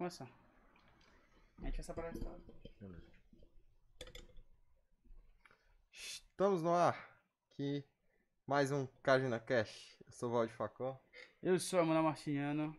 começar. 0.00 0.26
A 1.60 1.66
gente 1.66 1.76
vai 1.76 1.84
separar 1.84 2.08
a 2.08 2.12
história. 2.12 2.40
Estamos 5.92 6.62
no 6.62 6.72
ar. 6.72 6.96
Aqui 7.50 7.84
mais 8.46 8.72
um 8.72 8.86
Cagina 9.02 9.38
Cash. 9.38 9.98
Eu 10.06 10.12
sou 10.12 10.30
o 10.30 10.32
Valde 10.32 10.54
Facó. 10.54 10.98
Eu 11.42 11.60
sou 11.60 11.80
a 11.80 11.84
Manoel 11.84 12.04
Martiniano. 12.04 12.74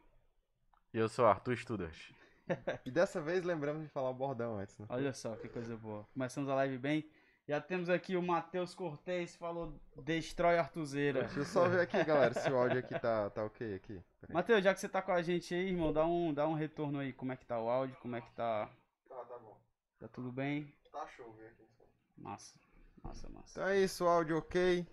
E 0.91 0.97
eu 0.97 1.07
sou 1.07 1.27
Arthur 1.27 1.55
Studers. 1.57 2.11
E 2.83 2.89
dessa 2.89 3.21
vez 3.21 3.43
lembramos 3.45 3.83
de 3.83 3.87
falar 3.87 4.09
o 4.09 4.15
bordão 4.15 4.57
antes, 4.57 4.77
né? 4.79 4.87
Olha 4.89 5.13
só 5.13 5.35
que 5.35 5.47
coisa 5.47 5.77
boa. 5.77 6.05
Começamos 6.13 6.49
a 6.49 6.55
live 6.55 6.79
bem. 6.79 7.07
Já 7.51 7.59
temos 7.59 7.89
aqui 7.89 8.15
o 8.15 8.23
Matheus 8.23 8.73
Cortez, 8.73 9.35
falou 9.35 9.77
Destrói 9.97 10.57
Artuzeira. 10.57 11.23
Deixa 11.23 11.39
eu 11.39 11.43
só 11.43 11.67
ver 11.67 11.81
aqui, 11.81 12.01
galera, 12.01 12.33
se 12.33 12.49
o 12.49 12.55
áudio 12.55 12.79
aqui 12.79 12.97
tá, 12.97 13.29
tá 13.29 13.43
ok 13.43 13.75
aqui. 13.75 14.01
Matheus, 14.29 14.63
já 14.63 14.73
que 14.73 14.79
você 14.79 14.87
tá 14.87 15.01
com 15.01 15.11
a 15.11 15.21
gente 15.21 15.53
aí, 15.53 15.67
irmão, 15.67 15.91
dá 15.91 16.05
um, 16.05 16.33
dá 16.33 16.47
um 16.47 16.53
retorno 16.53 16.99
aí. 16.99 17.11
Como 17.11 17.33
é 17.33 17.35
que 17.35 17.45
tá 17.45 17.59
o 17.59 17.69
áudio? 17.69 17.97
Como 17.97 18.15
é 18.15 18.21
que 18.21 18.31
tá? 18.31 18.69
Tá, 19.05 19.15
tá 19.25 19.37
bom. 19.37 19.57
Tá 19.99 20.07
tudo 20.07 20.31
bem? 20.31 20.73
Tá 20.93 21.05
show, 21.07 21.29
ver 21.33 21.47
aqui. 21.47 21.67
Massa. 22.15 22.57
Massa, 23.03 23.27
massa. 23.27 23.59
Então 23.59 23.67
é 23.67 23.81
isso, 23.81 24.05
o 24.05 24.07
áudio 24.07 24.37
ok. 24.37 24.87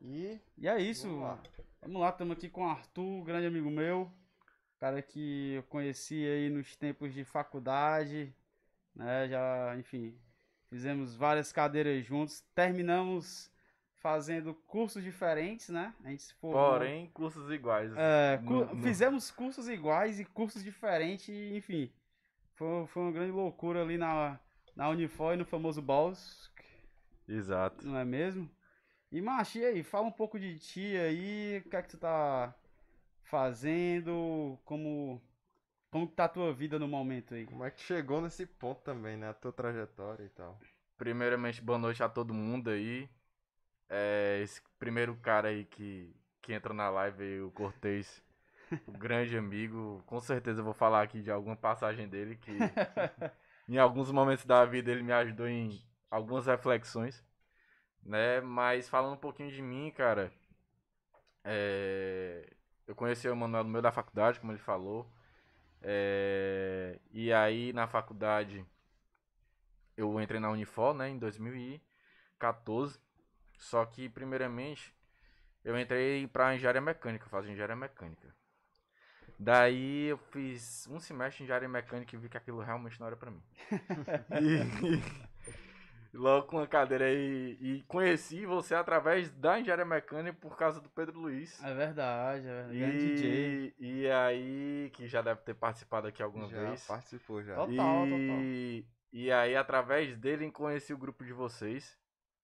E 0.00 0.40
E 0.56 0.66
é 0.66 0.80
isso. 0.80 1.06
Vamos 1.06 1.22
lá. 1.22 1.38
Vamos 1.82 2.00
lá, 2.00 2.08
estamos 2.08 2.34
aqui 2.34 2.48
com 2.48 2.64
o 2.64 2.70
Arthur, 2.70 3.24
grande 3.24 3.46
amigo 3.46 3.68
meu. 3.68 4.10
Cara 4.78 5.02
que 5.02 5.52
eu 5.56 5.62
conheci 5.64 6.26
aí 6.26 6.48
nos 6.48 6.74
tempos 6.76 7.12
de 7.12 7.24
faculdade, 7.24 8.34
né? 8.94 9.28
Já, 9.28 9.76
enfim, 9.76 10.18
fizemos 10.68 11.14
várias 11.16 11.52
cadeiras 11.52 12.04
juntos. 12.04 12.40
Terminamos 12.54 13.50
fazendo 13.96 14.54
cursos 14.54 15.02
diferentes, 15.02 15.68
né? 15.68 15.94
A 16.04 16.10
gente 16.10 16.22
se 16.22 16.34
formou. 16.34 16.70
Porém, 16.70 17.10
cursos 17.10 17.50
iguais. 17.50 17.90
É, 17.96 18.38
cu- 18.46 18.76
fizemos 18.82 19.30
cursos 19.30 19.68
iguais 19.68 20.20
e 20.20 20.24
cursos 20.24 20.62
diferentes, 20.62 21.28
enfim. 21.28 21.92
Foi, 22.54 22.86
foi 22.86 23.02
uma 23.02 23.12
grande 23.12 23.32
loucura 23.32 23.82
ali 23.82 23.98
na, 23.98 24.38
na 24.74 24.88
Unifor 24.88 25.34
e 25.34 25.36
no 25.36 25.44
famoso 25.44 25.82
Balls, 25.82 26.50
Exato. 27.28 27.84
não 27.86 27.98
é 27.98 28.04
mesmo? 28.04 28.48
E, 29.10 29.20
macho, 29.20 29.58
e 29.58 29.64
aí? 29.64 29.82
Fala 29.82 30.06
um 30.06 30.12
pouco 30.12 30.38
de 30.38 30.58
ti 30.58 30.96
aí, 30.96 31.62
o 31.64 31.68
que 31.68 31.76
é 31.76 31.82
que 31.82 31.88
tu 31.90 31.98
tá 31.98 32.54
fazendo, 33.24 34.58
como, 34.64 35.20
como 35.96 36.06
que 36.06 36.14
tá 36.14 36.26
a 36.26 36.28
tua 36.28 36.52
vida 36.52 36.78
no 36.78 36.86
momento 36.86 37.32
aí? 37.32 37.46
como 37.46 37.64
é 37.64 37.70
que 37.70 37.80
chegou 37.80 38.20
nesse 38.20 38.44
ponto 38.44 38.82
também, 38.82 39.16
né? 39.16 39.30
A 39.30 39.32
tua 39.32 39.50
trajetória 39.50 40.24
e 40.24 40.28
tal. 40.28 40.60
Primeiramente, 40.98 41.62
boa 41.62 41.78
noite 41.78 42.02
a 42.02 42.08
todo 42.08 42.34
mundo 42.34 42.68
aí. 42.68 43.08
É, 43.88 44.40
esse 44.42 44.60
primeiro 44.78 45.16
cara 45.16 45.48
aí 45.48 45.64
que, 45.64 46.14
que 46.42 46.52
entra 46.52 46.74
na 46.74 46.90
live 46.90 47.22
aí, 47.22 47.40
o 47.40 47.50
Cortez, 47.50 48.22
o 48.86 48.92
grande 48.92 49.38
amigo. 49.38 50.02
Com 50.04 50.20
certeza 50.20 50.60
eu 50.60 50.64
vou 50.66 50.74
falar 50.74 51.00
aqui 51.00 51.22
de 51.22 51.30
alguma 51.30 51.56
passagem 51.56 52.06
dele 52.06 52.36
que 52.36 52.52
em 53.66 53.78
alguns 53.78 54.10
momentos 54.10 54.44
da 54.44 54.66
vida 54.66 54.90
ele 54.90 55.02
me 55.02 55.12
ajudou 55.12 55.48
em 55.48 55.82
algumas 56.10 56.44
reflexões, 56.44 57.24
né? 58.02 58.42
Mas 58.42 58.86
falando 58.86 59.14
um 59.14 59.20
pouquinho 59.20 59.50
de 59.50 59.62
mim, 59.62 59.90
cara, 59.96 60.30
é, 61.42 62.52
eu 62.86 62.94
conheci 62.94 63.26
o 63.30 63.34
Manuel 63.34 63.64
no 63.64 63.70
meio 63.70 63.82
da 63.82 63.90
faculdade, 63.90 64.38
como 64.38 64.52
ele 64.52 64.58
falou, 64.58 65.10
é, 65.82 66.98
e 67.12 67.32
aí 67.32 67.72
na 67.72 67.86
faculdade 67.86 68.64
eu 69.96 70.20
entrei 70.20 70.40
na 70.40 70.50
Unifor, 70.50 70.94
né, 70.94 71.08
em 71.08 71.18
2014, 71.18 73.00
só 73.58 73.84
que 73.86 74.08
primeiramente 74.08 74.94
eu 75.64 75.78
entrei 75.78 76.26
para 76.26 76.54
engenharia 76.54 76.80
mecânica, 76.80 77.28
fazer 77.28 77.50
engenharia 77.50 77.76
mecânica. 77.76 78.34
Daí 79.38 80.06
eu 80.06 80.16
fiz 80.16 80.86
um 80.88 80.98
semestre 80.98 81.38
de 81.38 81.44
engenharia 81.44 81.68
mecânica 81.68 82.14
e 82.14 82.18
vi 82.18 82.28
que 82.28 82.36
aquilo 82.36 82.60
realmente 82.60 82.98
não 82.98 83.06
era 83.06 83.16
pra 83.16 83.30
mim. 83.30 83.42
e, 84.40 85.02
logo 86.16 86.46
com 86.46 86.58
a 86.58 86.66
cadeira 86.66 87.04
aí. 87.04 87.56
E 87.60 87.82
conheci 87.86 88.44
você 88.46 88.74
através 88.74 89.30
da 89.30 89.60
engenharia 89.60 89.84
mecânica 89.84 90.36
por 90.40 90.56
causa 90.56 90.80
do 90.80 90.88
Pedro 90.88 91.18
Luiz. 91.20 91.62
É 91.62 91.74
verdade, 91.74 92.46
é 92.46 92.52
verdade. 92.64 92.78
Grande 92.78 93.14
DJ. 93.14 93.74
E, 93.78 94.00
e 94.02 94.10
aí, 94.10 94.90
que 94.94 95.06
já 95.06 95.22
deve 95.22 95.40
ter 95.42 95.54
participado 95.54 96.08
aqui 96.08 96.22
alguma 96.22 96.48
já 96.48 96.58
vez. 96.60 96.84
participou 96.86 97.42
já. 97.42 97.54
Total, 97.54 98.06
e, 98.08 98.84
e 99.12 99.30
aí, 99.30 99.54
através 99.54 100.16
dele, 100.16 100.50
conheci 100.50 100.92
o 100.92 100.98
grupo 100.98 101.24
de 101.24 101.32
vocês. 101.32 101.96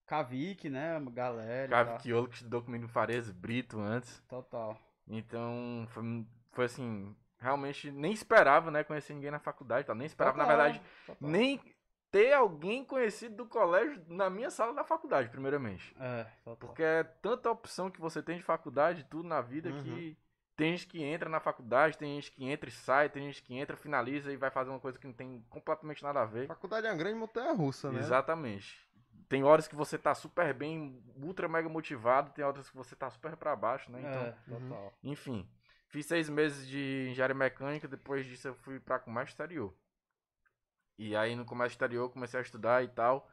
Kavik, 0.06 0.68
né, 0.68 1.00
galera. 1.12 1.66
e 1.66 1.70
Cavi 1.70 1.90
tal. 1.90 1.98
Quiolo, 1.98 2.28
que 2.28 2.34
estudou 2.36 2.62
comigo 2.62 2.82
no 2.84 2.88
Farias 2.88 3.30
Brito 3.30 3.80
antes. 3.80 4.20
Total. 4.28 4.78
Então, 5.08 5.86
foi, 5.90 6.26
foi 6.52 6.64
assim, 6.66 7.16
realmente 7.38 7.90
nem 7.90 8.12
esperava, 8.12 8.70
né, 8.70 8.84
conhecer 8.84 9.14
ninguém 9.14 9.30
na 9.30 9.38
faculdade, 9.38 9.86
tá? 9.86 9.94
Nem 9.94 10.06
esperava, 10.06 10.36
na 10.36 10.44
Total, 10.44 10.56
verdade, 10.58 10.82
total. 11.06 11.30
nem 11.30 11.60
ter 12.12 12.32
alguém 12.34 12.84
conhecido 12.84 13.34
do 13.36 13.46
colégio 13.46 14.00
na 14.06 14.28
minha 14.30 14.50
sala 14.50 14.72
da 14.74 14.84
faculdade, 14.84 15.30
primeiramente. 15.30 15.96
É, 15.98 16.24
total. 16.44 16.56
Porque 16.68 16.82
é 16.82 17.02
tanta 17.02 17.50
opção 17.50 17.90
que 17.90 18.00
você 18.00 18.22
tem 18.22 18.36
de 18.36 18.42
faculdade, 18.44 19.04
tudo 19.10 19.26
na 19.26 19.40
vida, 19.40 19.70
Uhum. 19.70 19.82
que 19.82 20.16
tem 20.54 20.72
gente 20.76 20.86
que 20.86 21.02
entra 21.02 21.28
na 21.30 21.40
faculdade, 21.40 21.96
tem 21.96 22.14
gente 22.20 22.30
que 22.30 22.44
entra 22.44 22.68
e 22.68 22.72
sai, 22.72 23.08
tem 23.08 23.24
gente 23.24 23.42
que 23.42 23.54
entra, 23.54 23.76
finaliza 23.76 24.30
e 24.30 24.36
vai 24.36 24.50
fazer 24.50 24.68
uma 24.70 24.78
coisa 24.78 24.98
que 24.98 25.06
não 25.06 25.14
tem 25.14 25.42
completamente 25.48 26.02
nada 26.04 26.20
a 26.20 26.26
ver. 26.26 26.46
Faculdade 26.46 26.86
é 26.86 26.90
uma 26.90 26.96
grande 26.98 27.18
montanha 27.18 27.52
russa, 27.52 27.90
né? 27.90 27.98
Exatamente. 27.98 28.78
Tem 29.28 29.42
horas 29.42 29.66
que 29.66 29.74
você 29.74 29.96
tá 29.96 30.14
super 30.14 30.52
bem, 30.52 31.02
ultra 31.16 31.48
mega 31.48 31.66
motivado, 31.66 32.30
tem 32.32 32.44
horas 32.44 32.68
que 32.68 32.76
você 32.76 32.94
tá 32.94 33.08
super 33.08 33.34
pra 33.38 33.56
baixo, 33.56 33.90
né? 33.90 34.00
Então, 34.00 34.22
É, 34.22 34.34
total. 34.46 34.92
enfim, 35.02 35.48
fiz 35.88 36.04
seis 36.04 36.28
meses 36.28 36.68
de 36.68 37.08
engenharia 37.10 37.34
mecânica, 37.34 37.88
depois 37.88 38.26
disso 38.26 38.48
eu 38.48 38.54
fui 38.54 38.78
pra 38.78 38.98
comércio 38.98 39.32
exterior. 39.32 39.72
E 40.98 41.16
aí 41.16 41.34
no 41.34 41.44
comércio 41.44 41.74
exterior 41.74 42.04
eu 42.04 42.10
comecei 42.10 42.38
a 42.38 42.42
estudar 42.42 42.84
e 42.84 42.88
tal, 42.88 43.28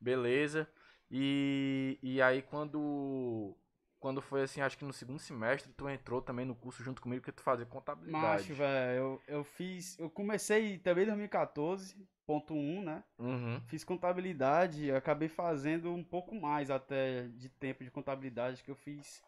beleza. 0.00 0.68
E, 1.10 1.98
e 2.02 2.22
aí 2.22 2.42
quando 2.42 3.56
quando 4.00 4.22
foi 4.22 4.42
assim, 4.42 4.62
acho 4.62 4.78
que 4.78 4.84
no 4.84 4.94
segundo 4.94 5.18
semestre, 5.18 5.70
tu 5.76 5.86
entrou 5.86 6.22
também 6.22 6.46
no 6.46 6.54
curso 6.54 6.82
junto 6.82 7.02
comigo 7.02 7.22
que 7.22 7.30
tu 7.30 7.42
fazia 7.42 7.66
contabilidade. 7.66 8.44
Macho, 8.44 8.54
velho, 8.54 8.98
eu, 8.98 9.22
eu 9.28 9.44
fiz. 9.44 9.98
Eu 9.98 10.08
comecei 10.08 10.78
também 10.78 11.04
em 11.04 11.08
2014, 11.08 11.94
ponto 12.26 12.54
1, 12.54 12.82
né? 12.82 13.04
Uhum. 13.18 13.60
Fiz 13.68 13.84
contabilidade, 13.84 14.90
acabei 14.90 15.28
fazendo 15.28 15.92
um 15.92 16.02
pouco 16.02 16.34
mais 16.34 16.70
até 16.70 17.28
de 17.28 17.50
tempo 17.50 17.84
de 17.84 17.90
contabilidade, 17.90 18.62
que 18.62 18.70
eu 18.70 18.74
fiz 18.74 19.22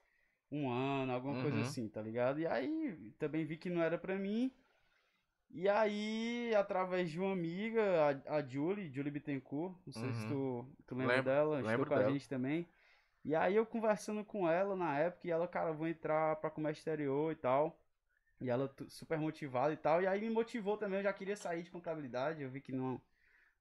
um 0.50 0.71
ano, 0.71 1.12
alguma 1.12 1.34
coisa 1.34 1.59
Uhum. 1.59 1.62
assim, 1.62 1.88
tá 1.88 2.00
ligado? 2.00 2.41
E 2.41 2.47
aí 2.47 3.12
também 3.19 3.44
vi 3.44 3.59
que 3.59 3.69
não 3.69 3.82
era 3.82 3.98
pra 3.98 4.16
mim. 4.19 4.50
E 5.52 5.68
aí, 5.68 6.54
através 6.54 7.10
de 7.10 7.20
uma 7.20 7.32
amiga, 7.32 7.82
a, 8.26 8.36
a 8.36 8.42
Julie, 8.42 8.90
Julie 8.90 9.10
Bittencourt, 9.10 9.74
não 9.86 9.92
sei 9.92 10.12
se 10.14 10.26
tu, 10.26 10.66
tu 10.86 10.94
lembra 10.94 11.16
Lembro, 11.16 11.30
dela, 11.30 11.60
lembro 11.60 11.86
com 11.86 11.94
a 11.94 11.98
dela. 11.98 12.10
gente 12.10 12.26
também. 12.26 12.66
E 13.22 13.34
aí 13.34 13.54
eu 13.54 13.66
conversando 13.66 14.24
com 14.24 14.48
ela 14.48 14.74
na 14.74 14.98
época, 14.98 15.28
e 15.28 15.30
ela, 15.30 15.46
cara, 15.46 15.72
vou 15.72 15.86
entrar 15.86 16.36
pra 16.36 16.50
comércio 16.50 16.80
exterior 16.80 17.30
e 17.32 17.36
tal. 17.36 17.78
E 18.41 18.48
ela 18.48 18.74
super 18.88 19.18
motivada 19.18 19.72
e 19.74 19.76
tal. 19.76 20.02
E 20.02 20.06
aí 20.06 20.20
me 20.22 20.30
motivou 20.30 20.76
também, 20.78 20.98
eu 21.00 21.04
já 21.04 21.12
queria 21.12 21.36
sair 21.36 21.62
de 21.62 21.70
contabilidade, 21.70 22.42
eu 22.42 22.50
vi 22.50 22.60
que 22.60 22.72
não, 22.72 23.00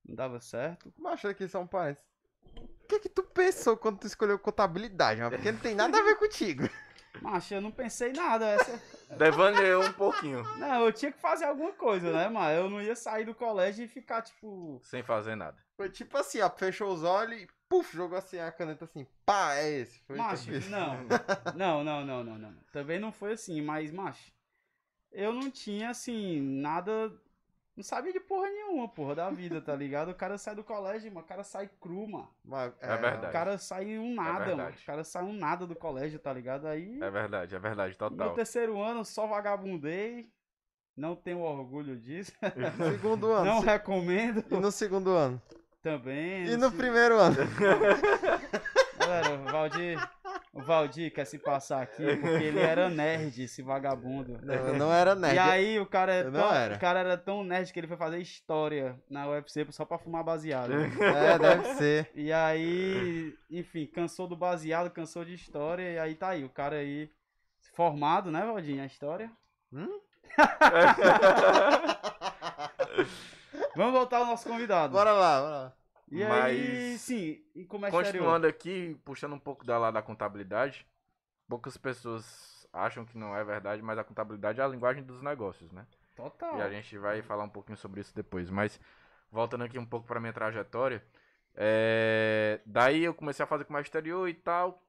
não 0.04 0.16
dava 0.16 0.40
certo. 0.40 0.94
Mas 0.98 1.24
aqui 1.26 1.48
só 1.48 1.62
um 1.62 1.68
parênteses. 1.68 2.10
O 2.56 2.88
que 2.88 3.00
que 3.00 3.10
tu 3.10 3.22
pensou 3.22 3.76
quando 3.76 4.00
tu 4.00 4.08
escolheu 4.08 4.40
contabilidade, 4.40 5.20
mano? 5.20 5.36
Porque 5.36 5.52
não 5.52 5.60
tem 5.60 5.76
nada 5.76 5.98
a 6.00 6.04
ver 6.04 6.16
contigo. 6.20 6.64
Macho, 7.22 7.54
eu 7.54 7.62
não 7.62 7.72
pensei 7.72 8.14
nada. 8.14 8.48
Essa... 8.48 8.82
Devaneou 9.18 9.84
um 9.84 9.94
pouquinho, 9.94 10.44
Não, 10.58 10.86
eu 10.86 10.92
tinha 10.94 11.12
que 11.12 11.20
fazer 11.20 11.46
alguma 11.46 11.72
coisa, 11.74 12.12
né, 12.12 12.30
mas 12.30 12.58
eu 12.58 12.70
não 12.70 12.82
ia 12.82 12.96
sair 12.96 13.26
do 13.26 13.36
colégio 13.36 13.86
e 13.86 13.88
ficar, 13.88 14.22
tipo. 14.22 14.80
sem 14.84 15.04
fazer 15.04 15.36
nada. 15.36 15.58
Foi 15.76 15.90
tipo 15.90 16.18
assim, 16.18 16.40
ó, 16.42 16.50
fechou 16.50 16.94
os 16.94 17.04
olhos 17.04 17.42
e 17.42 17.48
puf, 17.68 17.96
jogou 17.96 18.18
assim 18.18 18.38
a 18.40 18.52
caneta 18.52 18.86
assim, 18.86 19.08
pá, 19.26 19.56
é 19.56 19.70
esse. 19.80 20.00
Foi 20.02 20.18
Macho, 20.18 20.52
tipo 20.52 20.70
não. 20.70 20.98
Não, 21.56 21.84
não, 21.84 22.06
não, 22.06 22.24
não, 22.24 22.38
não. 22.38 22.54
Também 22.72 23.00
não 23.00 23.12
foi 23.12 23.34
assim, 23.34 23.62
mas, 23.62 23.92
macho, 23.92 24.32
eu 25.12 25.34
não 25.34 25.50
tinha, 25.52 25.90
assim, 25.90 26.42
nada. 26.42 27.12
Não 27.76 27.84
sabia 27.84 28.12
de 28.12 28.20
porra 28.20 28.50
nenhuma, 28.50 28.88
porra, 28.90 29.16
da 29.16 29.30
vida, 29.30 29.62
tá 29.62 29.74
ligado? 29.76 30.10
O 30.12 30.16
cara 30.16 30.38
sai 30.38 30.54
do 30.54 30.64
colégio, 30.64 31.10
mano, 31.12 31.26
o 31.26 31.28
cara 31.28 31.44
sai 31.44 31.70
cru, 31.80 32.08
mano. 32.08 32.30
Mas, 32.44 32.74
É 32.82 32.98
verdade. 32.98 33.28
O 33.28 33.32
cara 33.32 33.58
sai 33.58 33.98
um 33.98 34.14
nada, 34.14 34.32
mano. 34.40 34.46
verdade. 34.58 34.78
O 34.82 34.86
cara 34.86 35.04
sai 35.06 35.24
um 35.24 35.34
nada 35.34 35.66
do 35.66 35.76
colégio, 35.76 36.20
tá 36.20 36.34
ligado? 36.34 36.68
Aí, 36.68 37.02
É 37.02 37.10
verdade, 37.10 37.56
é 37.56 37.60
verdade, 37.60 37.94
no 37.94 37.98
total. 38.10 38.34
terceiro 38.34 38.80
ano, 38.82 39.06
só 39.06 39.26
vagabundei. 39.26 40.30
Não 40.98 41.16
tenho 41.16 41.40
orgulho 41.40 41.96
disso. 41.98 42.34
Segundo 42.92 43.32
ano. 43.32 43.46
Não 43.46 43.60
se- 43.62 43.66
recomendo 43.66 44.44
E 44.52 44.56
no 44.58 44.72
segundo 44.72 45.12
ano. 45.12 45.42
também. 45.82 46.46
E 46.48 46.58
no 46.58 46.70
se- 46.70 46.76
primeiro 46.76 47.18
ano. 47.18 47.38
Galera, 49.00 49.34
o 49.36 49.44
Valdir, 49.52 50.10
o 50.54 50.62
Valdir 50.62 51.14
quer 51.14 51.26
se 51.26 51.40
passar 51.40 51.82
aqui 51.82 52.04
porque 52.18 52.44
ele 52.44 52.60
era 52.60 52.90
nerd, 52.90 53.44
esse 53.44 53.62
vagabundo. 53.62 54.38
Não, 54.44 54.54
eu 54.54 54.74
não 54.74 54.92
era 54.92 55.16
nerd. 55.16 55.36
E 55.36 55.40
aí 55.40 55.80
o 55.80 55.86
cara, 55.86 56.14
é 56.14 56.30
tão, 56.30 56.54
era. 56.54 56.76
o 56.76 56.80
cara 56.80 57.00
era 57.00 57.18
tão 57.18 57.44
nerd 57.44 57.72
que 57.72 57.80
ele 57.80 57.88
foi 57.88 57.96
fazer 57.98 58.20
história 58.20 59.00
na 59.10 59.30
UFC 59.30 59.66
só 59.72 59.86
pra 59.86 59.98
fumar 59.98 60.24
baseado. 60.24 60.74
É, 60.74 61.40
deve 61.40 61.74
ser. 61.76 62.12
E 62.14 62.34
aí, 62.34 63.34
enfim, 63.50 63.86
cansou 63.86 64.28
do 64.28 64.36
baseado, 64.36 64.92
cansou 64.92 65.24
de 65.24 65.34
história, 65.34 65.90
e 65.90 65.98
aí 65.98 66.16
tá 66.16 66.30
aí, 66.30 66.44
o 66.44 66.50
cara 66.50 66.78
aí 66.78 67.10
formado, 67.74 68.30
né, 68.30 68.46
Valdinho, 68.46 68.84
a 68.84 68.86
história. 68.86 69.32
Hum? 69.72 70.00
nosso 74.26 74.48
convidado. 74.48 74.94
Bora 74.94 75.12
lá, 75.12 75.42
bora 75.42 75.56
lá. 75.56 75.74
E 76.12 76.22
aí, 76.22 76.92
Mas- 76.92 77.02
sim, 77.02 77.42
em 77.56 77.66
comércio 77.66 78.00
exterior. 78.02 78.24
Continuando 78.24 78.48
aqui, 78.48 79.00
puxando 79.06 79.34
um 79.34 79.40
pouco 79.40 79.66
da 79.66 79.78
lá 79.78 79.90
da 79.92 80.02
contabilidade, 80.02 80.86
poucas 81.48 81.78
pessoas 81.78 82.68
acham 82.74 83.06
que 83.06 83.18
não 83.18 83.36
é 83.36 83.44
verdade, 83.44 83.82
mas 83.82 83.98
a 83.98 84.04
contabilidade 84.04 84.60
é 84.60 84.64
a 84.64 84.68
linguagem 84.68 85.04
dos 85.04 85.22
negócios, 85.22 85.72
né? 85.72 85.88
Total. 86.16 86.58
E 86.58 86.62
a 86.62 86.70
gente 86.70 86.98
vai 86.98 87.22
falar 87.22 87.46
um 87.46 87.50
pouquinho 87.50 87.78
sobre 87.78 88.02
isso 88.02 88.14
depois. 88.14 88.50
Mas 88.50 88.80
voltando 89.32 89.64
aqui 89.64 89.80
um 89.80 89.86
pouco 89.86 90.06
para 90.06 90.20
minha 90.20 90.34
trajetória, 90.34 91.02
é, 91.56 92.60
daí 92.66 93.04
eu 93.04 93.14
comecei 93.14 93.44
a 93.44 93.48
fazer 93.48 93.64
comércio 93.64 93.88
exterior 93.88 94.28
e 94.28 94.34
tal. 94.34 94.84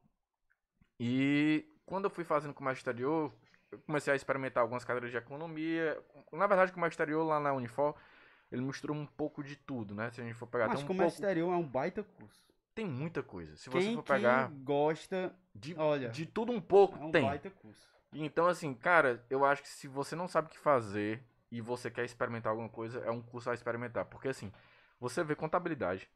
E 0.99 1.65
quando 1.87 2.05
eu 2.05 2.11
fui 2.11 2.25
fazendo 2.25 2.53
comércio 2.53 2.81
exterior, 2.81 3.33
eu 3.71 3.79
comecei 3.79 4.13
a 4.13 4.17
experimentar 4.17 4.61
algumas 4.63 4.85
cadeiras 4.85 5.11
de 5.11 5.17
economia. 5.17 6.03
Na 6.33 6.47
verdade, 6.47 6.73
o 6.73 6.75
comércio 6.75 6.95
exterior 6.95 7.25
lá 7.25 7.41
na 7.41 7.53
Unifor, 7.53 7.95
ele 8.53 8.63
mistura 8.63 8.93
um 8.93 9.07
pouco 9.07 9.43
de 9.43 9.57
tudo, 9.57 9.95
né? 9.95 10.11
Se 10.11 10.21
a 10.21 10.25
gente 10.25 10.35
for 10.35 10.47
pegar, 10.47 10.69
Mas 10.69 10.83
um 10.83 10.87
comércio 10.87 11.19
pouco, 11.19 11.31
exterior 11.33 11.53
é 11.53 11.57
um 11.57 11.67
baita 11.67 12.05
curso. 12.05 12.41
tem 12.75 12.87
muita 12.87 13.23
coisa. 13.23 13.57
Se 13.57 13.71
quem, 13.71 13.81
você 13.81 13.95
for 13.95 14.03
pegar 14.03 14.49
quem 14.49 14.63
gosta, 14.63 15.35
de, 15.55 15.75
olha, 15.77 16.09
de 16.11 16.27
tudo 16.27 16.53
um 16.53 16.61
pouco, 16.61 16.99
é 16.99 17.05
um 17.05 17.11
tem. 17.11 17.23
baita 17.25 17.51
curso. 17.51 17.89
Então, 18.13 18.47
assim, 18.47 18.75
cara, 18.75 19.25
eu 19.31 19.43
acho 19.45 19.63
que 19.63 19.69
se 19.69 19.89
você 19.89 20.15
não 20.15 20.29
sabe 20.29 20.49
o 20.49 20.51
que 20.51 20.59
fazer 20.59 21.25
e 21.51 21.61
você 21.63 21.91
quer 21.91 22.05
experimentar 22.05 22.51
alguma 22.51 22.69
coisa, 22.69 23.01
é 23.01 23.11
um 23.11 23.23
curso 23.23 23.49
a 23.51 23.55
experimentar. 23.55 24.05
Porque, 24.05 24.29
assim, 24.29 24.53
você 25.01 25.25
vê 25.25 25.35
contabilidade, 25.35 26.09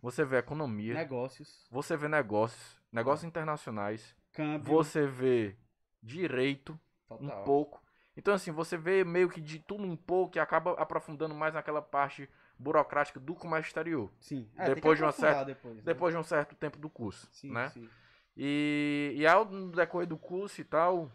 você 0.00 0.24
vê 0.24 0.38
economia, 0.38 0.94
Negócios, 0.94 1.66
você 1.70 1.94
vê 1.96 2.08
negócios, 2.08 2.80
negócios 2.90 3.24
internacionais, 3.24 4.16
câmbio, 4.32 4.64
você 4.64 5.06
vê 5.06 5.56
direito 6.02 6.72
um 7.10 7.18
total. 7.18 7.44
pouco. 7.44 7.81
Então, 8.16 8.34
assim, 8.34 8.50
você 8.50 8.76
vê 8.76 9.04
meio 9.04 9.28
que 9.28 9.40
de 9.40 9.58
tudo 9.58 9.84
um 9.84 9.96
pouco 9.96 10.36
e 10.36 10.40
acaba 10.40 10.72
aprofundando 10.72 11.34
mais 11.34 11.54
naquela 11.54 11.80
parte 11.80 12.28
burocrática 12.58 13.18
do 13.18 13.34
comércio 13.34 13.70
exterior. 13.70 14.10
Sim. 14.20 14.48
É, 14.56 14.66
Depois 14.74 14.98
de 14.98 15.04
uma 15.04 15.12
certa- 15.12 15.44
Depois, 15.44 15.76
né? 15.76 15.82
Depois 15.84 16.14
de 16.14 16.20
um 16.20 16.22
certo 16.22 16.54
tempo 16.54 16.78
do 16.78 16.90
curso, 16.90 17.26
Sim, 17.32 17.50
né? 17.50 17.70
sim. 17.70 17.88
E, 18.36 19.14
e 19.16 19.26
ao 19.26 19.44
decorrer 19.44 20.06
do 20.06 20.16
curso 20.16 20.60
e 20.60 20.64
tal, 20.64 21.10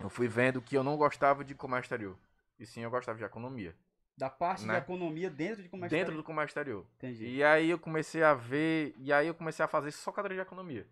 eu 0.00 0.08
fui 0.08 0.28
vendo 0.28 0.60
que 0.60 0.76
eu 0.76 0.82
não 0.84 0.96
gostava 0.96 1.44
de 1.44 1.54
comércio 1.54 1.86
exterior. 1.86 2.16
E 2.58 2.66
sim, 2.66 2.82
eu 2.82 2.90
gostava 2.90 3.16
de 3.18 3.24
economia. 3.24 3.74
Da 4.16 4.28
parte 4.28 4.66
Né? 4.66 4.74
de 4.74 4.80
economia 4.80 5.30
dentro 5.30 5.62
de 5.62 5.68
comércio 5.68 5.96
dentro 5.96 6.12
do 6.12 6.18
exterior. 6.20 6.24
comércio 6.24 6.50
exterior. 6.50 6.86
Entendi. 6.96 7.26
E 7.26 7.44
aí 7.44 7.70
eu 7.70 7.78
comecei 7.78 8.22
a 8.24 8.34
ver, 8.34 8.92
e 8.98 9.12
aí 9.12 9.28
eu 9.28 9.34
comecei 9.34 9.64
a 9.64 9.68
fazer 9.68 9.92
só 9.92 10.10
cadeira 10.10 10.34
de 10.34 10.40
economia. 10.40 10.86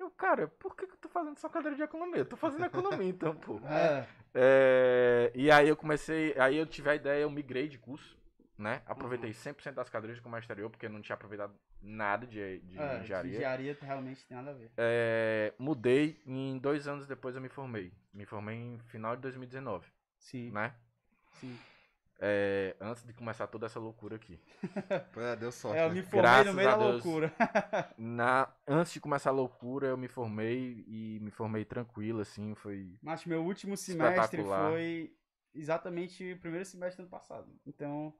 Eu, 0.00 0.10
cara, 0.10 0.48
por 0.48 0.74
que, 0.74 0.86
que 0.86 0.94
eu 0.94 0.98
tô 0.98 1.08
fazendo 1.10 1.38
só 1.38 1.48
cadeira 1.48 1.76
de 1.76 1.82
economia? 1.82 2.18
Eu 2.20 2.24
tô 2.24 2.36
fazendo 2.36 2.64
economia 2.64 3.06
então, 3.08 3.36
pô. 3.36 3.60
É, 3.68 4.06
É, 4.32 5.32
e 5.34 5.50
aí 5.50 5.68
eu 5.68 5.76
comecei, 5.76 6.34
aí 6.38 6.56
eu 6.56 6.64
tive 6.64 6.88
a 6.88 6.94
ideia, 6.94 7.22
eu 7.22 7.30
migrei 7.30 7.68
de 7.68 7.76
curso, 7.78 8.16
né? 8.56 8.80
Aproveitei 8.86 9.32
100% 9.32 9.74
das 9.74 9.90
cadeiras 9.90 10.16
de 10.16 10.22
comércio 10.22 10.44
exterior, 10.44 10.70
porque 10.70 10.86
eu 10.86 10.90
não 10.90 11.02
tinha 11.02 11.14
aproveitado 11.14 11.52
nada 11.82 12.26
de, 12.26 12.60
de 12.60 12.78
é, 12.78 12.96
de 12.96 13.04
engenharia. 13.04 13.30
engenharia 13.30 13.78
realmente 13.80 14.24
tem 14.24 14.36
nada 14.36 14.50
a 14.50 14.54
ver. 14.54 14.70
É, 14.76 15.52
mudei 15.58 16.20
e 16.24 16.32
em 16.32 16.58
dois 16.58 16.86
anos 16.86 17.06
depois 17.06 17.34
eu 17.34 17.42
me 17.42 17.48
formei. 17.48 17.92
Me 18.14 18.24
formei 18.24 18.56
em 18.56 18.78
final 18.86 19.16
de 19.16 19.22
2019, 19.22 19.86
Sim, 20.18 20.50
né? 20.52 20.74
sim. 21.40 21.58
É, 22.22 22.76
antes 22.78 23.02
de 23.02 23.14
começar 23.14 23.46
toda 23.46 23.64
essa 23.66 23.80
loucura 23.80 24.16
aqui. 24.16 24.38
É, 25.16 25.36
deu 25.36 25.50
sorte. 25.50 25.78
É, 25.78 25.84
eu 25.84 25.88
né? 25.88 25.94
me 25.94 26.02
formei 26.02 26.20
Graças 26.22 26.46
no 26.46 26.52
meio 26.54 26.68
a 26.68 26.72
da 26.72 26.78
Deus. 26.78 27.04
loucura. 27.04 27.32
Na, 27.96 28.48
antes 28.66 28.92
de 28.92 29.00
começar 29.00 29.30
a 29.30 29.32
loucura, 29.32 29.88
eu 29.88 29.96
me 29.96 30.06
formei 30.08 30.84
e 30.86 31.18
me 31.22 31.30
formei 31.30 31.64
tranquilo, 31.64 32.20
assim, 32.20 32.54
foi... 32.54 32.98
Mas 33.02 33.24
meu 33.24 33.42
último 33.42 33.76
semestre 33.76 34.42
foi 34.44 35.14
exatamente 35.54 36.32
o 36.32 36.38
primeiro 36.38 36.64
semestre 36.66 36.98
do 36.98 37.00
ano 37.06 37.10
passado. 37.10 37.48
Então, 37.66 38.14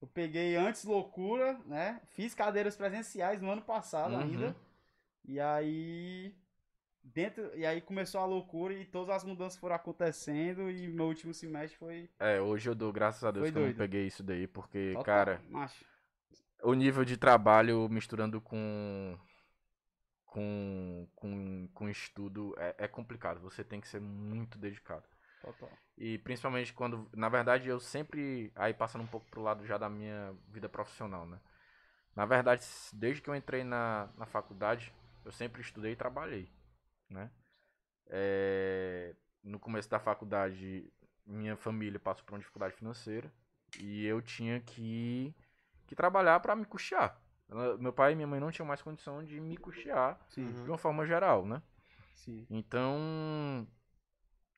eu 0.00 0.08
peguei 0.08 0.56
antes 0.56 0.84
loucura, 0.84 1.58
né? 1.64 2.00
Fiz 2.14 2.34
cadeiras 2.34 2.76
presenciais 2.76 3.40
no 3.40 3.50
ano 3.50 3.62
passado 3.62 4.14
Uhum. 4.14 4.20
ainda. 4.20 4.56
E 5.24 5.38
aí 5.40 6.34
dentro 7.02 7.50
e 7.56 7.64
aí 7.66 7.80
começou 7.80 8.20
a 8.20 8.26
loucura 8.26 8.74
e 8.74 8.84
todas 8.84 9.10
as 9.16 9.24
mudanças 9.24 9.58
foram 9.58 9.76
acontecendo 9.76 10.70
e 10.70 10.86
meu 10.88 11.06
último 11.06 11.32
semestre 11.34 11.78
foi 11.78 12.10
É, 12.18 12.40
hoje 12.40 12.68
eu 12.68 12.74
dou 12.74 12.92
graças 12.92 13.24
a 13.24 13.30
Deus 13.30 13.44
Foi 13.44 13.52
que 13.52 13.58
eu 13.58 13.62
não 13.62 13.68
doido. 13.68 13.78
peguei 13.78 14.06
isso 14.06 14.22
daí, 14.22 14.46
porque, 14.46 14.92
total, 14.94 15.04
cara, 15.04 15.42
macho. 15.48 15.84
o 16.62 16.74
nível 16.74 17.04
de 17.04 17.16
trabalho 17.16 17.88
misturando 17.88 18.40
com... 18.40 19.18
Com, 20.30 21.08
com, 21.16 21.68
com 21.72 21.88
estudo 21.88 22.54
é, 22.58 22.74
é 22.78 22.86
complicado, 22.88 23.40
você 23.40 23.64
tem 23.64 23.80
que 23.80 23.88
ser 23.88 23.98
muito 23.98 24.58
dedicado. 24.58 25.04
Total. 25.40 25.70
E 25.96 26.18
principalmente 26.18 26.72
quando, 26.74 27.08
na 27.16 27.30
verdade, 27.30 27.66
eu 27.68 27.80
sempre, 27.80 28.52
aí 28.54 28.74
passando 28.74 29.02
um 29.02 29.06
pouco 29.06 29.26
pro 29.30 29.40
lado 29.40 29.64
já 29.66 29.78
da 29.78 29.88
minha 29.88 30.36
vida 30.48 30.68
profissional, 30.68 31.26
né? 31.26 31.40
Na 32.14 32.26
verdade, 32.26 32.62
desde 32.92 33.22
que 33.22 33.30
eu 33.30 33.34
entrei 33.34 33.64
na, 33.64 34.10
na 34.18 34.26
faculdade, 34.26 34.92
eu 35.24 35.32
sempre 35.32 35.62
estudei 35.62 35.92
e 35.92 35.96
trabalhei, 35.96 36.52
né? 37.10 37.30
É, 38.08 39.14
no 39.42 39.58
começo 39.58 39.88
da 39.88 39.98
faculdade, 40.00 40.90
minha 41.26 41.56
família 41.56 42.00
passou 42.00 42.24
por 42.24 42.34
uma 42.34 42.38
dificuldade 42.40 42.74
financeira 42.74 43.32
e 43.80 44.04
eu 44.06 44.22
tinha 44.22 44.60
que, 44.60 45.34
que 45.86 45.94
trabalhar 45.96 46.40
para 46.40 46.56
me 46.56 46.64
custear. 46.66 47.20
Meu 47.78 47.92
pai 47.92 48.12
e 48.12 48.16
minha 48.16 48.26
mãe 48.28 48.40
não 48.40 48.50
tinham 48.50 48.66
mais 48.66 48.82
condição 48.82 49.24
de 49.24 49.40
me 49.40 49.56
custear 49.56 50.20
Sim, 50.28 50.42
Uhum. 50.44 50.64
de 50.64 50.70
uma 50.70 50.78
forma 50.78 51.06
geral, 51.06 51.46
né? 51.46 51.62
sim. 52.14 52.46
Então, 52.50 53.66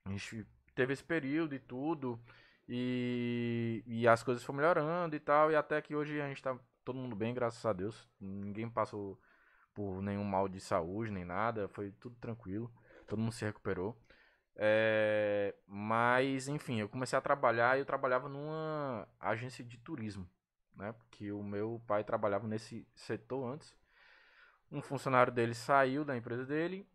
a 0.05 0.11
gente 0.11 0.47
teve 0.75 0.93
esse 0.93 1.05
período 1.05 1.55
e 1.55 1.59
tudo, 1.59 2.21
e, 2.69 3.83
e 3.87 4.09
as 4.09 4.23
coisas 4.23 4.43
foram 4.45 4.59
melhorando 4.59 5.17
e 5.17 5.21
tal, 5.21 5.51
e 5.51 5.57
até 5.57 5.81
que 5.83 5.95
hoje 5.95 6.21
a 6.21 6.29
gente 6.29 6.43
tá 6.43 6.59
todo 6.85 6.99
mundo 6.99 7.15
bem, 7.17 7.35
graças 7.35 7.65
a 7.65 7.73
Deus. 7.73 8.09
Ninguém 8.21 8.69
passou 8.69 9.21
por 9.81 10.03
nenhum 10.03 10.25
mal 10.25 10.47
de 10.47 10.61
saúde, 10.61 11.11
nem 11.11 11.25
nada, 11.25 11.67
foi 11.69 11.91
tudo 11.93 12.15
tranquilo, 12.17 12.71
todo 13.07 13.19
mundo 13.19 13.33
se 13.33 13.47
recuperou. 13.47 13.99
É, 14.55 15.55
mas, 15.67 16.49
enfim, 16.49 16.79
eu 16.81 16.89
comecei 16.89 17.19
a 17.19 17.23
trabalhar 17.23 17.79
e 17.79 17.81
eu 17.81 17.87
trabalhava 17.87 18.29
numa 18.29 19.09
agência 19.19 19.65
de 19.65 19.79
turismo, 19.79 20.29
né? 20.77 20.93
Porque 20.93 21.33
o 21.33 21.43
meu 21.43 21.81
pai 21.87 22.05
trabalhava 22.05 22.47
nesse 22.47 22.87
setor 22.95 23.55
antes. 23.55 23.75
Um 24.71 24.83
funcionário 24.83 25.33
dele 25.33 25.55
saiu 25.55 26.05
da 26.05 26.15
empresa 26.15 26.45
dele 26.45 26.87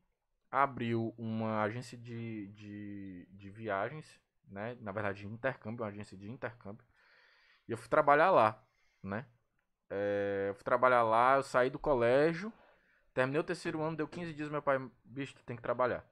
abriu 0.51 1.11
uma 1.17 1.63
agência 1.63 1.97
de, 1.97 2.47
de, 2.49 3.27
de 3.31 3.49
viagens, 3.49 4.21
né? 4.47 4.77
Na 4.79 4.91
verdade, 4.91 5.21
de 5.21 5.27
intercâmbio, 5.27 5.83
uma 5.83 5.89
agência 5.89 6.15
de 6.15 6.29
intercâmbio. 6.29 6.85
E 7.67 7.71
eu 7.71 7.77
fui 7.77 7.89
trabalhar 7.89 8.29
lá, 8.29 8.63
né? 9.01 9.25
É, 9.89 10.47
eu 10.49 10.53
fui 10.53 10.63
trabalhar 10.63 11.01
lá, 11.01 11.37
eu 11.37 11.43
saí 11.43 11.71
do 11.71 11.79
colégio, 11.79 12.53
terminei 13.15 13.39
o 13.41 13.43
terceiro 13.43 13.81
ano, 13.81 13.97
deu 13.97 14.07
15 14.07 14.33
dias, 14.33 14.49
meu 14.49 14.61
pai, 14.61 14.77
bicho, 15.05 15.33
tu 15.35 15.43
tem 15.43 15.55
que 15.55 15.61
trabalhar. 15.63 16.05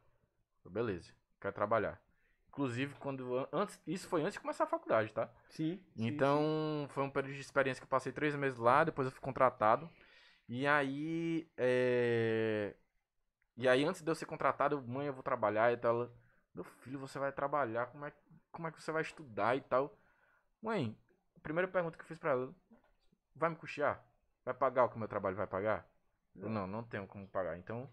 Eu, 0.65 0.71
beleza, 0.71 1.13
quero 1.39 1.53
trabalhar. 1.53 2.01
Inclusive, 2.47 2.95
quando 2.95 3.47
antes, 3.51 3.79
isso 3.85 4.07
foi 4.07 4.21
antes 4.21 4.33
de 4.35 4.39
começar 4.39 4.63
a 4.63 4.67
faculdade, 4.67 5.11
tá? 5.11 5.29
Sim. 5.49 5.83
sim, 5.95 6.07
Então, 6.07 6.87
foi 6.89 7.03
um 7.03 7.09
período 7.09 7.35
de 7.35 7.41
experiência 7.41 7.81
que 7.81 7.85
eu 7.85 7.89
passei 7.89 8.11
três 8.11 8.35
meses 8.35 8.57
lá, 8.57 8.83
depois 8.83 9.05
eu 9.07 9.11
fui 9.11 9.21
contratado. 9.21 9.89
E 10.47 10.65
aí, 10.67 11.49
é... 11.57 12.75
E 13.57 13.67
aí, 13.67 13.83
antes 13.85 14.01
de 14.01 14.09
eu 14.09 14.15
ser 14.15 14.25
contratado, 14.25 14.75
eu, 14.75 14.81
mãe, 14.81 15.07
eu 15.07 15.13
vou 15.13 15.23
trabalhar 15.23 15.71
e 15.73 15.77
tal. 15.77 15.95
Ela, 15.95 16.13
Meu 16.55 16.63
filho, 16.63 16.99
você 16.99 17.19
vai 17.19 17.31
trabalhar, 17.31 17.87
como 17.87 18.05
é, 18.05 18.13
como 18.51 18.67
é 18.67 18.71
que 18.71 18.81
você 18.81 18.91
vai 18.91 19.01
estudar 19.01 19.55
e 19.57 19.61
tal? 19.61 19.97
Mãe, 20.61 20.97
a 21.35 21.39
primeira 21.41 21.67
pergunta 21.67 21.97
que 21.97 22.03
eu 22.03 22.07
fiz 22.07 22.19
pra 22.19 22.31
ela, 22.31 22.55
vai 23.35 23.49
me 23.49 23.55
custear? 23.57 24.03
Vai 24.45 24.53
pagar 24.53 24.85
o 24.85 24.89
que 24.89 24.95
o 24.95 24.99
meu 24.99 25.07
trabalho 25.07 25.35
vai 25.35 25.47
pagar? 25.47 25.87
Eu, 26.35 26.49
não, 26.49 26.67
não 26.67 26.83
tenho 26.83 27.07
como 27.07 27.27
pagar. 27.27 27.57
Então, 27.57 27.89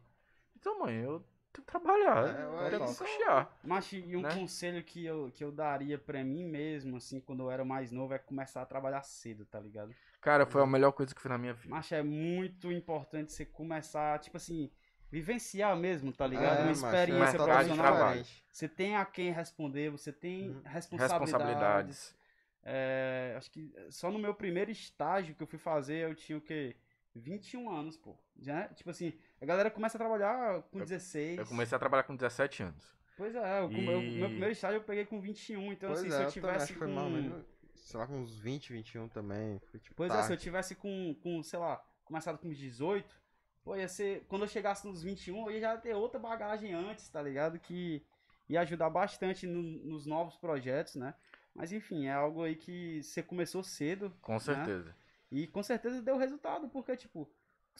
então 0.56 0.78
mãe, 0.78 0.96
eu 0.96 1.20
tenho 1.52 1.64
que 1.66 1.72
trabalhar, 1.72 2.28
É, 2.28 2.44
eu 2.44 2.70
tenho 2.70 2.86
que 2.86 2.94
custear. 2.98 3.50
Mas 3.62 3.92
e 3.92 4.16
um 4.16 4.22
né? 4.22 4.34
conselho 4.34 4.82
que 4.82 5.04
eu, 5.04 5.30
que 5.34 5.44
eu 5.44 5.52
daria 5.52 5.98
pra 5.98 6.24
mim 6.24 6.44
mesmo, 6.44 6.96
assim, 6.96 7.20
quando 7.20 7.42
eu 7.42 7.50
era 7.50 7.64
mais 7.64 7.90
novo, 7.92 8.14
é 8.14 8.18
começar 8.18 8.62
a 8.62 8.66
trabalhar 8.66 9.02
cedo, 9.02 9.44
tá 9.44 9.60
ligado? 9.60 9.94
Cara, 10.20 10.46
foi 10.46 10.62
a 10.62 10.66
melhor 10.66 10.92
coisa 10.92 11.14
que 11.14 11.18
eu 11.18 11.22
fiz 11.22 11.30
na 11.30 11.38
minha 11.38 11.54
vida. 11.54 11.74
Mas 11.74 11.90
é 11.92 12.02
muito 12.02 12.70
importante 12.70 13.32
você 13.32 13.44
começar, 13.44 14.18
tipo 14.18 14.36
assim, 14.36 14.70
vivenciar 15.10 15.76
mesmo, 15.76 16.12
tá 16.12 16.26
ligado? 16.26 16.58
É, 16.58 16.62
Uma 16.62 16.68
é 16.68 16.72
experiência 16.72 17.38
totalmente 17.38 17.76
profissional. 17.76 18.24
Você 18.52 18.68
tem 18.68 18.96
a 18.96 19.04
quem 19.04 19.32
responder, 19.32 19.90
você 19.90 20.12
tem 20.12 20.50
Uhum. 20.50 20.62
responsabilidades. 20.64 21.10
Responsabilidades. 21.10 22.20
É, 22.62 23.34
acho 23.38 23.50
que 23.50 23.72
só 23.88 24.10
no 24.10 24.18
meu 24.18 24.34
primeiro 24.34 24.70
estágio 24.70 25.34
que 25.34 25.42
eu 25.42 25.46
fui 25.46 25.58
fazer, 25.58 26.04
eu 26.08 26.14
tinha 26.14 26.36
o 26.36 26.40
quê? 26.40 26.76
21 27.14 27.70
anos, 27.70 27.96
pô. 27.96 28.16
Já, 28.38 28.68
tipo 28.68 28.90
assim, 28.90 29.12
a 29.40 29.44
galera 29.46 29.70
começa 29.70 29.96
a 29.96 30.00
trabalhar 30.00 30.62
com 30.70 30.78
16. 30.78 31.38
Eu 31.38 31.46
comecei 31.46 31.76
a 31.76 31.78
trabalhar 31.78 32.04
com 32.04 32.14
17 32.16 32.62
anos. 32.62 32.96
Pois 33.16 33.34
é, 33.34 33.58
eu, 33.60 33.64
eu- 33.64 34.02
E- 34.02 34.18
meu 34.18 34.28
primeiro 34.28 34.52
estágio 34.52 34.78
eu 34.78 34.82
peguei 34.84 35.04
com 35.04 35.20
21, 35.20 35.72
então 35.72 35.88
Pois 35.90 36.00
assim, 36.00 36.08
é, 36.08 36.16
se 36.16 36.22
eu 36.22 36.30
tivesse 36.30 36.74
com... 36.74 36.86
menos, 36.86 37.44
sei 37.74 38.00
lá, 38.00 38.06
com 38.06 38.18
uns 38.20 38.38
20, 38.38 38.72
21 38.72 39.08
também. 39.08 39.58
Foi, 39.70 39.80
tipo, 39.80 39.94
Pois 39.96 40.10
é, 40.10 40.14
se 40.16 40.20
eu 40.22 40.28
tarde. 40.28 40.42
tivesse 40.42 40.74
com, 40.74 41.14
com, 41.22 41.42
sei 41.42 41.58
lá, 41.58 41.84
começado 42.04 42.38
com 42.38 42.48
uns 42.48 42.56
18, 42.56 43.14
pô, 43.62 43.76
ia 43.76 43.88
ser. 43.88 44.24
Quando 44.28 44.42
eu 44.42 44.48
chegasse 44.48 44.86
nos 44.86 45.02
21, 45.02 45.46
eu 45.46 45.50
ia 45.50 45.60
já 45.60 45.76
ter 45.76 45.94
outra 45.94 46.18
bagagem 46.18 46.72
antes, 46.72 47.08
tá 47.08 47.20
ligado? 47.20 47.58
Que 47.58 48.02
ia 48.48 48.60
ajudar 48.62 48.88
bastante 48.88 49.46
no- 49.46 49.62
nos 49.62 50.06
novos 50.06 50.36
projetos, 50.36 50.94
né? 50.96 51.14
Mas 51.54 51.72
enfim, 51.72 52.06
é 52.06 52.12
algo 52.12 52.42
aí 52.44 52.54
que 52.56 53.02
você 53.02 53.22
começou 53.22 53.62
cedo. 53.62 54.14
Com 54.22 54.38
certeza. 54.38 54.94
E 55.30 55.46
com 55.46 55.62
certeza 55.62 56.02
deu 56.02 56.16
resultado, 56.16 56.68
porque, 56.68 56.96
tipo, 56.96 57.30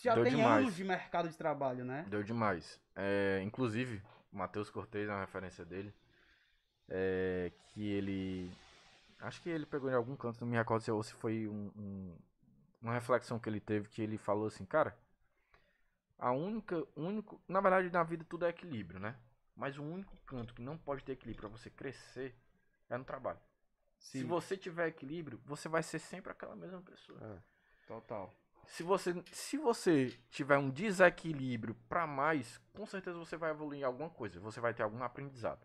já 0.01 0.15
Deu 0.15 0.25
tem 0.25 0.37
demais. 0.37 0.63
anos 0.63 0.77
de 0.77 0.85
mercado 0.85 1.29
de 1.29 1.37
trabalho, 1.37 1.85
né? 1.85 2.05
Deu 2.09 2.23
demais. 2.23 2.81
É, 2.95 3.41
inclusive, 3.45 4.01
o 4.33 4.37
Matheus 4.37 4.71
Cortez 4.71 5.09
é 5.09 5.13
uma 5.13 5.21
referência 5.21 5.65
dele. 5.65 5.93
é, 6.93 7.53
que 7.69 7.89
ele. 7.89 8.51
Acho 9.21 9.41
que 9.43 9.49
ele 9.49 9.65
pegou 9.65 9.89
em 9.91 9.95
algum 9.95 10.17
canto, 10.17 10.41
não 10.41 10.49
me 10.49 10.57
recordo 10.57 10.83
se, 10.83 10.91
ou 10.91 11.03
se 11.05 11.13
foi 11.15 11.47
um- 11.47 11.71
um- 11.77 12.17
uma 12.83 12.93
reflexão 12.95 13.39
que 13.39 13.49
ele 13.49 13.61
teve, 13.61 13.89
que 13.89 14.03
ele 14.03 14.19
falou 14.19 14.47
assim, 14.49 14.65
cara. 14.65 14.97
A 16.19 16.33
única. 16.33 16.85
Único, 16.97 17.41
na 17.49 17.61
verdade, 17.61 17.91
na 17.91 18.03
vida 18.03 18.25
tudo 18.29 18.45
é 18.45 18.49
equilíbrio, 18.49 18.99
né? 18.99 19.15
Mas 19.55 19.79
o 19.79 19.83
único 19.83 20.17
canto 20.27 20.53
que 20.55 20.63
não 20.63 20.77
pode 20.77 21.05
ter 21.05 21.13
equilíbrio 21.13 21.49
pra 21.49 21.59
você 21.59 21.71
crescer 21.71 22.35
é 22.89 22.97
no 22.99 23.05
trabalho. 23.05 23.39
Se 24.01 24.19
Sim, 24.19 24.27
você 24.27 24.57
tiver 24.57 24.89
equilíbrio, 24.89 25.41
você 25.45 25.69
vai 25.69 25.83
ser 25.83 25.99
sempre 25.99 26.33
aquela 26.33 26.57
mesma 26.57 26.81
pessoa. 26.83 27.21
total. 27.87 28.33
Se 28.67 28.83
você, 28.83 29.15
se 29.33 29.57
você 29.57 30.17
tiver 30.31 30.57
um 30.59 30.71
desequilíbrio 30.71 31.75
pra 31.89 32.07
mais, 32.07 32.59
com 32.73 32.87
certeza 32.87 33.19
você 33.19 33.37
vai 33.37 33.51
evoluir 33.51 33.81
em 33.81 33.85
alguma 33.85 34.09
coisa, 34.11 34.41
você 34.41 34.61
vai 34.61 34.73
ter 34.73 34.83
algum 34.83 35.03
aprendizado, 35.03 35.65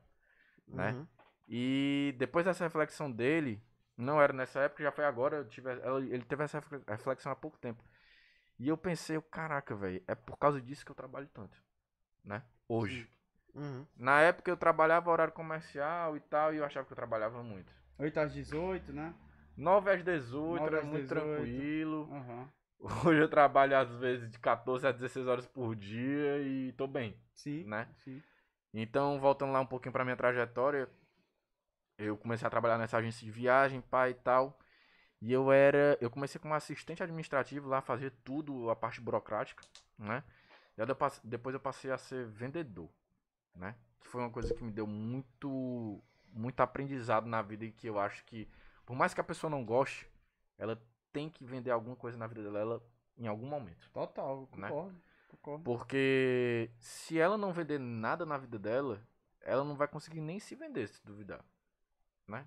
né? 0.68 0.92
Uhum. 0.92 1.08
E 1.48 2.16
depois 2.18 2.46
dessa 2.46 2.64
reflexão 2.64 3.12
dele, 3.12 3.62
não 3.96 4.20
era 4.22 4.34
nessa 4.34 4.60
época, 4.62 4.84
já 4.84 4.92
foi 4.92 5.06
agora, 5.06 5.38
eu 5.38 5.48
tive, 5.48 5.70
ele 6.12 6.24
teve 6.26 6.44
essa 6.44 6.60
refle- 6.60 6.84
reflexão 6.88 7.32
há 7.32 7.36
pouco 7.36 7.58
tempo. 7.58 7.84
E 8.58 8.68
eu 8.68 8.78
pensei, 8.78 9.20
caraca, 9.22 9.76
velho, 9.76 10.04
é 10.08 10.16
por 10.16 10.38
causa 10.38 10.62
disso 10.62 10.84
que 10.86 10.92
eu 10.92 10.96
trabalho 10.96 11.28
tanto, 11.34 11.58
né? 12.24 12.44
Hoje. 12.68 13.08
Uhum. 13.54 13.86
Na 13.96 14.22
época 14.22 14.50
eu 14.50 14.58
trabalhava 14.58 15.12
horário 15.12 15.34
comercial 15.34 16.18
e 16.18 16.20
tal, 16.20 16.54
e 16.54 16.58
eu 16.58 16.66
achava 16.66 16.86
que 16.86 16.92
eu 16.94 16.98
trabalhava 16.98 17.44
muito. 17.44 17.72
8 17.98 18.20
às 18.20 18.34
18, 18.34 18.92
né? 18.92 19.14
9 19.58 19.92
às 19.92 20.04
18, 20.04 20.64
9 20.64 20.68
era 20.68 20.80
às 20.80 20.86
muito 20.86 21.08
18. 21.08 21.36
tranquilo. 21.36 22.10
Aham. 22.12 22.50
Hoje 23.06 23.22
eu 23.22 23.30
trabalho 23.30 23.78
às 23.78 23.90
vezes 23.96 24.30
de 24.30 24.38
14 24.38 24.86
a 24.86 24.92
16 24.92 25.28
horas 25.28 25.48
por 25.48 25.76
dia 25.76 26.40
e 26.42 26.74
tô 26.74 26.86
bem, 26.86 27.18
Sim, 27.34 27.64
né? 27.66 27.88
sim. 28.04 28.22
Então, 28.74 29.20
voltando 29.20 29.54
lá 29.54 29.62
um 29.62 29.66
pouquinho 29.66 29.94
pra 29.94 30.04
minha 30.04 30.18
trajetória, 30.18 30.90
eu 31.98 32.18
comecei 32.18 32.46
a 32.46 32.50
trabalhar 32.50 32.78
nessa 32.78 32.98
agência 32.98 33.24
de 33.24 33.32
viagem, 33.32 33.80
pai 33.80 34.12
e 34.12 34.16
tal. 34.16 34.60
E 35.22 35.32
eu 35.32 35.52
era, 35.52 35.98
eu 36.02 36.10
comecei 36.10 36.40
como 36.40 36.54
assistente 36.54 37.02
administrativo 37.02 37.70
lá, 37.70 37.82
fazia 37.82 38.12
tudo 38.24 38.70
a 38.70 38.76
parte 38.76 39.00
burocrática, 39.00 39.64
né? 39.98 40.22
E 40.78 40.82
eu 40.82 40.86
depois 41.24 41.54
eu 41.54 41.60
passei 41.60 41.90
a 41.90 41.98
ser 41.98 42.28
vendedor, 42.28 42.90
né? 43.56 43.76
Que 44.02 44.08
foi 44.08 44.22
uma 44.22 44.30
coisa 44.30 44.54
que 44.54 44.64
me 44.64 44.72
deu 44.72 44.86
muito 44.86 46.04
muito 46.36 46.60
aprendizado 46.62 47.26
na 47.28 47.42
vida 47.42 47.66
e 47.66 47.72
que 47.72 47.88
eu 47.88 47.98
acho 47.98 48.24
que 48.26 48.48
por 48.86 48.96
mais 48.96 49.14
que 49.14 49.22
a 49.22 49.24
pessoa 49.24 49.50
não 49.50 49.66
goste, 49.66 50.08
ela 50.58 50.80
tem 51.12 51.30
que 51.30 51.44
vender 51.46 51.72
alguma 51.72 51.96
coisa 51.96 52.18
na 52.18 52.28
vida 52.28 52.44
dela 52.44 52.60
ela- 52.60 52.84
em 53.18 53.26
algum 53.28 53.48
momento. 53.48 53.90
Total, 53.92 54.48
Né? 54.56 54.68
concordo. 54.68 55.02
Concordo. 55.30 55.64
Porque 55.64 56.70
se 56.78 57.18
ela 57.20 57.38
não 57.38 57.52
vender 57.52 57.80
nada 57.80 58.26
na 58.26 58.38
vida 58.38 58.60
dela, 58.60 59.02
ela 59.42 59.64
não 59.64 59.76
vai 59.76 59.88
conseguir 59.88 60.22
nem 60.22 60.40
se 60.40 60.54
vender, 60.56 60.88
se 60.88 61.04
duvidar, 61.06 61.44
né? 62.28 62.46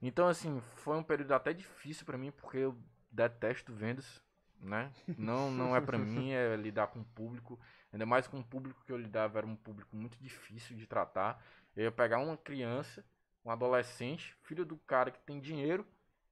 Então, 0.00 0.28
assim, 0.28 0.60
foi 0.76 0.96
um 0.96 1.02
período 1.02 1.32
até 1.32 1.52
difícil 1.52 2.04
pra 2.04 2.18
mim, 2.18 2.30
porque 2.30 2.58
eu 2.58 2.76
detesto 3.10 3.72
vendas, 3.72 4.22
né? 4.60 4.92
Não, 5.16 5.50
não 5.50 5.74
é 5.76 5.80
pra 5.80 5.96
mim, 5.98 6.30
é 6.30 6.56
lidar 6.56 6.88
com 6.88 7.00
o 7.00 7.04
público. 7.04 7.58
Ainda 7.92 8.04
mais 8.04 8.26
com 8.26 8.38
o 8.38 8.44
público 8.44 8.82
que 8.84 8.92
eu 8.92 8.96
lidava, 8.98 9.38
era 9.38 9.46
um 9.46 9.56
público 9.56 9.94
muito 9.96 10.18
difícil 10.18 10.76
de 10.76 10.86
tratar. 10.86 11.42
Eu 11.76 11.84
ia 11.84 11.92
pegar 11.92 12.18
uma 12.18 12.36
criança, 12.36 13.04
um 13.44 13.50
adolescente, 13.50 14.36
filho 14.42 14.64
do 14.64 14.76
cara 14.78 15.10
que 15.10 15.20
tem 15.20 15.40
dinheiro, 15.40 15.86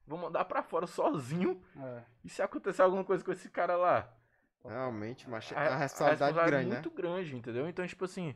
vou 0.06 0.18
mandar 0.18 0.44
pra 0.44 0.62
fora 0.62 0.87
sozinho. 0.87 1.62
É. 1.76 2.02
E 2.25 2.28
se 2.28 2.42
acontecer 2.42 2.82
alguma 2.82 3.04
coisa 3.04 3.25
com 3.25 3.32
esse 3.32 3.50
cara 3.50 3.76
lá? 3.76 4.12
Realmente, 4.64 5.28
mas 5.28 5.50
é 5.50 5.56
a, 5.56 5.70
uma 5.70 5.76
responsabilidade 5.76 6.38
a 6.38 6.46
grande, 6.46 6.70
é 6.70 6.72
muito 6.75 6.88
né? 6.88 6.96
grande, 6.96 7.37
entendeu? 7.37 7.68
Então, 7.68 7.87
tipo 7.87 8.04
assim, 8.04 8.34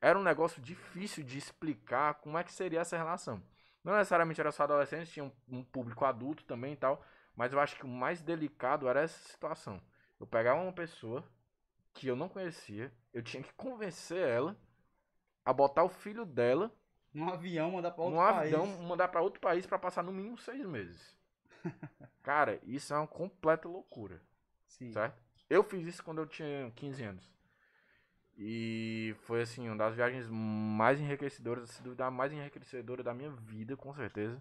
era 0.00 0.18
um 0.18 0.22
negócio 0.22 0.62
difícil 0.62 1.22
de 1.22 1.36
explicar 1.36 2.14
como 2.14 2.38
é 2.38 2.44
que 2.44 2.52
seria 2.52 2.80
essa 2.80 2.96
relação. 2.96 3.42
Não 3.84 3.94
necessariamente 3.94 4.40
era 4.40 4.50
só 4.50 4.64
adolescente, 4.64 5.10
tinha 5.10 5.24
um, 5.24 5.32
um 5.48 5.64
público 5.64 6.04
adulto 6.04 6.44
também 6.44 6.72
e 6.72 6.76
tal, 6.76 7.04
mas 7.36 7.52
eu 7.52 7.60
acho 7.60 7.76
que 7.76 7.84
o 7.84 7.88
mais 7.88 8.22
delicado 8.22 8.88
era 8.88 9.02
essa 9.02 9.18
situação. 9.28 9.80
Eu 10.18 10.26
pegava 10.26 10.60
uma 10.60 10.72
pessoa 10.72 11.24
que 11.92 12.06
eu 12.06 12.16
não 12.16 12.28
conhecia, 12.28 12.92
eu 13.12 13.22
tinha 13.22 13.42
que 13.42 13.52
convencer 13.54 14.26
ela 14.26 14.56
a 15.48 15.52
botar 15.52 15.82
o 15.82 15.88
filho 15.88 16.26
dela 16.26 16.70
Um 17.14 17.26
avião 17.28 17.70
mandar 17.70 17.90
pra 17.92 18.04
outro 18.04 18.20
num 18.20 18.26
país. 18.26 18.54
avião, 18.54 18.82
mandar 18.82 19.08
pra 19.08 19.22
outro 19.22 19.40
país 19.40 19.64
pra 19.66 19.78
passar 19.78 20.02
no 20.02 20.12
mínimo 20.12 20.36
seis 20.36 20.64
meses. 20.66 21.16
Cara, 22.22 22.60
isso 22.64 22.92
é 22.92 22.96
uma 22.98 23.06
completa 23.06 23.66
loucura. 23.66 24.20
Sim. 24.66 24.92
Certo? 24.92 25.16
Eu 25.48 25.64
fiz 25.64 25.86
isso 25.86 26.04
quando 26.04 26.18
eu 26.20 26.26
tinha 26.26 26.70
15 26.76 27.02
anos. 27.02 27.32
E 28.36 29.16
foi 29.22 29.40
assim, 29.42 29.66
uma 29.68 29.76
das 29.76 29.94
viagens 29.94 30.28
mais 30.28 31.00
enriquecedoras, 31.00 31.70
se 31.70 31.82
duvidar, 31.82 32.08
a 32.08 32.10
mais 32.10 32.30
enriquecedora 32.32 33.02
da 33.02 33.14
minha 33.14 33.30
vida, 33.30 33.76
com 33.76 33.92
certeza. 33.94 34.40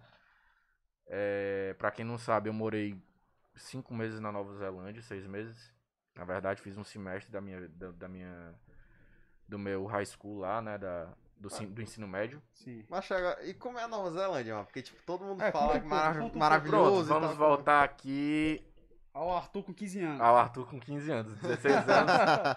É, 1.08 1.74
pra 1.78 1.90
quem 1.90 2.06
não 2.06 2.18
sabe, 2.18 2.50
eu 2.50 2.54
morei 2.54 3.02
cinco 3.56 3.94
meses 3.94 4.20
na 4.20 4.32
Nova 4.32 4.54
Zelândia, 4.56 5.02
seis 5.02 5.26
meses. 5.26 5.74
Na 6.16 6.26
verdade, 6.26 6.62
fiz 6.62 6.78
um 6.78 6.84
semestre 6.84 7.32
da 7.32 7.40
minha, 7.40 7.68
da, 7.70 7.92
da 7.92 8.08
minha, 8.08 8.54
do 9.48 9.58
meu 9.60 9.86
high 9.86 10.06
school 10.06 10.40
lá, 10.40 10.62
né, 10.62 10.78
da, 10.78 11.14
do, 11.38 11.50
sin- 11.50 11.68
do 11.72 11.82
ensino 11.82 12.08
médio. 12.08 12.42
Sim. 12.54 12.86
Mas 12.90 13.06
chega, 13.06 13.38
e 13.46 13.54
como 13.54 13.80
é 13.80 13.84
a 13.84 13.88
Nova 13.88 14.12
Zelândia, 14.12 14.54
mano? 14.56 14.66
Porque, 14.66 14.82
tipo, 14.82 15.02
todo 15.06 15.24
mundo 15.24 15.42
É, 15.42 15.52
fala 15.52 15.80
que 15.80 15.86
um 15.86 15.90
maravilhoso 16.38 17.06
Pronto, 17.08 17.22
vamos 17.22 17.38
tal. 17.38 17.48
voltar 17.50 17.84
aqui 17.84 18.62
Ao 19.14 19.36
Arthur 19.36 19.64
com 19.64 19.74
15 19.74 20.00
anos. 20.04 20.22
ao 20.22 20.38
Arthur 20.38 20.68
com 20.70 20.80
15 20.80 21.12
anos, 21.12 21.34
16 21.36 21.76
anos. 21.90 22.12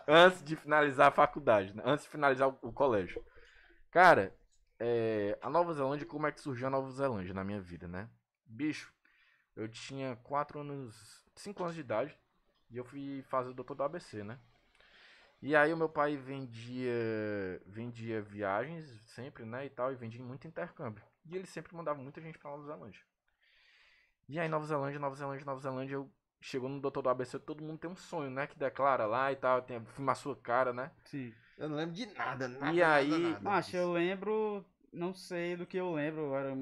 antes 0.08 0.42
de 0.42 0.56
finalizar 0.56 1.08
a 1.08 1.12
faculdade, 1.12 1.74
né? 1.76 1.82
antes 1.86 2.04
de 2.04 2.10
finalizar 2.10 2.48
o, 2.48 2.58
o 2.62 2.72
colégio. 2.72 3.24
Cara, 3.90 4.34
é, 4.78 5.38
a 5.42 5.48
Nova 5.50 5.72
Zelândia, 5.74 6.06
como 6.06 6.26
é 6.26 6.32
que 6.32 6.40
surgiu 6.40 6.66
a 6.66 6.70
Nova 6.70 6.90
Zelândia 6.90 7.34
na 7.34 7.44
minha 7.44 7.60
vida, 7.60 7.86
né? 7.88 8.08
Bicho, 8.46 8.92
eu 9.56 9.68
tinha 9.68 10.16
4 10.24 10.60
anos, 10.60 11.24
5 11.36 11.62
anos 11.62 11.74
de 11.74 11.80
idade 11.82 12.18
e 12.70 12.76
eu 12.76 12.84
fui 12.84 13.22
fazer 13.28 13.50
o 13.50 13.54
doutor 13.54 13.74
do 13.74 13.82
ABC, 13.82 14.22
né? 14.24 14.38
E 15.42 15.56
aí 15.56 15.72
o 15.72 15.76
meu 15.76 15.88
pai 15.88 16.16
vendia, 16.16 16.92
vendia 17.66 18.20
viagens 18.20 18.84
sempre, 19.06 19.44
né, 19.44 19.64
e 19.66 19.70
tal, 19.70 19.90
e 19.92 19.96
vendia 19.96 20.22
muito 20.22 20.46
intercâmbio. 20.46 21.02
E 21.24 21.34
ele 21.36 21.46
sempre 21.46 21.74
mandava 21.74 22.00
muita 22.00 22.20
gente 22.20 22.38
pra 22.38 22.50
Nova 22.50 22.64
Zelândia. 22.64 23.00
E 24.28 24.38
aí 24.38 24.48
Nova 24.48 24.66
Zelândia, 24.66 25.00
Nova 25.00 25.14
Zelândia, 25.16 25.44
Nova 25.46 25.60
Zelândia, 25.60 25.94
eu 25.94 26.10
chegou 26.40 26.68
no 26.68 26.80
doutor 26.80 27.02
do 27.02 27.08
ABC, 27.08 27.38
todo 27.38 27.62
mundo 27.64 27.78
tem 27.78 27.90
um 27.90 27.96
sonho, 27.96 28.30
né, 28.30 28.46
que 28.46 28.58
declara 28.58 29.06
lá 29.06 29.32
e 29.32 29.36
tal, 29.36 29.62
tem 29.62 29.82
filma 29.86 30.12
a 30.12 30.14
sua 30.14 30.36
cara, 30.36 30.72
né? 30.72 30.90
Sim. 31.04 31.34
Eu 31.56 31.68
não 31.68 31.76
lembro 31.76 31.94
de 31.94 32.06
nada, 32.14 32.48
nada, 32.48 32.72
E 32.72 32.82
aí- 32.82 33.08
nada 33.10 33.40
Macho, 33.40 33.66
disso. 33.66 33.76
eu 33.76 33.92
lembro. 33.92 34.64
Não 34.92 35.12
sei 35.14 35.56
do 35.56 35.66
que 35.66 35.76
eu 35.76 35.92
lembro. 35.92 36.22
Eu 36.22 36.34
era 36.36 36.56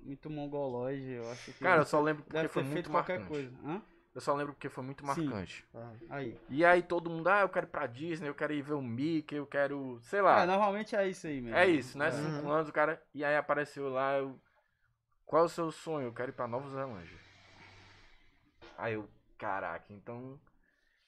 muito 0.00 0.30
mongoloide. 0.30 1.10
Eu 1.10 1.28
acho 1.32 1.52
que. 1.52 1.58
Cara, 1.58 1.80
eu 1.82 1.84
só 1.84 2.00
lembro 2.00 2.22
porque 2.22 2.46
foi 2.48 2.62
muito 2.62 2.72
feito 2.74 2.90
qualquer 2.90 3.18
marcante. 3.18 3.28
coisa. 3.28 3.58
Hã? 3.68 3.82
Eu 4.14 4.20
só 4.20 4.32
lembro 4.34 4.52
porque 4.52 4.68
foi 4.68 4.84
muito 4.84 5.04
marcante. 5.04 5.66
Ah. 5.74 5.92
Aí. 6.10 6.38
E 6.48 6.64
aí 6.64 6.82
todo 6.82 7.10
mundo, 7.10 7.26
ah, 7.28 7.40
eu 7.40 7.48
quero 7.48 7.66
ir 7.66 7.70
pra 7.70 7.86
Disney, 7.86 8.28
eu 8.28 8.34
quero 8.34 8.52
ir 8.52 8.62
ver 8.62 8.74
o 8.74 8.80
Mickey, 8.82 9.34
eu 9.36 9.46
quero, 9.46 9.98
sei 10.02 10.22
lá. 10.22 10.42
É, 10.42 10.46
normalmente 10.46 10.94
é 10.94 11.08
isso 11.08 11.26
aí 11.26 11.40
mesmo. 11.40 11.56
É 11.58 11.66
isso, 11.66 11.98
né? 11.98 12.08
É. 12.08 12.10
Cinco 12.12 12.46
Uhum. 12.46 12.52
anos, 12.52 12.68
o 12.68 12.72
cara. 12.72 13.02
E 13.12 13.24
aí 13.24 13.36
apareceu 13.36 13.88
lá, 13.88 14.16
eu. 14.18 14.38
Qual 15.26 15.42
é 15.42 15.46
o 15.46 15.48
seu 15.48 15.72
sonho? 15.72 16.06
Eu 16.08 16.12
quero 16.12 16.30
ir 16.30 16.34
pra 16.34 16.46
Nova 16.46 16.68
Zelândia. 16.70 17.18
Aí 18.78 18.94
eu, 18.94 19.08
caraca, 19.36 19.92
então. 19.92 20.38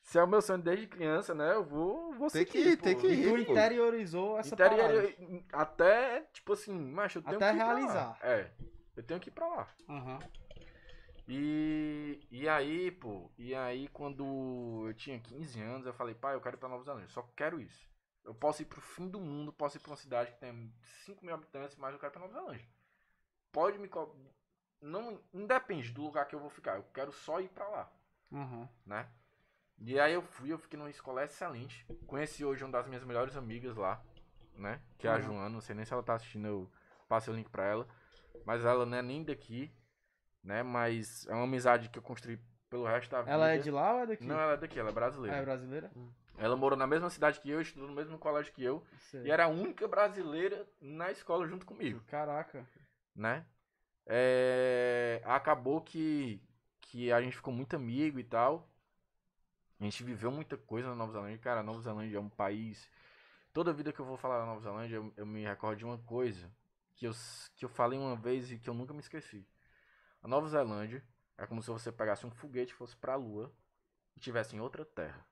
Se 0.03 0.19
é 0.19 0.23
o 0.23 0.27
meu 0.29 0.41
sonho 0.41 0.63
desde 0.63 0.87
criança, 0.87 1.35
né? 1.35 1.53
Eu 1.55 1.65
vou, 1.65 2.13
vou 2.15 2.29
Tem 2.31 2.45
que 2.45 2.59
ir, 2.59 2.77
tem 2.77 2.97
que 2.97 3.07
E 3.09 3.23
tu 3.23 3.37
ir, 3.39 3.51
interiorizou 3.51 4.39
essa 4.39 4.55
Interior- 4.55 5.13
até, 5.53 6.23
tipo 6.33 6.53
assim, 6.53 6.73
macho, 6.73 7.19
eu 7.19 7.23
tenho 7.23 7.37
Até 7.37 7.51
que 7.51 7.57
ir 7.57 7.59
pra 7.59 7.67
lá. 7.67 7.75
realizar. 7.75 8.19
É, 8.23 8.51
eu 8.97 9.03
tenho 9.03 9.19
que 9.21 9.29
ir 9.29 9.33
pra 9.33 9.49
lá. 9.49 9.69
Aham. 9.89 10.19
E, 11.29 12.21
e 12.31 12.49
aí, 12.49 12.91
pô, 12.91 13.31
e 13.37 13.55
aí 13.55 13.89
quando 13.89 14.85
eu 14.87 14.95
tinha 14.95 15.19
15 15.19 15.61
anos, 15.61 15.87
eu 15.87 15.93
falei, 15.93 16.15
pai, 16.15 16.35
eu 16.35 16.41
quero 16.41 16.57
ir 16.57 16.59
pra 16.59 16.69
Nova 16.69 16.85
Zelândia, 16.85 17.09
só 17.09 17.23
quero 17.37 17.61
isso. 17.61 17.89
Eu 18.25 18.35
posso 18.35 18.63
ir 18.63 18.67
pro 18.67 18.81
fim 18.81 19.09
do 19.09 19.21
mundo, 19.21 19.53
posso 19.53 19.77
ir 19.77 19.81
pra 19.81 19.91
uma 19.91 19.97
cidade 19.97 20.33
que 20.33 20.39
tem 20.39 20.73
5 21.05 21.25
mil 21.25 21.35
habitantes, 21.35 21.77
mas 21.77 21.93
eu 21.93 21.99
quero 21.99 22.13
ir 22.13 22.15
pra 22.19 22.21
Nova 22.23 22.35
Zelândia. 22.35 22.69
Pode 23.53 23.79
me 23.79 23.89
não 24.81 25.21
Independe 25.33 25.93
do 25.93 26.03
lugar 26.03 26.27
que 26.27 26.35
eu 26.35 26.41
vou 26.41 26.51
ficar, 26.51 26.77
eu 26.77 26.85
quero 26.95 27.11
só 27.11 27.41
ir 27.41 27.49
pra 27.49 27.69
lá, 27.69 27.93
Aham. 28.33 28.69
né? 28.85 29.09
E 29.79 29.99
aí 29.99 30.15
eu 30.15 30.23
fui, 30.23 30.53
eu 30.53 30.59
fiquei 30.59 30.79
numa 30.79 30.91
escola 30.91 31.25
excelente. 31.25 31.87
Conheci 32.07 32.45
hoje 32.45 32.65
uma 32.65 32.73
das 32.73 32.87
minhas 32.87 33.05
melhores 33.05 33.37
amigas 33.37 33.77
lá, 33.77 34.03
né? 34.55 34.81
Que 34.97 35.07
é 35.07 35.11
a 35.11 35.17
Uhum. 35.17 35.23
Joana, 35.23 35.49
não 35.51 35.61
sei 35.61 35.75
nem 35.75 35.85
se 35.85 35.93
ela 35.93 36.03
tá 36.03 36.15
assistindo, 36.15 36.47
eu 36.47 36.71
passei 37.09 37.33
o 37.33 37.37
link 37.37 37.51
pra 37.51 37.65
ela. 37.65 37.89
Mas 38.45 38.65
ela 38.65 38.87
não 38.87 38.97
é 38.97 39.03
nem 39.03 39.25
daqui, 39.25 39.73
né? 40.47 40.63
Mas 40.63 41.27
é 41.27 41.35
uma 41.35 41.45
amizade 41.45 41.91
que 41.91 41.99
eu 41.99 42.03
construí 42.03 42.39
pelo 42.71 42.87
resto 42.87 43.11
da 43.11 43.21
vida. 43.21 43.33
Ela 43.33 43.51
é 43.51 43.59
de 43.59 43.71
lá 43.71 43.95
ou 43.95 44.01
é 44.01 44.07
daqui? 44.07 44.25
Não, 44.25 44.39
ela 44.39 44.53
é 44.53 44.57
daqui, 44.57 44.79
ela 44.79 44.91
é 44.91 44.93
brasileira. 44.93 45.37
É 45.37 45.43
brasileira? 45.43 45.91
Ela 46.39 46.57
morou 46.57 46.79
na 46.79 46.87
mesma 46.87 47.11
cidade 47.11 47.41
que 47.41 47.51
eu, 47.51 47.61
estudou 47.61 47.89
no 47.89 47.95
mesmo 47.95 48.19
colégio 48.19 48.53
que 48.53 48.63
eu. 48.63 48.83
Sei. 49.11 49.25
E 49.25 49.31
era 49.31 49.45
a 49.45 49.49
única 49.49 49.89
brasileira 49.89 50.67
na 50.81 51.11
escola 51.11 51.47
junto 51.47 51.67
comigo, 51.67 52.01
Caraca. 52.07 52.65
né? 53.15 53.45
É, 54.07 55.21
Acabou 55.25 55.81
que, 55.81 56.41
que 56.81 57.11
a 57.11 57.21
gente 57.21 57.37
ficou 57.37 57.53
muito 57.53 57.75
amigo 57.75 58.19
e 58.21 58.25
tal. 58.25 58.69
A 59.81 59.85
gente 59.85 60.03
viveu 60.05 60.31
muita 60.31 60.57
coisa 60.57 60.89
na 60.89 60.95
Nova 60.95 61.13
Zelândia. 61.13 61.39
Cara, 61.39 61.61
a 61.61 61.63
Nova 61.63 61.81
Zelândia 61.81 62.19
é 62.19 62.21
um 62.21 62.29
país. 62.29 62.89
Toda 63.53 63.73
vida 63.73 63.93
que 63.93 64.01
eu 64.01 64.05
vou 64.07 64.17
falar 64.17 64.39
da 64.39 64.47
Nova 64.47 64.61
Zelândia, 64.61 64.97
eu, 64.97 65.13
eu 65.17 65.27
me 65.27 65.43
recordo 65.43 65.79
de 65.79 65.85
uma 65.85 65.99
coisa 65.99 66.51
que 66.95 67.07
eu, 67.07 67.13
que 67.57 67.65
eu 67.65 67.69
falei 67.69 67.99
uma 67.99 68.15
vez 68.15 68.53
e 68.53 68.59
que 68.59 68.69
eu 68.69 68.75
nunca 68.75 68.93
me 68.93 69.01
esqueci. 69.01 69.47
A 70.27 70.29
Nova 70.29 70.49
Zelândia 70.49 71.05
é 71.39 71.47
como 71.47 71.63
se 71.63 71.71
você 71.71 71.93
pegasse 71.93 72.27
um 72.27 72.33
foguete, 72.33 72.75
fosse 72.75 72.97
pra 72.97 73.15
Lua 73.15 73.55
e 74.17 74.19
tivesse 74.19 74.57
em 74.57 74.61
outra 74.61 74.85
terra. 74.85 75.25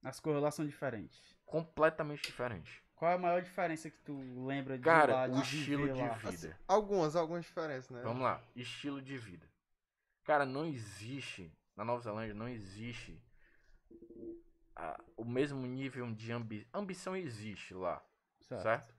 As 0.00 0.20
cores 0.20 0.40
lá 0.40 0.48
são 0.52 0.64
diferentes. 0.64 1.20
Completamente 1.44 2.22
diferente. 2.22 2.84
Qual 2.94 3.10
é 3.10 3.14
a 3.14 3.18
maior 3.18 3.42
diferença 3.42 3.90
que 3.90 3.98
tu 3.98 4.16
lembra 4.46 4.78
de 4.78 4.84
Cara, 4.84 5.12
lá, 5.12 5.24
o 5.26 5.42
de 5.42 5.56
estilo 5.58 5.92
de 5.92 6.00
lá? 6.00 6.14
vida. 6.18 6.56
Algumas, 6.68 7.16
algumas 7.16 7.44
diferenças, 7.44 7.90
né? 7.90 8.00
Vamos 8.02 8.22
lá, 8.22 8.40
estilo 8.54 9.02
de 9.02 9.18
vida. 9.18 9.50
Cara, 10.22 10.46
não 10.46 10.64
existe, 10.64 11.52
na 11.74 11.84
Nova 11.84 12.00
Zelândia, 12.00 12.32
não 12.32 12.46
existe 12.48 13.20
a- 14.76 15.02
o 15.16 15.24
mesmo 15.24 15.66
nível 15.66 16.14
de 16.14 16.30
ambi 16.30 16.64
ambição. 16.72 17.16
existe 17.16 17.74
lá, 17.74 18.00
Certo. 18.42 18.62
certo? 18.62 18.94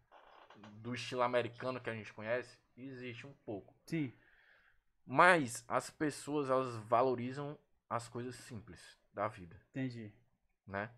Do 0.81 0.93
estilo 0.93 1.21
americano 1.21 1.79
que 1.79 1.89
a 1.89 1.93
gente 1.95 2.11
conhece, 2.13 2.57
existe 2.75 3.25
um 3.25 3.33
pouco. 3.45 3.73
Sim. 3.85 4.13
Mas 5.09 5.63
as 5.67 5.89
pessoas, 5.89 6.49
elas 6.49 6.75
valorizam 6.83 7.57
as 7.89 8.09
coisas 8.09 8.35
simples 8.35 8.79
da 9.13 9.27
vida, 9.29 9.55
Entendi. 9.71 10.13
né? 10.67 10.91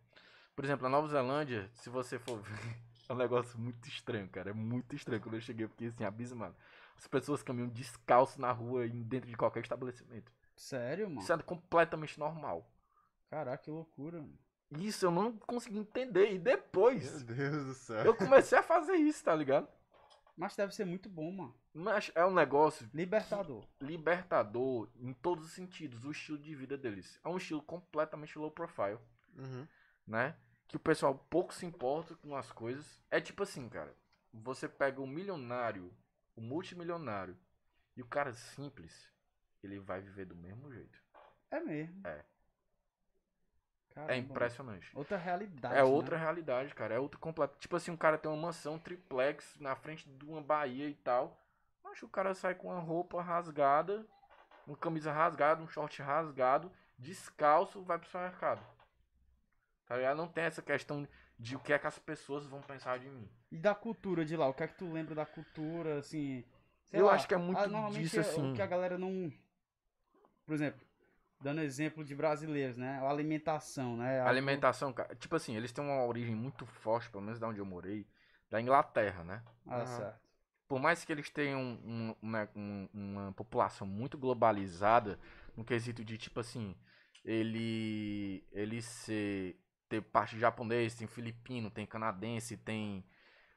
Por 0.55 0.65
exemplo, 0.65 0.83
na 0.83 0.89
Nova 0.89 1.07
Zelândia, 1.07 1.69
se 1.75 1.89
você 1.89 2.17
for 2.17 2.41
ver, 2.41 2.51
é 3.07 3.13
um 3.13 3.15
negócio 3.15 3.57
muito 3.59 3.87
estranho, 3.87 4.27
cara. 4.27 4.49
É 4.49 4.53
muito 4.53 4.95
estranho. 4.95 5.21
Quando 5.21 5.35
eu 5.35 5.41
cheguei, 5.41 5.65
eu 5.65 5.69
fiquei 5.69 5.87
assim, 5.87 6.03
abismado. 6.03 6.55
As 6.97 7.07
pessoas 7.07 7.41
caminham 7.43 7.69
descalço 7.69 8.41
na 8.41 8.51
rua 8.51 8.85
e 8.85 8.89
dentro 8.89 9.29
de 9.29 9.37
qualquer 9.37 9.61
estabelecimento. 9.61 10.31
Sério, 10.55 11.07
mano? 11.07 11.21
Isso 11.21 11.31
é 11.31 11.37
completamente 11.37 12.19
normal. 12.19 12.69
Caraca, 13.29 13.63
que 13.63 13.69
loucura. 13.69 14.17
mano. 14.17 14.37
Isso 14.71 15.05
eu 15.05 15.11
não 15.11 15.31
consegui 15.37 15.77
entender. 15.77 16.33
E 16.33 16.37
depois, 16.39 17.23
Meu 17.23 17.35
Deus 17.35 17.65
do 17.67 17.73
céu. 17.75 18.03
eu 18.05 18.15
comecei 18.15 18.57
a 18.57 18.63
fazer 18.63 18.95
isso, 18.95 19.23
tá 19.23 19.33
ligado? 19.35 19.67
Mas 20.39 20.55
deve 20.55 20.74
ser 20.74 20.86
muito 20.86 21.10
bom, 21.10 21.29
mano. 21.34 21.53
Mas 21.74 22.12
é 22.15 22.25
um 22.25 22.34
negócio 22.34 22.89
Libertador. 22.93 23.65
libertador 23.81 24.88
em 24.96 25.12
todos 25.13 25.43
os 25.46 25.51
sentidos. 25.51 26.05
O 26.05 26.12
estilo 26.12 26.38
de 26.38 26.55
vida 26.55 26.77
deles. 26.77 27.19
É 27.25 27.27
um 27.27 27.36
estilo 27.36 27.62
completamente 27.62 28.39
low 28.39 28.50
profile, 28.50 28.98
Uhum. 29.36 29.67
né? 30.08 30.38
Que 30.65 30.77
o 30.77 30.79
pessoal 30.79 31.13
pouco 31.29 31.53
se 31.53 31.65
importa 31.65 32.15
com 32.15 32.34
as 32.38 32.51
coisas. 32.53 33.01
É 33.12 33.19
tipo 33.19 33.43
assim, 33.43 33.67
cara. 33.67 33.93
Você 34.31 34.69
pega 34.69 35.01
o 35.01 35.08
milionário, 35.08 35.93
o 36.38 36.41
multimilionário, 36.41 37.38
e 37.98 38.01
o 38.01 38.08
cara 38.08 38.31
simples, 38.31 39.12
ele 39.62 39.77
vai 39.77 40.00
viver 40.00 40.24
do 40.25 40.36
mesmo 40.38 40.72
jeito. 40.72 41.03
É 41.51 41.60
mesmo. 41.60 42.00
É. 42.08 42.24
Caramba, 43.93 44.13
É 44.13 44.17
impressionante. 44.17 44.91
Outra 44.96 45.17
realidade. 45.17 45.75
É 45.75 45.84
outra 45.84 46.17
Né? 46.17 46.24
realidade, 46.24 46.74
cara. 46.74 46.93
É 46.96 47.00
outro 47.00 47.19
completo. 47.19 47.58
Tipo 47.60 47.75
assim, 47.75 47.91
um 47.91 47.98
cara 47.98 48.17
tem 48.17 48.31
uma 48.31 48.41
mansão 48.41 48.77
triplex 48.77 49.58
na 49.60 49.75
frente 49.75 50.08
de 50.10 50.25
uma 50.25 50.41
Bahia 50.41 50.88
e 50.88 50.93
tal. 50.96 51.38
Mas 51.84 52.01
o 52.03 52.08
cara 52.08 52.34
sai 52.34 52.53
com 52.55 52.67
uma 52.69 52.79
roupa 52.79 53.22
rasgada, 53.22 54.05
uma 54.67 54.77
camisa 54.77 55.12
rasgada, 55.12 55.62
um 55.63 55.67
short 55.67 56.01
rasgado, 56.01 56.72
descalço, 56.98 57.81
vai 57.81 57.98
pro 57.98 58.08
supermercado. 58.08 58.63
Tá 59.88 59.98
ligado? 59.98 60.17
Não 60.17 60.27
tem 60.27 60.43
essa 60.43 60.62
questão 60.62 61.08
de 61.38 61.55
o 61.55 61.60
que 61.60 61.74
é 61.74 61.79
que 61.79 61.88
as 61.88 61.98
pessoas 61.98 62.46
vão 62.46 62.62
pensar 62.62 63.00
de 63.00 63.10
mim. 63.10 63.27
E 63.51 63.58
da 63.58 63.74
cultura 63.74 64.24
de 64.24 64.36
lá? 64.36 64.48
O 64.48 64.53
que 64.53 64.62
é 64.63 64.67
que 64.67 64.75
tu 64.77 64.91
lembra 64.91 65.15
da 65.15 65.25
cultura, 65.25 65.98
assim? 65.98 66.46
Eu 66.91 67.08
lá, 67.08 67.13
acho 67.13 67.27
que 67.27 67.34
é 67.34 67.38
muito 67.38 67.60
ah, 67.60 67.67
normalmente 67.67 68.03
disso, 68.03 68.17
é 68.17 68.19
assim. 68.19 68.51
O 68.51 68.55
que 68.55 68.62
a 68.62 68.67
galera 68.67 68.98
não. 68.98 69.31
Por 70.46 70.53
exemplo, 70.53 70.79
dando 71.41 71.62
exemplo 71.62 72.03
de 72.03 72.15
brasileiros, 72.15 72.78
né? 72.78 72.99
A 72.99 73.10
alimentação, 73.10 73.95
né? 73.97 74.19
A 74.21 74.30
alimentação, 74.30 74.91
cara. 74.93 75.15
Tipo 75.15 75.36
assim, 75.36 75.56
eles 75.56 75.71
têm 75.71 75.84
uma 75.84 76.04
origem 76.06 76.36
muito 76.36 76.65
forte, 76.65 77.10
pelo 77.10 77.23
menos 77.23 77.39
da 77.39 77.47
onde 77.47 77.60
eu 77.60 77.65
morei, 77.65 78.06
da 78.49 78.60
Inglaterra, 78.62 79.23
né? 79.23 79.41
Ah, 79.67 79.80
Aham. 79.82 79.86
certo. 79.86 80.19
por 80.67 80.80
mais 80.80 81.04
que 81.04 81.12
eles 81.12 81.30
tenham 81.32 81.60
um- 81.62 82.15
uma, 82.21 82.49
um- 82.56 82.89
uma 82.93 83.34
população 83.34 83.88
muito 83.88 84.17
globalizada, 84.19 85.19
no 85.58 85.65
quesito 85.65 86.06
de 86.06 86.17
tipo 86.17 86.39
assim, 86.39 86.75
ele 87.25 88.43
ele 88.52 88.82
ser 88.82 89.60
ter 89.89 90.02
parte 90.02 90.36
de 90.36 90.41
japonês, 90.41 90.95
tem 90.95 91.08
filipino, 91.08 91.71
tem 91.71 91.86
canadense, 91.88 92.56
tem 92.58 93.04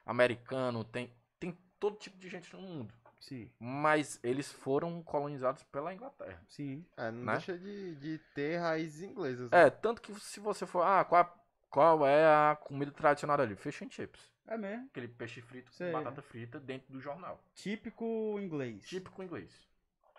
americano, 0.05 0.83
tem 0.83 1.13
tem 1.39 1.57
todo 1.79 1.97
tipo 1.97 2.17
de 2.17 2.29
gente 2.29 2.53
no 2.55 2.61
mundo, 2.61 2.93
Sim, 3.23 3.49
mas 3.59 4.19
eles 4.21 4.51
foram 4.51 5.01
colonizados 5.01 5.63
pela 5.63 5.93
Inglaterra. 5.93 6.41
sim. 6.49 6.85
É, 6.97 7.09
não 7.09 7.23
Né? 7.23 7.31
deixa 7.33 7.57
de, 7.57 7.95
de 7.95 8.17
ter 8.35 8.57
raízes 8.57 9.01
inglesas. 9.01 9.49
né? 9.49 9.67
É, 9.67 9.69
tanto 9.69 10.01
que 10.01 10.13
se 10.19 10.39
você 10.41 10.65
for, 10.65 10.81
ah, 10.81 11.05
qual, 11.05 11.45
qual 11.69 12.05
é 12.05 12.25
a 12.25 12.55
comida 12.55 12.91
tradicional 12.91 13.39
ali? 13.39 13.55
Fish 13.55 13.81
and 13.81 13.89
chips. 13.89 14.19
É 14.45 14.57
mesmo. 14.57 14.87
Aquele 14.87 15.07
peixe 15.07 15.41
frito 15.41 15.71
com 15.71 15.91
batata 15.91 16.21
frita 16.21 16.59
dentro 16.59 16.91
do 16.91 16.99
jornal. 16.99 17.41
Típico 17.55 18.37
inglês. 18.41 18.83
Típico 18.85 19.23
inglês. 19.23 19.49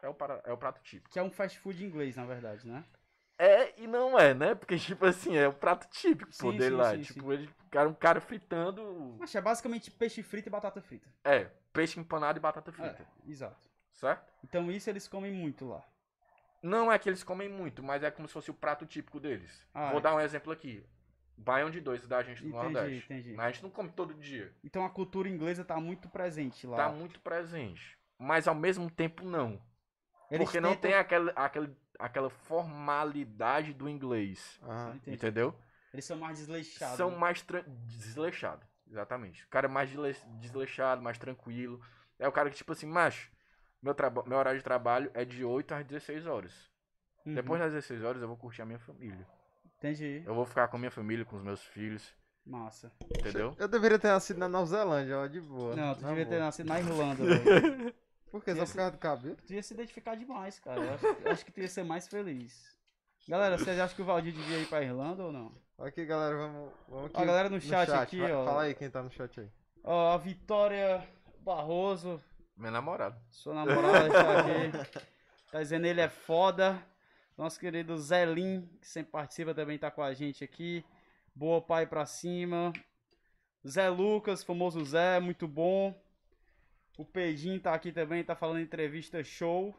É 0.01 0.09
o, 0.09 0.15
para, 0.15 0.41
é 0.45 0.53
o 0.53 0.57
prato 0.57 0.81
típico. 0.83 1.11
Que 1.11 1.19
é 1.19 1.23
um 1.23 1.31
fast 1.31 1.59
food 1.59 1.85
inglês, 1.85 2.17
na 2.17 2.25
verdade, 2.25 2.67
né? 2.67 2.85
É 3.39 3.75
e 3.81 3.87
não 3.87 4.19
é, 4.19 4.33
né? 4.33 4.55
Porque, 4.55 4.77
tipo 4.79 5.05
assim, 5.07 5.37
é 5.37 5.49
o 5.49 5.53
prato 5.53 5.89
típico 5.91 6.33
Sim, 6.33 6.53
dele 6.57 6.71
sim, 6.77 6.81
lá. 6.81 6.91
sim, 6.95 7.03
tipo, 7.03 7.33
ele 7.33 7.51
cara, 7.71 7.89
um 7.89 7.95
cara 7.95 8.21
fritando. 8.21 9.17
Mas 9.19 9.35
é 9.35 9.41
basicamente 9.41 9.91
peixe 9.91 10.23
frito 10.23 10.49
e 10.49 10.51
batata 10.51 10.81
frita. 10.81 11.09
É, 11.25 11.51
peixe 11.73 11.99
empanado 11.99 12.39
e 12.39 12.41
batata 12.41 12.71
frita. 12.73 13.03
É, 13.27 13.31
exato. 13.31 13.69
Certo? 13.93 14.33
Então 14.43 14.71
isso 14.71 14.89
eles 14.91 15.07
comem 15.09 15.33
muito 15.33 15.67
lá. 15.69 15.83
Não 16.63 16.91
é 16.91 16.99
que 16.99 17.09
eles 17.09 17.23
comem 17.23 17.49
muito, 17.49 17.83
mas 17.83 18.03
é 18.03 18.11
como 18.11 18.27
se 18.27 18.33
fosse 18.35 18.51
o 18.51 18.55
prato 18.55 18.87
típico 18.87 19.21
deles. 19.21 19.67
Ah, 19.75 19.91
Vou 19.91 19.99
é. 19.99 20.03
dar 20.03 20.15
um 20.15 20.21
exemplo 20.21 20.53
aqui. 20.53 20.85
Baião 21.37 21.69
de 21.71 21.81
dois 21.81 22.07
da 22.07 22.23
gente 22.23 22.43
do 22.43 22.49
Entendi, 22.49 22.63
Nordeste. 22.73 23.13
entendi. 23.13 23.33
Mas 23.35 23.47
a 23.47 23.51
gente 23.51 23.63
não 23.65 23.71
come 23.71 23.91
todo 23.91 24.15
dia. 24.15 24.53
Então 24.63 24.85
a 24.85 24.91
cultura 24.91 25.29
inglesa 25.29 25.65
tá 25.65 25.79
muito 25.79 26.09
presente 26.09 26.67
lá. 26.67 26.77
Tá 26.77 26.89
muito 26.91 27.21
presente. 27.21 27.99
Mas 28.19 28.47
ao 28.49 28.55
mesmo 28.55 28.89
tempo 28.91 29.25
não. 29.25 29.61
Eles 30.31 30.47
porque 30.47 30.61
não 30.61 30.71
tentam- 30.71 30.91
tem 30.91 30.95
aquela, 30.99 31.33
aquela, 31.33 31.71
aquela 31.99 32.31
formalidade 32.31 33.73
do 33.73 33.89
inglês. 33.89 34.61
Entendi. 34.97 35.17
Entendeu? 35.17 35.55
Eles 35.93 36.05
são 36.05 36.17
mais 36.17 36.39
desleixados. 36.39 36.97
São 36.97 37.11
né? 37.11 37.17
mais 37.17 37.43
tran- 37.43 37.65
desleixados. 37.87 38.67
Exatamente. 38.91 39.45
O 39.45 39.49
cara 39.49 39.67
é 39.67 39.71
mais 39.71 39.89
desle- 39.91 40.17
desleixado, 40.41 41.01
mais 41.03 41.19
tranquilo. 41.19 41.81
É 42.19 42.29
o 42.29 42.33
cara 42.33 42.51
que, 42.51 42.57
tipo 42.57 42.73
assim, 42.73 42.87
macho, 42.87 43.31
meu, 43.83 43.95
traba- 43.95 44.25
meu 44.27 44.37
horário 44.39 44.59
de 44.59 44.65
trabalho 44.65 45.11
é 45.15 45.25
de 45.25 45.45
8 45.45 45.73
às 45.75 45.85
16 45.87 46.27
horas. 46.27 46.53
Uhum. 47.25 47.35
Depois 47.35 47.61
das 47.61 47.73
16 47.73 48.03
horas 48.03 48.21
eu 48.23 48.29
vou 48.29 48.37
curtir 48.37 48.63
a 48.63 48.67
minha 48.67 48.79
família. 48.79 49.27
Entendi. 49.79 50.23
Eu 50.27 50.35
vou 50.35 50.45
ficar 50.47 50.69
com 50.69 50.77
a 50.77 50.79
minha 50.79 50.91
família, 50.91 51.25
com 51.25 51.37
os 51.37 51.43
meus 51.43 51.63
filhos. 51.63 52.15
Massa. 52.47 52.93
Entendeu? 53.19 53.55
Eu 53.59 53.67
deveria 53.69 53.99
ter 53.99 54.09
nascido 54.09 54.37
na 54.39 54.49
Nova 54.49 54.67
Zelândia, 54.67 55.19
ó, 55.19 55.27
de 55.27 55.41
boa. 55.41 55.75
Não, 55.75 55.95
tu 55.95 56.03
na 56.03 56.09
devia 56.09 56.25
ter 56.27 56.31
boa. 56.35 56.45
nascido 56.45 56.67
na 56.69 56.79
Irlanda, 56.79 57.25
velho. 57.25 57.95
Por 58.35 58.43
que? 58.43 58.53
Só 58.53 58.67
por 58.67 58.75
causa 58.75 58.91
do 58.91 58.99
cabelo? 58.99 59.37
Tu 59.47 59.55
ia 59.55 59.63
se 59.63 59.75
identificar 59.75 60.17
demais, 60.17 60.59
cara. 60.59 60.81
Eu 60.81 60.95
acho, 60.95 61.07
eu 61.07 61.31
acho 61.31 61.45
que 61.45 61.53
tu 61.53 61.61
ia 61.61 61.69
ser 61.69 61.85
mais 61.85 62.09
feliz. 62.09 62.77
Galera, 63.29 63.57
vocês 63.57 63.79
acham 63.79 63.95
que 63.95 64.03
o 64.03 64.05
Valdir 64.05 64.33
devia 64.33 64.59
ir 64.59 64.67
pra 64.67 64.83
Irlanda 64.83 65.23
ou 65.23 65.31
não? 65.31 65.53
Aqui, 65.79 66.05
galera, 66.05 66.37
vamos, 66.37 66.73
vamos 66.89 67.07
aqui. 67.07 67.17
A 67.17 67.25
galera 67.25 67.49
no 67.49 67.61
chat 67.61 67.93
aqui, 67.93 68.21
ó. 68.21 68.45
Fala 68.45 68.63
aí 68.65 68.75
quem 68.75 68.91
tá 68.91 69.05
no 69.05 69.11
chat 69.13 69.39
aí. 69.39 69.49
Ó, 69.85 70.15
a 70.15 70.17
Vitória 70.17 71.09
Barroso, 71.43 72.21
Meu 72.57 72.73
namorado. 72.73 73.17
sua 73.31 73.55
namorada 73.55 74.09
está 74.09 74.41
aqui. 74.41 75.01
Tá 75.53 75.63
dizendo 75.63 75.87
ele 75.87 76.01
é 76.01 76.09
foda. 76.09 76.85
Nosso 77.39 77.61
querido 77.61 77.97
Zelim, 77.97 78.69
que 78.81 78.89
sempre 78.89 79.13
participa, 79.13 79.55
também 79.55 79.79
tá 79.79 79.93
com 79.93 80.03
a 80.03 80.13
gente 80.13 80.43
aqui. 80.43 80.85
Boa 81.33 81.63
pai 81.63 81.87
pra 81.87 82.05
cima. 82.05 82.73
Zé 83.65 83.89
Lucas, 83.89 84.43
famoso 84.43 84.85
Zé, 84.85 85.21
muito 85.21 85.47
bom. 85.47 85.95
O 86.97 87.05
Pedinho 87.05 87.59
tá 87.61 87.75
aqui 87.75 87.91
também, 87.93 88.23
tá 88.23 88.35
falando 88.37 88.61
entrevista 88.61 89.23
show. 89.25 89.75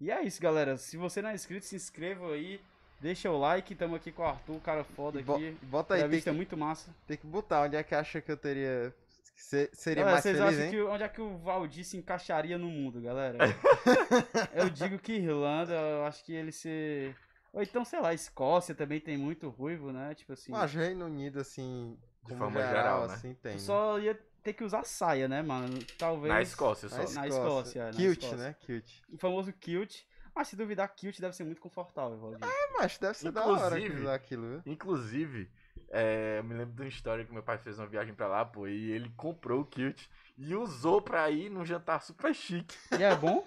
E 0.00 0.10
é 0.10 0.22
isso, 0.22 0.40
galera. 0.40 0.76
Se 0.76 0.96
você 0.96 1.20
não 1.22 1.30
é 1.30 1.34
inscrito, 1.34 1.64
se 1.66 1.76
inscreva 1.76 2.32
aí. 2.32 2.60
Deixa 3.00 3.30
o 3.30 3.38
like. 3.38 3.74
Tamo 3.74 3.94
aqui 3.96 4.10
com 4.12 4.22
o 4.22 4.26
Arthur, 4.26 4.60
cara 4.60 4.84
foda 4.84 5.22
Bo- 5.22 5.36
aqui. 5.36 5.56
bota 5.62 5.94
aí, 5.94 6.00
tem 6.00 6.06
Entrevista 6.06 6.30
que, 6.30 6.36
muito 6.36 6.56
massa. 6.56 6.94
tem 7.06 7.16
que 7.16 7.26
botar 7.26 7.62
onde 7.62 7.76
é 7.76 7.82
que 7.82 7.94
acha 7.94 8.20
que 8.20 8.30
eu 8.30 8.36
teria. 8.36 8.94
que 9.34 9.42
se- 9.42 9.70
seria 9.72 10.04
Galera, 10.04 10.12
mais 10.12 10.22
vocês 10.22 10.36
feliz, 10.36 10.52
acham 10.54 10.64
hein? 10.66 10.70
que 10.70 10.82
onde 10.82 11.02
é 11.04 11.08
que 11.08 11.20
o 11.20 11.38
Valdir 11.38 11.84
se 11.84 11.96
encaixaria 11.96 12.58
no 12.58 12.68
mundo, 12.68 13.00
galera? 13.00 13.38
eu 14.54 14.68
digo 14.68 14.98
que 14.98 15.12
Irlanda, 15.14 15.72
eu 15.72 16.04
acho 16.04 16.24
que 16.24 16.32
ele 16.34 16.52
se. 16.52 17.14
Ou 17.52 17.62
então, 17.62 17.84
sei 17.84 18.00
lá, 18.00 18.12
Escócia 18.12 18.74
também 18.74 19.00
tem 19.00 19.16
muito 19.16 19.48
ruivo, 19.48 19.92
né? 19.92 20.14
Tipo 20.14 20.32
assim. 20.34 20.52
Mas 20.52 20.72
Reino 20.74 21.06
Unido, 21.06 21.40
assim, 21.40 21.96
De 22.24 22.28
como 22.34 22.38
forma 22.38 22.60
geral, 22.60 22.74
geral, 22.74 23.08
né? 23.08 23.14
assim, 23.14 23.34
tem. 23.34 23.52
tu 23.52 23.58
né? 23.58 23.64
só 23.64 23.98
ia 23.98 24.18
ter 24.40 24.52
que 24.54 24.64
usar 24.64 24.84
saia, 24.84 25.28
né, 25.28 25.42
mano? 25.42 25.78
Talvez. 25.98 26.32
Na 26.32 26.42
Escócia 26.42 26.88
só. 26.88 26.96
Na 26.96 27.20
Na 27.22 27.28
Escócia, 27.28 27.80
é, 27.80 27.84
na 27.86 27.90
Cute, 27.92 28.02
Escócia. 28.24 28.36
né? 28.36 28.56
Cute. 28.66 29.02
O 29.10 29.18
famoso 29.18 29.52
kilt. 29.52 30.02
Mas 30.34 30.46
se 30.48 30.56
duvidar, 30.56 30.88
kilt 30.94 31.18
deve 31.20 31.34
ser 31.34 31.44
muito 31.44 31.60
confortável, 31.60 32.16
Valdir. 32.16 32.38
É, 32.44 32.72
mas 32.78 32.96
deve 32.98 33.18
ser 33.18 33.32
da 33.32 33.44
hora 33.44 33.70
que 33.76 33.82
Inclusive- 33.82 34.02
usar 34.02 34.14
aquilo, 34.14 34.48
viu? 34.48 34.62
Inclusive, 34.64 35.50
é, 35.90 36.36
eu 36.38 36.44
me 36.44 36.54
lembro 36.54 36.74
de 36.74 36.82
uma 36.82 36.88
história 36.88 37.24
que 37.24 37.32
meu 37.32 37.42
pai 37.42 37.58
fez 37.58 37.78
uma 37.78 37.86
viagem 37.88 38.14
pra 38.14 38.28
lá, 38.28 38.44
pô, 38.44 38.68
e 38.68 38.92
ele 38.92 39.10
comprou 39.16 39.62
o 39.62 39.66
kilt 39.66 40.06
e 40.38 40.54
usou 40.54 41.02
pra 41.02 41.28
ir 41.30 41.50
num 41.50 41.64
jantar 41.66 42.00
super 42.00 42.32
chique. 42.34 42.76
E 42.96 43.02
é 43.02 43.14
bom? 43.16 43.46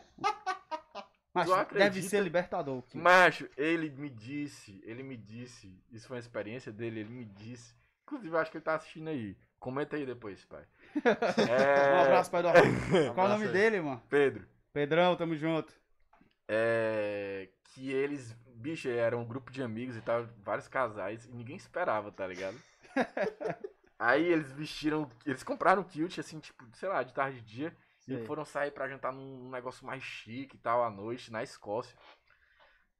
Mas 1.33 1.47
Tu 1.69 1.73
deve 1.75 2.01
ser 2.03 2.21
libertador. 2.21 2.77
o 2.79 2.81
Kilt. 2.83 3.01
Macho, 3.01 3.49
ele 3.57 3.89
me 3.89 4.09
disse, 4.09 4.79
ele 4.83 5.03
me 5.03 5.15
disse, 5.17 5.81
isso 5.91 6.07
foi 6.07 6.17
uma 6.17 6.21
experiência 6.21 6.71
dele, 6.71 6.99
ele 6.99 7.09
me 7.09 7.25
disse. 7.25 7.73
Inclusive, 8.03 8.35
eu 8.35 8.39
acho 8.39 8.51
que 8.51 8.57
ele 8.57 8.63
tá 8.65 8.75
assistindo 8.75 9.07
aí. 9.09 9.35
Comenta 9.63 9.95
aí 9.95 10.05
depois, 10.05 10.43
pai. 10.43 10.65
É, 11.49 11.95
Um 11.95 12.01
abraço, 12.01 12.29
pai 12.29 12.41
do 12.41 12.49
Arthur. 12.49 12.67
Qual 12.91 13.05
o 13.07 13.09
abraço 13.11 13.29
nome 13.29 13.45
aí. 13.45 13.51
dele, 13.53 13.79
mano? 13.79 14.03
Pedro. 14.09 14.45
Pedrão, 14.73 15.15
tamo 15.15 15.37
junto. 15.37 15.73
É, 16.49 17.47
que 17.73 17.89
eles, 17.89 18.33
bicho, 18.55 18.89
era 18.89 19.17
um 19.17 19.23
grupo 19.23 19.49
de 19.53 19.63
amigos 19.63 19.95
e 19.95 20.01
tal, 20.01 20.25
vários 20.43 20.67
casais, 20.67 21.25
e 21.27 21.31
ninguém 21.31 21.55
esperava, 21.55 22.11
tá 22.11 22.27
ligado? 22.27 22.57
Aí 23.97 24.25
eles 24.25 24.51
vestiram, 24.51 25.09
eles 25.25 25.43
compraram 25.43 25.81
o 25.81 25.85
kilt, 25.85 26.19
assim, 26.19 26.41
tipo, 26.41 26.65
sei 26.73 26.89
lá, 26.89 27.01
de 27.01 27.13
tarde 27.13 27.39
de 27.39 27.47
dia, 27.47 27.77
Sei. 28.01 28.17
e 28.17 28.25
foram 28.25 28.43
sair 28.43 28.71
pra 28.71 28.89
jantar 28.89 29.13
num 29.13 29.49
negócio 29.49 29.85
mais 29.85 30.03
chique 30.03 30.57
e 30.57 30.59
tal, 30.59 30.83
à 30.83 30.89
noite, 30.89 31.31
na 31.31 31.41
Escócia. 31.41 31.97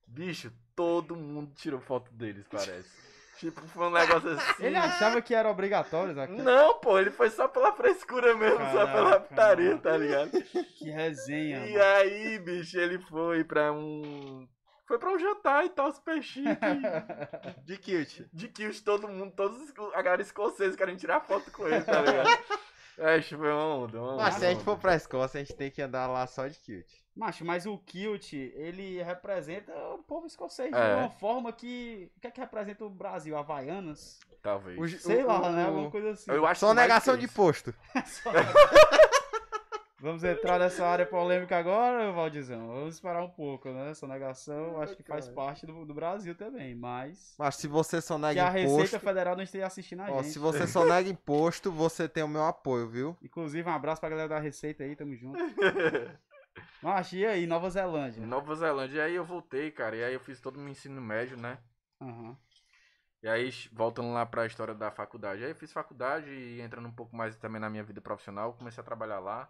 Bicho, 0.08 0.50
todo 0.74 1.14
mundo 1.14 1.54
tirou 1.56 1.82
foto 1.82 2.10
deles, 2.14 2.48
parece. 2.48 3.13
Tipo, 3.38 3.62
foi 3.68 3.88
um 3.88 3.92
negócio 3.92 4.30
assim. 4.38 4.66
Ele 4.66 4.78
achava 4.78 5.22
que 5.22 5.34
era 5.36 5.50
obrigatório, 5.50 6.14
Zac? 6.14 6.32
Não, 6.34 6.80
pô, 6.80 7.00
ele 7.00 7.12
foi 7.12 7.30
só 7.30 7.48
pela 7.48 7.74
frescura 7.74 8.36
mesmo, 8.36 8.60
só 8.72 8.86
pela 8.88 9.12
Caraca, 9.12 9.20
putaria, 9.22 9.78
tá 9.78 9.98
ligado? 9.98 10.32
Que 10.78 10.90
resenha, 10.90 11.66
E 11.68 11.74
mano. 11.74 11.84
aí, 11.84 12.40
bicho, 12.40 12.78
ele 12.80 13.00
foi 13.00 13.44
pra 13.44 13.72
um. 13.72 14.48
Foi 14.88 15.00
pra 15.00 15.12
um 15.12 15.18
jantar 15.20 15.66
e 15.66 15.70
tal, 15.70 15.92
super 15.92 16.22
chique. 16.22 16.48
De 17.66 17.78
kilt. 17.78 18.22
De 18.34 18.48
que 18.50 18.70
todo 18.82 19.08
mundo, 19.08 19.34
todos 19.36 19.58
os- 19.62 19.74
a 19.94 20.02
galera 20.02 20.22
escocesa 20.22 20.76
querem 20.78 20.96
tirar 20.98 21.22
foto 21.22 21.50
com 21.52 21.68
ele, 21.68 21.82
tá 21.84 22.02
ligado? 22.02 22.30
É, 22.96 23.20
foi 23.24 23.38
uma 23.52 23.66
onda, 23.76 23.98
uma 24.00 24.14
onda. 24.14 24.22
Mas 24.22 24.36
se 24.36 24.46
a 24.46 24.52
gente 24.52 24.64
for 24.64 24.78
pra 24.78 24.94
Escócia, 24.96 25.40
a 25.42 25.44
gente 25.44 25.56
tem 25.58 25.72
que 25.72 25.82
andar 25.82 26.06
lá 26.06 26.28
só 26.28 26.46
de 26.48 26.60
kilt. 26.60 26.88
Macho, 27.16 27.46
mas 27.46 27.66
o 27.68 27.78
kilt, 27.78 28.34
ele 28.34 29.02
representa 29.04 29.72
o 29.94 30.00
povo 30.00 30.26
escocês 30.26 30.72
de 30.72 30.76
É. 30.78 30.96
uma 30.96 31.10
forma 31.10 31.54
que... 31.54 32.12
O 32.18 32.20
que 32.20 32.28
é 32.28 32.32
que 32.32 32.42
representa 32.42 32.84
o 32.86 32.90
Brasil? 32.90 33.38
Havaianas? 33.38 34.20
Talvez. 34.42 34.80
O- 34.80 34.88
Sei 35.00 35.24
o- 35.24 35.28
lá, 35.28 35.52
né? 35.52 35.64
o- 35.66 35.68
Alguma 35.68 35.92
coisa 35.92 36.10
assim. 36.12 36.32
Eu 36.32 36.46
acho 36.46 36.60
Só 36.62 36.70
que 36.70 36.76
negação 36.76 37.16
que 37.16 37.22
de 37.22 37.28
posto. 37.28 37.74
Vamos 40.00 40.22
entrar 40.26 40.60
nessa 40.60 40.86
área 40.86 41.06
polêmica 41.06 41.56
agora, 41.58 42.12
Valdizão? 42.12 42.68
Vamos 42.68 42.96
esperar 42.96 43.24
um 43.24 43.30
pouco, 43.30 43.70
né? 43.70 43.92
Essa 43.92 44.06
negação 44.06 44.82
acho 44.82 44.98
que 44.98 45.04
faz 45.04 45.30
parte 45.30 45.66
do, 45.66 45.86
do 45.86 45.94
Brasil 45.94 46.36
também, 46.36 46.76
mas... 46.76 47.34
Mas 47.40 47.56
se 47.56 47.70
você 47.70 48.02
só 48.02 48.16
Que 48.16 48.22
nega 48.24 48.44
a 48.44 48.50
Receita 48.50 48.74
imposto... 48.82 49.00
Federal 49.00 49.36
não 49.38 49.44
esteja 49.44 49.66
assistindo 49.68 50.02
a 50.02 50.12
Ó, 50.12 50.18
gente. 50.22 50.34
se 50.34 50.40
você 50.40 50.68
só 50.68 50.84
nega 50.84 51.08
imposto, 51.10 51.72
você 51.72 52.10
tem 52.10 52.22
o 52.22 52.28
meu 52.28 52.44
apoio, 52.44 52.90
viu? 52.90 53.18
Inclusive, 53.24 53.70
um 53.70 53.72
abraço 53.74 54.02
pra 54.02 54.10
galera 54.10 54.28
da 54.28 54.40
Receita 54.40 54.84
aí, 54.84 54.94
tamo 54.94 55.16
junto. 55.16 55.38
Mas 56.82 57.12
e 57.14 57.26
aí, 57.26 57.48
Nova 57.48 57.70
Zelândia? 57.70 58.26
Nova 58.26 58.56
Zelândia. 58.56 58.98
E 58.98 59.02
aí 59.02 59.16
eu 59.16 59.26
voltei, 59.26 59.72
cara. 59.72 59.96
E 59.96 60.04
aí 60.04 60.14
eu 60.14 60.20
fiz 60.20 60.40
todo 60.42 60.58
o 60.58 60.60
meu 60.60 60.70
ensino 60.70 61.02
médio, 61.02 61.38
né? 61.38 61.58
Aham. 62.02 62.38
E 63.22 63.28
aí, 63.28 63.50
voltando 63.72 64.12
lá 64.12 64.26
pra 64.26 64.46
história 64.46 64.76
da 64.76 64.92
faculdade. 64.92 65.44
Aí 65.44 65.52
eu 65.52 65.56
fiz 65.56 65.72
faculdade 65.72 66.30
e 66.30 66.60
entrando 66.60 66.88
um 66.88 66.92
pouco 66.92 67.16
mais 67.16 67.38
também 67.38 67.62
na 67.62 67.70
minha 67.70 67.84
vida 67.84 68.02
profissional, 68.02 68.54
comecei 68.54 68.82
a 68.82 68.86
trabalhar 68.86 69.20
lá. 69.20 69.50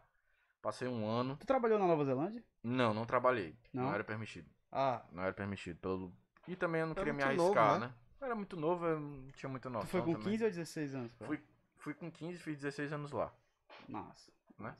Passei 0.61 0.87
um 0.87 1.05
ano. 1.05 1.35
Tu 1.37 1.45
trabalhou 1.47 1.79
na 1.79 1.87
Nova 1.87 2.05
Zelândia? 2.05 2.43
Não, 2.63 2.93
não 2.93 3.03
trabalhei. 3.03 3.57
Não, 3.73 3.85
Não? 3.85 3.93
era 3.93 4.03
permitido. 4.03 4.49
Ah, 4.71 5.03
Não 5.11 5.23
era 5.23 5.33
permitido. 5.33 5.77
Pelo... 5.79 6.13
E 6.47 6.55
também 6.55 6.81
eu 6.81 6.87
não 6.87 6.93
Era 6.93 7.01
queria 7.01 7.13
me 7.13 7.23
arriscar, 7.23 7.67
novo, 7.67 7.79
né? 7.79 7.87
né? 7.87 7.93
Era 8.21 8.35
muito 8.35 8.55
novo, 8.55 8.85
eu 8.85 8.99
não 8.99 9.31
tinha 9.31 9.49
muita 9.49 9.69
noção 9.69 9.87
tu 9.87 9.91
foi 9.91 10.01
com 10.01 10.13
também. 10.13 10.31
15 10.31 10.43
ou 10.45 10.49
16 10.51 10.95
anos? 10.95 11.13
cara? 11.15 11.27
Fui, 11.27 11.43
fui 11.77 11.93
com 11.93 12.09
15, 12.09 12.37
fiz 12.37 12.57
16 12.59 12.93
anos 12.93 13.11
lá. 13.11 13.33
Nossa. 13.89 14.31
Né? 14.57 14.73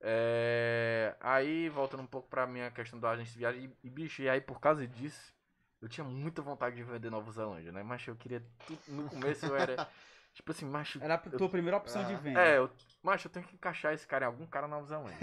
É, 0.00 1.14
Aí, 1.20 1.68
voltando 1.68 2.02
um 2.02 2.06
pouco 2.06 2.28
pra 2.28 2.46
minha 2.46 2.70
questão 2.70 2.98
da 2.98 3.10
agência 3.10 3.32
de 3.32 3.38
viagem, 3.38 3.64
e, 3.82 3.86
e 3.86 3.90
bicho, 3.90 4.22
e 4.22 4.28
aí 4.28 4.40
por 4.40 4.60
causa 4.60 4.86
disso, 4.86 5.34
eu 5.80 5.88
tinha 5.88 6.04
muita 6.04 6.42
vontade 6.42 6.76
de 6.76 6.82
vender 6.82 7.10
Nova 7.10 7.30
Zelândia, 7.30 7.72
né? 7.72 7.82
Mas 7.82 8.06
eu 8.06 8.16
queria. 8.16 8.42
No 8.88 9.08
começo 9.08 9.46
eu 9.46 9.56
era. 9.56 9.88
Tipo 10.32 10.52
assim, 10.52 10.64
macho. 10.64 10.98
Era 11.02 11.14
a 11.14 11.18
tua 11.18 11.48
primeira 11.48 11.76
opção 11.76 12.04
de 12.04 12.14
Ah. 12.14 12.16
venda. 12.16 12.40
É, 12.40 12.56
eu, 12.58 12.70
macho, 13.02 13.26
eu 13.26 13.32
tenho 13.32 13.44
que 13.46 13.54
encaixar 13.54 13.92
esse 13.92 14.06
cara 14.06 14.24
em 14.24 14.28
algum 14.28 14.46
cara 14.46 14.66
na 14.68 14.76
Nova 14.76 14.86
Zelândia. 14.88 15.18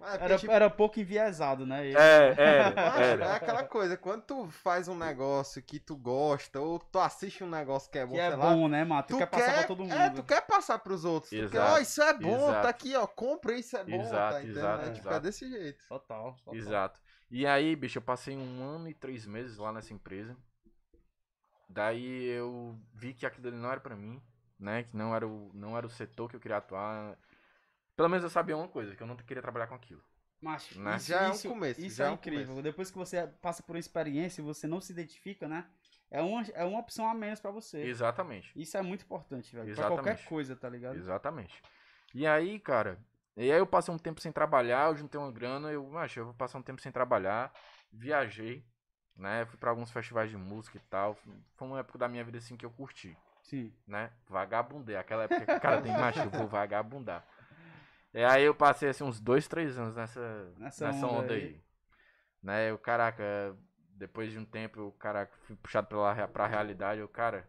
É 0.00 0.24
Era, 0.24 0.38
tipo, 0.38 0.52
era 0.52 0.70
pouco 0.70 1.00
enviesado, 1.00 1.66
né? 1.66 1.86
Ele- 1.86 1.96
É, 1.98 2.34
era, 2.38 2.74
macho, 2.74 3.00
é 3.00 3.10
era. 3.10 3.34
aquela 3.34 3.64
coisa, 3.64 3.96
quando 3.96 4.22
tu 4.22 4.48
faz 4.50 4.86
um 4.88 4.96
negócio 4.96 5.60
que 5.62 5.78
tu 5.80 5.96
gosta, 5.96 6.60
ou 6.60 6.78
tu 6.78 6.98
assiste 6.98 7.42
um 7.42 7.50
negócio 7.50 7.90
que 7.90 7.98
é 7.98 8.06
bom, 8.06 8.12
que 8.14 8.20
é 8.20 8.28
lá, 8.30 8.36
bom, 8.54 8.68
né, 8.68 8.84
mano? 8.84 9.02
Tu, 9.02 9.18
quer 9.18 9.26
passar 9.26 9.52
pra 9.54 9.64
todo 9.64 9.82
mundo. 9.82 9.92
É, 9.94 10.10
tu 10.10 10.22
quer 10.22 10.40
passar 10.46 10.78
pros 10.78 11.04
outros. 11.04 11.30
Tu 11.30 11.36
quer, 11.36 11.44
Exato, 11.44 11.72
ó, 11.74 11.78
isso 11.78 12.02
é 12.02 12.14
bom, 12.14 12.36
exato. 12.36 12.62
tá 12.62 12.68
aqui, 12.68 12.94
ó, 12.96 13.06
compra, 13.06 13.52
isso 13.58 13.76
é 13.76 13.84
bom, 13.84 14.00
Exato, 14.00 14.34
tá 14.34 14.40
entendendo? 14.42 14.58
exato, 14.58 14.80
É, 14.82 14.92
tipo, 14.92 15.08
é 15.08 15.10
exato. 15.10 15.20
desse 15.26 15.50
jeito. 15.50 15.84
Total, 15.88 16.32
total. 16.44 16.54
Exato. 16.54 17.00
E 17.30 17.46
aí, 17.46 17.76
bicho, 17.76 17.98
eu 17.98 18.02
passei 18.02 18.36
um 18.36 18.62
ano 18.62 18.88
e 18.88 18.94
três 18.94 19.26
meses 19.26 19.58
lá 19.58 19.70
nessa 19.72 19.92
empresa. 19.92 20.34
Daí 21.68 22.24
eu 22.28 22.78
vi 22.94 23.12
que 23.14 23.26
aquilo 23.26 23.48
ali 23.48 23.56
não 23.56 23.70
era 23.70 23.80
pra 23.80 23.94
mim, 23.96 24.22
né? 24.58 24.84
Que 24.84 24.96
não 24.96 25.14
era, 25.14 25.26
o, 25.26 25.50
não 25.54 25.76
era 25.76 25.86
o 25.86 25.90
setor 25.90 26.28
que 26.30 26.36
eu 26.36 26.40
queria 26.40 26.56
atuar. 26.56 27.18
Pelo 27.94 28.08
menos 28.08 28.24
eu 28.24 28.30
sabia 28.30 28.56
uma 28.56 28.68
coisa, 28.68 28.94
que 28.96 29.02
eu 29.02 29.06
não 29.06 29.16
queria 29.16 29.42
trabalhar 29.42 29.66
com 29.66 29.74
aquilo. 29.74 30.02
Mas 30.40 30.70
Né? 30.76 30.96
isso, 30.96 31.06
Já 31.08 31.22
é 31.22 31.28
um 31.28 31.32
isso- 31.32 31.48
começo, 31.48 31.80
Isso 31.80 31.96
já 31.96 32.06
é 32.06 32.10
é 32.10 32.12
incrível. 32.12 32.46
começo. 32.46 32.62
Depois 32.62 32.90
que 32.90 32.96
você 32.96 33.26
passa 33.42 33.62
por 33.62 33.74
uma 33.74 33.80
experiência 33.80 34.40
e 34.40 34.44
você 34.44 34.66
não 34.68 34.80
se 34.80 34.92
identifica, 34.92 35.48
né? 35.48 35.66
É 36.10 36.22
uma, 36.22 36.42
é 36.54 36.64
uma 36.64 36.78
opção 36.78 37.08
a 37.08 37.12
menos 37.14 37.40
pra 37.40 37.50
você. 37.50 37.82
Exatamente. 37.82 38.50
Isso 38.58 38.76
é 38.78 38.82
muito 38.82 39.02
importante, 39.04 39.52
velho. 39.54 39.64
Pra 39.66 39.72
Exatamente. 39.72 40.04
qualquer 40.04 40.24
coisa, 40.24 40.56
tá 40.56 40.68
ligado? 40.70 40.96
Exatamente. 40.96 41.60
E 42.14 42.26
aí, 42.26 42.58
cara, 42.60 42.98
e 43.36 43.42
aí 43.52 43.58
eu 43.58 43.66
passei 43.66 43.92
um 43.92 43.98
tempo 43.98 44.20
sem 44.20 44.32
trabalhar, 44.32 44.88
eu 44.88 44.96
juntei 44.96 45.20
uma 45.20 45.30
grana, 45.30 45.70
eu, 45.70 45.98
acho, 45.98 46.20
eu 46.20 46.24
vou 46.26 46.34
passar 46.34 46.56
um 46.58 46.62
tempo 46.62 46.80
sem 46.80 46.90
trabalhar, 46.90 47.52
viajei, 47.92 48.64
né? 49.18 49.44
Fui 49.46 49.58
pra 49.58 49.70
alguns 49.70 49.90
festivais 49.90 50.30
de 50.30 50.36
música 50.36 50.76
e 50.78 50.80
tal. 50.88 51.14
Foi 51.56 51.68
uma 51.68 51.80
época 51.80 51.98
da 51.98 52.08
minha 52.08 52.24
vida 52.24 52.38
assim 52.38 52.56
que 52.56 52.64
eu 52.64 52.70
curti. 52.70 53.16
Sim. 53.42 53.72
né? 53.86 54.10
Vagabundei. 54.28 54.96
Aquela 54.96 55.24
época 55.24 55.44
que 55.46 55.52
o 55.52 55.60
cara 55.60 55.80
tem 55.80 55.92
macho, 55.92 56.20
eu 56.20 56.30
vou 56.30 56.46
vagabundar. 56.46 57.26
E 58.12 58.22
aí 58.22 58.44
eu 58.44 58.54
passei 58.54 58.88
assim 58.90 59.04
uns 59.04 59.20
dois, 59.20 59.48
três 59.48 59.78
anos 59.78 59.96
nessa, 59.96 60.52
Nessa 60.58 60.86
nessa, 60.86 61.06
onda 61.06 61.18
onda, 61.18 61.32
aí. 61.34 61.40
aí. 61.44 61.60
Né? 62.42 62.72
O 62.72 62.78
caraca, 62.78 63.22
depois 63.90 64.30
de 64.30 64.38
um 64.38 64.44
tempo, 64.44 64.82
o 64.82 64.92
cara 64.92 65.26
fui 65.44 65.56
puxado 65.56 65.86
pela, 65.88 66.28
pra 66.28 66.46
realidade, 66.46 67.00
o 67.02 67.08
cara, 67.08 67.48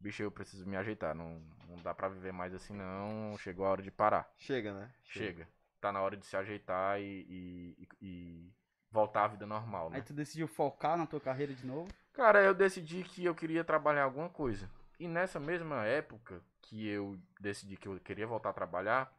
bicho, 0.00 0.22
eu 0.22 0.30
preciso 0.30 0.66
me 0.66 0.76
ajeitar. 0.76 1.14
Não, 1.14 1.42
não 1.68 1.76
dá 1.82 1.92
pra 1.94 2.08
viver 2.08 2.32
mais 2.32 2.54
assim, 2.54 2.72
não. 2.74 3.36
Chegou 3.38 3.66
a 3.66 3.70
hora 3.70 3.82
de 3.82 3.90
parar. 3.90 4.32
Chega, 4.38 4.72
né? 4.72 4.90
Chega. 5.04 5.48
Tá 5.80 5.90
na 5.90 6.00
hora 6.00 6.16
de 6.16 6.24
se 6.24 6.36
ajeitar 6.36 7.00
e, 7.00 7.26
e, 7.28 7.76
e- 7.78 7.88
e 8.06 8.52
voltar 8.92 9.24
à 9.24 9.28
vida 9.28 9.46
normal, 9.46 9.90
né? 9.90 9.96
Aí 9.96 10.02
tu 10.02 10.12
decidiu 10.12 10.46
focar 10.46 10.96
na 10.96 11.06
tua 11.06 11.20
carreira 11.20 11.54
de 11.54 11.66
novo? 11.66 11.90
Cara, 12.12 12.42
eu 12.42 12.54
decidi 12.54 13.02
que 13.02 13.24
eu 13.24 13.34
queria 13.34 13.64
trabalhar 13.64 14.04
alguma 14.04 14.28
coisa. 14.28 14.70
E 15.00 15.08
nessa 15.08 15.40
mesma 15.40 15.84
época 15.84 16.42
que 16.60 16.86
eu 16.86 17.18
decidi 17.40 17.76
que 17.76 17.88
eu 17.88 17.98
queria 17.98 18.26
voltar 18.26 18.50
a 18.50 18.52
trabalhar, 18.52 19.12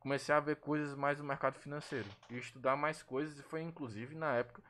comecei 0.00 0.34
a 0.34 0.40
ver 0.40 0.56
coisas 0.56 0.94
mais 0.94 1.18
no 1.18 1.24
mercado 1.24 1.58
financeiro 1.58 2.08
e 2.28 2.36
estudar 2.36 2.76
mais 2.76 3.02
coisas. 3.02 3.38
E 3.38 3.42
foi 3.42 3.62
inclusive 3.62 4.14
na 4.16 4.34
época 4.34 4.62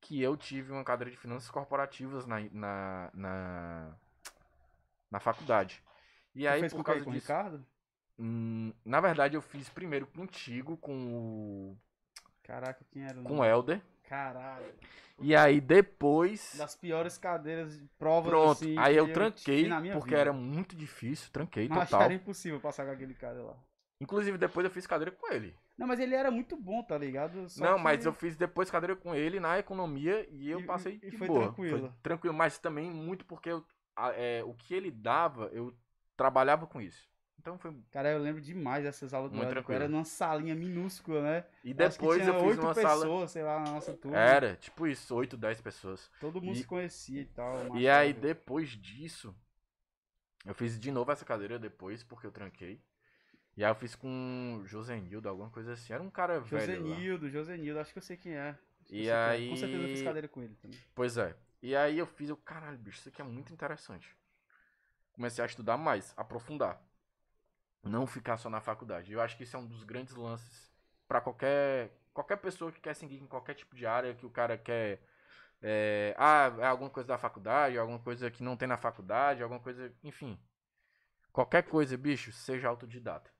que 0.00 0.20
eu 0.22 0.36
tive 0.36 0.72
uma 0.72 0.84
cadeira 0.84 1.10
de 1.10 1.16
finanças 1.16 1.50
corporativas 1.50 2.26
na, 2.26 2.40
na, 2.52 3.10
na, 3.14 3.96
na 5.10 5.20
faculdade. 5.20 5.82
E 6.34 6.46
tu 6.46 6.48
aí, 6.48 6.60
fez 6.60 6.72
por 6.72 6.78
com 6.78 6.84
causa 6.84 7.00
quem? 7.00 7.04
Com 7.04 7.10
o 7.10 7.14
disso. 7.14 7.32
Ricardo? 7.32 7.66
hum, 8.18 8.72
na 8.84 9.00
verdade, 9.00 9.36
eu 9.36 9.42
fiz 9.42 9.68
primeiro 9.68 10.06
contigo, 10.06 10.76
com 10.76 11.14
o. 11.14 11.78
Caraca, 12.46 12.84
quem 12.92 13.04
era 13.04 13.18
o 13.18 13.24
com 13.24 13.34
nome? 13.36 13.48
Helder. 13.48 13.82
Caralho. 14.08 14.72
E 15.20 15.34
aí 15.34 15.60
depois. 15.60 16.54
Das 16.56 16.76
piores 16.76 17.18
cadeiras 17.18 17.76
de 17.78 17.86
provas 17.98 18.30
Pronto, 18.30 18.52
assim, 18.52 18.78
aí 18.78 18.96
eu 18.96 19.12
tranquei, 19.12 19.64
minha 19.80 19.92
porque 19.94 20.10
vida. 20.10 20.20
era 20.20 20.32
muito 20.32 20.76
difícil, 20.76 21.30
tranquei 21.32 21.68
Mas 21.68 21.88
total. 21.90 22.02
era 22.02 22.14
impossível 22.14 22.60
passar 22.60 22.84
com 22.86 22.92
aquele 22.92 23.14
cara 23.14 23.42
lá. 23.42 23.56
Inclusive, 24.00 24.36
depois 24.36 24.64
eu 24.64 24.70
fiz 24.70 24.86
cadeira 24.86 25.10
com 25.10 25.32
ele. 25.32 25.56
Não, 25.76 25.86
mas 25.86 25.98
ele 25.98 26.14
era 26.14 26.30
muito 26.30 26.54
bom, 26.56 26.82
tá 26.82 26.96
ligado? 26.96 27.48
Só 27.48 27.62
não, 27.64 27.76
que- 27.76 27.82
mas 27.82 28.04
eu 28.04 28.12
fiz 28.12 28.36
depois 28.36 28.70
cadeira 28.70 28.94
com 28.94 29.14
ele 29.14 29.40
na 29.40 29.58
economia 29.58 30.26
e 30.30 30.50
eu 30.50 30.60
E- 30.60 30.64
passei 30.64 31.00
e 31.02 31.10
de 31.10 31.16
foi 31.16 31.26
boa. 31.26 31.40
tranquilo. 31.46 31.80
Foi 31.88 31.92
tranquilo, 32.02 32.34
mas 32.34 32.58
também 32.58 32.90
muito 32.90 33.24
porque 33.24 33.50
eu, 33.50 33.64
é, 34.14 34.42
o 34.44 34.54
que 34.54 34.74
ele 34.74 34.90
dava, 34.90 35.46
eu 35.52 35.74
trabalhava 36.16 36.66
com 36.66 36.80
isso. 36.80 37.08
Então 37.46 37.56
foi. 37.58 37.72
Cara, 37.92 38.10
eu 38.10 38.18
lembro 38.18 38.40
demais 38.40 38.82
dessas 38.82 39.14
aulas 39.14 39.30
do 39.30 39.36
Muito. 39.36 39.72
Era 39.72 39.88
numa 39.88 40.04
salinha 40.04 40.52
minúscula, 40.52 41.22
né? 41.22 41.44
E 41.62 41.72
depois 41.72 42.26
eu 42.26 42.40
fiz 42.40 42.58
uma 42.58 42.74
pessoas, 42.74 43.00
sala. 43.00 43.28
sei 43.28 43.42
lá, 43.44 43.60
na 43.60 43.70
nossa 43.70 43.92
turma. 43.94 44.18
Era, 44.18 44.56
tipo 44.56 44.84
isso, 44.84 45.14
8, 45.14 45.36
10 45.36 45.60
pessoas. 45.60 46.10
Todo 46.18 46.42
mundo 46.42 46.56
E- 46.56 46.58
se 46.58 46.66
conhecia 46.66 47.22
e 47.22 47.26
tal. 47.26 47.76
E 47.76 47.88
aí, 47.88 48.12
depois 48.12 48.70
disso, 48.70 49.32
eu 50.44 50.54
fiz 50.54 50.76
de 50.76 50.90
novo 50.90 51.12
essa 51.12 51.24
cadeira 51.24 51.56
depois, 51.56 52.02
porque 52.02 52.26
eu 52.26 52.32
tranquei. 52.32 52.82
E 53.56 53.64
aí 53.64 53.70
eu 53.70 53.76
fiz 53.76 53.94
com 53.94 54.62
Josenildo, 54.66 55.28
alguma 55.28 55.48
coisa 55.48 55.74
assim. 55.74 55.92
Era 55.92 56.02
um 56.02 56.10
cara 56.10 56.40
velho. 56.40 56.82
lá. 56.82 56.88
Josenildo, 56.88 57.30
Josenildo, 57.30 57.78
acho 57.78 57.92
que 57.92 57.98
eu 57.98 58.02
sei 58.02 58.16
quem 58.16 58.32
é. 58.32 58.58
Acho 58.80 58.88
que 58.88 58.96
eu 58.96 58.98
E 58.98 59.04
sei 59.04 59.04
quem 59.04 59.12
é. 59.14 59.30
aí- 59.30 59.48
Com 59.50 59.56
certeza 59.56 59.82
eu 59.84 59.88
fiz 59.88 60.02
cadeira 60.02 60.28
com 60.28 60.42
ele 60.42 60.54
também. 60.56 60.78
Pois 60.96 61.16
é. 61.16 61.36
E 61.62 61.76
aí 61.76 61.96
eu 61.96 62.06
fiz, 62.06 62.28
eu, 62.28 62.36
caralho, 62.36 62.76
bicho, 62.76 62.98
isso 62.98 63.08
aqui 63.08 63.22
é 63.22 63.24
muito 63.24 63.52
interessante. 63.52 64.16
Comecei 65.12 65.42
a 65.44 65.46
estudar 65.46 65.76
mais, 65.76 66.12
aprofundar. 66.16 66.82
Não 67.86 68.06
ficar 68.06 68.36
só 68.36 68.50
na 68.50 68.60
faculdade. 68.60 69.12
Eu 69.12 69.20
acho 69.20 69.36
que 69.36 69.44
isso 69.44 69.56
é 69.56 69.58
um 69.58 69.66
dos 69.66 69.82
grandes 69.82 70.14
lances 70.14 70.70
pra 71.06 71.20
qualquer 71.20 71.90
qualquer 72.16 72.36
pessoa 72.36 72.72
que 72.72 72.80
quer 72.80 72.94
seguir 72.94 73.22
em 73.22 73.26
qualquer 73.26 73.54
tipo 73.54 73.76
de 73.76 73.86
área, 73.86 74.14
que 74.14 74.24
o 74.24 74.30
cara 74.30 74.56
quer. 74.56 75.00
É, 75.62 76.14
ah, 76.18 76.52
é 76.58 76.66
alguma 76.66 76.88
coisa 76.88 77.06
da 77.06 77.18
faculdade, 77.18 77.78
alguma 77.78 77.98
coisa 77.98 78.30
que 78.30 78.42
não 78.42 78.56
tem 78.56 78.66
na 78.66 78.78
faculdade, 78.78 79.42
alguma 79.42 79.60
coisa. 79.60 79.92
Enfim. 80.02 80.38
Qualquer 81.32 81.62
coisa, 81.62 81.96
bicho, 81.96 82.32
seja 82.32 82.68
autodidata. 82.68 83.30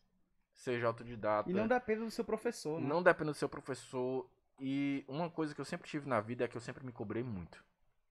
Seja 0.53 0.87
autodidata. 0.87 1.51
E 1.51 1.55
não 1.55 1.67
depende 1.67 2.01
do 2.01 2.11
seu 2.11 2.25
professor, 2.25 2.81
né? 2.81 2.87
Não 2.87 3.03
depende 3.03 3.31
do 3.31 3.35
seu 3.35 3.49
professor. 3.49 4.29
E 4.59 5.05
uma 5.09 5.31
coisa 5.31 5.55
que 5.55 5.61
eu 5.61 5.65
sempre 5.65 5.89
tive 5.89 6.09
na 6.09 6.21
vida 6.21 6.45
é 6.45 6.49
que 6.49 6.57
eu 6.57 6.61
sempre 6.61 6.85
me 6.85 6.93
cobrei 6.93 7.23
muito, 7.23 7.63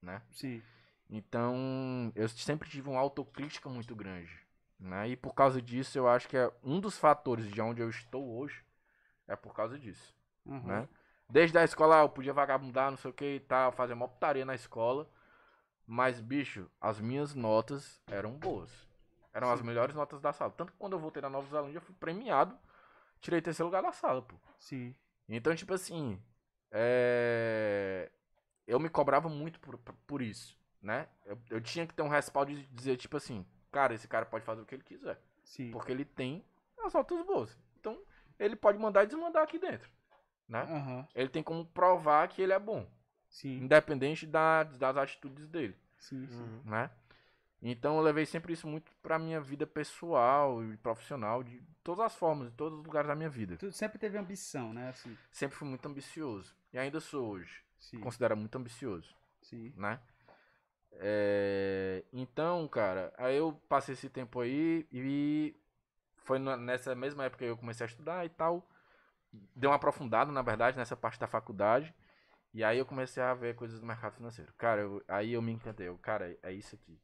né? 0.02 0.22
Sim. 0.32 0.62
Então, 1.10 2.12
eu 2.16 2.28
sempre 2.28 2.70
tive 2.70 2.90
uma 2.90 3.00
autocrítica 3.00 3.70
muito 3.70 3.96
grande, 3.96 4.45
né? 4.80 5.10
E 5.10 5.16
por 5.16 5.34
causa 5.34 5.62
disso, 5.62 5.98
eu 5.98 6.08
acho 6.08 6.28
que 6.28 6.38
é 6.38 6.52
um 6.64 6.80
dos 6.80 6.98
fatores 6.98 7.48
de 7.52 7.62
onde 7.62 7.82
eu 7.82 7.90
estou 7.90 8.38
hoje 8.38 8.64
é 9.28 9.36
por 9.36 9.54
causa 9.54 9.78
disso, 9.80 10.16
Uhum. 10.46 10.62
né? 10.62 10.88
Desde 11.28 11.58
a 11.58 11.64
escola 11.64 12.02
eu 12.02 12.10
podia 12.10 12.34
vagabundar, 12.34 12.92
não 12.92 12.98
sei 12.98 13.10
o 13.10 13.14
que 13.14 13.36
e 13.36 13.40
tal, 13.40 13.72
fazer 13.72 13.94
uma 13.94 14.08
putaria 14.08 14.46
na 14.46 14.54
escola, 14.54 15.10
mas 15.88 16.22
bicho, 16.22 16.70
as 16.80 17.00
minhas 17.00 17.34
notas 17.34 18.00
eram 18.08 18.38
boas. 18.38 18.88
Eram 19.34 19.52
as 19.52 19.60
Sim. 19.60 19.66
melhores 19.66 19.96
notas 19.96 20.22
da 20.22 20.32
sala. 20.32 20.52
Tanto 20.52 20.72
que 20.72 20.78
quando 20.78 20.94
eu 20.94 21.00
voltei 21.00 21.22
na 21.22 21.30
Nova 21.30 21.48
Zelândia, 21.50 21.78
eu 21.78 21.82
fui 21.82 21.96
premiado, 22.00 22.58
tirei 23.20 23.42
terceiro 23.42 23.68
lugar 23.68 23.82
da 23.84 23.92
sala, 23.92 24.22
pô. 24.22 24.36
Sim. 24.60 24.96
Então, 25.28 25.56
tipo 25.56 25.74
assim, 25.74 26.22
é... 26.72 28.12
eu 28.68 28.80
me 28.80 28.90
cobrava 28.90 29.28
muito 29.28 29.60
por, 29.60 29.78
por 30.08 30.22
isso, 30.22 30.58
né? 30.82 31.08
Eu, 31.26 31.38
eu 31.50 31.62
tinha 31.62 31.86
que 31.88 31.94
ter 31.94 32.04
um 32.04 32.08
respaldo 32.08 32.54
de 32.54 32.66
dizer, 32.68 32.98
tipo 32.98 33.18
assim, 33.18 33.46
cara, 33.76 33.94
esse 33.94 34.08
cara 34.08 34.26
pode 34.26 34.46
fazer 34.46 34.62
o 34.62 34.66
que 34.66 34.74
ele 34.74 34.84
quiser. 34.84 35.20
Sim. 35.44 35.70
Porque 35.72 35.92
ele 35.92 36.06
tem 36.06 36.46
as 36.86 36.94
notas 36.94 37.26
boas. 37.26 37.58
Então, 37.78 38.02
ele 38.40 38.56
pode 38.56 38.80
mandar 38.80 39.04
e 39.04 39.08
desmandar 39.08 39.44
aqui 39.44 39.60
dentro, 39.60 39.92
né? 40.48 40.62
Aham. 40.62 41.06
Ele 41.14 41.28
tem 41.28 41.44
como 41.44 41.66
provar 41.66 42.30
que 42.30 42.42
ele 42.42 42.54
é 42.54 42.60
bom, 42.60 42.90
Sim. 43.28 43.58
independente 43.58 44.26
da, 44.26 44.64
das 44.64 44.96
atitudes 44.96 45.50
dele, 45.50 45.76
Sim, 45.98 46.26
sim. 46.26 46.42
Uhum. 46.42 46.62
né? 46.64 46.90
Então, 47.62 47.98
eu 47.98 48.02
levei 48.02 48.26
sempre 48.26 48.54
isso 48.54 48.66
muito 48.66 48.90
pra 49.04 49.20
minha 49.20 49.42
vida 49.42 49.68
pessoal 49.68 50.64
e 50.64 50.78
profissional, 50.78 51.44
de 51.44 51.62
todas 51.84 52.06
as 52.06 52.16
formas, 52.16 52.50
de 52.52 52.56
todos 52.56 52.80
os 52.80 52.86
lugares 52.86 53.10
da 53.10 53.16
minha 53.16 53.30
vida. 53.30 53.58
Tu 53.58 53.72
sempre 53.74 54.00
teve 54.00 54.18
ambição, 54.18 54.72
né? 54.72 54.90
Assim. 54.90 55.18
Sempre 55.32 55.58
fui 55.58 55.68
muito 55.68 55.86
ambicioso. 55.86 56.56
E 56.72 56.78
ainda 56.78 57.02
sou 57.02 57.28
hoje. 57.28 57.62
Sim. 57.80 58.00
Considero 58.00 58.38
muito 58.38 58.56
ambicioso. 58.58 59.14
Sim. 59.42 59.74
né? 59.76 60.00
É, 61.00 62.04
então, 62.14 62.68
cara, 62.68 63.14
aí 63.18 63.36
eu 63.38 63.54
passei 63.70 63.94
esse 63.94 64.10
tempo 64.10 64.40
aí 64.40 64.88
e 64.92 65.56
foi 66.18 66.40
nessa 66.40 66.96
mesma 66.96 67.26
época 67.26 67.46
que 67.46 67.52
eu 67.52 67.58
comecei 67.58 67.86
a 67.86 67.90
estudar 67.90 68.26
e 68.26 68.30
tal. 68.30 68.68
Deu 69.56 69.70
uma 69.72 69.78
aprofundada, 69.78 70.32
na 70.32 70.42
verdade, 70.42 70.78
nessa 70.78 70.96
parte 70.98 71.20
da 71.20 71.28
faculdade. 71.28 71.94
E 72.54 72.64
aí 72.64 72.78
eu 72.80 72.86
comecei 72.86 73.24
a 73.24 73.34
ver 73.34 73.56
coisas 73.56 73.80
do 73.80 73.86
mercado 73.88 74.16
financeiro. 74.16 74.54
Cara, 74.58 74.82
eu- 74.82 75.04
aí 75.08 75.34
eu 75.34 75.42
me 75.42 75.52
encantei. 75.54 75.88
Eu, 75.90 75.98
cara, 76.00 76.38
é 76.44 76.54
isso 76.54 76.76
aqui. 76.76 77.00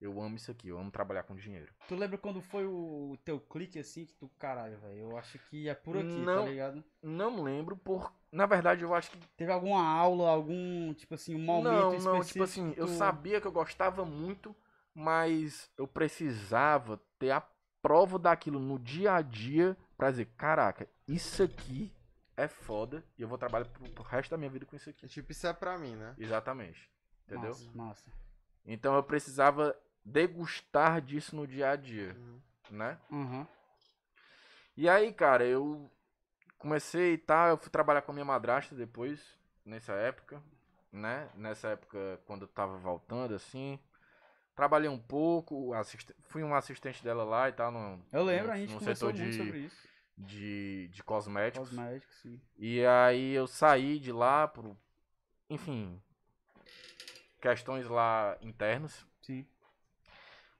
Eu 0.00 0.20
amo 0.20 0.36
isso 0.36 0.50
aqui. 0.50 0.68
Eu 0.68 0.78
amo 0.78 0.90
trabalhar 0.90 1.22
com 1.22 1.34
dinheiro. 1.34 1.72
Tu 1.88 1.94
lembra 1.94 2.18
quando 2.18 2.40
foi 2.42 2.66
o 2.66 3.16
teu 3.24 3.40
clique 3.40 3.78
assim 3.78 4.04
que 4.04 4.12
tu, 4.14 4.28
caralho, 4.38 4.78
velho, 4.80 4.98
eu 4.98 5.16
acho 5.16 5.38
que 5.50 5.68
é 5.68 5.74
por 5.74 5.96
aqui, 5.96 6.06
Não. 6.08 6.44
tá 6.44 6.50
ligado? 6.50 6.84
Não 7.02 7.42
lembro 7.42 7.76
por... 7.76 8.12
Na 8.30 8.46
verdade, 8.46 8.82
eu 8.82 8.92
acho 8.94 9.10
que 9.12 9.18
Teve 9.36 9.52
alguma 9.52 9.82
aula, 9.82 10.28
algum, 10.30 10.92
tipo 10.94 11.14
assim, 11.14 11.34
um 11.34 11.38
momento 11.44 11.64
não, 11.70 11.94
específico 11.96 12.14
não, 12.14 12.24
tipo 12.24 12.42
assim, 12.44 12.72
que 12.72 12.80
eu 12.80 12.86
tu- 12.86 12.92
sabia 12.94 13.40
que 13.40 13.46
eu 13.46 13.52
gostava 13.52 14.04
muito, 14.04 14.54
mas 14.92 15.70
eu 15.78 15.86
precisava 15.88 17.00
ter 17.18 17.30
a 17.30 17.42
prova 17.80 18.18
daquilo 18.18 18.58
no 18.58 18.78
dia 18.78 19.14
a 19.14 19.22
dia 19.22 19.76
pra 19.96 20.10
dizer, 20.10 20.26
caraca, 20.36 20.88
isso 21.06 21.42
aqui 21.42 21.92
é 22.36 22.48
foda 22.48 23.04
e 23.16 23.22
eu 23.22 23.28
vou 23.28 23.38
trabalhar 23.38 23.66
pro, 23.66 23.88
pro 23.90 24.02
resto 24.02 24.30
da 24.30 24.36
minha 24.36 24.50
vida 24.50 24.66
com 24.66 24.74
isso 24.74 24.90
aqui. 24.90 25.04
É 25.04 25.08
tipo, 25.08 25.30
isso 25.30 25.46
é 25.46 25.52
pra 25.52 25.78
mim, 25.78 25.94
né? 25.94 26.14
Exatamente. 26.18 26.90
Entendeu? 27.26 27.50
Massa, 27.50 27.70
massa. 27.74 28.23
Então 28.66 28.94
eu 28.94 29.02
precisava 29.02 29.76
degustar 30.04 31.00
disso 31.00 31.34
no 31.36 31.46
dia 31.46 31.70
a 31.70 31.76
dia, 31.76 32.14
Uhum. 32.16 32.40
né? 32.70 32.98
Aham. 33.12 33.46
E 34.76 34.88
aí, 34.88 35.12
cara, 35.12 35.44
eu 35.44 35.90
comecei 36.58 37.14
e 37.14 37.18
tal, 37.18 37.50
eu 37.50 37.56
fui 37.56 37.70
trabalhar 37.70 38.02
com 38.02 38.10
a 38.10 38.14
minha 38.14 38.24
madrasta 38.24 38.74
depois, 38.74 39.20
nessa 39.64 39.92
época, 39.92 40.42
né? 40.92 41.28
Nessa 41.34 41.68
época, 41.68 42.20
quando 42.26 42.42
eu 42.42 42.48
tava 42.48 42.76
voltando, 42.78 43.34
assim. 43.34 43.78
Trabalhei 44.56 44.88
um 44.88 44.98
pouco, 44.98 45.72
assist... 45.74 46.12
fui 46.28 46.42
um 46.44 46.54
assistente 46.54 47.02
dela 47.02 47.24
lá 47.24 47.48
e 47.48 47.52
tal, 47.52 47.70
no, 47.72 48.00
Eu 48.12 48.22
lembro, 48.24 48.46
no- 48.48 48.52
a 48.52 48.56
gente 48.56 48.72
no 48.72 48.78
conversou 48.78 49.08
setor 49.10 49.20
muito 49.20 49.32
de, 49.32 49.38
sobre 49.38 49.58
isso. 49.60 49.88
de, 50.16 50.88
de 50.92 51.02
cosméticos. 51.02 51.68
Cosméticos, 51.70 52.16
sim. 52.22 52.40
E 52.56 52.84
aí 52.86 53.32
eu 53.32 53.46
saí 53.48 53.98
de 53.98 54.12
lá 54.12 54.46
por, 54.46 54.76
enfim, 55.50 56.00
questões 57.44 57.86
lá 57.88 58.38
internas. 58.40 59.04
Sim. 59.22 59.46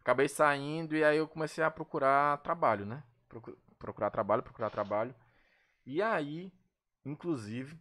Acabei 0.00 0.28
saindo 0.28 0.94
e 0.94 1.02
aí 1.02 1.16
eu 1.16 1.26
comecei 1.26 1.64
a 1.64 1.70
procurar 1.70 2.38
trabalho, 2.38 2.84
né? 2.84 3.02
Procu- 3.28 3.56
Procurar 3.78 4.10
trabalho, 4.10 4.42
procurar 4.42 4.70
trabalho. 4.70 5.14
E 5.86 6.02
aí, 6.02 6.52
inclusive, 7.04 7.78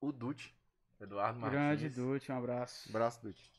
o 0.00 0.12
Dute, 0.12 0.54
Eduardo 1.00 1.40
Grande 1.40 1.88
Martins, 1.88 1.96
Dute, 1.96 2.30
um 2.32 2.38
abraço. 2.38 2.88
Braço 2.92 3.22
do 3.22 3.32
Ti. 3.32 3.50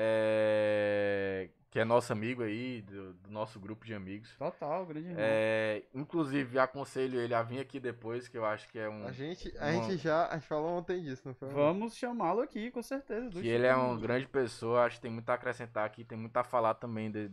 É, 0.00 1.50
que 1.70 1.78
é 1.78 1.84
nosso 1.84 2.12
amigo 2.12 2.42
aí, 2.42 2.82
do, 2.82 3.14
do 3.14 3.30
nosso 3.30 3.58
grupo 3.60 3.84
de 3.84 3.94
amigos. 3.94 4.34
Total, 4.36 4.86
grande 4.86 5.08
irmão. 5.08 5.20
É, 5.22 5.82
inclusive, 5.94 6.58
aconselho 6.58 7.20
ele 7.20 7.34
a 7.34 7.42
vir 7.42 7.60
aqui 7.60 7.78
depois, 7.80 8.28
que 8.28 8.38
eu 8.38 8.44
acho 8.44 8.68
que 8.68 8.78
é 8.78 8.88
um... 8.88 9.06
A 9.06 9.12
gente, 9.12 9.52
a 9.58 9.66
Uma- 9.66 9.72
gente 9.72 9.96
já. 9.98 10.28
A 10.28 10.34
gente 10.38 10.46
falou 10.46 10.78
ontem 10.78 11.02
disso, 11.02 11.22
não 11.26 11.34
foi? 11.34 11.48
Vamos 11.50 11.94
chamá-lo 11.96 12.40
aqui, 12.40 12.70
com 12.70 12.82
certeza. 12.82 13.40
Que 13.40 13.46
ele 13.48 13.66
é 13.66 13.74
uma 13.74 13.98
grande 13.98 14.26
pessoa, 14.26 14.84
acho 14.84 14.96
que 14.96 15.02
tem 15.02 15.10
muito 15.10 15.28
a 15.30 15.34
acrescentar 15.34 15.84
aqui, 15.84 16.04
tem 16.04 16.16
muito 16.16 16.36
a 16.36 16.44
falar 16.44 16.74
também 16.74 17.10
de- 17.10 17.30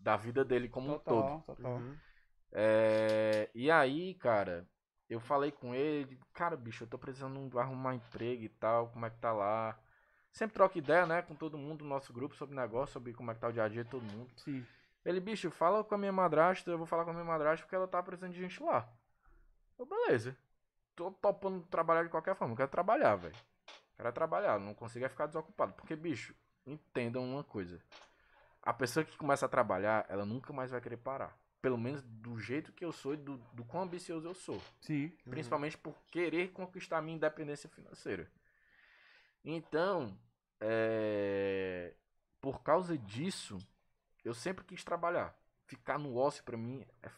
da 0.00 0.16
vida 0.16 0.44
dele 0.44 0.68
como 0.68 0.94
um 0.94 0.98
todo. 0.98 1.22
Total, 1.22 1.42
total. 1.46 1.72
Uhum. 1.76 1.96
É, 2.52 3.48
e 3.54 3.70
aí, 3.70 4.14
cara, 4.14 4.66
eu 5.08 5.20
falei 5.20 5.52
com 5.52 5.74
ele, 5.74 6.18
cara, 6.34 6.56
bicho, 6.56 6.84
eu 6.84 6.88
tô 6.88 6.98
precisando 6.98 7.58
arrumar 7.58 7.94
emprego 7.94 8.42
e 8.42 8.48
tal, 8.48 8.88
como 8.88 9.06
é 9.06 9.10
que 9.10 9.18
tá 9.18 9.32
lá. 9.32 9.78
Sempre 10.32 10.54
troca 10.54 10.78
ideia, 10.78 11.06
né, 11.06 11.22
com 11.22 11.34
todo 11.34 11.58
mundo 11.58 11.78
do 11.78 11.84
nosso 11.84 12.12
grupo 12.12 12.34
sobre 12.34 12.54
negócio, 12.54 12.92
sobre 12.92 13.12
como 13.12 13.30
é 13.30 13.34
que 13.34 13.40
tá 13.40 13.48
o 13.48 13.52
dia 13.52 13.64
a 13.64 13.68
dia 13.68 13.84
de 13.84 13.90
todo 13.90 14.02
mundo. 14.02 14.30
Sim. 14.36 14.64
Ele, 15.04 15.18
bicho, 15.18 15.50
fala 15.50 15.82
com 15.82 15.94
a 15.94 15.98
minha 15.98 16.12
madrasta, 16.12 16.70
eu 16.70 16.78
vou 16.78 16.86
falar 16.86 17.04
com 17.04 17.10
a 17.10 17.14
minha 17.14 17.24
madrasta 17.24 17.64
porque 17.64 17.74
ela 17.74 17.88
tá 17.88 18.02
precisando 18.02 18.32
de 18.32 18.40
gente 18.40 18.62
lá. 18.62 18.88
Eu, 19.78 19.86
beleza. 19.86 20.36
Tô 20.94 21.10
topando 21.10 21.62
trabalhar 21.66 22.04
de 22.04 22.10
qualquer 22.10 22.34
forma, 22.36 22.52
eu 22.52 22.56
quero 22.56 22.70
trabalhar, 22.70 23.16
velho. 23.16 23.36
Quero 23.96 24.12
trabalhar, 24.12 24.58
não 24.58 24.74
consigo 24.74 25.04
é 25.04 25.08
ficar 25.08 25.26
desocupado. 25.26 25.72
Porque, 25.72 25.96
bicho, 25.96 26.34
entendam 26.66 27.24
uma 27.24 27.44
coisa. 27.44 27.80
A 28.62 28.72
pessoa 28.72 29.04
que 29.04 29.16
começa 29.16 29.46
a 29.46 29.48
trabalhar, 29.48 30.06
ela 30.08 30.24
nunca 30.24 30.52
mais 30.52 30.70
vai 30.70 30.80
querer 30.80 30.98
parar. 30.98 31.36
Pelo 31.62 31.76
menos 31.76 32.02
do 32.02 32.38
jeito 32.38 32.72
que 32.72 32.84
eu 32.84 32.92
sou 32.92 33.14
e 33.14 33.16
do, 33.16 33.36
do 33.52 33.64
quão 33.64 33.82
ambicioso 33.82 34.26
eu 34.26 34.34
sou. 34.34 34.60
Sim. 34.80 35.12
Principalmente 35.28 35.76
por 35.76 35.94
querer 36.10 36.50
conquistar 36.52 36.98
a 36.98 37.02
minha 37.02 37.16
independência 37.16 37.68
financeira. 37.68 38.30
Então, 39.44 40.16
é, 40.60 41.94
por 42.40 42.62
causa 42.62 42.96
disso, 42.96 43.58
eu 44.24 44.34
sempre 44.34 44.64
quis 44.64 44.84
trabalhar. 44.84 45.34
Ficar 45.66 45.98
no 45.98 46.16
ócio 46.16 46.42
pra 46.44 46.56
mim 46.56 46.84
é. 47.02 47.10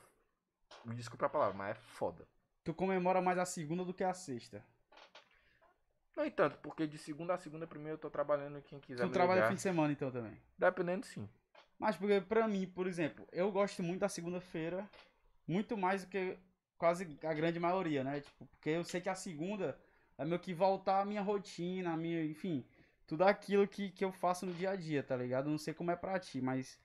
desculpe 0.94 1.24
a 1.24 1.28
palavra, 1.28 1.56
mas 1.56 1.70
é 1.70 1.74
foda. 1.74 2.26
Tu 2.64 2.72
comemora 2.72 3.20
mais 3.20 3.38
a 3.38 3.44
segunda 3.44 3.85
do 3.85 3.94
que 3.94 4.04
a 4.04 4.14
sexta. 4.14 4.64
No 6.16 6.24
entanto, 6.24 6.58
porque 6.58 6.87
de 6.87 6.98
segunda 6.98 7.35
a 7.35 7.38
segunda, 7.38 7.66
primeiro 7.66 7.94
eu 7.94 8.00
tô 8.00 8.11
trabalhando 8.11 8.58
e 8.58 8.62
quem 8.62 8.78
quiser 8.78 9.06
Tu 9.06 9.11
trabalha 9.11 9.40
ligar, 9.40 9.48
fim 9.48 9.54
de 9.54 9.62
semana 9.62 9.92
então 9.92 10.11
também. 10.11 10.38
Dependendo, 10.58 11.06
sim. 11.06 11.28
Mas 11.78 11.96
porque 11.96 12.20
pra 12.20 12.46
mim, 12.46 12.66
por 12.66 12.87
exemplo, 12.87 13.26
eu 13.32 13.50
gosto 13.50 13.82
muito 13.82 14.00
da 14.00 14.08
segunda-feira, 14.08 14.88
muito 15.48 15.76
mais 15.76 16.04
do 16.04 16.11
que 16.11 16.38
quase 16.76 17.18
a 17.24 17.32
grande 17.32 17.58
maioria, 17.58 18.04
né? 18.04 18.20
Tipo, 18.20 18.46
porque 18.46 18.70
eu 18.70 18.85
sei 18.85 19.00
que 19.00 19.08
a 19.08 19.14
segunda 19.14 19.78
é 20.18 20.25
meio 20.25 20.40
que 20.40 20.55
voltar 20.55 21.01
à 21.01 21.05
minha 21.05 21.22
rotina, 21.22 21.92
a 21.92 21.96
minha, 21.96 22.25
enfim, 22.25 22.64
tudo 23.07 23.25
aquilo 23.25 23.66
que, 23.68 23.90
que 23.90 24.05
eu 24.05 24.12
faço 24.12 24.46
no 24.46 24.55
dia 24.55 24.70
a 24.70 24.77
dia, 24.77 25.03
tá 25.03 25.16
ligado? 25.16 25.51
Não 25.51 25.59
sei 25.59 25.75
como 25.75 25.90
é 25.90 25.96
pra 25.96 26.18
ti, 26.18 26.40
mas 26.40 26.79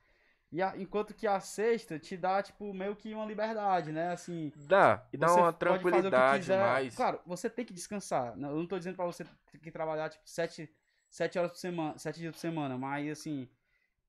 e 0.52 0.62
a- 0.62 0.76
enquanto 0.78 1.14
que 1.14 1.28
a 1.28 1.40
sexta 1.40 2.00
te 2.00 2.18
dá 2.18 2.42
tipo 2.44 2.74
meio 2.74 2.96
que 2.96 3.14
uma 3.14 3.26
liberdade, 3.26 3.92
né? 3.92 4.12
Assim, 4.12 4.52
Dá. 4.56 5.02
E 5.14 5.18
dá 5.18 5.32
uma 5.34 5.54
tranquilidade 5.54 6.54
mais. 6.54 6.96
Claro, 6.96 7.20
você 7.26 7.50
tem 7.50 7.66
que 7.66 7.74
descansar. 7.74 8.36
Não, 8.36 8.50
Eu 8.52 8.58
não 8.58 8.68
tô 8.68 8.78
dizendo 8.78 8.96
pra 8.96 9.06
você 9.06 9.24
ter 9.52 9.60
que 9.60 9.72
trabalhar, 9.72 10.10
tipo, 10.10 10.24
sete, 10.30 10.70
sete 11.10 11.38
horas 11.40 11.52
por 11.52 11.58
semana, 11.58 11.98
sete 11.98 12.20
dias 12.20 12.34
por 12.34 12.40
semana, 12.40 12.78
mas 12.78 13.10
assim, 13.12 13.48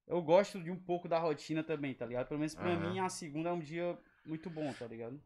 eu 0.06 0.22
gosto 0.22 0.62
de 0.62 0.70
um 0.70 0.76
pouco 0.78 1.08
da 1.08 1.18
rotina 1.18 1.62
também, 1.64 1.94
tá 1.94 2.06
ligado? 2.06 2.28
Pelo 2.28 2.40
menos 2.40 2.54
pra 2.54 2.70
Aham. 2.70 2.92
mim, 2.92 2.98
a 3.00 3.08
segunda 3.08 3.50
é 3.50 3.52
um 3.52 3.60
dia 3.60 3.98
muito 4.26 4.50
bom, 4.50 4.72
tá 4.74 4.86
ligado? 4.86 5.20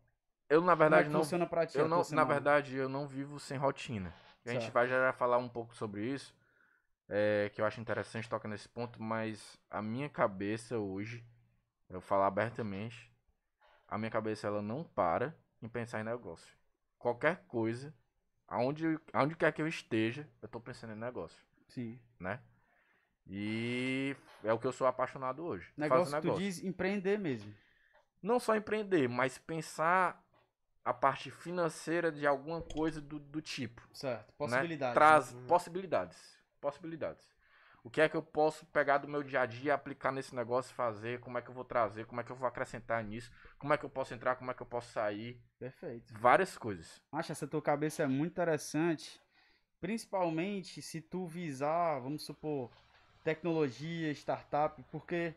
Eu, 0.53 0.61
na 0.61 0.73
Como 0.75 0.83
é 0.85 0.89
verdade, 0.89 1.09
não 1.09 1.23
funciona 1.23 1.47
pra 1.47 1.67
ti? 1.67 1.79
Eu 1.79 1.89
não, 1.89 2.03
na 2.11 2.25
verdade, 2.25 2.77
eu 2.77 2.89
não 2.89 3.09
vivo 3.09 3.41
sem 3.41 3.57
rotina. 3.57 4.13
A 4.45 4.51
gente 4.51 4.63
Certo. 4.63 4.75
vai 4.75 4.87
já 4.87 5.11
falar 5.15 5.39
um 5.39 5.49
pouco 5.49 5.75
sobre 5.75 6.05
isso, 6.05 6.35
é, 7.09 7.51
que 7.55 7.61
eu 7.61 7.65
acho 7.65 7.81
interessante 7.81 8.29
tocar 8.29 8.49
nesse 8.49 8.69
ponto, 8.69 9.03
mas 9.03 9.59
a 9.71 9.81
minha 9.81 10.11
cabeça 10.11 10.79
hoje, 10.79 11.25
eu 11.89 12.03
falar 12.03 12.27
abertamente, 12.27 13.11
a 13.89 13.97
minha 13.97 14.11
cabeça 14.11 14.47
ela 14.47 14.61
não 14.61 14.85
para 14.85 15.35
em 15.63 15.69
pensar 15.69 16.01
em 16.01 16.05
negócio. 16.05 16.55
qualquer 16.99 17.45
coisa, 17.49 17.95
aonde, 18.47 18.99
aonde 19.13 19.35
quer 19.35 19.53
que 19.53 19.63
eu 19.63 19.67
esteja, 19.67 20.29
eu 20.43 20.49
tô 20.49 20.61
pensando 20.61 20.93
em 20.93 20.97
negócio, 20.97 21.43
Sim. 21.69 21.99
né? 22.21 22.41
E 23.27 24.15
é 24.45 24.53
o 24.53 24.59
que 24.59 24.67
eu 24.67 24.73
sou 24.73 24.87
apaixonado 24.87 25.43
hoje. 25.45 25.73
Negócio, 25.79 26.13
fazer 26.13 26.21
tu 26.21 26.27
negócio. 26.27 26.45
diz 26.45 26.63
empreender 26.63 27.19
mesmo. 27.19 27.55
Não 28.23 28.39
só 28.39 28.55
empreender, 28.55 29.09
mas 29.09 29.39
pensar 29.39 30.22
a 30.85 30.93
parte 30.93 31.31
financeira 31.31 32.11
de 32.11 32.27
alguma 32.27 32.61
coisa 32.61 33.01
do, 33.01 33.19
do 33.19 33.41
tipo. 33.41 33.83
Certo. 33.93 34.27
né? 34.27 34.35
Possibilidade. 34.37 34.95
Traz 34.95 35.33
Uhum. 35.33 35.47
possibilidades. 35.47 36.39
Possibilidades. 36.61 37.33
O 37.85 37.91
que 37.91 38.01
é 38.01 38.09
que 38.09 38.17
eu 38.17 38.23
posso 38.23 38.65
pegar 38.67 38.99
do 38.99 39.09
meu 39.09 39.25
dia 39.25 39.41
a 39.41 39.47
dia, 39.47 39.75
aplicar 39.75 40.13
nesse 40.13 40.35
negócio 40.35 40.73
fazer? 40.75 41.19
Como 41.19 41.37
é 41.37 41.43
que 41.43 41.51
eu 41.51 41.55
vou 41.55 41.65
trazer? 41.65 42.07
Como 42.07 42.21
é 42.21 42.25
que 42.25 42.31
eu 42.31 42.37
vou 42.37 42.47
acrescentar 42.47 43.03
nisso? 43.03 43.33
Como 43.59 43.73
é 43.73 43.79
que 43.79 43.85
eu 43.85 43.91
posso 43.91 44.15
entrar? 44.15 44.37
Como 44.37 44.51
é 44.51 44.55
que 44.55 44.63
eu 44.63 44.67
posso 44.67 44.93
sair? 44.93 45.43
Perfeito. 45.59 46.15
Várias 46.17 46.57
coisas. 46.57 47.03
Acho 47.11 47.33
essa 47.33 47.47
tua 47.49 47.61
cabeça 47.61 48.05
é 48.05 48.07
muito 48.07 48.31
interessante, 48.33 49.21
principalmente 49.81 50.81
se 50.81 51.01
tu 51.01 51.27
visar, 51.27 51.99
vamos 52.01 52.25
supor, 52.25 52.71
tecnologia, 53.25 54.13
startup, 54.13 54.81
porque 54.93 55.35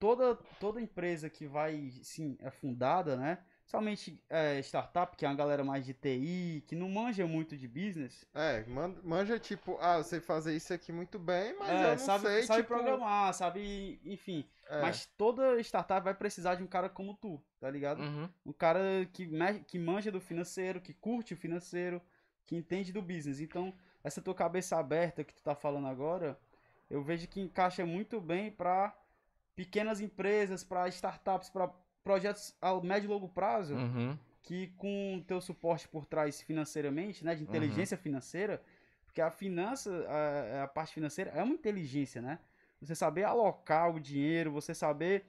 toda, 0.00 0.34
toda 0.58 0.80
empresa 0.80 1.30
que 1.30 1.46
vai, 1.46 1.90
sim, 2.02 2.36
é 2.40 2.50
fundada, 2.50 3.16
né? 3.16 3.38
Somente 3.66 4.22
é, 4.28 4.58
startup, 4.60 5.16
que 5.16 5.24
é 5.24 5.28
uma 5.28 5.34
galera 5.34 5.64
mais 5.64 5.86
de 5.86 5.94
TI, 5.94 6.62
que 6.66 6.76
não 6.76 6.88
manja 6.88 7.26
muito 7.26 7.56
de 7.56 7.66
business, 7.66 8.26
É, 8.34 8.62
man- 8.66 8.94
manja 9.02 9.38
tipo, 9.38 9.78
ah, 9.80 9.96
eu 9.98 10.04
sei 10.04 10.20
fazer 10.20 10.54
isso 10.54 10.72
aqui 10.72 10.92
muito 10.92 11.18
bem, 11.18 11.56
mas 11.58 11.70
é, 11.70 11.84
eu 11.84 11.90
não 11.92 11.98
sabe, 11.98 12.26
sei, 12.26 12.42
sabe 12.42 12.62
tipo... 12.62 12.74
programar, 12.74 13.32
sabe, 13.32 13.98
enfim. 14.04 14.44
é, 14.68 14.82
Mas 14.82 15.06
toda 15.16 15.58
startup 15.60 16.04
vai 16.04 16.14
precisar 16.14 16.56
de 16.56 16.62
um 16.62 16.66
cara 16.66 16.90
como 16.90 17.14
tu, 17.14 17.42
tá 17.58 17.70
ligado? 17.70 18.00
Uhum. 18.02 18.28
Um 18.46 18.52
cara 18.52 18.80
que, 19.12 19.28
que 19.66 19.78
manja 19.78 20.12
do 20.12 20.20
financeiro, 20.20 20.80
que 20.80 20.92
curte 20.92 21.32
o 21.32 21.36
financeiro, 21.36 22.02
que 22.46 22.54
entende 22.54 22.92
do 22.92 23.00
business. 23.00 23.40
Então, 23.40 23.74
essa 24.04 24.20
tua 24.20 24.34
cabeça 24.34 24.76
aberta 24.76 25.24
que 25.24 25.34
tu 25.34 25.42
tá 25.42 25.54
falando 25.54 25.88
agora, 25.88 26.38
eu 26.90 27.02
vejo 27.02 27.26
que 27.26 27.40
encaixa 27.40 27.86
muito 27.86 28.20
bem 28.20 28.50
para 28.50 28.94
pequenas 29.56 30.00
empresas, 30.00 30.62
para 30.62 30.86
startups, 30.88 31.48
para 31.48 31.70
projetos 32.04 32.54
a 32.60 32.78
médio 32.80 33.08
e 33.08 33.10
longo 33.10 33.28
prazo, 33.28 33.74
Uhum. 33.74 34.16
que 34.42 34.68
com 34.76 35.16
o 35.16 35.24
teu 35.24 35.40
suporte 35.40 35.88
por 35.88 36.04
trás 36.04 36.42
financeiramente, 36.42 37.24
né, 37.24 37.34
de 37.34 37.42
inteligência 37.42 37.96
financeira, 37.96 38.62
porque 39.06 39.22
a 39.22 39.30
finança, 39.30 39.90
a, 40.08 40.64
a 40.64 40.68
parte 40.68 40.92
financeira 40.92 41.30
é 41.34 41.42
uma 41.42 41.54
inteligência, 41.54 42.20
né? 42.20 42.38
Você 42.80 42.94
saber 42.94 43.24
alocar 43.24 43.90
o 43.94 43.98
dinheiro, 43.98 44.52
você 44.52 44.74
saber 44.74 45.24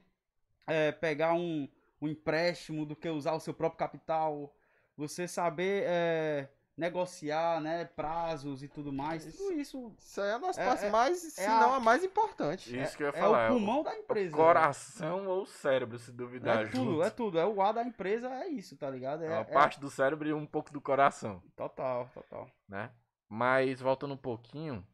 é, 0.66 0.92
pegar 0.92 1.32
um, 1.32 1.66
um 2.02 2.08
empréstimo 2.08 2.84
do 2.84 2.94
que 2.94 3.08
usar 3.08 3.32
o 3.32 3.40
seu 3.40 3.54
próprio 3.54 3.78
capital, 3.78 4.54
você 4.96 5.26
saber 5.26 5.84
é, 5.86 6.48
negociar, 6.76 7.60
né, 7.60 7.86
prazos 7.86 8.62
e 8.62 8.68
tudo 8.68 8.92
mais. 8.92 9.24
Tudo 9.34 9.52
isso 9.54 9.94
Isso 9.98 10.20
aí 10.20 10.30
é 10.30 10.36
uma 10.36 10.48
das 10.48 10.58
É- 10.58 10.64
partes 10.66 10.84
é- 10.84 10.90
mais, 10.90 11.18
se 11.18 11.40
é 11.40 11.48
não 11.48 11.72
a- 11.72 11.76
a 11.76 11.80
mais 11.80 12.04
importante. 12.04 12.78
Isso 12.78 12.96
que 12.96 13.02
eu 13.02 13.06
ia 13.06 13.16
é 13.16 13.20
falar. 13.20 13.50
o 13.50 13.54
pulmão 13.54 13.82
da 13.82 13.92
o 13.92 13.94
empresa. 13.94 14.36
né? 14.36 14.42
coração 14.42 15.26
ou 15.26 15.42
o 15.42 15.46
cérebro, 15.46 15.98
se 15.98 16.12
duvidar 16.12 16.64
É 16.64 16.68
tudo, 16.68 16.76
junto. 16.92 17.02
é 17.02 17.10
tudo. 17.10 17.38
É 17.38 17.46
o 17.46 17.62
A 17.62 17.72
da 17.72 17.82
empresa, 17.82 18.28
é 18.28 18.48
isso, 18.48 18.76
tá 18.76 18.90
ligado? 18.90 19.24
É, 19.24 19.26
É 19.28 19.40
é- 19.40 19.44
parte 19.44 19.80
do 19.80 19.88
cérebro 19.90 20.28
e 20.28 20.34
um 20.34 20.44
pouco 20.46 20.70
do 20.72 20.80
coração. 20.80 21.42
Total, 21.56 22.10
total. 22.12 22.50
né? 22.68 22.90
Mas 23.28 23.80
voltando 23.80 24.12
um 24.14 24.18
pouquinho, 24.18 24.86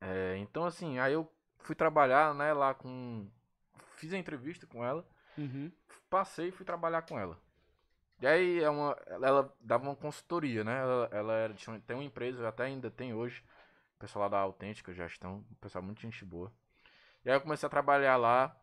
é, 0.00 0.36
então 0.38 0.64
assim, 0.66 0.98
aí 0.98 1.12
eu 1.12 1.30
fui 1.58 1.74
trabalhar, 1.74 2.34
né, 2.34 2.52
lá 2.52 2.74
com, 2.74 3.26
fiz 3.96 4.12
a 4.12 4.18
entrevista 4.18 4.66
com 4.66 4.84
ela, 4.84 5.06
Uhum. 5.38 5.70
passei 6.10 6.48
e 6.48 6.52
fui 6.52 6.66
trabalhar 6.66 7.02
com 7.02 7.18
ela. 7.18 7.38
E 8.20 8.26
aí 8.26 8.62
é 8.62 8.70
uma, 8.70 8.96
ela, 9.06 9.54
dava 9.60 9.84
uma 9.84 9.96
consultoria, 9.96 10.64
né? 10.64 10.78
Ela, 10.80 11.08
ela 11.12 11.32
era, 11.34 11.54
tinha, 11.54 11.78
tem 11.80 11.96
uma 11.96 12.04
empresa, 12.04 12.48
até 12.48 12.64
ainda 12.64 12.90
tem 12.90 13.12
hoje, 13.12 13.42
o 13.96 13.98
pessoal 13.98 14.24
lá 14.24 14.28
da 14.28 14.38
Autêntica 14.38 14.92
Gestão, 14.94 15.44
um 15.50 15.54
pessoal 15.56 15.82
muito 15.84 16.00
gente 16.00 16.24
boa. 16.24 16.52
E 17.24 17.30
aí 17.30 17.36
eu 17.36 17.40
comecei 17.40 17.66
a 17.66 17.70
trabalhar 17.70 18.16
lá, 18.16 18.56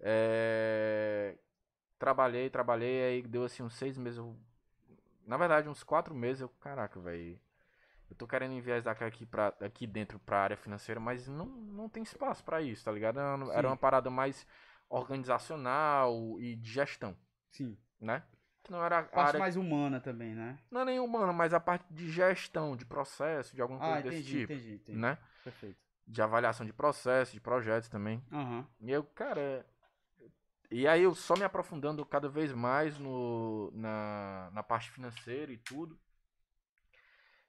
é, 0.00 1.36
trabalhei, 1.98 2.50
trabalhei, 2.50 3.04
aí 3.04 3.22
deu 3.22 3.44
assim 3.44 3.62
uns 3.62 3.74
seis 3.74 3.98
meses, 3.98 4.18
eu- 4.18 4.36
na 5.26 5.36
verdade 5.36 5.68
uns 5.68 5.82
quatro 5.84 6.14
meses, 6.14 6.42
eu, 6.42 6.48
caraca, 6.48 7.00
velho, 7.00 7.38
eu 8.10 8.16
tô 8.16 8.26
querendo 8.26 8.54
enviesar 8.54 8.96
aqui, 9.02 9.26
pra, 9.26 9.48
aqui 9.60 9.86
dentro 9.86 10.18
pra 10.20 10.40
área 10.42 10.56
financeira, 10.56 11.00
mas 11.00 11.26
não, 11.28 11.46
não 11.46 11.88
tem 11.88 12.02
espaço 12.02 12.44
pra 12.44 12.62
isso, 12.62 12.84
tá 12.84 12.92
ligado? 12.92 13.18
Era, 13.20 13.34
uma- 13.36 13.54
era 13.54 13.68
uma 13.68 13.76
parada 13.76 14.10
mais 14.10 14.46
organizacional 14.88 16.40
e 16.40 16.56
de 16.56 16.70
gestão, 16.70 17.16
Sim. 17.50 17.76
né? 18.00 18.22
Não 18.70 18.82
era 18.84 18.98
a 18.98 19.02
Parte 19.02 19.28
área, 19.28 19.38
mais 19.40 19.56
humana 19.56 20.00
também, 20.00 20.34
né? 20.34 20.58
não 20.70 20.80
é 20.80 20.84
nem 20.84 21.00
humana, 21.00 21.32
mas 21.32 21.54
a 21.54 21.60
parte 21.60 21.84
de 21.90 22.10
gestão, 22.10 22.76
de 22.76 22.84
processo, 22.84 23.54
de 23.54 23.62
alguma 23.62 23.78
coisa 23.80 23.94
Ah, 23.96 24.00
desse 24.02 24.18
entendi, 24.18 24.40
tipo, 24.40 24.52
entendi, 24.52 24.74
entendi. 24.74 24.98
né? 24.98 25.18
Perfeito. 25.44 25.78
De 26.06 26.22
avaliação 26.22 26.64
de 26.66 26.72
processo, 26.72 27.32
de 27.32 27.40
projetos 27.40 27.88
também. 27.88 28.22
Aham. 28.32 28.66
E 28.80 28.90
eu, 28.90 29.02
cara. 29.04 29.64
E 30.70 30.86
aí 30.86 31.02
eu 31.02 31.14
só 31.14 31.36
me 31.36 31.44
aprofundando 31.44 32.04
cada 32.04 32.28
vez 32.28 32.52
mais 32.52 32.98
no, 32.98 33.70
na, 33.72 34.50
na 34.52 34.62
parte 34.62 34.90
financeira 34.90 35.52
e 35.52 35.56
tudo. 35.56 35.98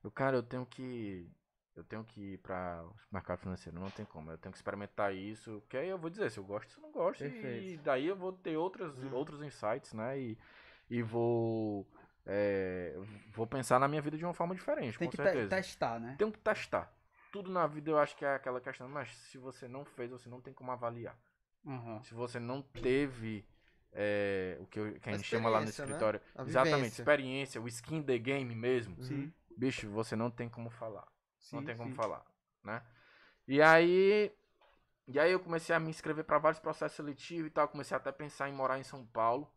Eu, 0.03 0.11
cara, 0.11 0.37
eu 0.37 0.43
tenho 0.43 0.65
que. 0.65 1.29
Eu 1.75 1.83
tenho 1.83 2.03
que 2.03 2.33
ir 2.33 2.37
para 2.39 2.83
o 2.83 2.95
mercado 3.11 3.39
financeiro, 3.39 3.79
não 3.79 3.89
tem 3.91 4.05
como. 4.05 4.31
Eu 4.31 4.37
tenho 4.37 4.51
que 4.51 4.57
experimentar 4.57 5.13
isso. 5.13 5.61
Que 5.69 5.77
aí 5.77 5.89
eu 5.89 5.97
vou 5.97 6.09
dizer 6.09 6.31
se 6.31 6.39
eu 6.39 6.43
gosto, 6.43 6.71
se 6.71 6.77
eu 6.79 6.81
não 6.83 6.91
gosto. 6.91 7.23
E 7.23 7.29
Perfeito. 7.29 7.83
daí 7.83 8.07
eu 8.07 8.15
vou 8.15 8.33
ter 8.33 8.57
outras, 8.57 8.97
Hum. 8.97 9.13
outros 9.13 9.41
insights, 9.43 9.93
né? 9.93 10.19
E, 10.19 10.37
e 10.89 11.01
vou. 11.01 11.85
é, 12.25 12.95
vou 13.33 13.47
pensar 13.47 13.79
na 13.79 13.87
minha 13.87 14.01
vida 14.01 14.17
de 14.17 14.25
uma 14.25 14.33
forma 14.33 14.55
diferente, 14.55 14.97
Tem 14.97 15.07
com 15.07 15.11
que 15.11 15.17
te- 15.17 15.47
testar, 15.49 15.99
né? 15.99 16.15
Tenho 16.17 16.31
que 16.31 16.39
testar. 16.39 16.91
Tudo 17.31 17.51
na 17.51 17.67
vida 17.67 17.91
eu 17.91 17.99
acho 17.99 18.15
que 18.15 18.25
é 18.25 18.35
aquela 18.35 18.61
questão, 18.61 18.87
mas 18.89 19.09
se 19.15 19.37
você 19.37 19.67
não 19.67 19.85
fez, 19.85 20.09
você 20.11 20.29
não 20.29 20.41
tem 20.41 20.53
como 20.53 20.71
avaliar. 20.71 21.15
Aham. 21.67 22.01
Se 22.03 22.13
você 22.13 22.39
não 22.39 22.61
teve 22.61 23.45
é, 23.91 24.57
o 24.59 24.65
que, 24.67 24.79
eu- 24.79 24.99
que 24.99 25.09
a 25.09 25.13
A 25.13 25.17
gente 25.17 25.27
chama 25.27 25.49
lá 25.49 25.59
no 25.59 25.65
né? 25.65 25.71
escritório, 25.71 26.21
A 26.35 26.43
exatamente, 26.45 27.01
experiência, 27.01 27.61
o 27.61 27.67
skin 27.67 28.03
the 28.03 28.17
game 28.17 28.53
mesmo, 28.55 28.97
Sim, 29.01 29.33
bicho, 29.55 29.89
você 29.89 30.15
não 30.15 30.29
tem 30.29 30.49
como 30.49 30.69
falar. 30.69 31.07
sim. 31.39 31.57
não 31.57 31.63
tem 31.63 31.75
como 31.75 31.89
sim. 31.89 31.95
falar, 31.95 32.25
né? 32.63 32.81
E 33.47 33.61
aí, 33.61 34.31
e 35.07 35.19
aí 35.19 35.31
eu 35.31 35.39
comecei 35.39 35.75
a 35.75 35.79
me 35.79 35.89
inscrever 35.89 36.23
para 36.25 36.39
vários 36.39 36.59
processos 36.59 36.95
seletivos 36.97 37.47
e 37.47 37.51
tal, 37.53 37.67
comecei 37.67 37.95
até 37.97 38.09
a 38.09 38.13
pensar 38.13 38.49
em 38.49 38.53
morar 38.53 38.79
em 38.79 38.83
São 38.83 39.05
Paulo, 39.05 39.51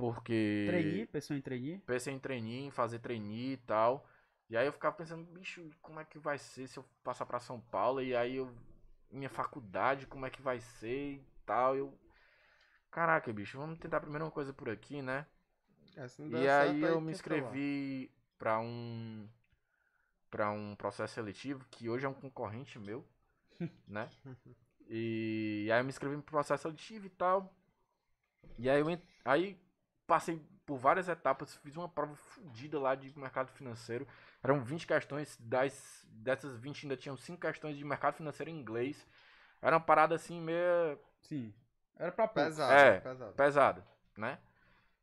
porque 0.00 0.48
Trainee, 0.64 1.06
pessoa 1.06 1.36
em 1.38 1.42
trainee? 1.42 1.82
pensei 1.86 2.14
em 2.14 2.18
trainee, 2.18 2.66
em 2.66 2.70
fazer 2.70 2.98
trainee 3.00 3.54
e 3.54 3.56
tal. 3.58 4.06
E 4.50 4.56
aí 4.56 4.66
eu 4.66 4.72
ficava 4.72 4.96
pensando, 4.96 5.24
bicho, 5.24 5.70
como 5.82 6.00
é 6.00 6.04
que 6.04 6.18
vai 6.18 6.38
ser 6.38 6.66
se 6.68 6.78
eu 6.78 6.84
passar 7.04 7.26
pra 7.26 7.40
São 7.40 7.60
Paulo? 7.60 8.02
E 8.02 8.14
aí 8.16 8.36
eu. 8.36 8.52
Minha 9.10 9.30
faculdade, 9.30 10.06
como 10.06 10.26
é 10.26 10.30
que 10.30 10.42
vai 10.42 10.60
ser 10.60 11.14
e 11.14 11.24
tal. 11.46 11.76
Eu. 11.76 11.94
Caraca, 12.90 13.32
bicho, 13.32 13.58
vamos 13.58 13.78
tentar 13.78 14.00
primeiro 14.00 14.24
uma 14.24 14.30
coisa 14.30 14.52
por 14.52 14.68
aqui, 14.68 15.02
né? 15.02 15.26
É, 15.96 16.08
E 16.28 16.46
certo, 16.48 16.48
aí 16.48 16.82
eu 16.84 17.00
me 17.00 17.10
lá. 17.38 17.52
inscrevi 17.52 18.10
pra 18.38 18.58
um. 18.60 19.28
pra 20.30 20.50
um 20.50 20.74
processo 20.76 21.14
seletivo, 21.14 21.64
que 21.70 21.88
hoje 21.88 22.06
é 22.06 22.08
um 22.08 22.14
concorrente 22.14 22.78
meu, 22.78 23.04
né? 23.88 24.08
E, 24.88 25.68
aí 25.72 25.80
eu 25.80 25.84
me 25.84 25.90
inscrevi 25.90 26.16
pro 26.16 26.24
processo 26.32 26.62
seletivo 26.64 27.06
e 27.06 27.10
tal. 27.10 27.54
E 28.58 28.68
aí 28.70 28.80
eu 28.80 28.86
aí 29.24 29.58
passei 30.10 30.42
por 30.66 30.76
várias 30.76 31.08
etapas, 31.08 31.54
fiz 31.62 31.76
uma 31.76 31.88
prova 31.88 32.16
fodida 32.16 32.80
lá 32.80 32.96
de 32.96 33.16
mercado 33.16 33.52
financeiro. 33.52 34.08
Eram 34.42 34.60
20 34.60 34.84
questões, 34.88 35.36
das, 35.38 36.04
dessas 36.08 36.58
20 36.58 36.82
ainda 36.84 36.96
tinham 36.96 37.16
5 37.16 37.40
questões 37.40 37.76
de 37.76 37.84
mercado 37.84 38.16
financeiro 38.16 38.50
em 38.50 38.58
inglês. 38.58 39.06
Era 39.62 39.76
uma 39.76 39.82
parada 39.82 40.16
assim 40.16 40.40
meio 40.40 40.98
Sim. 41.22 41.54
Era 41.96 42.10
pra. 42.10 42.26
Pesado, 42.26 42.72
É. 42.72 42.98
pesado. 43.00 43.32
pesada, 43.34 43.86
né? 44.16 44.38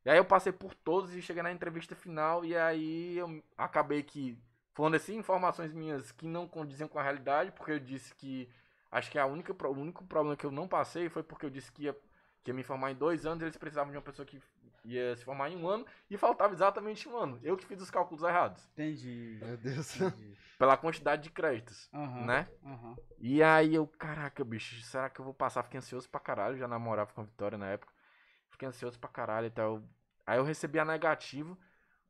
E 0.04 0.10
aí 0.10 0.18
eu 0.18 0.26
passei 0.26 0.52
por 0.52 0.74
todos 0.74 1.14
e 1.14 1.22
cheguei 1.22 1.42
na 1.42 1.52
entrevista 1.52 1.94
final 1.94 2.44
e 2.44 2.54
aí 2.54 3.16
eu 3.16 3.42
acabei 3.56 4.02
que 4.02 4.38
falando 4.74 4.94
assim 4.94 5.16
informações 5.16 5.72
minhas 5.72 6.12
que 6.12 6.26
não 6.26 6.46
condiziam 6.46 6.88
com 6.88 6.98
a 6.98 7.02
realidade, 7.02 7.50
porque 7.52 7.72
eu 7.72 7.80
disse 7.80 8.14
que 8.14 8.46
acho 8.90 9.10
que 9.10 9.18
a 9.18 9.24
única 9.24 9.54
o 9.66 9.72
único 9.72 10.04
problema 10.04 10.36
que 10.36 10.44
eu 10.44 10.50
não 10.50 10.68
passei 10.68 11.08
foi 11.08 11.22
porque 11.22 11.46
eu 11.46 11.50
disse 11.50 11.72
que 11.72 11.84
ia, 11.84 11.96
que 12.44 12.50
ia 12.50 12.54
me 12.54 12.62
formar 12.62 12.90
em 12.90 12.94
dois 12.94 13.24
anos, 13.24 13.42
e 13.42 13.44
eles 13.46 13.56
precisavam 13.56 13.90
de 13.90 13.96
uma 13.96 14.02
pessoa 14.02 14.26
que 14.26 14.40
ia 14.84 15.16
se 15.16 15.24
formar 15.24 15.50
em 15.50 15.56
um 15.56 15.68
ano 15.68 15.86
e 16.10 16.16
faltava 16.16 16.52
exatamente 16.52 17.08
um 17.08 17.16
ano. 17.16 17.38
Eu 17.42 17.56
que 17.56 17.66
fiz 17.66 17.80
os 17.80 17.90
cálculos 17.90 18.22
errados, 18.22 18.66
Entendi. 18.72 19.38
Meu 19.42 19.56
Deus. 19.56 19.96
Entendi. 19.96 20.36
pela 20.58 20.76
quantidade 20.76 21.22
de 21.22 21.30
créditos, 21.30 21.88
Aham. 21.92 22.26
né? 22.26 22.48
Aham. 22.64 22.96
E 23.20 23.42
aí 23.42 23.74
eu, 23.74 23.86
caraca, 23.86 24.44
bicho, 24.44 24.80
será 24.82 25.10
que 25.10 25.20
eu 25.20 25.24
vou 25.24 25.34
passar? 25.34 25.62
Fiquei 25.64 25.78
ansioso 25.78 26.08
pra 26.08 26.20
caralho, 26.20 26.56
já 26.56 26.68
namorava 26.68 27.12
com 27.12 27.20
a 27.20 27.24
Vitória 27.24 27.58
na 27.58 27.66
época. 27.68 27.92
Fiquei 28.50 28.68
ansioso 28.68 28.98
pra 28.98 29.08
caralho 29.08 29.46
e 29.48 29.50
tal. 29.50 29.82
Aí 30.26 30.38
eu 30.38 30.44
recebi 30.44 30.78
a 30.78 30.84
negativa, 30.84 31.56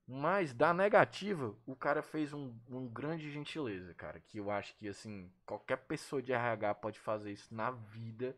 mas 0.06 0.52
da 0.52 0.72
negativa, 0.74 1.54
o 1.66 1.76
cara 1.76 2.02
fez 2.02 2.32
um, 2.32 2.54
um 2.68 2.86
grande 2.88 3.30
gentileza, 3.30 3.94
cara. 3.94 4.20
Que 4.20 4.38
eu 4.38 4.50
acho 4.50 4.74
que, 4.76 4.88
assim, 4.88 5.30
qualquer 5.46 5.76
pessoa 5.76 6.22
de 6.22 6.32
RH 6.32 6.74
pode 6.74 6.98
fazer 6.98 7.32
isso 7.32 7.54
na 7.54 7.70
vida, 7.70 8.36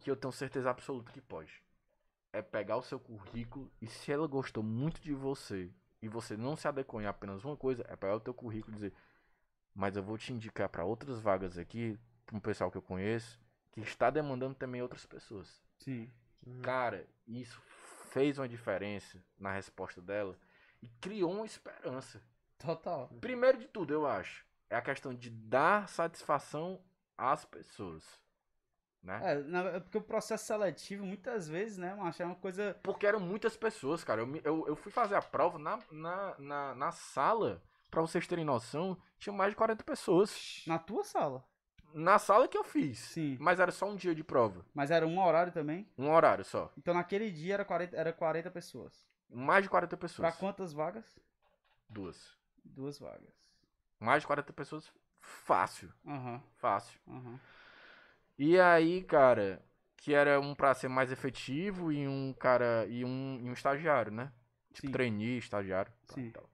que 0.00 0.10
eu 0.10 0.16
tenho 0.16 0.32
certeza 0.32 0.70
absoluta 0.70 1.12
que 1.12 1.20
pode. 1.20 1.62
É 2.32 2.40
pegar 2.40 2.76
o 2.76 2.82
seu 2.82 2.98
currículo 2.98 3.70
e 3.80 3.86
se 3.86 4.10
ela 4.10 4.26
gostou 4.26 4.62
muito 4.62 5.00
de 5.00 5.12
você 5.12 5.70
e 6.00 6.08
você 6.08 6.36
não 6.36 6.56
se 6.56 6.66
adequou 6.66 7.00
em 7.00 7.06
apenas 7.06 7.44
uma 7.44 7.56
coisa, 7.56 7.84
é 7.88 7.94
pegar 7.94 8.16
o 8.16 8.20
teu 8.20 8.34
currículo 8.34 8.72
e 8.72 8.74
dizer, 8.74 8.92
mas 9.74 9.96
eu 9.96 10.02
vou 10.02 10.18
te 10.18 10.32
indicar 10.32 10.68
para 10.68 10.84
outras 10.84 11.20
vagas 11.20 11.58
aqui, 11.58 11.98
para 12.26 12.36
um 12.36 12.40
pessoal 12.40 12.70
que 12.70 12.78
eu 12.78 12.82
conheço, 12.82 13.40
que 13.70 13.80
está 13.80 14.10
demandando 14.10 14.54
também 14.54 14.82
outras 14.82 15.06
pessoas. 15.06 15.62
Sim. 15.78 16.10
Cara, 16.62 17.06
isso 17.26 17.60
fez 18.10 18.38
uma 18.38 18.48
diferença 18.48 19.22
na 19.38 19.52
resposta 19.52 20.00
dela 20.02 20.36
e 20.82 20.88
criou 21.00 21.32
uma 21.32 21.46
esperança. 21.46 22.20
Total. 22.58 23.08
Primeiro 23.20 23.58
de 23.58 23.66
tudo, 23.68 23.92
eu 23.92 24.06
acho, 24.06 24.44
é 24.68 24.76
a 24.76 24.82
questão 24.82 25.14
de 25.14 25.30
dar 25.30 25.88
satisfação 25.88 26.80
às 27.16 27.44
pessoas. 27.44 28.21
Né? 29.02 29.20
É, 29.24 29.76
é 29.76 29.80
porque 29.80 29.98
o 29.98 30.02
processo 30.02 30.44
seletivo, 30.46 31.04
muitas 31.04 31.48
vezes, 31.48 31.76
né, 31.76 31.92
macho, 31.94 32.22
é 32.22 32.26
uma 32.26 32.36
coisa. 32.36 32.78
Porque 32.82 33.06
eram 33.06 33.18
muitas 33.18 33.56
pessoas, 33.56 34.04
cara. 34.04 34.20
Eu, 34.22 34.36
eu, 34.44 34.68
eu 34.68 34.76
fui 34.76 34.92
fazer 34.92 35.16
a 35.16 35.22
prova 35.22 35.58
na, 35.58 35.78
na, 35.90 36.34
na, 36.38 36.74
na 36.76 36.92
sala, 36.92 37.60
pra 37.90 38.00
vocês 38.00 38.26
terem 38.28 38.44
noção, 38.44 38.96
tinha 39.18 39.32
mais 39.32 39.50
de 39.50 39.56
40 39.56 39.82
pessoas. 39.82 40.62
Na 40.68 40.78
tua 40.78 41.02
sala. 41.02 41.44
Na 41.92 42.18
sala 42.18 42.46
que 42.48 42.56
eu 42.56 42.64
fiz. 42.64 42.98
Sim. 43.00 43.36
Mas 43.40 43.58
era 43.60 43.72
só 43.72 43.86
um 43.90 43.96
dia 43.96 44.14
de 44.14 44.22
prova. 44.24 44.64
Mas 44.72 44.90
era 44.90 45.06
um 45.06 45.20
horário 45.20 45.52
também. 45.52 45.86
Um 45.98 46.08
horário 46.10 46.44
só. 46.44 46.72
Então 46.78 46.94
naquele 46.94 47.30
dia 47.30 47.54
era 47.54 47.64
40, 47.64 47.96
era 47.96 48.12
40 48.12 48.50
pessoas. 48.50 49.06
Mais 49.28 49.64
de 49.64 49.68
40 49.68 49.96
Pra 49.96 50.08
pessoas. 50.08 50.36
quantas 50.36 50.72
vagas? 50.72 51.04
Duas. 51.88 52.36
Duas 52.64 52.98
vagas. 52.98 53.34
Mais 53.98 54.22
de 54.22 54.26
40 54.26 54.52
pessoas. 54.52 54.90
Fácil. 55.20 55.92
Aham, 56.06 56.40
Fácil. 56.54 56.98
aham. 57.08 57.38
E 58.38 58.58
aí, 58.60 59.02
cara, 59.02 59.62
que 59.96 60.14
era 60.14 60.40
um 60.40 60.54
pra 60.54 60.74
ser 60.74 60.88
mais 60.88 61.12
efetivo 61.12 61.92
e 61.92 62.06
um 62.08 62.32
cara. 62.34 62.86
E 62.88 63.04
um, 63.04 63.40
e 63.42 63.48
um 63.50 63.52
estagiário, 63.52 64.12
né? 64.12 64.32
Tipo, 64.72 64.90
Sim. 64.90 64.92
trainee, 64.92 65.38
estagiário. 65.38 65.92
pá, 66.06 66.14
Sim. 66.14 66.22
E, 66.28 66.32
tal. 66.32 66.50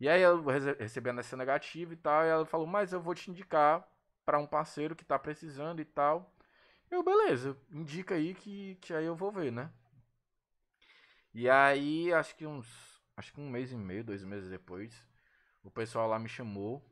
e 0.00 0.08
aí 0.08 0.22
eu 0.22 0.44
rece- 0.44 0.76
recebi 0.80 1.10
a 1.10 1.12
nessa 1.12 1.36
negativa 1.36 1.92
e 1.92 1.96
tal. 1.96 2.24
E 2.24 2.28
ela 2.28 2.46
falou, 2.46 2.66
mas 2.66 2.92
eu 2.92 3.00
vou 3.00 3.14
te 3.14 3.30
indicar 3.30 3.86
pra 4.24 4.38
um 4.38 4.46
parceiro 4.46 4.96
que 4.96 5.04
tá 5.04 5.18
precisando 5.18 5.80
e 5.80 5.84
tal. 5.84 6.34
Eu, 6.90 7.02
beleza, 7.04 7.56
indica 7.72 8.16
aí 8.16 8.34
que, 8.34 8.76
que 8.82 8.94
aí 8.94 9.06
eu 9.06 9.16
vou 9.16 9.32
ver, 9.32 9.52
né? 9.52 9.70
E 11.34 11.48
aí, 11.48 12.12
acho 12.12 12.34
que 12.36 12.46
uns. 12.46 12.66
Acho 13.16 13.32
que 13.32 13.40
um 13.40 13.48
mês 13.50 13.72
e 13.72 13.76
meio, 13.76 14.04
dois 14.04 14.24
meses 14.24 14.48
depois, 14.50 15.06
o 15.62 15.70
pessoal 15.70 16.08
lá 16.08 16.18
me 16.18 16.28
chamou. 16.28 16.82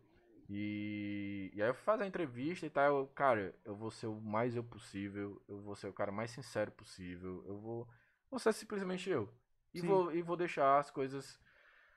E, 0.53 1.49
e 1.55 1.63
aí 1.63 1.69
eu 1.69 1.75
fui 1.75 1.85
fazer 1.85 2.03
a 2.03 2.07
entrevista 2.09 2.67
e 2.67 2.71
tal. 2.71 2.99
Eu, 2.99 3.07
cara, 3.09 3.55
eu 3.65 3.75
vou 3.77 3.89
ser 3.91 4.09
o 4.09 4.21
mais 4.21 4.57
eu 4.57 4.65
possível. 4.65 5.41
Eu 5.49 5.61
vou 5.61 5.77
ser 5.77 5.87
o 5.87 5.93
cara 5.93 6.11
mais 6.11 6.33
sincero 6.33 6.73
possível. 6.73 7.45
Eu 7.47 7.57
vou, 7.59 7.89
vou 8.29 8.39
ser 8.41 8.53
simplesmente 8.53 9.09
eu. 9.09 9.33
E 9.73 9.81
Sim. 9.81 9.87
vou, 9.87 10.13
e 10.13 10.21
vou 10.23 10.37
deixar 10.37 10.79
as 10.81 10.91
coisas 10.91 11.39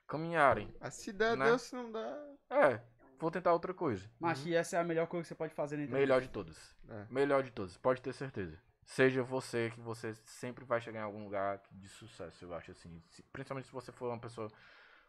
caminharem. 0.06 0.72
Ah, 0.80 0.88
Se 0.90 1.12
der, 1.12 1.36
Né? 1.36 1.46
deu, 1.46 1.58
se 1.58 1.74
não 1.74 1.90
der. 1.90 2.16
É, 2.48 2.80
vou 3.18 3.28
tentar 3.30 3.52
outra 3.52 3.74
coisa. 3.74 4.08
Macho, 4.20 4.46
e 4.46 4.54
essa 4.54 4.76
é 4.76 4.80
a 4.80 4.84
melhor 4.84 5.08
coisa 5.08 5.22
que 5.24 5.28
você 5.28 5.34
pode 5.34 5.52
fazer 5.52 5.76
na 5.76 5.82
entrevista. 5.82 6.06
Melhor 6.06 6.20
de 6.22 6.28
todas. 6.28 6.76
É. 6.88 7.06
Melhor 7.10 7.42
de 7.42 7.50
todas, 7.50 7.76
pode 7.76 8.00
ter 8.00 8.12
certeza. 8.12 8.56
Seja 8.84 9.22
você 9.22 9.70
que 9.70 9.80
você 9.80 10.14
sempre 10.26 10.64
vai 10.64 10.80
chegar 10.80 11.00
em 11.00 11.02
algum 11.04 11.24
lugar 11.24 11.60
de 11.72 11.88
sucesso, 11.88 12.44
eu 12.44 12.54
acho 12.54 12.70
assim. 12.70 13.02
Se- 13.08 13.22
Principalmente 13.32 13.64
se 13.66 13.72
você 13.72 13.90
for 13.90 14.08
uma 14.10 14.20
pessoa 14.20 14.48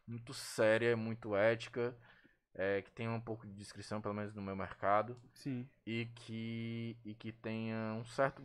muito 0.08 0.34
séria, 0.34 0.96
muito 0.96 1.36
ética, 1.36 1.96
é, 2.56 2.82
que 2.82 2.92
tenha 2.92 3.12
um 3.12 3.20
pouco 3.20 3.46
de 3.46 3.54
descrição, 3.54 4.02
pelo 4.02 4.14
menos 4.14 4.34
no 4.34 4.42
meu 4.42 4.56
mercado, 4.56 5.16
Sim. 5.34 5.68
e 5.86 6.06
que, 6.16 6.98
e 7.04 7.14
que 7.14 7.32
tenha 7.32 7.94
um 8.00 8.06
certo 8.06 8.42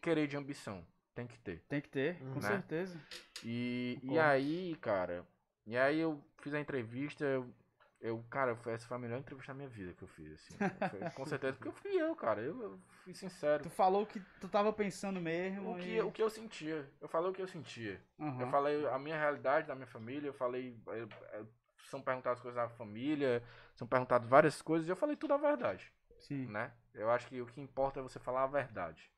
querer 0.00 0.26
de 0.26 0.36
ambição. 0.36 0.84
Tem 1.14 1.26
que 1.26 1.38
ter. 1.38 1.62
Tem 1.68 1.80
que 1.80 1.88
ter, 1.88 2.18
com 2.18 2.40
Né? 2.40 2.48
certeza. 2.48 3.00
E, 3.44 3.98
e 4.02 4.18
aí, 4.18 4.76
cara, 4.80 5.26
e 5.66 5.76
aí 5.76 5.98
eu 5.98 6.22
fiz 6.38 6.54
a 6.54 6.60
entrevista, 6.60 7.24
eu, 7.24 7.52
eu 8.00 8.24
cara, 8.30 8.56
essa 8.66 8.86
foi 8.86 8.96
a 8.96 9.00
melhor 9.00 9.18
entrevista 9.18 9.52
da 9.52 9.56
minha 9.56 9.68
vida 9.68 9.92
que 9.94 10.02
eu 10.02 10.08
fiz, 10.08 10.32
assim. 10.32 10.54
Foi, 10.90 11.00
com 11.14 11.26
certeza, 11.26 11.54
porque 11.54 11.68
eu 11.68 11.72
fui 11.72 11.90
eu, 11.92 12.14
cara, 12.14 12.40
eu, 12.40 12.62
eu 12.62 12.80
fui 13.02 13.14
sincero. 13.14 13.62
Tu 13.64 13.70
falou 13.70 14.06
que 14.06 14.20
tu 14.40 14.48
tava 14.48 14.72
pensando 14.72 15.20
mesmo. 15.20 15.72
O 15.74 15.78
que, 15.78 15.88
e... 15.96 16.00
o 16.00 16.12
que 16.12 16.22
eu 16.22 16.30
sentia, 16.30 16.88
eu 17.00 17.08
falei 17.08 17.30
o 17.30 17.34
que 17.34 17.42
eu 17.42 17.48
sentia. 17.48 18.00
Aham. 18.20 18.40
Eu 18.40 18.48
falei 18.48 18.86
a 18.86 18.98
minha 18.98 19.18
realidade 19.18 19.66
da 19.66 19.74
minha 19.74 19.86
família, 19.88 20.28
eu 20.28 20.34
falei, 20.34 20.76
eh, 20.88 21.44
são 21.84 22.00
perguntadas 22.02 22.40
coisas 22.40 22.60
da 22.60 22.68
família, 22.68 23.42
são 23.74 23.86
perguntadas 23.86 24.28
várias 24.28 24.60
coisas, 24.62 24.86
e 24.88 24.90
eu 24.90 24.96
falei 24.96 25.16
tudo 25.16 25.34
a 25.34 25.38
verdade 25.38 25.92
Sim. 26.20 26.46
né? 26.46 26.72
Eu 26.94 27.10
acho 27.10 27.26
que 27.28 27.40
o 27.40 27.46
que 27.46 27.60
importa 27.60 28.00
é 28.00 28.02
você 28.02 28.18
falar 28.18 28.44
a 28.44 28.46
verdade, 28.48 29.10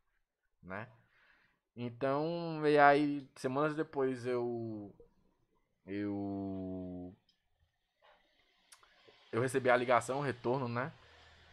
né? 0.63 0.89
Então, 1.77 2.61
e 2.67 2.79
aí, 2.79 3.29
semanas 3.37 3.75
depois 3.75 4.27
eu. 4.27 4.95
Eu. 5.87 7.15
Eu 9.33 9.41
recebi 9.41 9.71
a 9.71 9.77
ligação, 9.77 10.19
o 10.19 10.23
retorno, 10.23 10.69
né? 10.69 10.93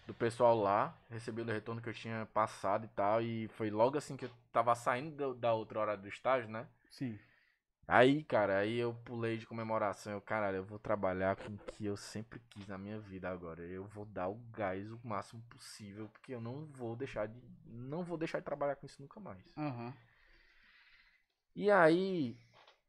Do 0.08 0.14
pessoal 0.14 0.58
lá. 0.60 0.95
Recebi 1.10 1.41
o 1.41 1.45
retorno 1.45 1.82
que 1.82 1.89
eu 1.89 1.93
tinha 1.93 2.26
passado 2.34 2.86
e 2.86 2.89
tal. 2.89 3.22
E 3.22 3.47
foi 3.49 3.70
logo 3.70 3.97
assim 3.97 4.18
que 4.18 4.26
eu 4.26 4.32
tava 4.51 4.74
saindo 4.76 5.16
do- 5.16 5.36
da 5.36 5.53
outra 5.53 5.80
hora 5.80 5.97
do 5.97 6.08
estágio, 6.08 6.49
né? 6.49 6.68
Sim. 6.91 7.20
Aí, 7.88 8.21
cara, 8.23 8.57
aí 8.59 8.77
eu 8.77 8.93
pulei 9.05 9.38
de 9.38 9.47
comemoração. 9.47 10.11
Eu, 10.11 10.21
caralho, 10.21 10.57
eu 10.57 10.63
vou 10.65 10.77
trabalhar 10.77 11.38
com 11.38 11.53
o 11.53 11.57
que 11.57 11.85
eu 11.85 11.95
sempre 11.95 12.39
quis 12.49 12.67
na 12.67 12.77
minha 12.77 12.99
vida 12.99 13.29
agora. 13.29 13.61
Eu 13.61 13.85
vou 13.85 14.05
dar 14.05 14.27
o 14.27 14.35
gás 14.51 14.91
o 14.91 14.99
máximo 15.03 15.41
possível, 15.43 16.09
porque 16.09 16.33
eu 16.33 16.41
não 16.41 16.65
vou 16.65 16.95
deixar 16.95 17.27
de 17.27 17.39
não 17.65 18.03
vou 18.03 18.17
deixar 18.17 18.39
de 18.39 18.45
trabalhar 18.45 18.75
com 18.75 18.85
isso 18.85 19.01
nunca 19.01 19.19
mais. 19.19 19.41
Aham. 19.57 19.93
E 21.55 21.71
aí, 21.71 22.38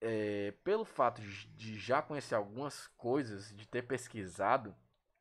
é, 0.01 0.53
pelo 0.65 0.85
fato 0.85 1.23
de 1.23 1.79
já 1.79 2.03
conhecer 2.03 2.35
algumas 2.35 2.87
coisas, 2.89 3.55
de 3.57 3.67
ter 3.67 3.83
pesquisado, 3.83 4.75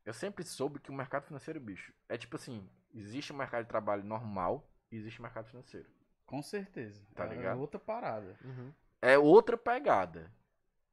eu 0.05 0.13
sempre 0.13 0.43
soube 0.43 0.79
que 0.79 0.89
o 0.89 0.93
mercado 0.93 1.25
financeiro, 1.25 1.59
bicho, 1.59 1.93
é 2.09 2.17
tipo 2.17 2.35
assim, 2.35 2.67
existe 2.93 3.31
um 3.31 3.37
mercado 3.37 3.63
de 3.63 3.69
trabalho 3.69 4.03
normal 4.03 4.69
e 4.91 4.97
existe 4.97 5.19
um 5.19 5.23
mercado 5.23 5.47
financeiro. 5.47 5.87
Com 6.25 6.41
certeza. 6.41 7.05
Tá 7.15 7.25
É 7.25 7.29
ligado? 7.29 7.59
outra 7.59 7.79
parada. 7.79 8.37
Uhum. 8.43 8.73
É 9.01 9.17
outra 9.17 9.57
pegada. 9.57 10.31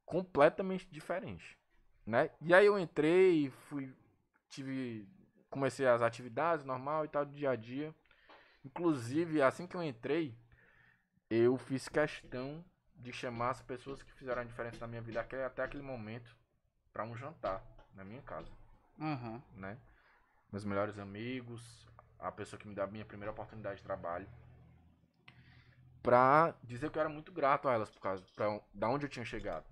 Completamente 0.05 0.87
diferente. 0.87 1.57
Né? 2.05 2.29
E 2.41 2.53
aí 2.53 2.65
eu 2.65 2.77
entrei, 2.77 3.49
fui. 3.49 3.93
Tive. 4.49 5.07
Comecei 5.49 5.87
as 5.87 6.01
atividades 6.01 6.65
normal 6.65 7.05
e 7.05 7.07
tal, 7.07 7.25
do 7.25 7.33
dia 7.33 7.51
a 7.51 7.55
dia. 7.55 7.95
Inclusive, 8.63 9.41
assim 9.41 9.67
que 9.67 9.75
eu 9.75 9.83
entrei, 9.83 10.35
eu 11.29 11.57
fiz 11.57 11.87
questão 11.87 12.63
de 12.95 13.11
chamar 13.11 13.51
as 13.51 13.61
pessoas 13.61 14.01
que 14.01 14.11
fizeram 14.13 14.41
a 14.41 14.45
diferença 14.45 14.79
na 14.79 14.87
minha 14.87 15.01
vida 15.01 15.21
até, 15.21 15.63
aquele 15.63 15.83
momento 15.83 16.35
para 16.91 17.03
um 17.03 17.15
jantar 17.15 17.63
na 17.93 18.03
minha 18.03 18.21
casa, 18.21 18.51
Aham. 18.99 19.41
né? 19.53 19.77
Meus 20.51 20.65
melhores 20.65 20.97
amigos, 20.97 21.87
a 22.19 22.31
pessoa 22.31 22.59
que 22.59 22.67
me 22.67 22.73
deu 22.73 22.83
a 22.83 22.87
minha 22.87 23.05
primeira 23.05 23.31
oportunidade 23.31 23.77
de 23.77 23.83
trabalho. 23.83 24.27
Pra 26.05 26.53
dizer 26.63 26.89
que 26.89 26.97
eu 26.97 27.01
era 27.01 27.09
muito 27.09 27.31
grato 27.31 27.67
a 27.67 27.73
elas 27.73 27.89
por 27.89 27.99
causa 27.99 28.23
pra, 28.35 28.59
da 28.73 28.89
onde 28.89 29.05
eu 29.05 29.09
tinha 29.09 29.25
chegado, 29.25 29.65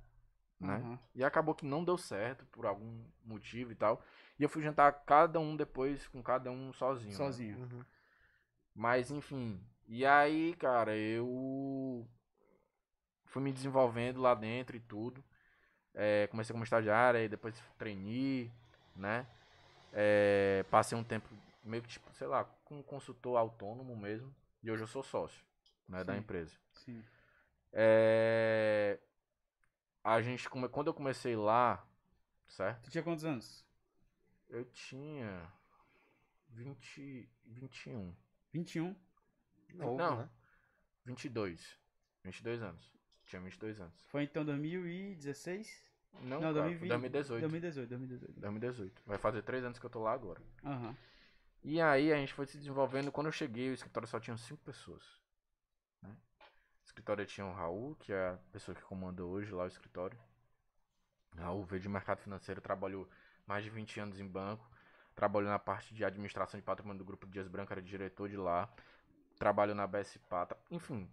né? 0.60 0.76
aham. 0.76 1.00
E 1.16 1.24
acabou 1.24 1.54
que 1.56 1.66
não 1.66 1.84
deu 1.84 1.98
certo 1.98 2.46
por 2.48 2.66
algum 2.66 3.04
motivo 3.24 3.72
e 3.72 3.76
tal. 3.76 4.02
E 4.40 4.44
eu 4.44 4.50
fui 4.50 4.62
jantar 4.62 4.92
cada 5.06 5.40
um 5.40 5.56
depois 5.56 6.08
com 6.08 6.22
cada 6.24 6.50
um 6.52 6.74
sozinho. 6.74 7.12
né? 7.12 7.18
Sozinho. 7.18 7.58
Uhum. 7.60 7.86
Mas 8.76 9.12
enfim. 9.12 9.62
E 9.88 10.06
aí, 10.06 10.56
cara, 10.56 10.96
eu 10.98 12.08
fui 13.26 13.42
me 13.42 13.52
desenvolvendo 13.52 14.22
lá 14.22 14.34
dentro 14.34 14.76
e 14.76 14.80
tudo. 14.80 15.24
É, 15.94 16.28
comecei 16.28 16.54
como 16.54 16.64
estagiário, 16.64 17.20
aí 17.20 17.30
depois 17.30 17.56
treinei, 17.78 18.52
né? 18.96 19.28
É, 19.94 20.66
passei 20.72 20.98
um 20.98 21.04
tempo 21.04 21.28
meio 21.64 21.84
que 21.84 21.90
tipo, 21.90 22.12
sei 22.14 22.28
lá, 22.28 22.46
com 22.66 22.80
um 22.80 22.84
consultor 22.84 23.38
autônomo 23.38 23.96
mesmo. 23.96 24.34
E 24.64 24.72
hoje 24.72 24.84
eu 24.84 24.88
sou 24.88 25.04
sócio, 25.04 25.44
né, 25.88 26.04
da 26.04 26.14
Sim. 26.14 26.20
empresa. 26.20 26.56
Sim. 26.74 27.04
É, 27.72 29.00
a 30.04 30.22
gente, 30.22 30.50
come- 30.50 30.70
quando 30.70 30.88
eu 30.88 30.94
comecei 30.94 31.36
lá, 31.36 31.86
certo? 32.48 32.84
Tu 32.84 32.92
tinha 32.92 33.04
quantos 33.04 33.26
anos? 33.26 33.66
Eu 34.50 34.66
tinha 34.66 35.52
20, 36.50 37.30
21, 37.46 38.16
21? 38.52 38.96
Novo, 39.74 39.98
Não. 39.98 40.18
né? 40.18 40.30
22, 41.06 41.80
22 42.24 42.62
anos. 42.62 42.94
Tinha 43.26 43.42
22 43.42 43.80
anos. 43.80 44.00
Foi 44.08 44.24
então 44.24 44.46
2016? 44.46 45.92
Não, 46.14 46.22
Não, 46.22 46.40
cara, 46.42 46.54
2020. 46.54 46.90
2018. 46.90 47.42
2018, 47.42 47.90
2018. 47.90 48.40
2018. 48.40 49.02
Vai 49.06 49.18
fazer 49.18 49.42
3 49.42 49.64
anos 49.64 49.80
que 49.80 49.86
eu 49.86 49.90
tô 49.90 50.00
lá 50.04 50.14
agora. 50.14 50.42
Aham. 50.64 50.96
E 51.64 51.82
aí 51.82 52.12
a 52.14 52.18
gente 52.18 52.34
foi 52.34 52.46
se 52.46 52.58
desenvolvendo. 52.58 53.12
Quando 53.12 53.28
eu 53.28 53.32
cheguei, 53.32 53.72
o 53.72 53.74
escritório 53.74 54.08
só 54.08 54.20
tinha 54.20 54.38
5 54.38 54.62
pessoas. 54.64 55.04
Escritório 56.86 57.26
tinha 57.26 57.46
o 57.46 57.54
Raul, 57.54 57.96
que 57.96 58.14
é 58.14 58.30
a 58.30 58.38
pessoa 58.52 58.76
que 58.76 58.82
comanda 58.84 59.24
hoje 59.26 59.52
lá 59.54 59.64
o 59.66 59.68
escritório. 59.68 60.18
Raul 61.38 61.64
veio 61.66 61.82
de 61.82 61.90
mercado 61.90 62.20
financeiro, 62.20 62.62
trabalhou 62.62 63.08
mais 63.46 63.64
de 63.64 63.70
20 63.70 64.00
anos 64.00 64.20
em 64.20 64.28
banco. 64.28 64.68
Trabalhou 65.16 65.50
na 65.50 65.60
parte 65.60 65.94
de 65.94 66.04
administração 66.04 66.60
de 66.60 66.66
patrimônio 66.66 66.98
do 67.00 67.06
Grupo 67.06 67.28
Dias 67.28 67.48
Branco, 67.48 67.72
era 67.72 67.82
diretor 67.82 68.28
de 68.30 68.38
lá. 68.38 68.68
Trabalhou 69.40 69.76
na 69.76 69.88
BS 69.88 70.20
Pata. 70.20 70.58
Enfim, 70.72 71.10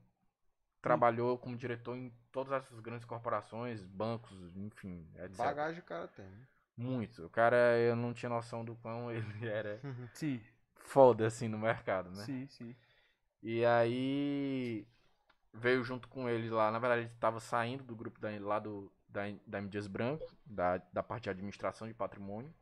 trabalhou 0.83 1.39
como 1.39 1.57
diretor 1.57 1.97
em 1.97 2.11
todas 2.33 2.53
essas 2.55 2.81
grandes 2.81 3.07
corporações, 3.07 3.85
bancos, 3.87 4.57
enfim, 4.57 5.09
etc. 5.17 5.39
Bagagem 5.39 5.81
o 5.81 5.85
cara 5.85 6.07
tem. 6.09 6.27
né? 6.27 6.47
Muito. 6.77 7.27
O 7.27 7.31
cara, 7.31 7.79
eu 7.79 7.95
não 7.95 8.13
tinha 8.15 8.29
noção 8.29 8.65
do 8.65 8.75
quão 8.77 9.11
ele 9.13 9.49
era 9.49 9.85
Sim, 10.13 10.41
foda, 10.77 11.27
assim, 11.27 11.49
no 11.49 11.59
mercado, 11.59 12.11
né? 12.11 12.29
sim, 12.29 12.47
sim. 12.49 12.77
E 13.43 13.65
aí 13.65 14.87
veio 15.53 15.83
junto 15.85 16.09
com 16.09 16.29
ele 16.29 16.49
lá. 16.51 16.71
Na 16.71 16.79
verdade, 16.79 17.03
ele 17.03 17.11
estava 17.15 17.41
saindo 17.41 17.85
do 17.85 17.95
grupo 17.97 18.21
da, 18.21 18.29
lá 18.41 18.59
do, 18.59 18.91
da, 19.09 19.23
da 19.47 19.59
M. 19.59 19.69
Dias 19.69 19.87
Branco, 19.87 20.25
da, 20.45 20.79
da 20.93 21.03
parte 21.03 21.25
de 21.25 21.31
administração 21.31 21.87
de 21.89 21.95
patrimônio. 21.95 22.53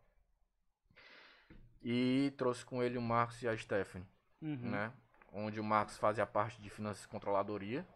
E 1.83 2.33
trouxe 2.37 2.65
com 2.65 2.83
ele 2.83 2.99
o 2.99 3.03
Marcos 3.03 3.43
e 3.43 3.49
a 3.49 3.57
Stephanie, 3.57 4.07
Uhum. 4.43 4.59
né? 4.71 4.93
Onde 5.33 5.61
o 5.61 5.65
Marcos 5.65 5.97
fazia 5.97 6.27
parte 6.27 6.61
de 6.61 6.71
finanças 6.71 7.05
e 7.05 7.09
controladoria. 7.09 7.87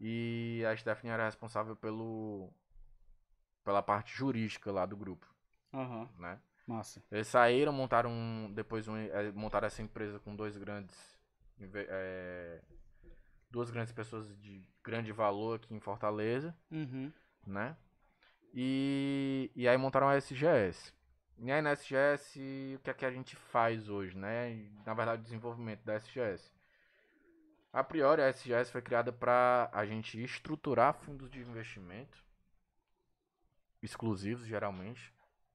E 0.00 0.62
a 0.70 0.76
Stephanie 0.76 1.12
era 1.12 1.24
responsável 1.24 1.74
pelo, 1.76 2.50
pela 3.64 3.82
parte 3.82 4.12
jurídica 4.14 4.70
lá 4.70 4.84
do 4.84 4.96
grupo, 4.96 5.26
Aham, 5.72 6.08
né? 6.18 6.38
massa. 6.66 7.02
Eles 7.10 7.28
saíram, 7.28 7.72
montaram 7.72 8.10
um- 8.10 8.52
depois 8.52 8.88
um, 8.88 8.96
eh, 8.96 9.32
montaram 9.32 9.66
essa 9.66 9.80
empresa 9.82 10.18
com 10.18 10.34
dois 10.34 10.56
grandes 10.56 11.16
eh, 11.60 12.60
duas 13.54 13.70
grandes 13.70 13.92
pessoas 13.92 14.26
de 14.40 14.66
grande 14.82 15.12
valor 15.12 15.54
aqui 15.56 15.72
em 15.72 15.78
Fortaleza, 15.78 16.52
Uhum. 16.72 17.12
né? 17.46 17.76
E, 18.52 19.48
e 19.54 19.68
aí 19.68 19.76
montaram 19.76 20.08
a 20.08 20.16
SGS. 20.16 20.92
E 21.38 21.52
aí 21.52 21.62
na 21.62 21.70
SGS, 21.70 22.74
o 22.76 22.80
que 22.80 22.90
é 22.90 22.94
que 22.94 23.06
a 23.06 23.12
gente 23.12 23.36
faz 23.36 23.88
hoje, 23.88 24.16
né? 24.16 24.68
Na 24.84 24.92
verdade, 24.92 25.20
o 25.20 25.24
desenvolvimento 25.24 25.84
da 25.84 25.94
SGS. 25.94 26.52
A 27.72 27.84
priori, 27.84 28.22
a 28.22 28.28
SGS 28.28 28.72
foi 28.72 28.82
criada 28.82 29.12
para 29.12 29.70
a 29.72 29.86
gente 29.86 30.20
estruturar 30.20 30.92
fundos 30.94 31.30
de 31.30 31.38
investimento 31.40 32.24
exclusivos, 33.80 34.46
geralmente, 34.46 35.12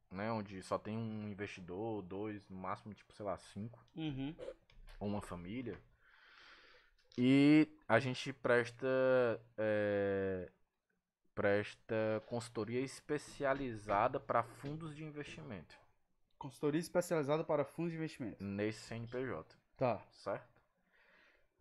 né? 0.09 0.31
Onde 0.31 0.61
só 0.63 0.77
tem 0.77 0.97
um 0.97 1.27
investidor, 1.27 2.01
dois, 2.03 2.47
no 2.49 2.57
máximo, 2.57 2.93
tipo, 2.93 3.11
sei 3.13 3.25
lá, 3.25 3.35
cinco 3.37 3.85
Uhum. 3.93 4.33
ou 4.99 5.07
uma 5.09 5.21
família. 5.21 5.77
E 7.22 7.67
a 7.86 7.99
gente 7.99 8.32
presta 8.32 8.88
é, 9.57 10.49
presta 11.36 12.24
consultoria 12.28 12.80
especializada 12.80 14.22
para 14.22 14.41
fundos 14.41 14.95
de 14.95 15.03
investimento 15.03 15.78
Consultoria 16.38 16.80
especializada 16.80 17.43
para 17.43 17.65
fundos 17.65 17.91
de 17.91 17.97
investimento. 17.97 18.41
nesse 18.41 18.80
CNPJ, 18.88 19.53
Tá. 19.76 20.01
certo? 20.13 20.47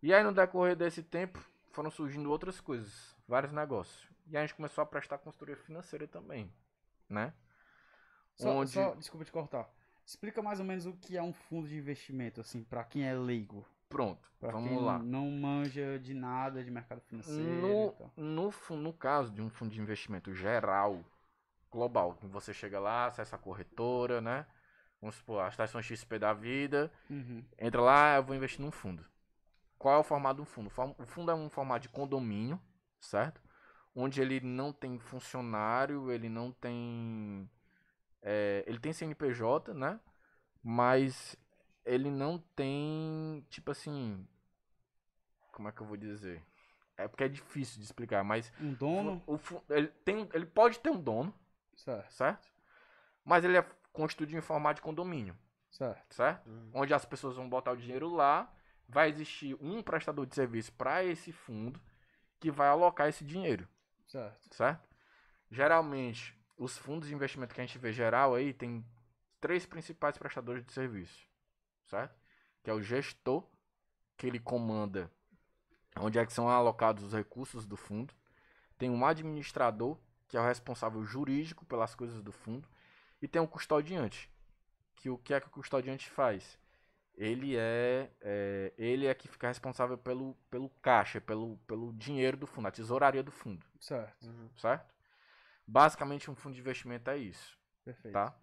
E 0.01 0.13
aí 0.13 0.23
no 0.23 0.31
decorrer 0.33 0.77
desse 0.77 1.03
tempo 1.03 1.37
foram 1.71 1.91
surgindo 1.91 2.31
outras 2.31 2.61
coisas, 2.61 3.13
vários 3.27 3.51
negócios. 3.51 4.07
E 4.27 4.37
a 4.37 4.41
gente 4.41 4.55
começou 4.55 4.81
a 4.81 4.85
prestar 4.85 5.17
consultoria 5.17 5.57
financeira 5.57 6.07
também, 6.07 6.49
né? 7.09 7.33
Só, 8.35 8.51
Onde- 8.55 8.71
só- 8.71 8.95
desculpa 8.95 9.25
te 9.25 9.31
cortar. 9.33 9.69
Explica 10.05 10.41
mais 10.41 10.61
ou 10.61 10.65
menos 10.65 10.85
o 10.85 10.93
que 10.93 11.17
é 11.17 11.21
um 11.21 11.33
fundo 11.33 11.67
de 11.67 11.75
investimento, 11.75 12.39
assim, 12.39 12.63
pra 12.63 12.85
quem 12.85 13.03
é 13.05 13.13
leigo. 13.13 13.67
Pronto, 13.89 14.29
Pra 14.39 14.51
vamos 14.51 14.83
lá. 14.85 14.99
não 14.99 15.29
manja 15.31 15.99
de 15.99 16.13
nada 16.13 16.63
de 16.63 16.71
mercado 16.71 17.01
financeiro 17.01 17.49
No, 17.51 17.89
e 17.89 17.91
tal. 17.97 18.11
no, 18.15 18.51
no 18.77 18.93
caso 18.93 19.31
de 19.31 19.41
um 19.41 19.49
fundo 19.49 19.73
de 19.73 19.81
investimento 19.81 20.33
geral, 20.33 21.03
global, 21.71 22.13
que 22.13 22.27
você 22.27 22.53
chega 22.53 22.79
lá, 22.79 23.07
acessa 23.07 23.35
a 23.35 23.39
corretora, 23.39 24.21
né? 24.21 24.45
Vamos 25.01 25.15
supor, 25.15 25.41
a 25.43 25.49
estação 25.49 25.81
XP 25.81 26.19
da 26.19 26.33
vida, 26.33 26.91
Uhum. 27.09 27.43
entra 27.57 27.81
lá, 27.81 28.15
eu 28.17 28.23
vou 28.23 28.35
investir 28.35 28.61
num 28.61 28.71
fundo. 28.71 29.05
Qual 29.77 29.95
é 29.95 29.97
o 29.97 30.03
formato 30.03 30.37
do 30.37 30.45
fundo? 30.45 30.69
O 30.97 31.05
fundo 31.05 31.31
é 31.31 31.35
um 31.35 31.49
formato 31.49 31.83
de 31.83 31.89
condomínio, 31.89 32.59
certo? 32.99 33.41
Onde 33.95 34.21
ele 34.21 34.39
não 34.41 34.71
tem 34.73 34.99
funcionário, 34.99 36.11
ele 36.11 36.29
não 36.29 36.51
tem. 36.51 37.49
é, 38.21 38.63
ele 38.67 38.79
tem 38.79 38.93
CNPJ, 38.93 39.73
né? 39.73 39.99
Mas 40.63 41.35
ele 41.93 42.09
não 42.09 42.37
tem. 42.55 43.45
Tipo 43.49 43.71
assim. 43.71 44.27
Como 45.51 45.67
é 45.67 45.71
que 45.71 45.81
eu 45.81 45.87
vou 45.87 45.97
dizer? 45.97 46.41
É 46.97 47.07
porque 47.07 47.23
é 47.23 47.27
difícil 47.29 47.79
de 47.79 47.85
explicar, 47.85 48.23
mas. 48.23 48.51
Um 48.59 48.73
dono? 48.73 49.23
O, 49.25 49.37
fu- 49.37 49.63
ele, 49.69 49.87
tem, 50.05 50.29
ele 50.33 50.45
pode 50.45 50.79
ter 50.79 50.89
um 50.89 51.01
dono, 51.01 51.33
Certo, 51.75 52.11
certo? 52.13 52.47
Mas 53.23 53.43
ele 53.43 53.57
é 53.57 53.65
constituído 53.93 54.35
em 54.35 54.41
formato 54.41 54.75
de 54.75 54.81
condomínio, 54.81 55.37
certo. 55.71 56.13
certo? 56.13 56.49
Uhum. 56.49 56.71
Onde 56.73 56.93
as 56.93 57.05
pessoas 57.05 57.35
vão 57.35 57.47
botar 57.49 57.71
o 57.71 57.77
dinheiro 57.77 58.09
lá, 58.09 58.53
vai 58.87 59.09
existir 59.09 59.55
um 59.61 59.81
prestador 59.81 60.25
de 60.25 60.35
serviço 60.35 60.71
para 60.73 61.03
esse 61.03 61.31
fundo 61.31 61.79
que 62.39 62.51
vai 62.51 62.67
alocar 62.67 63.07
esse 63.07 63.23
dinheiro, 63.23 63.67
Certo. 64.07 64.55
certo? 64.55 64.87
Geralmente, 65.51 66.37
os 66.57 66.77
fundos 66.77 67.07
de 67.09 67.15
investimento 67.15 67.53
que 67.53 67.61
a 67.61 67.65
gente 67.65 67.77
vê 67.77 67.91
geral 67.93 68.35
aí 68.35 68.53
tem 68.53 68.85
três 69.39 69.65
principais 69.65 70.17
prestadores 70.17 70.65
de 70.65 70.71
serviço, 70.73 71.27
certo? 71.89 72.15
Que 72.63 72.69
é 72.69 72.73
o 72.73 72.81
gestor, 72.81 73.43
que 74.17 74.27
ele 74.27 74.39
comanda 74.39 75.11
onde 75.97 76.19
é 76.19 76.25
que 76.25 76.31
são 76.33 76.47
alocados 76.49 77.03
os 77.03 77.13
recursos 77.13 77.65
do 77.65 77.75
fundo. 77.75 78.13
Tem 78.77 78.89
um 78.89 79.05
administrador, 79.05 79.97
que 80.27 80.37
é 80.37 80.39
o 80.39 80.45
responsável 80.45 81.03
jurídico 81.03 81.65
pelas 81.65 81.95
coisas 81.95 82.21
do 82.21 82.31
fundo. 82.31 82.67
E 83.21 83.27
tem 83.27 83.41
um 83.41 83.47
custodiante, 83.47 84.31
que 84.95 85.09
o 85.09 85.17
que 85.17 85.33
é 85.33 85.41
que 85.41 85.47
o 85.47 85.51
custodiante 85.51 86.09
faz? 86.09 86.57
Ele 87.15 87.57
é, 87.57 88.09
é, 88.21 88.73
ele 88.77 89.05
é 89.05 89.13
que 89.13 89.27
fica 89.27 89.49
responsável 89.49 89.97
pelo, 89.97 90.35
pelo 90.49 90.69
caixa, 90.81 91.19
pelo, 91.19 91.57
pelo 91.67 91.91
dinheiro 91.93 92.37
do 92.37 92.47
fundo, 92.47 92.69
a 92.69 92.71
tesouraria 92.71 93.21
do 93.21 93.31
fundo, 93.31 93.65
Certo. 93.77 94.25
Uhum. 94.25 94.49
certo? 94.57 94.93
Basicamente 95.67 96.31
um 96.31 96.35
fundo 96.35 96.53
de 96.53 96.61
investimento 96.61 97.09
é 97.09 97.17
isso, 97.17 97.57
Perfeito. 97.83 98.13
tá? 98.13 98.33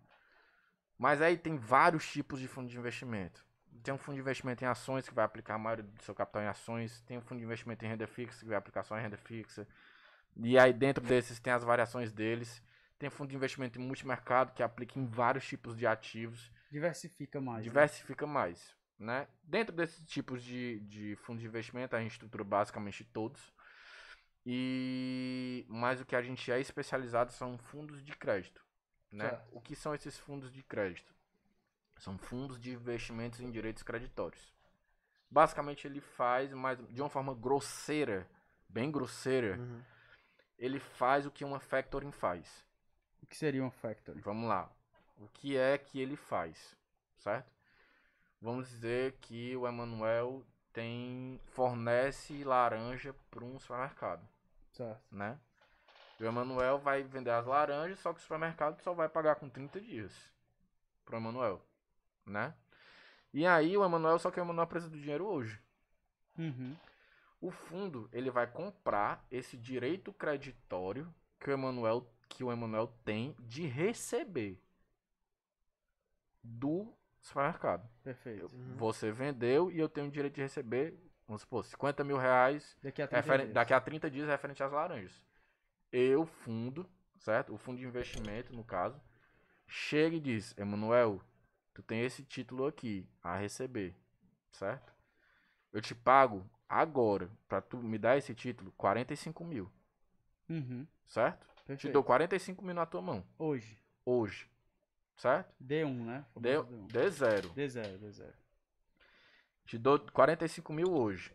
Mas 0.99 1.21
aí 1.21 1.37
tem 1.37 1.57
vários 1.57 2.11
tipos 2.11 2.41
de 2.41 2.49
fundo 2.49 2.69
de 2.69 2.79
investimento. 2.79 3.45
Tem 3.83 3.93
um 3.93 3.99
fundo 3.99 4.15
de 4.15 4.21
investimento 4.21 4.65
em 4.65 4.67
ações 4.67 5.09
que 5.09 5.15
vai 5.15 5.25
aplicar 5.25 5.55
a 5.55 5.59
maioria 5.59 5.85
do 5.85 6.03
seu 6.03 6.15
capital 6.15 6.43
em 6.43 6.47
ações. 6.47 7.03
Tem 7.03 7.19
um 7.19 7.21
fundo 7.21 7.39
de 7.39 7.45
investimento 7.45 7.85
em 7.85 7.89
renda 7.89 8.07
fixa 8.07 8.41
que 8.41 8.49
vai 8.49 8.57
aplicar 8.57 8.83
só 8.83 8.99
em 8.99 9.03
renda 9.03 9.17
fixa. 9.17 9.67
E 10.37 10.59
aí 10.59 10.73
dentro 10.73 11.05
desses 11.05 11.39
tem 11.39 11.53
as 11.53 11.63
variações 11.63 12.13
deles. 12.13 12.63
Tem 12.99 13.11
fundo 13.11 13.29
de 13.29 13.37
investimento 13.37 13.79
em 13.79 13.83
multimercado 13.83 14.53
que 14.53 14.63
aplica 14.63 14.99
em 14.99 15.07
vários 15.07 15.47
tipos 15.47 15.77
de 15.77 15.87
ativos. 15.87 16.51
Diversifica 16.71 17.41
mais. 17.41 17.59
né? 17.59 17.63
Diversifica 17.63 18.27
mais, 18.27 18.77
né? 18.99 19.29
Dentro 19.43 19.75
desses 19.75 20.05
tipos 20.07 20.43
de, 20.43 20.81
de 20.81 21.17
fundo 21.17 21.41
de 21.41 21.47
investimento, 21.47 21.95
a 21.95 22.01
gente 22.01 22.13
estrutura 22.13 22.43
basicamente 22.43 23.05
todos. 23.05 23.55
E 24.45 25.67
mas 25.69 26.01
o 26.01 26.07
que 26.07 26.17
a 26.17 26.23
gente 26.23 26.51
é 26.51 26.61
especializado 26.61 27.33
são 27.33 27.59
fundos 27.59 28.03
de 28.03 28.17
crédito, 28.17 28.65
né? 29.11 29.29
Certo. 29.31 29.49
O 29.53 29.61
que 29.61 29.75
são 29.75 29.95
esses 29.95 30.19
fundos 30.19 30.53
de 30.53 30.63
crédito? 30.63 31.15
São 31.99 32.19
fundos 32.19 32.59
de 32.61 32.71
investimentos 32.73 33.41
em 33.41 33.51
direitos 33.51 33.83
creditórios. 33.83 34.55
Basicamente 35.31 35.87
ele 35.87 36.01
faz, 36.01 36.53
mas 36.53 36.79
de 36.91 37.01
uma 37.01 37.09
forma 37.11 37.35
grosseira, 37.35 38.29
bem 38.69 38.91
grosseira, 38.91 39.57
Uhum. 39.59 39.83
ele 40.59 40.79
faz 40.79 41.27
o 41.27 41.31
que 41.31 41.45
uma 41.45 41.59
factoring 41.59 42.13
faz. 42.13 42.65
O 43.23 43.27
que 43.27 43.37
seria 43.37 43.65
um 43.65 43.71
factory? 43.71 44.21
Vamos 44.21 44.49
lá. 44.49 44.71
O 45.19 45.29
que 45.29 45.57
é 45.57 45.77
que 45.79 45.99
ele 45.99 46.15
faz, 46.17 46.77
certo? 47.17 47.51
Vamos 48.41 48.69
dizer 48.69 49.13
que 49.21 49.57
o 49.57 49.67
Emanuel 49.67 50.45
tem 50.73 51.41
fornece 51.47 52.45
laranja 52.45 53.15
para 53.31 53.43
um 53.43 53.59
supermercado, 53.59 54.29
Certo. 54.73 55.03
né? 55.11 55.41
O 56.19 56.25
Emanuel 56.25 56.79
vai 56.79 57.03
vender 57.03 57.31
as 57.31 57.45
laranjas, 57.47 57.99
só 57.99 58.13
que 58.13 58.19
o 58.19 58.23
supermercado 58.23 58.81
só 58.81 58.95
vai 58.95 59.09
pagar 59.09 59.35
com 59.37 59.49
30 59.49 59.81
dias 59.81 60.13
pro 61.05 61.17
Emanuel, 61.17 61.63
né? 62.25 62.55
E 63.33 63.47
aí 63.47 63.77
o 63.77 63.85
Emanuel, 63.85 64.19
só 64.19 64.31
que 64.31 64.41
o 64.41 64.43
Emanuel 64.43 64.67
precisa 64.67 64.91
do 64.91 64.99
dinheiro 64.99 65.27
hoje. 65.27 65.61
Uhum. 66.39 66.75
O 67.41 67.51
fundo, 67.51 68.09
ele 68.13 68.31
vai 68.31 68.47
comprar 68.47 69.25
esse 69.31 69.57
direito 69.59 70.11
creditório 70.13 71.13
que 71.39 71.51
o 71.51 71.53
Emanuel, 71.53 72.11
que 72.31 72.43
o 72.43 72.51
Emanuel 72.51 72.87
tem 73.05 73.37
de 73.41 73.67
receber 73.67 74.59
do 76.43 76.93
supermercado. 77.21 77.89
Perfeito. 78.03 78.47
Uhum. 78.55 78.77
Você 78.77 79.11
vendeu 79.11 79.71
e 79.71 79.79
eu 79.79 79.89
tenho 79.89 80.07
o 80.07 80.11
direito 80.11 80.35
de 80.37 80.43
receber, 80.43 80.99
vamos 81.27 81.43
supor, 81.43 81.65
50 81.65 82.05
mil 82.05 82.17
reais 82.17 82.77
Daqui 82.83 83.03
a 83.03 83.07
30 83.07 83.21
referen- 83.21 83.45
dias. 83.45 83.55
daqui 83.55 83.75
a 83.75 83.81
30 83.81 84.11
dias 84.11 84.29
referente 84.29 84.63
às 84.63 84.73
laranjas. 84.73 85.23
Eu, 85.93 86.27
fundo, 86.27 86.89
certo? 87.19 87.55
O 87.55 87.59
fundo 87.59 87.79
de 87.79 87.87
investimento, 87.87 88.53
no 88.53 88.65
caso, 88.65 89.01
chega 89.67 90.17
e 90.17 90.21
diz, 90.21 90.57
Emanuel, 90.59 91.21
tu 91.75 91.83
tem 91.83 92.03
esse 92.03 92.25
título 92.25 92.67
aqui 92.67 93.09
a 93.23 93.37
receber, 93.37 93.95
certo? 94.53 94.93
Eu 95.73 95.81
te 95.81 95.95
pago 95.95 96.49
agora, 96.69 97.31
pra 97.49 97.61
tu 97.61 97.79
me 97.79 97.99
dar 97.99 98.17
esse 98.17 98.35
título, 98.35 98.73
45 98.77 99.45
mil, 99.45 99.71
Uhum. 100.49 100.87
certo? 101.07 101.47
Te 101.47 101.67
Perfeito. 101.67 101.93
dou 101.93 102.05
45 102.05 102.65
mil 102.65 102.75
na 102.75 102.87
tua 102.87 103.03
mão, 103.03 103.25
Hoje. 103.39 103.79
hoje, 104.05 104.51
certo? 105.17 105.55
D1, 105.61 106.05
né? 106.05 106.25
Famoso 106.35 106.67
D1. 106.67 106.87
D 106.89 107.11
zero. 107.11 107.49
D0, 107.55 107.99
D0. 107.99 108.33
Te 109.67 109.79
dou 109.79 109.99
45 109.99 110.73
mil 110.73 110.93
hoje. 110.93 111.33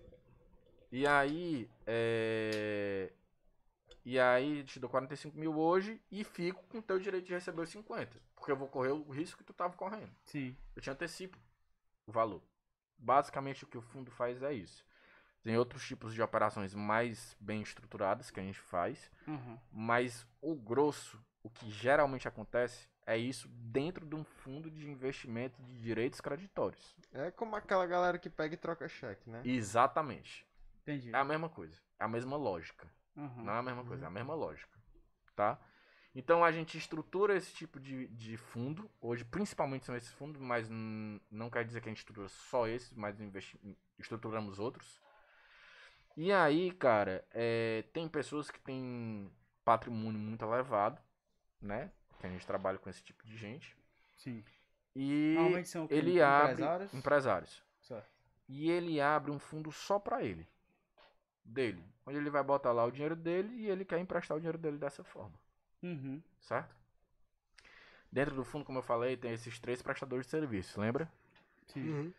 E 0.91 1.06
aí, 1.08 1.70
é... 1.86 3.12
E 4.04 4.20
aí, 4.20 4.64
te 4.64 4.80
dou 4.80 4.89
45 4.89 5.38
mil 5.38 5.58
hoje 5.58 6.02
e 6.12 6.24
fico 6.24 6.64
com 6.68 6.80
o 6.80 6.82
teu 6.82 6.97
direito 6.97 7.28
de 7.28 7.34
receber 7.34 7.62
os 7.62 7.70
50. 7.70 8.20
Porque 8.36 8.52
eu 8.52 8.58
vou 8.58 8.68
correr 8.68 8.91
o 8.91 9.10
risco 9.10 9.38
que 9.38 9.43
tu 9.43 9.54
tava 9.54 9.76
correndo. 9.76 10.12
Sim. 10.26 10.58
Eu 10.76 10.82
te 10.82 10.89
antecipo 10.89 11.38
o 12.08 12.12
valor. 12.12 12.41
Basicamente, 12.97 13.64
o 13.64 13.68
que 13.68 13.78
o 13.78 13.82
fundo 13.82 14.10
faz 14.10 14.41
é 14.41 14.54
isso. 14.54 14.86
Tem 15.43 15.58
outros 15.58 15.86
tipos 15.88 16.14
de 16.14 16.22
operações 16.22 16.74
mais 16.74 17.36
bem 17.39 17.62
estruturadas 17.62 18.30
que 18.30 18.39
a 18.39 18.43
gente 18.43 18.60
faz. 18.60 19.12
Uhum. 19.28 19.58
Mas 19.72 20.26
o 20.41 20.56
grosso, 20.56 21.20
o 21.43 21.49
que 21.49 21.70
geralmente 21.70 22.28
acontece, 22.28 22.88
é 23.06 23.18
isso 23.18 23.47
dentro 23.49 24.06
de 24.06 24.16
um 24.16 24.24
fundo 24.24 24.70
de 24.70 24.89
investimento 24.89 25.62
de 25.64 25.82
direitos 25.82 26.22
creditórios. 26.22 26.95
É 27.12 27.32
como 27.32 27.56
aquela 27.56 27.86
galera 27.86 28.20
que 28.20 28.30
pega 28.30 28.54
e 28.54 28.58
troca 28.58 28.88
cheque, 28.88 29.30
né? 29.30 29.41
Exatamente. 29.43 30.45
Entendi. 30.82 31.14
É 31.14 31.18
a 31.18 31.24
mesma 31.24 31.49
coisa. 31.49 31.76
É 31.99 32.04
a 32.04 32.08
mesma 32.08 32.38
lógica. 32.38 32.88
Uhum. 33.16 33.43
Não 33.43 33.53
é 33.53 33.57
a 33.59 33.64
mesma 33.64 33.84
coisa, 33.84 34.05
é 34.05 34.07
a 34.07 34.12
mesma 34.12 34.34
lógica. 34.34 34.80
Tá? 35.36 35.59
Então 36.14 36.43
a 36.43 36.51
gente 36.51 36.78
estrutura 36.78 37.36
esse 37.36 37.53
tipo 37.53 37.80
de, 37.80 38.07
de 38.07 38.36
fundo. 38.36 38.89
Hoje, 38.99 39.24
principalmente 39.24 39.86
são 39.86 39.95
esses 39.95 40.12
fundos, 40.12 40.41
mas 40.41 40.70
não 40.70 41.49
quer 41.49 41.64
dizer 41.66 41.82
que 41.82 41.88
a 41.88 41.91
gente 41.91 41.99
estrutura 41.99 42.28
só 42.28 42.68
esses, 42.68 42.93
mas 42.93 43.18
estruturamos 43.97 44.59
outros. 44.59 45.01
E 46.18 46.32
aí, 46.32 46.72
cara, 46.72 47.26
é, 47.32 47.84
tem 47.93 48.07
pessoas 48.09 48.51
que 48.51 48.59
têm 48.59 49.32
patrimônio 49.64 50.20
muito 50.20 50.43
elevado, 50.43 51.01
né? 51.62 51.91
Que 52.20 52.28
a 52.28 52.30
gente 52.30 52.45
trabalha 52.45 52.78
com 52.78 52.89
esse 52.89 53.01
tipo 53.01 53.26
de 53.26 53.38
gente. 53.38 53.76
Sim. 54.18 54.43
E 54.93 55.34
Normalmente 55.36 55.70
são 55.70 55.88
ele 55.89 56.22
abre 56.22 56.51
empresários. 56.51 56.93
empresários. 56.93 57.64
Certo. 57.82 58.09
E 58.49 58.70
ele 58.70 58.99
abre 58.99 59.32
um 59.32 59.39
fundo 59.39 59.72
só 59.72 59.97
pra 59.97 60.22
ele. 60.22 60.45
Dele. 61.44 61.84
Onde 62.06 62.18
ele 62.18 62.30
vai 62.30 62.44
botar 62.44 62.72
lá 62.72 62.84
o 62.86 62.92
dinheiro 62.92 63.16
dele 63.16 63.54
e 63.56 63.70
ele 63.70 63.86
quer 63.86 64.00
emprestar 64.00 64.36
o 64.38 64.39
dinheiro 64.39 64.58
dele 64.58 64.78
dessa 64.78 65.04
forma. 65.04 65.34
Uhum. 65.84 66.22
Certo? 66.39 66.76
Dentro 68.12 68.36
do 68.36 68.44
fundo, 68.44 68.66
como 68.66 68.80
eu 68.80 68.84
falei, 68.84 69.16
tem 69.16 69.32
esses 69.32 69.60
três 69.60 69.82
prestadores 69.82 70.26
de 70.26 70.32
serviço, 70.32 70.80
lembra? 70.82 71.10
Sim. 71.68 71.89
Uhum. 71.89 72.14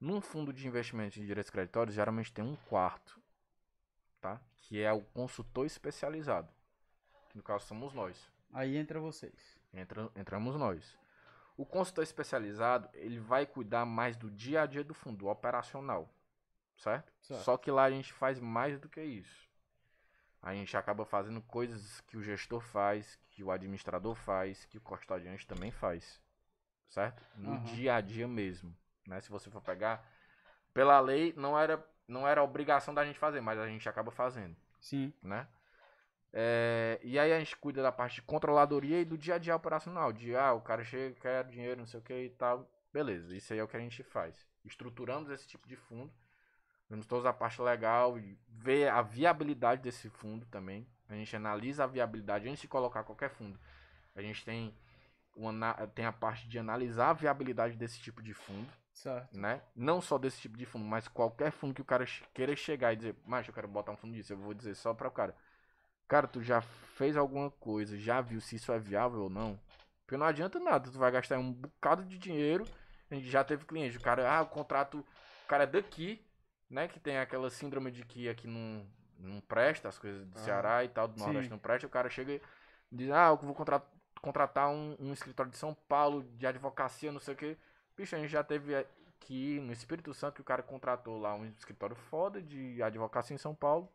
Num 0.00 0.20
fundo 0.20 0.52
de 0.52 0.66
investimento 0.66 1.20
em 1.20 1.24
direitos 1.24 1.50
creditórios, 1.50 1.94
geralmente 1.94 2.32
tem 2.32 2.44
um 2.44 2.56
quarto, 2.68 3.20
tá? 4.20 4.40
Que 4.58 4.82
é 4.82 4.92
o 4.92 5.02
consultor 5.02 5.64
especializado. 5.64 6.52
Que 7.30 7.36
no 7.36 7.42
caso 7.42 7.64
somos 7.66 7.94
nós. 7.94 8.30
Aí 8.52 8.76
entra 8.76 8.98
vocês. 8.98 9.56
Entra, 9.72 10.10
entramos 10.16 10.56
nós. 10.56 10.96
O 11.56 11.64
consultor 11.64 12.04
especializado, 12.04 12.88
ele 12.92 13.18
vai 13.18 13.46
cuidar 13.46 13.86
mais 13.86 14.16
do 14.16 14.30
dia 14.30 14.62
a 14.62 14.66
dia 14.66 14.84
do 14.84 14.92
fundo, 14.92 15.18
do 15.18 15.26
operacional. 15.28 16.10
Certo? 16.76 17.12
Certo. 17.22 17.42
Só 17.42 17.56
que 17.56 17.70
lá 17.70 17.84
a 17.84 17.90
gente 17.90 18.12
faz 18.12 18.38
mais 18.38 18.78
do 18.78 18.88
que 18.88 19.02
isso. 19.02 19.46
A 20.42 20.54
gente 20.54 20.76
acaba 20.76 21.04
fazendo 21.04 21.42
coisas 21.42 22.00
que 22.02 22.16
o 22.16 22.22
gestor 22.22 22.60
faz, 22.60 23.18
que 23.30 23.42
o 23.42 23.50
administrador 23.50 24.14
faz, 24.14 24.64
que 24.66 24.78
o 24.78 24.80
custodiante 24.80 25.46
também 25.46 25.70
faz. 25.70 26.20
Certo? 26.88 27.22
No 27.34 27.54
Aham. 27.54 27.64
dia 27.64 27.94
a 27.96 28.00
dia 28.00 28.28
mesmo. 28.28 28.76
Né? 29.06 29.20
Se 29.20 29.30
você 29.30 29.50
for 29.50 29.60
pegar, 29.60 30.06
pela 30.72 31.00
lei, 31.00 31.34
não 31.36 31.58
era, 31.58 31.84
não 32.06 32.28
era 32.28 32.42
obrigação 32.42 32.94
da 32.94 33.04
gente 33.04 33.18
fazer, 33.18 33.40
mas 33.40 33.58
a 33.58 33.66
gente 33.66 33.88
acaba 33.88 34.10
fazendo 34.10 34.56
Sim. 34.80 35.12
né? 35.22 35.48
É, 36.32 37.00
e 37.02 37.18
aí 37.18 37.32
a 37.32 37.38
gente 37.38 37.56
cuida 37.56 37.82
da 37.82 37.90
parte 37.90 38.16
de 38.16 38.22
controladoria 38.22 39.00
e 39.00 39.04
do 39.04 39.16
dia 39.16 39.36
a 39.36 39.38
dia 39.38 39.56
operacional. 39.56 40.12
De, 40.12 40.36
ah, 40.36 40.52
o 40.52 40.60
cara 40.60 40.84
chega, 40.84 41.14
quer 41.18 41.44
dinheiro, 41.44 41.80
não 41.80 41.86
sei 41.86 41.98
o 41.98 42.02
que 42.02 42.14
e 42.14 42.30
tal. 42.30 42.70
Beleza, 42.92 43.34
isso 43.34 43.52
aí 43.52 43.58
é 43.58 43.64
o 43.64 43.68
que 43.68 43.76
a 43.76 43.80
gente 43.80 44.02
faz. 44.02 44.46
Estruturamos 44.64 45.30
esse 45.30 45.46
tipo 45.46 45.66
de 45.66 45.76
fundo. 45.76 46.12
Vemos 46.88 47.06
toda 47.06 47.28
a 47.28 47.32
parte 47.32 47.60
legal 47.60 48.18
e 48.18 48.38
ver 48.48 48.88
a 48.88 49.02
viabilidade 49.02 49.82
desse 49.82 50.08
fundo 50.08 50.46
também. 50.46 50.86
A 51.08 51.14
gente 51.14 51.34
analisa 51.34 51.84
a 51.84 51.86
viabilidade 51.86 52.48
antes 52.48 52.60
de 52.60 52.68
colocar 52.68 53.04
qualquer 53.04 53.30
fundo. 53.30 53.58
A 54.14 54.22
gente 54.22 54.44
tem, 54.44 54.74
uma, 55.34 55.74
tem 55.94 56.04
a 56.04 56.12
parte 56.12 56.48
de 56.48 56.58
analisar 56.58 57.10
a 57.10 57.14
viabilidade 57.14 57.76
desse 57.76 58.00
tipo 58.00 58.22
de 58.22 58.34
fundo 58.34 58.68
Certo. 58.96 59.36
né? 59.36 59.60
Não 59.74 60.00
só 60.00 60.16
desse 60.16 60.40
tipo 60.40 60.56
de 60.56 60.64
fundo, 60.64 60.86
mas 60.86 61.06
qualquer 61.06 61.52
fundo 61.52 61.74
que 61.74 61.82
o 61.82 61.84
cara 61.84 62.06
queira 62.32 62.56
chegar 62.56 62.94
e 62.94 62.96
dizer, 62.96 63.14
mas 63.26 63.46
eu 63.46 63.52
quero 63.52 63.68
botar 63.68 63.92
um 63.92 63.96
fundo 63.96 64.14
disso, 64.14 64.32
eu 64.32 64.38
vou 64.38 64.54
dizer 64.54 64.74
só 64.74 64.94
para 64.94 65.06
o 65.06 65.10
cara. 65.10 65.36
Cara, 66.08 66.26
tu 66.26 66.42
já 66.42 66.62
fez 66.62 67.14
alguma 67.14 67.50
coisa, 67.50 67.98
já 67.98 68.22
viu 68.22 68.40
se 68.40 68.56
isso 68.56 68.72
é 68.72 68.78
viável 68.78 69.24
ou 69.24 69.30
não? 69.30 69.60
Porque 70.00 70.16
não 70.16 70.24
adianta 70.24 70.58
nada, 70.58 70.90
tu 70.90 70.98
vai 70.98 71.10
gastar 71.10 71.38
um 71.38 71.52
bocado 71.52 72.04
de 72.04 72.16
dinheiro. 72.16 72.64
A 73.10 73.14
gente 73.14 73.28
já 73.28 73.44
teve 73.44 73.66
cliente, 73.66 73.98
o 73.98 74.00
cara, 74.00 74.30
ah, 74.30 74.42
o 74.42 74.46
contrato, 74.46 75.00
o 75.44 75.46
cara 75.46 75.64
é 75.64 75.66
daqui, 75.66 76.25
né? 76.68 76.88
Que 76.88 76.98
tem 77.00 77.18
aquela 77.18 77.50
síndrome 77.50 77.90
de 77.90 78.04
que 78.04 78.28
aqui 78.28 78.46
não, 78.46 78.86
não 79.18 79.40
presta 79.40 79.88
as 79.88 79.98
coisas 79.98 80.26
do 80.26 80.38
Ah, 80.38 80.42
Ceará 80.42 80.84
e 80.84 80.88
tal, 80.88 81.08
do 81.08 81.18
Nordeste 81.18 81.44
sim. 81.46 81.50
não 81.50 81.58
presta, 81.58 81.86
o 81.86 81.90
cara 81.90 82.08
chega 82.10 82.32
e 82.34 82.40
diz, 82.92 83.10
ah, 83.10 83.28
eu 83.28 83.36
vou 83.36 83.54
contratar, 83.54 83.88
contratar 84.20 84.68
um, 84.68 84.96
um 84.98 85.12
escritório 85.12 85.50
de 85.52 85.58
São 85.58 85.74
Paulo, 85.74 86.22
de 86.36 86.46
advocacia, 86.46 87.12
não 87.12 87.20
sei 87.20 87.34
o 87.34 87.36
que. 87.36 87.56
Bicho, 87.96 88.14
a 88.14 88.18
gente 88.18 88.30
já 88.30 88.44
teve 88.44 88.74
aqui 88.74 89.58
no 89.60 89.72
Espírito 89.72 90.12
Santo 90.12 90.34
que 90.36 90.40
o 90.42 90.44
cara 90.44 90.62
contratou 90.62 91.18
lá 91.18 91.34
um 91.34 91.46
escritório 91.46 91.96
foda 91.96 92.42
de 92.42 92.82
advocacia 92.82 93.34
em 93.34 93.38
São 93.38 93.54
Paulo. 93.54 93.90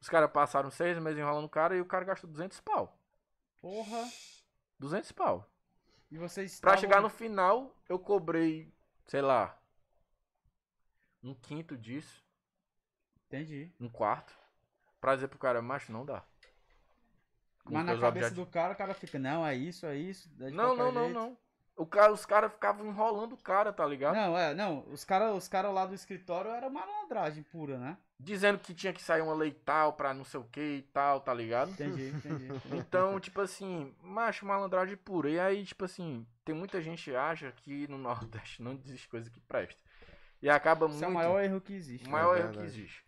Os 0.00 0.08
caras 0.08 0.30
passaram 0.30 0.70
seis 0.70 0.98
meses 0.98 1.18
enrolando 1.18 1.46
o 1.46 1.48
cara 1.48 1.74
e 1.76 1.80
o 1.80 1.86
cara 1.86 2.04
gastou 2.04 2.28
200 2.30 2.60
pau. 2.60 2.96
Porra. 3.60 4.04
200 4.78 5.10
pau. 5.12 5.48
E 6.10 6.18
vocês 6.18 6.60
Pra 6.60 6.74
estavam- 6.74 6.80
chegar 6.80 7.00
no 7.02 7.08
final, 7.08 7.74
eu 7.88 7.98
cobrei, 7.98 8.70
sei 9.06 9.22
lá, 9.22 9.58
um 11.26 11.34
quinto 11.34 11.76
disso, 11.76 12.24
Entendi. 13.26 13.72
um 13.80 13.88
quarto. 13.88 14.34
Pra 15.00 15.14
dizer 15.14 15.28
pro 15.28 15.38
cara, 15.38 15.60
macho, 15.62 15.92
não 15.92 16.04
dá. 16.04 16.22
Com 17.64 17.74
Mas 17.74 17.84
na 17.84 17.92
teus 17.92 18.00
cabeça 18.00 18.26
objetivos. 18.26 18.48
do 18.48 18.52
cara, 18.52 18.72
o 18.72 18.76
cara 18.76 18.94
fica, 18.94 19.18
não, 19.18 19.44
é 19.46 19.54
isso, 19.54 19.86
é 19.86 19.96
isso. 19.96 20.30
é 20.40 20.46
de 20.46 20.52
Não, 20.52 20.76
qualquer 20.76 20.82
não, 20.84 20.92
não, 20.92 21.04
jeito. 21.04 21.14
não. 21.14 21.38
O 21.76 21.84
cara, 21.84 22.10
os 22.10 22.24
caras 22.24 22.50
ficavam 22.52 22.86
enrolando 22.86 23.34
o 23.34 23.36
cara, 23.36 23.70
tá 23.70 23.84
ligado? 23.84 24.14
Não, 24.14 24.38
é, 24.38 24.54
não. 24.54 24.86
Os 24.90 25.04
caras 25.04 25.36
os 25.36 25.46
cara 25.46 25.68
lá 25.70 25.84
do 25.84 25.94
escritório 25.94 26.50
era 26.50 26.70
malandragem 26.70 27.42
pura, 27.42 27.76
né? 27.76 27.98
Dizendo 28.18 28.58
que 28.58 28.72
tinha 28.72 28.94
que 28.94 29.02
sair 29.02 29.20
uma 29.20 29.34
lei 29.34 29.50
tal 29.52 29.92
pra 29.92 30.14
não 30.14 30.24
sei 30.24 30.40
o 30.40 30.44
que 30.44 30.76
e 30.78 30.82
tal, 30.82 31.20
tá 31.20 31.34
ligado? 31.34 31.70
Entendi, 31.72 32.08
entendi. 32.08 32.48
Então, 32.72 33.20
tipo 33.20 33.42
assim, 33.42 33.94
macho 34.00 34.46
malandragem 34.46 34.96
pura. 34.96 35.28
E 35.28 35.38
aí, 35.38 35.64
tipo 35.66 35.84
assim, 35.84 36.26
tem 36.46 36.54
muita 36.54 36.80
gente 36.80 37.10
que 37.10 37.14
acha 37.14 37.52
que 37.52 37.86
no 37.88 37.98
Nordeste 37.98 38.62
não 38.62 38.72
existe 38.72 39.06
coisa 39.06 39.28
que 39.28 39.40
presta. 39.40 39.82
E 40.42 40.48
acaba 40.50 40.86
Esse 40.86 40.96
é 41.04 41.06
muito. 41.08 41.10
o 41.10 41.14
maior 41.14 41.42
erro 41.42 41.60
que 41.60 41.72
existe. 41.72 42.06
o 42.06 42.10
maior 42.10 42.36
É 42.36 42.40
erro 42.40 42.50
que 42.50 42.56
verdade. 42.58 42.78
existe. 42.80 43.04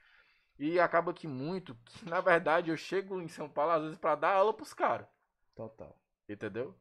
E 0.59 0.81
acaba 0.81 1.13
que 1.15 1.29
muito, 1.29 1.75
que 1.85 2.09
na 2.09 2.21
verdade 2.21 2.71
eu 2.71 2.77
chego 2.77 3.21
em 3.21 3.29
São 3.29 3.49
Paulo 3.49 3.73
às 3.73 3.83
vezes 3.83 3.99
pra 3.99 4.15
dar 4.17 4.35
aula 4.35 4.53
pros 4.53 4.73
caras. 4.75 5.07
Total. 5.55 5.97
Entendeu? 6.29 6.75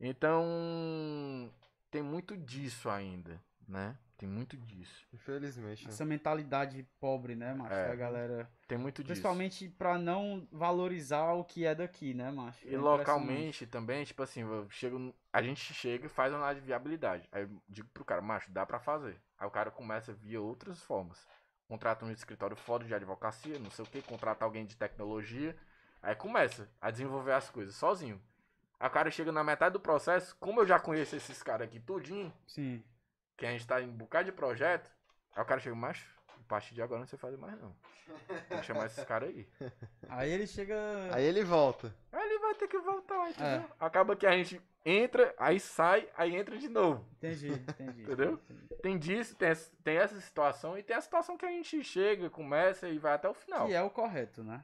Então, 0.00 1.52
tem 1.90 2.02
muito 2.02 2.36
disso 2.36 2.88
ainda, 2.88 3.40
né? 3.68 3.96
Tem 4.16 4.28
muito 4.28 4.56
disso. 4.56 5.06
Infelizmente. 5.14 5.84
né? 5.86 5.90
Essa 5.90 6.04
mentalidade 6.04 6.86
pobre, 7.00 7.34
né, 7.34 7.54
macho? 7.54 7.72
É. 7.72 7.88
Da 7.88 7.94
galera. 7.94 8.50
Tem 8.68 8.76
muito 8.76 8.96
disso. 9.02 9.08
Principalmente 9.14 9.68
pra 9.68 9.96
não 9.98 10.46
valorizar 10.52 11.32
o 11.32 11.44
que 11.44 11.64
é 11.64 11.74
daqui, 11.74 12.12
né, 12.12 12.30
macho? 12.30 12.66
E 12.68 12.74
É 12.74 12.78
localmente 12.78 13.66
também, 13.66 14.04
tipo 14.04 14.22
assim, 14.22 14.40
eu 14.42 14.68
chego, 14.70 15.14
a 15.32 15.40
gente 15.42 15.72
chega 15.72 16.04
e 16.06 16.08
faz 16.10 16.32
uma 16.32 16.38
análise 16.40 16.60
de 16.60 16.66
viabilidade. 16.66 17.26
Aí 17.32 17.44
eu 17.44 17.62
digo 17.68 17.88
pro 17.94 18.04
cara, 18.04 18.20
macho, 18.20 18.50
dá 18.50 18.66
pra 18.66 18.78
fazer. 18.78 19.18
Aí 19.40 19.46
o 19.46 19.50
cara 19.50 19.70
começa 19.70 20.12
via 20.12 20.38
outras 20.38 20.82
formas. 20.82 21.26
Contrata 21.66 22.04
um 22.04 22.10
escritório 22.10 22.54
foda 22.54 22.84
de 22.84 22.94
advocacia, 22.94 23.58
não 23.58 23.70
sei 23.70 23.84
o 23.86 23.88
que, 23.88 24.02
contrata 24.02 24.44
alguém 24.44 24.66
de 24.66 24.76
tecnologia. 24.76 25.56
Aí 26.02 26.14
começa 26.14 26.70
a 26.78 26.90
desenvolver 26.90 27.32
as 27.32 27.48
coisas 27.48 27.74
sozinho. 27.74 28.20
Aí 28.78 28.86
o 28.86 28.92
cara 28.92 29.10
chega 29.10 29.32
na 29.32 29.42
metade 29.42 29.72
do 29.72 29.80
processo, 29.80 30.36
como 30.38 30.60
eu 30.60 30.66
já 30.66 30.78
conheço 30.78 31.16
esses 31.16 31.42
caras 31.42 31.68
aqui 31.68 31.80
tudinho, 31.80 32.30
Sim. 32.46 32.84
que 33.36 33.46
a 33.46 33.50
gente 33.50 33.66
tá 33.66 33.80
em 33.80 33.88
um 33.88 33.96
bocado 33.96 34.26
de 34.26 34.32
projeto, 34.32 34.90
aí 35.34 35.42
o 35.42 35.46
cara 35.46 35.60
chega, 35.60 35.74
macho, 35.74 36.19
partir 36.50 36.74
de 36.74 36.82
agora 36.82 37.00
não 37.00 37.06
sei 37.06 37.18
fazer 37.18 37.36
mais 37.36 37.58
não. 37.60 37.74
Tem 38.48 38.58
que 38.58 38.66
chamar 38.66 38.86
esses 38.86 39.04
caras 39.04 39.28
aí. 39.30 39.48
Aí 40.08 40.30
ele 40.30 40.46
chega. 40.46 40.76
Aí 41.12 41.24
ele 41.24 41.44
volta. 41.44 41.94
Aí 42.12 42.26
ele 42.28 42.38
vai 42.40 42.54
ter 42.54 42.68
que 42.68 42.78
voltar, 42.78 43.30
entendeu? 43.30 43.60
É. 43.60 43.66
Acaba 43.78 44.16
que 44.16 44.26
a 44.26 44.32
gente 44.32 44.60
entra, 44.84 45.34
aí 45.38 45.60
sai, 45.60 46.08
aí 46.16 46.34
entra 46.34 46.58
de 46.58 46.68
novo. 46.68 47.06
Entendi, 47.18 47.48
entendi. 47.52 48.02
Entendeu? 48.02 48.32
entendi. 48.34 48.68
Tem 48.82 48.98
disso, 48.98 49.36
tem, 49.36 49.48
essa- 49.48 49.70
tem 49.84 49.96
essa 49.98 50.20
situação 50.20 50.76
e 50.76 50.82
tem 50.82 50.96
a 50.96 51.00
situação 51.00 51.36
que 51.36 51.46
a 51.46 51.50
gente 51.50 51.82
chega, 51.84 52.28
começa 52.30 52.88
e 52.88 52.98
vai 52.98 53.14
até 53.14 53.28
o 53.28 53.34
final. 53.34 53.66
Que 53.66 53.74
é 53.74 53.82
o 53.82 53.90
correto, 53.90 54.42
né? 54.42 54.62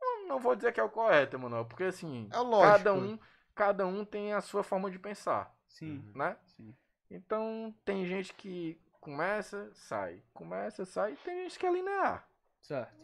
Não, 0.00 0.26
não 0.28 0.38
vou 0.40 0.56
dizer 0.56 0.72
que 0.72 0.80
é 0.80 0.82
o 0.82 0.88
correto, 0.90 1.36
Emanuel, 1.36 1.64
porque 1.66 1.84
assim, 1.84 2.28
É 2.32 2.38
lógico. 2.38 2.78
cada 2.78 2.94
um, 2.94 3.18
cada 3.54 3.86
um 3.86 4.04
tem 4.04 4.32
a 4.32 4.40
sua 4.40 4.62
forma 4.62 4.90
de 4.90 4.98
pensar, 4.98 5.54
Sim, 5.68 6.10
né? 6.14 6.36
sim. 6.46 6.74
Então 7.10 7.74
tem 7.84 8.06
gente 8.06 8.32
que 8.34 8.80
começa, 9.00 9.70
sai, 9.72 10.22
começa, 10.34 10.84
sai, 10.84 11.12
e 11.12 11.16
tem 11.16 11.42
gente 11.44 11.58
que 11.58 11.66
é 11.66 11.72
linear. 11.72 12.28
Certo. 12.60 13.00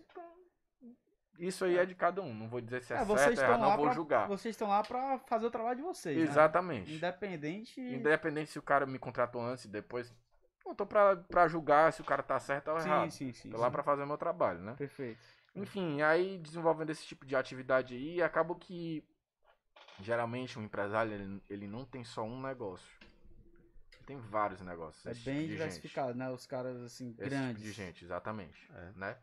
Isso 1.39 1.65
aí 1.67 1.77
é 1.77 1.85
de 1.85 1.95
cada 1.95 2.23
um, 2.23 2.33
não 2.33 2.49
vou 2.49 2.61
dizer 2.63 2.83
se 2.83 2.95
é, 2.95 2.97
É, 2.97 3.05
certo 3.05 3.41
lá 3.41 3.59
não 3.59 3.77
vou 3.77 3.87
pra, 3.87 3.95
julgar. 3.95 4.27
Vocês 4.27 4.55
estão 4.55 4.69
lá 4.69 4.83
pra 4.83 5.19
fazer 5.27 5.47
o 5.47 5.51
trabalho 5.51 5.77
de 5.77 5.83
vocês. 5.83 6.17
né? 6.17 6.23
Exatamente. 6.23 6.95
Independente. 6.95 7.79
Independente 7.81 8.51
se 8.51 8.59
o 8.59 8.63
cara 8.63 8.87
me 8.87 8.99
contratou 8.99 9.43
antes 9.43 9.67
e 9.67 9.69
depois, 9.69 10.11
Eu 10.65 10.75
tô 10.75 10.87
pra, 10.87 11.15
pra 11.17 11.47
julgar 11.47 11.93
se 11.93 12.01
o 12.01 12.05
cara 12.05 12.23
tá 12.23 12.39
certo 12.41 12.69
ou 12.71 12.81
Sim, 12.81 12.89
errado. 12.89 13.11
sim, 13.11 13.33
sim. 13.33 13.51
Tô 13.51 13.59
lá 13.59 13.67
sim. 13.67 13.73
pra 13.73 13.83
fazer 13.83 14.03
o 14.03 14.07
meu 14.07 14.17
trabalho, 14.17 14.61
né? 14.61 14.75
Perfeito. 14.79 15.21
Enfim, 15.55 16.01
aí 16.03 16.39
desenvolvendo 16.39 16.91
esse 16.91 17.05
tipo 17.07 17.25
de 17.27 17.37
atividade 17.37 17.95
aí, 17.95 18.23
acaba 18.23 18.55
que 18.55 19.05
geralmente 20.01 20.59
um 20.59 20.63
empresário 20.63 21.13
ele, 21.13 21.43
ele 21.49 21.67
não 21.69 21.85
tem 21.85 22.03
só 22.03 22.23
um 22.23 22.41
negócio. 22.41 22.89
Tem 24.07 24.17
vários 24.19 24.61
negócios. 24.61 25.05
É 25.05 25.11
esse 25.11 25.21
tipo 25.21 25.31
bem 25.31 25.41
de 25.43 25.49
gente. 25.49 25.57
diversificado, 25.59 26.15
né? 26.15 26.31
Os 26.31 26.47
caras, 26.47 26.81
assim, 26.83 27.09
Esse 27.11 27.17
tipo 27.17 27.29
grandes. 27.29 27.63
de 27.63 27.73
gente, 27.73 28.05
exatamente. 28.05 28.71
É. 28.73 28.93
Né? 28.95 29.19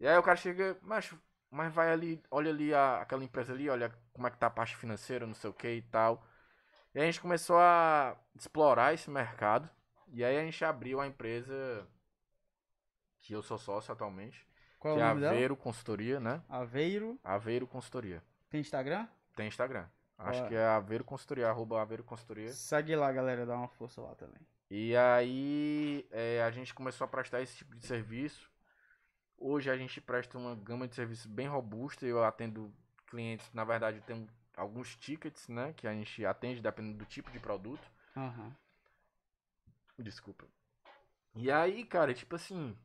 E 0.00 0.06
aí 0.08 0.16
o 0.16 0.22
cara 0.22 0.36
chega, 0.36 0.78
mas, 0.82 1.12
mas 1.50 1.72
vai 1.72 1.92
ali, 1.92 2.22
olha 2.30 2.50
ali 2.50 2.72
a- 2.74 3.00
aquela 3.02 3.22
empresa 3.22 3.52
ali, 3.52 3.68
olha 3.68 3.92
como 4.12 4.26
é 4.26 4.30
que 4.30 4.38
tá 4.38 4.46
a 4.46 4.50
parte 4.50 4.76
financeira, 4.76 5.26
não 5.26 5.34
sei 5.34 5.50
o 5.50 5.52
que 5.52 5.68
e 5.68 5.82
tal. 5.82 6.26
E 6.94 6.98
aí 6.98 7.04
a 7.06 7.10
gente 7.10 7.20
começou 7.20 7.58
a 7.58 8.16
explorar 8.34 8.94
esse 8.94 9.10
mercado. 9.10 9.68
E 10.10 10.24
aí 10.24 10.38
a 10.38 10.42
gente 10.44 10.64
abriu 10.64 11.00
a 11.00 11.06
empresa 11.06 11.86
que 13.18 13.34
eu 13.34 13.42
sou 13.42 13.58
sócio 13.58 13.92
atualmente, 13.92 14.46
Qual 14.78 14.94
que 14.94 15.00
é 15.00 15.02
é 15.02 15.04
o 15.04 15.08
nome 15.10 15.20
dela? 15.20 15.32
Aveiro 15.34 15.56
Consultoria, 15.56 16.18
né? 16.18 16.42
Aveiro. 16.48 17.18
Aveiro 17.22 17.66
Consultoria. 17.66 18.22
Tem 18.48 18.60
Instagram? 18.60 19.06
Tem 19.36 19.46
Instagram. 19.48 19.86
Acho 20.18 20.48
que 20.48 20.54
é 20.54 20.66
Aveiro 20.66 21.04
Consultoria, 21.04 21.48
arroba 21.48 21.80
Aveiro 21.80 22.02
Consultoria. 22.02 22.52
Segue 22.52 22.96
lá, 22.96 23.10
galera. 23.12 23.46
Dá 23.46 23.54
uma 23.54 23.68
força 23.68 24.00
lá 24.00 24.14
também. 24.16 24.40
E 24.70 24.94
aí 24.96 26.06
é, 26.10 26.42
a 26.42 26.50
gente 26.50 26.74
começou 26.74 27.04
a 27.04 27.08
prestar 27.08 27.40
esse 27.40 27.56
tipo 27.56 27.74
de 27.76 27.86
serviço. 27.86 28.50
Hoje 29.36 29.70
a 29.70 29.76
gente 29.76 30.00
presta 30.00 30.36
uma 30.36 30.56
gama 30.56 30.88
de 30.88 30.96
serviços 30.96 31.26
bem 31.26 31.46
robusta. 31.46 32.04
Eu 32.04 32.24
atendo 32.24 32.74
clientes, 33.06 33.48
na 33.54 33.64
verdade, 33.64 33.98
eu 33.98 34.02
tenho 34.02 34.28
alguns 34.56 34.96
tickets, 34.96 35.46
né? 35.48 35.72
Que 35.74 35.86
a 35.86 35.92
gente 35.92 36.26
atende 36.26 36.60
dependendo 36.60 36.98
do 36.98 37.06
tipo 37.06 37.30
de 37.30 37.38
produto. 37.38 37.88
Aham. 38.16 38.52
Desculpa. 39.96 40.44
E 41.36 41.50
aí, 41.50 41.84
cara, 41.84 42.12
tipo 42.12 42.34
assim. 42.34 42.76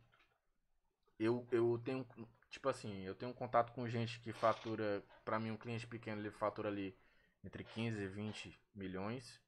Eu, 1.20 1.48
eu 1.52 1.82
tenho. 1.84 2.06
Tipo 2.50 2.70
assim, 2.70 3.02
eu 3.04 3.16
tenho 3.16 3.32
um 3.32 3.36
contato 3.36 3.74
com 3.74 3.88
gente 3.90 4.20
que 4.20 4.32
fatura. 4.32 5.04
Pra 5.26 5.40
mim, 5.40 5.50
um 5.50 5.58
cliente 5.58 5.88
pequeno, 5.88 6.22
ele 6.22 6.30
fatura 6.30 6.70
ali 6.70 6.96
entre 7.44 7.64
15 7.64 8.02
e 8.02 8.08
20 8.08 8.60
milhões. 8.76 9.42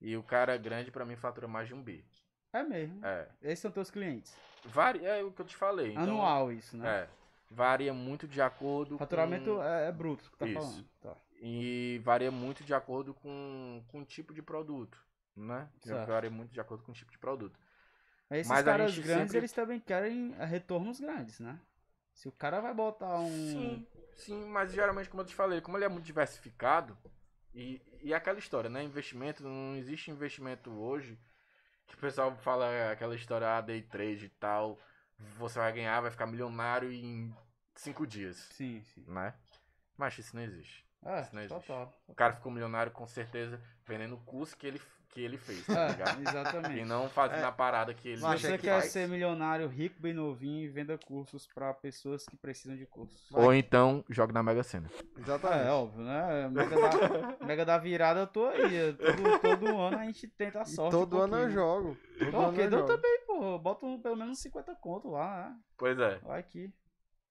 E 0.00 0.16
o 0.16 0.22
cara 0.22 0.56
grande, 0.56 0.90
pra 0.90 1.04
mim, 1.04 1.16
fatura 1.16 1.48
mais 1.48 1.66
de 1.68 1.74
um 1.74 1.82
bi. 1.82 2.04
É 2.52 2.62
mesmo. 2.62 3.04
É. 3.04 3.28
Esses 3.42 3.60
são 3.60 3.70
teus 3.70 3.90
clientes. 3.90 4.34
Varia, 4.66 5.08
é 5.08 5.22
o 5.22 5.32
que 5.32 5.42
eu 5.42 5.46
te 5.46 5.56
falei. 5.56 5.90
então, 5.92 6.02
Anual 6.02 6.52
isso, 6.52 6.76
né? 6.76 6.88
É. 7.02 7.08
Varia 7.50 7.94
muito 7.94 8.28
de 8.28 8.40
acordo 8.42 8.98
Faturamento 8.98 9.56
com... 9.56 9.62
é, 9.62 9.88
é 9.88 9.92
bruto 9.92 10.30
que 10.30 10.36
tá 10.36 10.46
Isso. 10.46 10.60
falando. 10.60 10.84
Tá. 11.00 11.16
E 11.40 12.00
varia 12.04 12.30
muito 12.30 12.62
de 12.62 12.74
acordo 12.74 13.14
com, 13.14 13.82
com 13.88 14.00
o 14.00 14.04
tipo 14.04 14.34
de 14.34 14.42
produto, 14.42 14.98
né? 15.34 15.68
Certo. 15.80 16.06
Varia 16.08 16.30
muito 16.30 16.52
de 16.52 16.60
acordo 16.60 16.84
com 16.84 16.92
o 16.92 16.94
tipo 16.94 17.10
de 17.10 17.16
produto. 17.18 17.58
Esses 18.30 18.48
Mas 18.48 18.64
caras 18.64 18.98
grandes, 18.98 19.22
sempre- 19.22 19.38
eles 19.38 19.52
também 19.52 19.80
querem 19.80 20.32
retornos 20.32 21.00
grandes, 21.00 21.40
né? 21.40 21.58
Se 22.18 22.26
o 22.28 22.32
cara 22.32 22.60
vai 22.60 22.74
botar 22.74 23.20
um. 23.20 23.30
Sim, 23.30 23.86
sim, 24.12 24.44
mas 24.46 24.72
geralmente, 24.72 25.08
como 25.08 25.22
eu 25.22 25.26
te 25.26 25.36
falei, 25.36 25.60
como 25.60 25.76
ele 25.76 25.84
é 25.84 25.88
muito 25.88 26.04
diversificado, 26.04 26.98
e, 27.54 27.80
e 28.02 28.12
aquela 28.12 28.40
história, 28.40 28.68
né? 28.68 28.82
Investimento, 28.82 29.44
não 29.44 29.76
existe 29.76 30.10
investimento 30.10 30.68
hoje 30.68 31.16
que 31.86 31.94
o 31.94 31.98
pessoal 31.98 32.36
fala 32.38 32.90
aquela 32.90 33.14
história 33.14 33.56
ah, 33.56 33.60
day 33.60 33.82
trade 33.82 34.26
e 34.26 34.30
tal, 34.30 34.80
você 35.38 35.60
vai 35.60 35.72
ganhar, 35.72 36.00
vai 36.00 36.10
ficar 36.10 36.26
milionário 36.26 36.90
em 36.90 37.32
cinco 37.76 38.04
dias, 38.04 38.36
Sim, 38.50 38.82
sim. 38.82 39.04
né? 39.06 39.32
Mas 39.96 40.18
isso 40.18 40.34
não 40.34 40.42
existe. 40.42 40.84
É, 41.04 41.20
Isso 41.20 41.32
não 41.32 41.42
existe. 41.42 41.66
total. 41.66 41.96
O 42.08 42.14
cara 42.16 42.32
ficou 42.32 42.50
milionário 42.50 42.90
com 42.90 43.06
certeza 43.06 43.62
vendendo 43.86 44.16
o 44.16 44.24
curso 44.24 44.56
que 44.56 44.66
ele, 44.66 44.82
que 45.10 45.20
ele 45.22 45.36
fez, 45.38 45.64
tá 45.66 45.86
É, 45.86 45.88
ligado? 45.92 46.18
E 46.20 46.28
exatamente. 46.28 46.84
não 46.84 47.08
fazendo 47.08 47.40
É. 47.40 47.44
a 47.44 47.52
parada 47.52 47.94
que 47.94 48.08
ele 48.10 48.20
Mas 48.20 48.40
você 48.40 48.52
é 48.54 48.56
que 48.58 48.64
quer 48.64 48.80
faz. 48.80 48.92
ser 48.92 49.08
milionário, 49.08 49.66
rico, 49.66 50.00
bem 50.00 50.12
novinho 50.12 50.62
e 50.64 50.68
venda 50.68 50.98
cursos 50.98 51.46
pra 51.46 51.72
pessoas 51.74 52.24
que 52.26 52.36
precisam 52.36 52.76
de 52.76 52.84
cursos. 52.86 53.26
Ou 53.32 53.52
então 53.54 54.04
joga 54.08 54.32
na 54.32 54.42
Mega 54.42 54.62
Sena. 54.62 54.90
Exatamente. 55.18 55.66
É, 55.66 55.70
óbvio, 55.70 56.04
né? 56.04 56.48
Mega 56.50 56.76
da, 56.76 57.46
Mega 57.46 57.64
da 57.64 57.78
virada 57.78 58.20
eu 58.20 58.26
tô 58.26 58.46
aí. 58.46 58.92
Todo, 58.94 59.38
todo 59.40 59.76
ano 59.78 59.98
a 59.98 60.04
gente 60.04 60.28
tenta 60.28 60.60
a 60.60 60.62
E 60.62 60.66
sorte. 60.66 60.90
todo 60.92 61.16
um 61.16 61.22
ano 61.22 61.36
eu 61.36 61.50
jogo. 61.50 61.96
Todo 62.18 62.30
Pô, 62.30 62.36
ano 62.38 62.46
porque 62.48 62.60
eu 62.60 62.64
eu 62.64 62.70
jogo. 62.70 62.86
também, 62.86 63.20
pô. 63.26 63.44
Eu 63.54 63.58
boto 63.58 63.86
um- 63.86 64.00
pelo 64.00 64.16
menos 64.16 64.38
50 64.40 64.74
conto 64.74 65.08
lá, 65.10 65.48
né? 65.50 65.56
Pois 65.76 65.98
é. 65.98 66.18
Vai 66.18 66.40
aqui. 66.40 66.72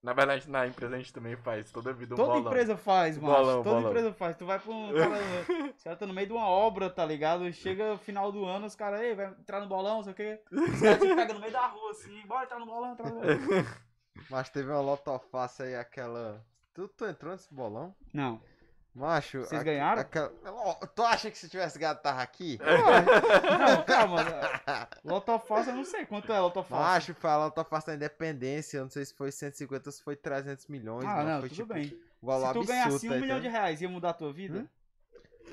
Na 0.02 0.14
verdade, 0.14 0.50
na 0.50 0.68
empresa 0.68 0.96
a 0.96 0.98
gente 1.00 1.12
também 1.12 1.36
faz 1.36 1.72
toda 1.72 1.92
vida 1.92 2.14
um 2.14 2.18
Toda 2.18 2.34
bolão. 2.34 2.48
empresa 2.52 2.78
faz, 2.78 3.18
mano. 3.18 3.36
Bolão, 3.36 3.64
Toda 3.64 3.76
bolão. 3.78 3.90
empresa 3.90 4.14
faz. 4.14 4.38
Tu 4.38 4.46
vai 4.46 4.60
pra 4.60 4.72
um. 4.72 4.94
Cara, 4.94 5.16
os 5.76 5.84
caras 5.84 6.00
tá 6.00 6.06
no 6.06 6.14
meio 6.14 6.28
de 6.28 6.34
uma 6.34 6.48
obra, 6.48 6.90
tá 6.90 7.04
ligado? 7.06 7.52
Chega 7.52 7.98
final 7.98 8.32
do 8.32 8.46
ano, 8.46 8.68
os 8.68 8.76
caras, 8.76 9.02
ei, 9.02 9.16
vai 9.16 9.26
entrar 9.28 9.60
no 9.60 9.68
bolão, 9.68 9.98
não 9.98 10.04
sei 10.04 10.14
o 10.14 10.16
quê. 10.16 10.40
Os 10.52 10.82
caras 10.82 11.00
te 11.00 11.16
pegam 11.16 11.34
no 11.36 11.42
meio 11.42 11.52
da 11.54 11.66
rua, 11.68 11.92
assim, 11.92 12.22
bora 12.28 12.44
entrar 12.46 12.60
no 12.60 12.66
bolão, 12.68 12.92
entrar 12.94 13.10
no 13.10 13.16
bolão. 13.20 13.38
Mas 14.30 14.50
teve 14.50 14.70
uma 14.70 14.82
lotoface 14.82 15.64
aí, 15.64 15.76
aquela. 15.76 16.46
Tu, 16.74 16.88
tu 16.90 17.06
entrou 17.06 17.32
nesse 17.34 17.52
bolão? 17.54 17.96
Não. 18.14 18.40
Macho. 18.98 19.42
Vocês 19.42 19.62
ganharam? 19.62 20.04
Tu 20.96 21.04
acha 21.04 21.30
que 21.30 21.38
se 21.38 21.48
tivesse 21.48 21.78
ganhado 21.78 22.02
tava 22.02 22.20
aqui? 22.20 22.58
Não, 23.60 23.84
calma. 23.84 24.26
Lotofácil 25.06 25.72
eu 25.72 25.78
não 25.78 25.86
sei 25.86 26.04
quanto 26.08 26.34
é 26.34 26.40
Lotofácil. 26.40 26.84
Macho, 26.84 27.14
foi 27.14 27.30
a 27.30 27.38
lotoface 27.38 27.86
da 27.86 27.94
independência. 27.94 28.78
Eu 28.80 28.84
não 28.86 28.90
sei 28.90 29.06
se 29.06 29.14
foi 29.14 29.32
150 29.32 29.88
ou 29.88 29.92
se 29.94 30.02
foi 30.02 30.16
300 30.16 30.66
milhões. 30.66 31.06
Ah, 31.06 31.16
mas 31.18 31.26
não, 31.28 31.40
foi, 31.42 31.50
tudo 31.50 31.56
tipo, 31.58 31.74
bem. 31.76 32.02
Valor 32.24 32.48
Se 32.48 32.54
tu 32.54 32.66
ganhasse 32.66 33.08
um 33.08 33.10
tá 33.12 33.16
milhão 33.18 33.40
de 33.40 33.48
reais, 33.48 33.82
ia 33.82 33.88
mudar 33.90 34.10
a 34.10 34.14
tua 34.14 34.34
vida? 34.34 34.60
Hum? 34.60 34.68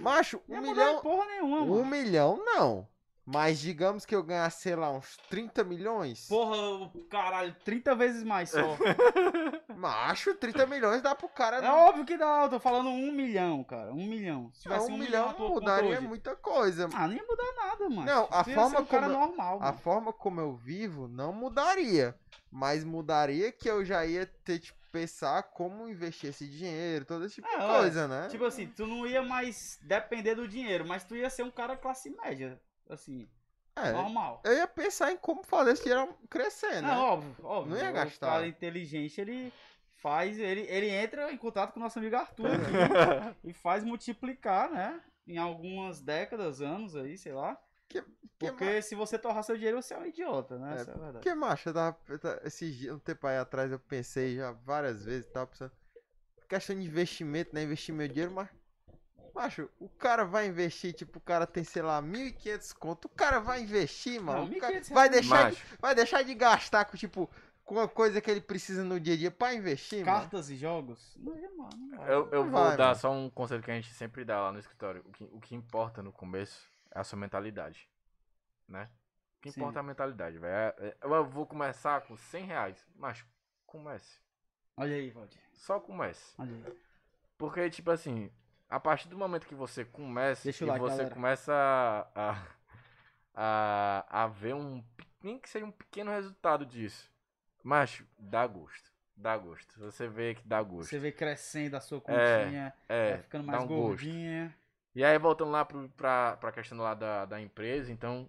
Macho, 0.01 0.41
um 0.49 0.61
milhão. 0.63 1.03
porra 1.03 1.27
nenhuma, 1.27 1.61
Um 1.61 1.67
mano. 1.67 1.85
milhão 1.85 2.43
não. 2.43 2.89
Mas 3.27 3.59
digamos 3.59 4.05
que 4.05 4.15
eu 4.15 4.23
ganhasse, 4.23 4.63
sei 4.63 4.77
lá, 4.77 4.91
uns 4.91 5.17
30 5.31 5.65
milhões. 5.65 6.29
Porra, 6.29 6.91
caralho, 7.09 7.57
30 7.65 7.95
vezes 7.95 8.23
mais 8.23 8.51
só. 8.51 8.77
Macho, 9.75 10.35
30 10.35 10.67
milhões 10.67 11.01
dá 11.01 11.15
pro 11.15 11.29
cara. 11.29 11.57
É 11.65 11.71
óbvio 11.71 12.05
que 12.05 12.19
dá, 12.19 12.43
eu 12.43 12.51
tô 12.51 12.61
falando 12.61 12.91
um 12.91 13.13
milhão, 13.13 13.65
cara. 13.65 13.93
Um 13.93 14.07
milhão. 14.07 14.51
Se 14.53 14.69
não, 14.69 14.77
tivesse 14.77 14.93
um 14.93 14.95
um 14.95 14.99
milhão 14.99 15.33
conta 15.33 15.55
mudaria 15.55 16.01
muita 16.03 16.37
coisa. 16.37 16.89
Ah, 16.93 17.09
não 17.09 17.15
ia 17.15 17.25
mudar 17.27 17.53
nada, 17.57 17.89
mano. 17.89 18.05
Não, 18.05 18.29
a 18.31 18.45
forma 18.45 18.81
um 18.81 18.85
cara 18.85 19.07
como 19.09 19.19
normal, 19.19 19.57
A 19.57 19.67
mano. 19.67 19.79
forma 19.79 20.13
como 20.13 20.41
eu 20.41 20.55
vivo 20.55 21.09
não 21.09 21.33
mudaria. 21.33 22.15
Mas 22.51 22.85
mudaria 22.85 23.51
que 23.51 23.69
eu 23.69 23.85
já 23.85 24.05
ia 24.07 24.27
ter, 24.45 24.61
tipo, 24.61 24.79
pensar 24.93 25.43
como 25.43 25.89
investir 25.89 26.31
esse 26.31 26.47
dinheiro, 26.47 27.05
todo 27.05 27.25
esse 27.25 27.37
tipo 27.37 27.49
É, 27.49 27.59
de 27.59 27.67
coisa, 27.67 28.07
né? 28.07 28.29
Tipo 28.29 28.45
assim, 28.45 28.69
tu 28.69 28.87
não 28.87 29.05
ia 29.05 29.23
mais 29.23 29.77
depender 29.83 30.37
do 30.37 30.47
dinheiro, 30.47 30.87
mas 30.87 31.03
tu 31.03 31.17
ia 31.17 31.29
ser 31.29 31.43
um 31.43 31.51
cara 31.51 31.77
classe 31.77 32.11
média. 32.11 32.61
Assim, 32.89 33.29
é, 33.77 33.93
normal. 33.93 34.41
eu 34.45 34.53
ia 34.55 34.67
pensar 34.69 35.11
em 35.13 35.17
como 35.17 35.43
fazer 35.43 35.73
esse 35.73 35.83
dinheiro 35.85 36.17
crescer, 36.31 36.75
né? 36.75 36.83
Não, 36.83 37.01
óbvio, 37.03 37.37
óbvio. 37.43 37.75
Não 37.75 37.83
ia 37.83 37.91
O 37.91 37.95
gastar. 37.95 38.27
cara 38.27 38.47
inteligente, 38.47 39.21
ele 39.21 39.53
faz, 39.97 40.39
ele, 40.39 40.61
ele 40.63 40.89
entra 40.91 41.33
em 41.33 41.37
contato 41.39 41.73
com 41.73 41.81
o 41.81 41.83
nosso 41.83 41.99
amigo 41.99 42.15
Arthur 42.15 42.47
e 43.43 43.53
faz 43.53 43.83
multiplicar, 43.83 44.71
né? 44.71 45.01
Em 45.27 45.39
algumas 45.39 46.01
décadas, 46.03 46.61
anos 46.61 46.95
aí, 46.95 47.17
sei 47.17 47.33
lá. 47.33 47.59
Que 47.89 48.05
Porque 48.39 48.83
se 48.83 48.95
você 48.95 49.19
torrar 49.19 49.43
seu 49.43 49.57
dinheiro, 49.57 49.81
você 49.81 49.95
é 49.95 49.99
um 49.99 50.07
idiota, 50.07 50.59
né? 50.59 50.73
É, 50.73 50.81
Essa 50.81 50.91
é 50.91 50.95
a 50.95 50.97
verdade. 50.97 51.13
Porque, 51.25 51.35
macho, 51.35 51.69
eu 51.71 51.75
tava, 51.75 51.99
dias, 52.61 52.95
um 52.95 52.99
tempo 52.99 53.27
aí 53.27 53.39
atrás, 53.39 53.73
eu 53.73 53.79
pensei 53.79 54.37
já 54.37 54.53
várias 54.53 55.05
vezes, 55.05 55.31
tava 55.31 55.47
pensando, 55.47 55.73
questão 56.49 56.77
de 56.77 56.83
investimento, 56.87 57.55
né, 57.55 57.63
investir 57.63 57.95
meu 57.95 58.07
dinheiro, 58.07 58.33
mas, 58.33 58.49
macho, 59.35 59.69
o 59.79 59.89
cara 59.89 60.25
vai 60.25 60.47
investir, 60.47 60.93
tipo, 60.95 61.19
o 61.19 61.23
cara 61.23 61.47
tem, 61.47 61.65
sei 61.65 61.83
lá, 61.83 62.01
1.500 62.01 62.73
conto, 62.75 63.07
o 63.07 63.09
cara 63.09 63.41
vai 63.41 63.63
investir, 63.63 64.21
mano, 64.21 64.47
Não, 64.49 64.61
cara 64.61 64.75
1.500 64.81 64.93
vai 64.95 65.09
deixar, 65.09 65.51
de, 65.51 65.57
Macho, 65.61 65.77
vai 65.81 65.95
deixar 65.95 66.23
de 66.23 66.35
gastar 66.35 66.85
com, 66.85 66.97
tipo, 66.97 67.29
com 67.65 67.81
a 67.81 67.89
coisa 67.89 68.21
que 68.21 68.31
ele 68.31 68.41
precisa 68.41 68.85
no 68.85 69.01
dia 69.01 69.15
a 69.15 69.17
dia 69.17 69.31
pra 69.31 69.55
investir, 69.55 70.05
mano. 70.05 70.19
Cartas 70.21 70.51
e 70.51 70.57
jogos? 70.57 71.17
Não 71.17 71.37
ia, 71.37 71.51
mano. 71.57 71.71
Não 71.77 72.07
eu, 72.07 72.29
eu 72.31 72.45
Não 72.45 72.51
vou 72.53 72.65
vai, 72.65 72.77
dar 72.77 72.89
mano. 72.89 72.99
só 73.01 73.11
um 73.13 73.31
conselho 73.31 73.63
que 73.63 73.71
a 73.71 73.75
gente 73.75 73.93
sempre 73.95 74.25
dá 74.25 74.41
lá 74.41 74.53
no 74.53 74.59
escritório. 74.59 75.03
O 75.07 75.13
que, 75.13 75.25
o 75.25 75.41
que 75.41 75.55
importa 75.55 76.03
no 76.03 76.13
começo 76.13 76.69
é 76.91 77.01
a 77.01 77.05
sua 77.05 77.19
mentalidade. 77.19 77.89
Né? 78.69 78.89
O 79.39 79.43
que 79.43 79.51
Sim. 79.53 79.61
importa 79.61 79.79
é 79.79 79.81
a 79.81 79.83
mentalidade, 79.83 80.39
velho. 80.39 80.53
É- 80.55 80.75
é- 80.79 80.97
Eu 81.03 81.25
vou 81.27 81.47
começar 81.47 82.03
com 82.03 82.17
100 82.17 82.45
reais. 82.45 82.87
Mas 82.97 83.25
comece. 83.67 84.21
Olha 84.77 84.95
aí, 84.97 85.11
Valdir. 85.11 85.41
Só 85.53 85.81
comece. 85.81 86.35
Olha 86.39 86.53
aí. 86.55 86.79
Porque, 87.39 87.71
tipo 87.71 87.91
assim, 87.91 88.31
a 88.69 88.81
partir 88.81 89.09
do 89.09 89.17
momento 89.19 89.47
que 89.47 89.55
você 89.55 89.85
começa 89.85 90.45
Deixa 90.45 90.65
o 90.65 90.67
e 90.67 90.71
like, 90.71 90.81
você 90.81 90.97
galera. 90.97 91.15
começa 91.15 91.53
a, 92.15 92.33
a, 92.33 92.47
a, 93.35 94.25
a 94.25 94.27
ver 94.27 94.55
um. 94.55 94.83
Nem 95.23 95.39
que 95.39 95.49
seja 95.49 95.65
um 95.65 95.71
pequeno 95.71 96.11
resultado 96.11 96.67
disso. 96.67 97.11
Mas 97.63 98.03
dá 98.19 98.47
gosto. 98.47 98.93
Dá 99.17 99.37
gosto. 99.39 99.79
Você 99.81 100.09
vê 100.09 100.35
que 100.35 100.47
dá 100.47 100.63
gosto. 100.63 100.91
Você 100.91 100.99
vê 100.99 101.13
crescendo 101.13 101.77
a 101.77 101.81
sua 101.81 102.01
continha, 102.01 102.75
É, 102.89 103.11
vai 103.13 103.23
ficando 103.23 103.45
mais 103.47 103.63
um 103.63 103.67
gosto. 103.67 103.81
gordinha. 103.83 104.55
E 104.95 105.03
aí, 105.05 105.19
voltando 105.19 105.51
lá 105.51 105.65
pro, 105.65 105.89
pra, 105.91 106.37
pra 106.37 106.53
questão 106.53 106.79
lá 106.79 106.95
da, 106.95 107.25
da 107.25 107.41
empresa, 107.41 107.91
então, 107.93 108.29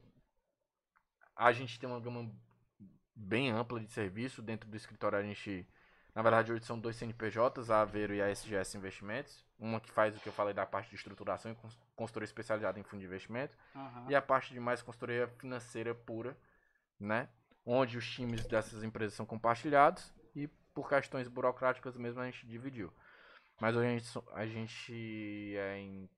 a 1.35 1.51
gente 1.51 1.79
tem 1.79 1.89
uma 1.89 1.99
gama 1.99 2.31
bem 3.15 3.51
ampla 3.51 3.79
de 3.79 3.91
serviço. 3.91 4.41
Dentro 4.41 4.69
do 4.69 4.77
escritório, 4.77 5.17
a 5.17 5.23
gente 5.23 5.67
Na 6.15 6.21
verdade, 6.21 6.53
hoje 6.53 6.63
são 6.63 6.79
dois 6.79 6.95
CNPJs, 6.95 7.69
a 7.69 7.81
Aveiro 7.81 8.13
e 8.15 8.21
a 8.21 8.29
SGS 8.29 8.77
Investimentos. 8.77 9.45
Uma 9.59 9.81
que 9.81 9.91
faz 9.91 10.15
o 10.15 10.19
que 10.21 10.27
eu 10.29 10.33
falei 10.33 10.53
da 10.53 10.65
parte 10.65 10.89
de 10.89 10.95
estruturação 10.95 11.51
e 11.51 11.55
cons- 11.55 11.77
consultoria 11.95 12.25
especializada 12.25 12.79
em 12.79 12.83
fundo 12.83 13.01
de 13.01 13.05
investimento. 13.05 13.55
Aham. 13.75 14.05
E 14.09 14.15
a 14.15 14.21
parte 14.21 14.53
de 14.53 14.59
mais 14.59 14.81
consultoria 14.81 15.27
financeira 15.39 15.93
pura, 15.93 16.37
né? 16.97 17.27
Onde 17.65 17.97
os 17.97 18.09
times 18.09 18.45
dessas 18.45 18.81
empresas 18.83 19.13
são 19.13 19.25
compartilhados 19.25 20.13
e 20.33 20.47
por 20.73 20.87
questões 20.87 21.27
burocráticas 21.27 21.97
mesmo 21.97 22.21
a 22.21 22.25
gente 22.25 22.45
dividiu. 22.47 22.93
Mas 23.59 23.75
hoje 23.75 23.87
a 23.87 23.91
gente, 23.91 24.19
a 24.33 24.45
gente 24.45 25.55
é 25.57 25.77
em 25.79 26.09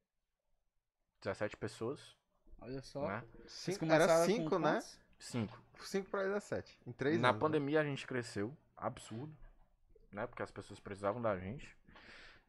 17 1.24 1.58
pessoas, 1.58 2.16
Olha 2.62 2.82
só. 2.82 3.08
né? 3.08 3.24
Cinco, 3.48 3.86
era 3.86 4.08
com 4.08 4.26
5, 4.26 4.60
né? 4.60 4.72
quantos? 4.74 5.00
5. 5.20 5.64
5 5.82 6.10
pra 6.10 6.24
17. 6.24 6.80
Em 6.86 6.92
3 6.92 7.20
Na 7.20 7.30
anos. 7.30 7.40
né? 7.40 7.46
pandemia 7.48 7.82
a 7.82 7.84
gente 7.84 8.06
cresceu, 8.08 8.56
absurdo, 8.76 9.36
né? 10.12 10.28
Porque 10.28 10.44
as 10.44 10.52
pessoas 10.52 10.80
precisavam 10.80 11.22
da 11.22 11.38
gente. 11.38 11.76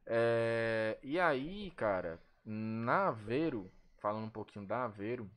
É, 0.07 0.99
e 1.03 1.19
aí, 1.21 1.71
cara, 1.73 2.21
na 2.45 3.09
Aveiro, 3.09 3.71
falando 3.99 4.25
um 4.25 4.31
pouquinho 4.31 4.67
da 4.67 4.85
Aveiro, 4.85 5.31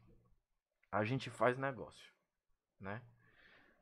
a 0.92 1.04
gente 1.04 1.30
faz 1.30 1.58
negócio, 1.58 2.12
né? 2.80 3.02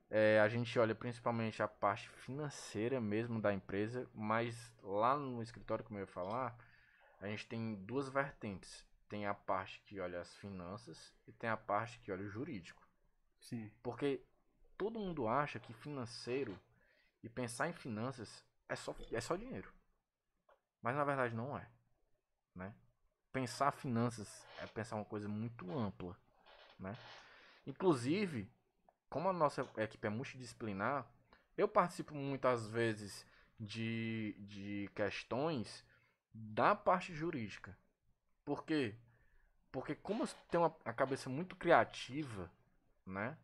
É, 0.09 0.39
a 0.39 0.47
gente 0.47 0.77
olha 0.79 0.95
principalmente 0.95 1.61
a 1.61 1.67
parte 1.67 2.09
financeira 2.09 2.99
mesmo 2.99 3.39
da 3.39 3.53
empresa, 3.53 4.09
mas 4.13 4.73
lá 4.81 5.15
no 5.15 5.41
escritório, 5.43 5.85
como 5.85 5.99
eu 5.99 6.01
ia 6.01 6.07
falar, 6.07 6.57
a 7.21 7.27
gente 7.27 7.45
tem 7.45 7.75
duas 7.75 8.09
vertentes. 8.09 8.87
Tem 9.07 9.27
a 9.27 9.33
parte 9.33 9.79
que 9.81 9.99
olha 9.99 10.19
as 10.19 10.35
finanças 10.37 11.13
e 11.27 11.31
tem 11.31 11.49
a 11.49 11.57
parte 11.57 11.99
que 11.99 12.11
olha 12.11 12.23
o 12.23 12.29
jurídico. 12.29 12.81
Sim. 13.39 13.71
Porque 13.83 14.21
todo 14.77 14.99
mundo 14.99 15.27
acha 15.27 15.59
que 15.59 15.73
financeiro 15.73 16.59
e 17.23 17.29
pensar 17.29 17.67
em 17.67 17.73
finanças 17.73 18.43
é 18.67 18.75
só, 18.75 18.95
é 19.11 19.21
só 19.21 19.35
dinheiro. 19.35 19.73
Mas 20.81 20.95
na 20.95 21.03
verdade 21.03 21.35
não 21.35 21.57
é. 21.57 21.67
Né? 22.55 22.73
Pensar 23.31 23.71
finanças 23.71 24.45
é 24.59 24.67
pensar 24.67 24.95
uma 24.95 25.05
coisa 25.05 25.27
muito 25.27 25.71
ampla. 25.77 26.15
Né? 26.77 26.95
Inclusive, 27.65 28.49
como 29.09 29.29
a 29.29 29.33
nossa 29.33 29.67
equipe 29.77 30.07
é 30.07 30.09
multidisciplinar, 30.09 31.05
eu 31.57 31.67
participo 31.67 32.15
muitas 32.15 32.67
vezes 32.67 33.25
de, 33.59 34.35
de 34.39 34.89
questões 34.95 35.85
da 36.33 36.75
parte 36.75 37.13
jurídica. 37.13 37.77
Por 38.45 38.63
quê? 38.63 38.95
Porque 39.71 39.93
como 39.95 40.23
eu 40.23 40.27
tenho 40.49 40.63
uma, 40.63 40.75
a 40.85 40.93
cabeça 40.93 41.29
muito 41.29 41.55
criativa, 41.55 42.49
né? 43.05 43.37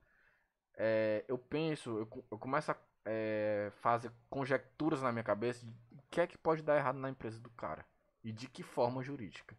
É, 0.78 1.23
eu 1.28 1.38
penso, 1.38 1.97
eu, 1.97 2.26
eu 2.32 2.38
começo 2.38 2.71
a 2.71 2.78
é, 3.05 3.71
fazer 3.81 4.11
conjecturas 4.29 5.01
na 5.01 5.11
minha 5.11 5.23
cabeça 5.23 5.65
de 5.65 5.71
o 5.91 6.01
que 6.09 6.21
é 6.21 6.27
que 6.27 6.37
pode 6.37 6.61
dar 6.61 6.77
errado 6.77 6.97
na 6.97 7.09
empresa 7.09 7.39
do 7.39 7.49
cara 7.51 7.85
e 8.23 8.31
de 8.31 8.47
que 8.47 8.63
forma 8.63 9.03
jurídica. 9.03 9.55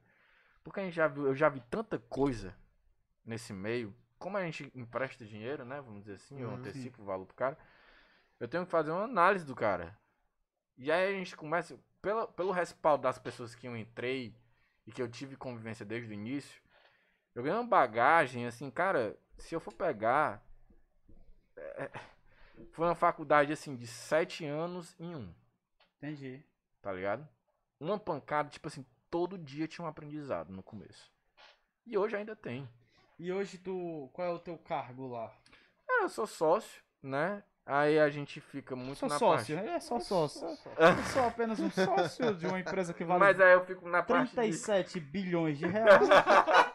Porque 0.64 0.80
a 0.80 0.84
gente 0.84 0.94
já 0.94 1.06
viu, 1.06 1.26
eu 1.26 1.34
já 1.34 1.48
vi 1.48 1.60
tanta 1.70 1.98
coisa 1.98 2.56
nesse 3.24 3.52
meio, 3.52 3.94
como 4.18 4.36
a 4.36 4.44
gente 4.44 4.70
empresta 4.74 5.24
dinheiro, 5.24 5.64
né? 5.64 5.80
Vamos 5.80 6.00
dizer 6.00 6.14
assim, 6.14 6.40
eu 6.40 6.48
Uhum. 6.48 6.54
antecipo 6.56 7.02
o 7.02 7.04
valor 7.04 7.26
pro 7.26 7.36
cara. 7.36 7.58
Eu 8.40 8.48
tenho 8.48 8.64
que 8.64 8.70
fazer 8.70 8.90
uma 8.90 9.04
análise 9.04 9.44
do 9.44 9.54
cara. 9.54 9.96
E 10.76 10.90
aí 10.90 11.14
a 11.14 11.18
gente 11.18 11.36
começa, 11.36 11.78
pela, 12.02 12.26
pelo 12.26 12.52
respaldo 12.52 13.02
das 13.02 13.18
pessoas 13.18 13.54
que 13.54 13.66
eu 13.68 13.76
entrei 13.76 14.34
e 14.86 14.92
que 14.92 15.00
eu 15.00 15.08
tive 15.08 15.36
convivência 15.36 15.86
desde 15.86 16.10
o 16.10 16.14
início, 16.14 16.60
eu 17.34 17.42
ganhei 17.42 17.58
uma 17.58 17.66
bagagem, 17.68 18.46
assim, 18.46 18.70
cara, 18.70 19.16
se 19.38 19.54
eu 19.54 19.60
for 19.60 19.72
pegar. 19.72 20.42
é, 21.56 21.90
foi 22.72 22.86
uma 22.86 22.94
faculdade, 22.94 23.52
assim, 23.52 23.76
de 23.76 23.86
sete 23.86 24.44
anos 24.44 24.94
em 24.98 25.14
um, 25.14 25.32
Entendi. 25.98 26.42
tá 26.82 26.92
ligado? 26.92 27.26
Uma 27.78 27.98
pancada, 27.98 28.48
tipo 28.48 28.68
assim, 28.68 28.84
todo 29.10 29.38
dia 29.38 29.68
tinha 29.68 29.84
um 29.84 29.88
aprendizado 29.88 30.52
no 30.52 30.62
começo. 30.62 31.10
E 31.86 31.96
hoje 31.96 32.16
ainda 32.16 32.34
tem. 32.34 32.68
E 33.18 33.32
hoje 33.32 33.58
tu. 33.58 34.10
Qual 34.12 34.26
é 34.26 34.30
o 34.30 34.38
teu 34.38 34.58
cargo 34.58 35.06
lá? 35.08 35.32
É, 35.88 36.02
eu 36.02 36.08
sou 36.08 36.26
sócio, 36.26 36.82
né? 37.02 37.42
Aí 37.64 37.98
a 37.98 38.08
gente 38.08 38.40
fica 38.40 38.76
muito 38.76 38.98
Sou 38.98 39.08
na 39.08 39.18
sócio, 39.18 39.56
parte. 39.56 39.70
é 39.70 39.80
só 39.80 39.98
sócio. 39.98 40.46
Eu 40.78 41.04
sou 41.12 41.24
apenas 41.26 41.58
um 41.58 41.68
sócio 41.68 42.32
de 42.36 42.46
uma 42.46 42.60
empresa 42.60 42.94
que 42.94 43.02
vale 43.02 43.18
Mas 43.18 43.40
aí 43.40 43.54
eu 43.54 43.64
fico 43.64 43.88
na 43.88 44.04
parte. 44.04 44.28
De... 44.28 44.36
37 44.36 45.00
bilhões 45.00 45.58
de 45.58 45.66
reais. 45.66 46.08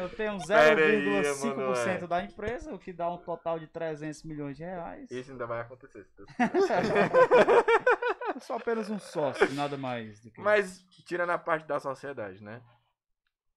Eu 0.00 0.08
tenho 0.08 0.38
Pera 0.46 0.84
aí, 0.84 1.04
0,5% 1.04 1.52
Emanuel. 1.52 2.08
da 2.08 2.24
empresa, 2.24 2.74
o 2.74 2.78
que 2.78 2.92
dá 2.92 3.10
um 3.10 3.18
total 3.18 3.58
de 3.58 3.66
300 3.66 4.22
milhões 4.24 4.56
de 4.56 4.64
reais. 4.64 5.10
Isso 5.10 5.32
ainda 5.32 5.46
vai 5.46 5.60
acontecer. 5.60 6.04
se 6.04 6.14
Deus 6.16 6.30
Eu 8.34 8.40
sou 8.40 8.56
apenas 8.56 8.90
um 8.90 8.98
sócio, 8.98 9.52
nada 9.54 9.76
mais 9.76 10.20
do 10.20 10.30
que 10.30 10.40
Mas, 10.40 10.84
tirando 11.06 11.30
a 11.30 11.38
parte 11.38 11.66
da 11.66 11.80
sociedade, 11.80 12.42
né? 12.42 12.62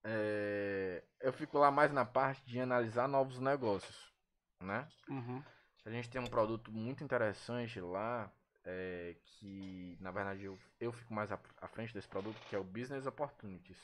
É, 0.04 1.04
eu 1.22 1.34
fico 1.34 1.58
lá 1.58 1.70
mais 1.70 1.92
na 1.92 2.06
parte 2.06 2.44
de 2.46 2.60
analisar 2.60 3.08
novos 3.08 3.40
negócios, 3.40 4.14
né? 4.62 4.88
Uhum. 5.10 5.44
A 5.86 5.90
gente 5.90 6.10
tem 6.10 6.22
um 6.22 6.28
produto 6.28 6.72
muito 6.72 7.04
interessante 7.04 7.80
lá, 7.82 8.32
é, 8.66 9.16
que, 9.24 9.98
na 10.00 10.12
verdade, 10.12 10.44
eu, 10.44 10.58
eu 10.80 10.92
fico 10.92 11.14
mais 11.14 11.32
à, 11.32 11.40
à 11.62 11.68
frente 11.68 11.94
desse 11.94 12.08
produto, 12.08 12.40
que 12.48 12.56
é 12.56 12.60
o 12.60 12.64
Business 12.64 13.06
Opportunities. 13.06 13.78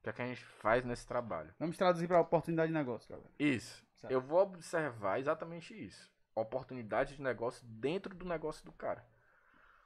O 0.00 0.02
que 0.02 0.08
é 0.10 0.12
que 0.14 0.22
a 0.22 0.26
gente 0.26 0.42
faz 0.44 0.82
nesse 0.84 1.06
trabalho? 1.06 1.52
Vamos 1.58 1.76
traduzir 1.76 2.08
para 2.08 2.20
oportunidade 2.20 2.68
de 2.72 2.78
negócio, 2.78 3.08
galera. 3.10 3.30
Isso. 3.38 3.84
Certo. 3.96 4.10
Eu 4.10 4.20
vou 4.20 4.40
observar 4.40 5.20
exatamente 5.20 5.74
isso. 5.74 6.10
Oportunidade 6.34 7.16
de 7.16 7.22
negócio 7.22 7.62
dentro 7.66 8.14
do 8.14 8.24
negócio 8.24 8.64
do 8.64 8.72
cara. 8.72 9.04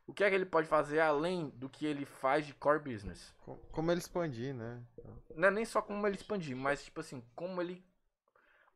O 0.06 0.12
que 0.14 0.22
é 0.22 0.28
que 0.28 0.36
ele 0.36 0.46
pode 0.46 0.68
fazer 0.68 1.00
além 1.00 1.48
do 1.50 1.68
que 1.68 1.84
ele 1.84 2.04
faz 2.04 2.46
de 2.46 2.54
core 2.54 2.78
business? 2.78 3.34
Co- 3.40 3.56
Como 3.72 3.90
ele 3.90 3.98
expandir, 3.98 4.54
né? 4.54 4.80
Não 5.34 5.48
é 5.48 5.50
nem 5.50 5.64
só 5.64 5.82
como 5.82 6.06
ele 6.06 6.14
expandir, 6.16 6.56
mas 6.56 6.84
tipo 6.84 7.00
assim, 7.00 7.24
como 7.34 7.60
ele 7.60 7.84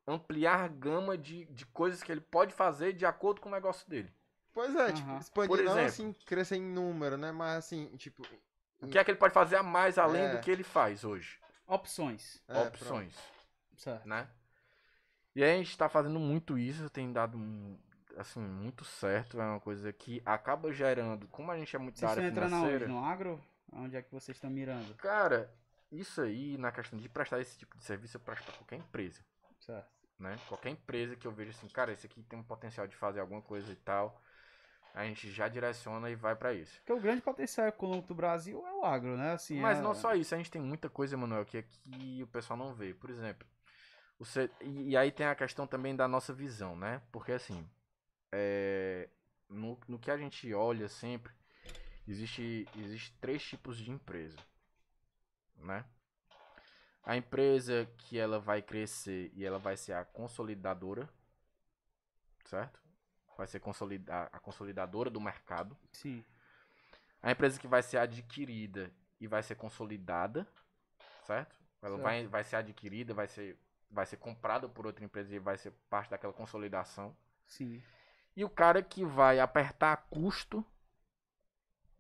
ampliar 0.07 0.65
a 0.65 0.69
gama 0.69 1.17
de, 1.17 1.45
de 1.47 1.67
coisas 1.67 2.03
que 2.03 2.11
ele 2.11 2.21
pode 2.21 2.53
fazer 2.55 2.95
de 2.95 3.05
acordo 3.07 3.41
com 3.41 3.49
o 3.49 3.53
negócio 3.53 3.89
dele. 3.89 4.13
Pois 4.53 4.75
é, 4.75 4.93
tipo, 4.93 5.09
Aham. 5.09 5.21
expandir 5.21 5.49
Por 5.49 5.65
não 5.65 5.73
exemplo. 5.73 5.89
assim, 5.89 6.13
crescer 6.27 6.57
em 6.57 6.63
número, 6.63 7.17
né? 7.17 7.31
Mas 7.31 7.59
assim, 7.59 7.95
tipo. 7.97 8.23
O 8.81 8.87
que 8.89 8.99
é 8.99 9.05
que 9.05 9.11
ele 9.11 9.19
pode 9.19 9.35
fazer 9.35 9.57
a 9.57 9.63
mais 9.63 9.99
além 9.99 10.23
É. 10.23 10.29
do 10.37 10.41
que 10.41 10.51
ele 10.51 10.63
faz 10.65 11.05
hoje? 11.05 11.39
Opções, 11.67 12.43
é, 12.49 12.61
Opções, 12.63 13.15
certo. 13.77 14.09
né? 14.09 14.29
E 15.35 15.43
aí 15.45 15.53
a 15.55 15.57
gente 15.59 15.77
tá 15.77 15.89
fazendo 15.89 16.19
muito 16.19 16.57
isso, 16.59 16.89
tem 16.91 17.13
dado 17.13 17.37
um, 17.37 17.79
assim, 18.17 18.41
muito 18.41 18.85
certo, 18.85 19.41
é 19.41 19.45
uma 19.45 19.61
coisa 19.61 19.93
que 19.93 20.23
acaba 20.25 20.73
gerando, 20.73 21.29
como 21.29 21.51
a 21.51 21.59
gente 21.59 21.75
é 21.77 21.79
muito 21.79 22.01
da 22.01 22.09
Vocês 22.09 22.27
estão 22.27 22.43
área 22.45 22.57
aonde? 22.57 22.57
financeira, 22.57 22.89
No 22.89 23.05
agro? 23.05 23.45
Onde 23.73 23.97
é 23.97 24.03
que 24.03 24.11
vocês 24.11 24.37
estão 24.37 24.51
mirando? 24.51 24.95
cara, 24.95 25.53
isso 25.93 26.21
aí, 26.23 26.57
na 26.59 26.73
questão 26.73 26.99
de 26.99 27.09
prestar 27.09 27.41
esse 27.41 27.59
tipo 27.59 27.77
de 27.77 27.85
serviço, 27.85 28.17
eu 28.17 28.21
presto 28.21 28.45
pra 28.45 28.55
qualquer 28.55 28.77
empresa. 28.77 29.23
Certo. 29.61 29.89
né? 30.19 30.37
Qualquer 30.49 30.71
empresa 30.71 31.15
que 31.15 31.27
eu 31.27 31.33
vejo 31.33 31.51
assim, 31.51 31.69
cara, 31.69 31.93
esse 31.93 32.07
aqui 32.07 32.23
tem 32.25 32.39
um 32.39 32.43
potencial 32.43 32.87
de 32.89 32.97
fazer 32.97 33.21
alguma 33.21 33.43
coisa 33.43 33.71
e 33.71 33.77
tal, 33.77 34.21
a 34.95 35.05
gente 35.05 35.31
já 35.31 35.49
direciona 35.49 36.11
e 36.11 36.15
vai 36.15 36.35
pra 36.35 36.53
isso. 36.53 36.77
Porque 36.79 36.93
o 36.93 37.01
grande 37.01 37.23
potencial 37.23 37.67
econômico 37.69 38.09
do 38.09 38.15
Brasil 38.15 38.67
é 38.67 38.73
o 38.73 38.85
agro, 38.85 39.17
né? 39.17 39.33
Assim, 39.33 39.61
Mas 39.61 39.79
é- 39.79 39.83
não 39.83 39.95
só 39.95 40.15
isso, 40.15 40.35
a 40.35 40.39
gente 40.39 40.51
tem 40.51 40.61
muita 40.61 40.89
coisa, 40.89 41.17
Manuel, 41.17 41.45
que 41.45 41.59
aqui 41.59 42.21
o 42.23 42.27
pessoal 42.27 42.59
não 42.59 42.75
vê. 42.75 42.93
Por 42.95 43.11
exemplo, 43.11 43.47
e, 44.61 44.91
e 44.91 44.97
aí 44.97 45.13
tem 45.13 45.27
a 45.27 45.35
questão 45.35 45.67
também 45.67 45.95
da 45.95 46.09
nossa 46.09 46.33
visão, 46.33 46.77
né? 46.77 47.01
Porque 47.13 47.33
assim, 47.33 47.69
é, 48.33 49.09
no, 49.49 49.79
no 49.87 49.99
que 49.99 50.11
a 50.11 50.17
gente 50.17 50.53
olha 50.53 50.89
sempre, 50.89 51.33
existe, 52.07 52.67
existe 52.77 53.13
três 53.21 53.43
tipos 53.43 53.79
de 53.79 53.91
empresa, 53.91 54.39
né? 55.57 55.85
A 57.05 57.17
empresa 57.17 57.89
que 57.97 58.19
ela 58.19 58.39
vai 58.39 58.61
crescer 58.61 59.31
e 59.35 59.45
ela 59.45 59.59
vai 59.59 59.77
ser 59.77 59.93
a 59.95 60.05
consolidadora, 60.05 61.09
certo? 62.45 62.88
Vai 63.39 63.47
ser 63.47 63.61
consolida 63.61 64.25
a 64.33 64.41
consolidadora 64.41 65.09
do 65.09 65.21
mercado. 65.21 65.77
Sim. 65.93 66.25
A 67.23 67.31
empresa 67.31 67.61
que 67.61 67.69
vai 67.69 67.83
ser 67.85 67.99
adquirida 67.99 68.93
e 69.21 69.29
vai 69.29 69.45
ser 69.45 69.55
consolidada, 69.55 70.45
certo? 71.25 71.57
Ela 71.81 71.95
Certo. 71.95 72.03
Vai, 72.03 72.27
vai 72.27 72.43
ser 72.43 72.57
adquirida, 72.57 73.15
vai 73.15 73.29
ser, 73.29 73.57
vai 73.89 74.05
ser 74.07 74.17
comprada 74.17 74.69
por 74.69 74.87
outra 74.87 75.05
empresa 75.05 75.33
e 75.33 75.39
vai 75.39 75.57
ser 75.57 75.71
parte 75.89 76.11
daquela 76.11 76.33
consolidação. 76.33 77.17
Sim. 77.47 77.81
E 78.37 78.45
o 78.45 78.51
cara 78.51 78.83
que 78.83 79.05
vai 79.05 79.39
apertar 79.39 80.09
custo 80.11 80.65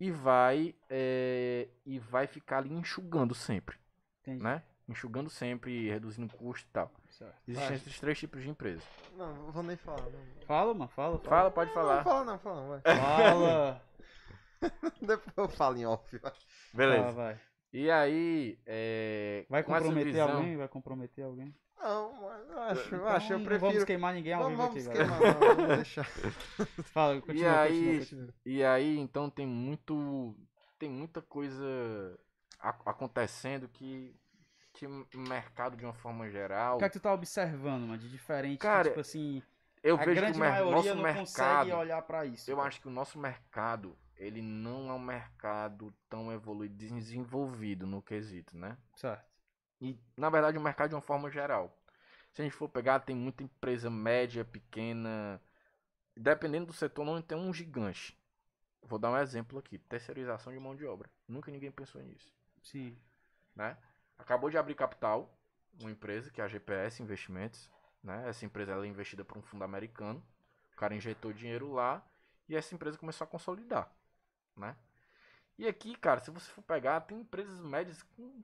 e 0.01 0.11
vai 0.11 0.75
é, 0.91 1.69
e 1.87 2.01
vai 2.01 2.27
ficar 2.27 2.59
ali 2.59 2.73
enxugando 2.73 3.33
sempre, 3.33 3.79
Entendi. 4.23 4.43
né? 4.43 4.65
Enxugando 4.89 5.31
sempre, 5.31 5.89
reduzindo 5.89 6.37
custo 6.37 6.67
e 6.69 6.73
tal. 6.73 6.93
Certo. 7.19 7.35
Existem 7.49 7.67
Vai. 7.69 7.77
esses 7.77 7.99
três 8.01 8.19
tipos 8.19 8.43
de 8.43 8.49
empresa. 8.49 8.83
Não, 9.17 9.35
não 9.35 9.51
vou 9.53 9.63
nem 9.65 9.77
falar. 9.77 10.03
Não. 10.03 10.21
Fala, 10.47 10.73
mano, 10.73 10.89
fala. 10.91 11.19
Fala, 11.19 11.51
pode 11.51 11.69
Não, 11.71 11.75
falar. 11.75 12.05
fala 12.05 12.25
não, 12.25 12.39
fala 12.39 12.61
não, 12.61 12.69
vai. 12.69 12.81
Fala. 12.81 13.83
Depois 15.03 15.37
eu 15.37 15.49
falo 15.49 15.77
em 15.77 15.87
off. 15.87 16.17
vai. 16.19 16.33
Beleza. 16.73 17.03
Fala, 17.03 17.13
vai. 17.13 17.41
E 17.73 17.91
aí, 17.91 18.59
é, 18.65 19.45
Vai 19.51 19.63
comprometer 19.63 20.05
visão- 20.13 20.31
alguém? 20.31 20.57
Vai 20.57 20.69
comprometer 20.69 21.25
alguém? 21.25 21.55
Não, 21.81 22.13
mas 22.23 22.49
eu 22.51 22.59
acho, 22.59 22.81
eu 22.95 22.99
Então, 22.99 23.07
acho, 23.09 23.33
eu 23.33 23.39
não 23.39 23.45
vamos 23.45 23.59
prefiro. 23.61 23.87
queimar 23.87 24.15
ninguém 24.15 24.33
ao 24.33 24.43
Vamos, 24.51 24.57
vivo 24.59 24.69
vamos 24.69 24.89
aqui, 24.89 24.99
galera. 24.99 25.19
queimar, 25.19 25.41
não, 25.49 25.57
vamos 25.57 25.77
deixar. 25.77 26.05
Fala, 26.93 27.21
continua, 27.21 27.61
aí- 27.61 27.71
continua, 27.73 27.99
continua. 28.01 28.35
E 28.47 28.65
aí, 28.65 28.99
então, 28.99 29.29
tem 29.31 29.47
muito. 29.47 30.35
Tem 30.79 30.89
muita 30.89 31.21
coisa 31.21 32.19
acontecendo 32.87 33.69
que. 33.69 34.15
Que 34.79 34.87
o 34.87 35.07
mercado, 35.19 35.77
de 35.77 35.85
uma 35.85 35.93
forma 35.93 36.31
geral. 36.31 36.77
O 36.77 36.79
que 36.79 36.85
é 36.85 36.89
que 36.89 36.99
tu 37.01 37.03
tá 37.03 37.13
observando, 37.13 37.83
mano, 37.83 37.99
de 37.99 38.09
diferente? 38.09 38.59
que, 38.59 38.63
Cara, 38.63 38.89
tipo 38.89 39.01
assim, 39.01 39.43
eu 39.83 39.97
a 39.97 39.99
vejo 39.99 40.11
que 40.13 40.21
grande 40.21 40.39
o 40.39 40.41
mer- 40.41 40.51
maioria 40.53 40.75
nosso 40.77 40.95
não 40.95 41.03
mercado. 41.03 41.21
consegue 41.27 41.73
olhar 41.73 42.03
pra 42.03 42.25
isso. 42.25 42.49
Eu 42.49 42.57
cara. 42.59 42.69
acho 42.69 42.81
que 42.81 42.87
o 42.87 42.91
nosso 42.91 43.19
mercado, 43.19 43.99
ele 44.17 44.41
não 44.41 44.89
é 44.89 44.93
um 44.93 44.99
mercado 45.01 45.93
tão 46.09 46.33
evoluído, 46.33 46.77
desenvolvido 46.77 47.89
no 47.89 48.01
quesito, 48.01 48.57
né? 48.57 48.79
Certo. 48.95 49.25
E, 49.81 49.99
na 50.17 50.31
verdade, 50.31 50.57
o 50.57 50.61
mercado 50.61 50.91
de 50.91 50.95
uma 50.95 51.01
forma 51.01 51.29
geral. 51.29 51.77
Se 52.33 52.41
a 52.41 52.45
gente 52.45 52.55
for 52.55 52.69
pegar, 52.69 53.01
tem 53.01 53.17
muita 53.17 53.43
empresa 53.43 53.91
média, 53.91 54.45
pequena. 54.45 55.43
Dependendo 56.17 56.67
do 56.67 56.73
setor, 56.73 57.05
não 57.05 57.21
tem 57.21 57.37
um 57.37 57.53
gigante. 57.53 58.17
Vou 58.83 58.97
dar 58.99 59.11
um 59.11 59.17
exemplo 59.19 59.59
aqui. 59.59 59.77
Terceirização 59.77 60.53
de 60.53 60.61
mão 60.61 60.77
de 60.77 60.87
obra. 60.87 61.11
Nunca 61.27 61.51
ninguém 61.51 61.71
pensou 61.73 62.01
nisso, 62.01 62.33
Sim. 62.63 62.97
né? 63.57 63.77
Acabou 64.19 64.51
de 64.51 64.59
abrir 64.59 64.75
capital, 64.75 65.33
uma 65.81 65.91
empresa 65.91 66.31
que 66.31 66.41
é 66.41 66.45
a 66.45 66.49
GPS 66.49 67.03
Investimentos, 67.03 67.71
né? 68.03 68.29
Essa 68.29 68.45
empresa 68.45 68.73
ela 68.73 68.85
é 68.85 68.89
investida 68.89 69.25
por 69.25 69.39
um 69.39 69.43
fundo 69.43 69.65
americano. 69.65 70.23
O 70.73 70.77
cara 70.77 70.95
injetou 70.95 71.33
dinheiro 71.33 71.73
lá 71.73 72.05
e 72.49 72.57
essa 72.57 72.75
empresa 72.75 72.99
começou 72.99 73.25
a 73.25 73.29
consolidar, 73.29 73.91
né? 74.57 74.77
E 75.59 75.67
aqui, 75.67 75.97
cara, 75.97 76.21
se 76.21 76.31
você 76.31 76.49
for 76.51 76.63
pegar, 76.63 77.01
tem 77.01 77.21
empresas 77.21 77.61
médias 77.61 78.03
com 78.17 78.43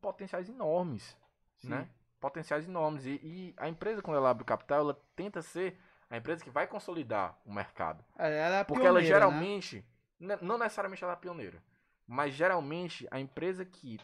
potenciais 0.00 0.48
enormes, 0.48 1.16
Sim. 1.58 1.68
né? 1.68 1.88
Potenciais 2.20 2.66
enormes. 2.66 3.06
E, 3.06 3.20
e 3.22 3.54
a 3.56 3.68
empresa, 3.68 4.02
quando 4.02 4.16
ela 4.16 4.30
abre 4.30 4.44
capital, 4.44 4.80
ela 4.80 5.00
tenta 5.14 5.42
ser 5.42 5.78
a 6.10 6.16
empresa 6.16 6.42
que 6.42 6.50
vai 6.50 6.66
consolidar 6.66 7.38
o 7.44 7.52
mercado. 7.52 8.04
É, 8.18 8.38
ela 8.38 8.56
é 8.56 8.64
Porque 8.64 8.84
ela 8.84 9.00
pioneira, 9.00 9.20
né? 9.20 9.26
geralmente, 9.30 9.84
ne- 10.18 10.38
não 10.42 10.58
necessariamente 10.58 11.04
ela 11.04 11.12
é 11.12 11.16
pioneira, 11.16 11.62
mas 12.06 12.34
geralmente 12.34 13.06
a 13.10 13.20
empresa 13.20 13.64
que 13.64 14.00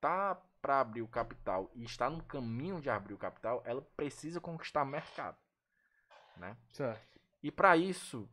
tá 0.00 0.40
para 0.66 0.80
abrir 0.80 1.00
o 1.00 1.06
capital 1.06 1.70
e 1.76 1.84
está 1.84 2.10
no 2.10 2.20
caminho 2.24 2.80
de 2.80 2.90
abrir 2.90 3.14
o 3.14 3.18
capital, 3.18 3.62
ela 3.64 3.80
precisa 3.96 4.40
conquistar 4.40 4.84
mercado, 4.84 5.36
né? 6.36 6.56
Certo. 6.72 7.20
E 7.40 7.52
para 7.52 7.76
isso, 7.76 8.28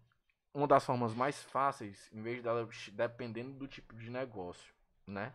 uma 0.52 0.68
das 0.68 0.84
formas 0.84 1.14
mais 1.14 1.44
fáceis, 1.44 2.10
em 2.12 2.24
vez 2.24 2.42
dela 2.42 2.68
dependendo 2.94 3.54
do 3.54 3.68
tipo 3.68 3.94
de 3.94 4.10
negócio, 4.10 4.74
né? 5.06 5.32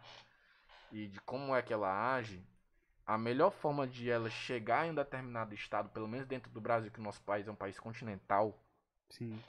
E 0.91 1.07
de 1.07 1.21
como 1.21 1.55
é 1.55 1.63
que 1.63 1.73
ela 1.73 2.17
age, 2.17 2.45
a 3.07 3.17
melhor 3.17 3.53
forma 3.53 3.87
de 3.87 4.11
ela 4.11 4.29
chegar 4.29 4.85
em 4.85 4.91
um 4.91 4.95
determinado 4.97 5.55
estado, 5.55 5.91
pelo 5.91 6.09
menos 6.09 6.27
dentro 6.27 6.51
do 6.51 6.61
Brasil, 6.61 6.91
que 6.91 6.99
o 6.99 7.03
nosso 7.05 7.23
país 7.23 7.47
é 7.47 7.51
um 7.53 7.55
país 7.55 7.79
continental, 7.79 8.61
Sim. 9.09 9.41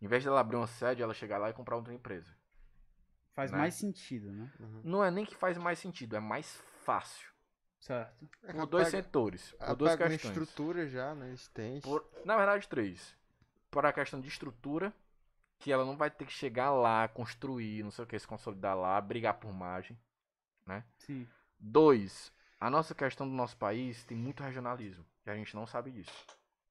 em 0.00 0.06
vez 0.08 0.24
dela 0.24 0.40
abrir 0.40 0.56
uma 0.56 0.66
sede, 0.66 1.02
ela 1.02 1.12
chegar 1.12 1.36
lá 1.36 1.50
e 1.50 1.52
comprar 1.52 1.76
outra 1.76 1.92
empresa. 1.92 2.34
Faz 3.34 3.52
Né? 3.52 3.58
mais 3.58 3.74
sentido, 3.74 4.32
né? 4.32 4.50
Não 4.82 5.04
é 5.04 5.10
nem 5.10 5.26
que 5.26 5.36
faz 5.36 5.58
mais 5.58 5.78
sentido, 5.78 6.16
é 6.16 6.20
mais 6.20 6.58
fácil. 6.86 7.28
Certo. 7.80 8.28
Por 8.40 8.66
dois 8.66 8.88
setores, 8.88 9.52
por 9.52 9.76
duas 9.76 9.92
apega 9.92 10.10
uma 10.10 10.18
questões. 10.18 10.36
estrutura 10.36 10.88
já, 10.88 11.14
né? 11.14 11.30
Existente. 11.32 11.82
Por- 11.82 12.08
na 12.24 12.36
verdade, 12.36 12.66
três. 12.68 13.14
Por 13.70 13.84
a 13.84 13.92
questão 13.92 14.20
de 14.20 14.28
estrutura, 14.28 14.92
que 15.58 15.70
ela 15.70 15.84
não 15.84 15.96
vai 15.96 16.10
ter 16.10 16.24
que 16.24 16.32
chegar 16.32 16.70
lá, 16.70 17.06
construir, 17.08 17.82
não 17.84 17.90
sei 17.90 18.04
o 18.04 18.08
que, 18.08 18.18
se 18.18 18.26
consolidar 18.26 18.76
lá, 18.76 19.00
brigar 19.00 19.34
por 19.34 19.52
margem. 19.52 19.96
Sim. 20.98 21.28
Dois, 21.58 22.32
a 22.58 22.68
nossa 22.68 22.94
questão 22.94 23.28
do 23.28 23.34
nosso 23.34 23.56
país 23.56 24.04
tem 24.04 24.16
muito 24.16 24.42
regionalismo, 24.42 25.04
e 25.24 25.30
a 25.30 25.36
gente 25.36 25.54
não 25.54 25.66
sabe 25.66 25.90
disso, 25.90 26.12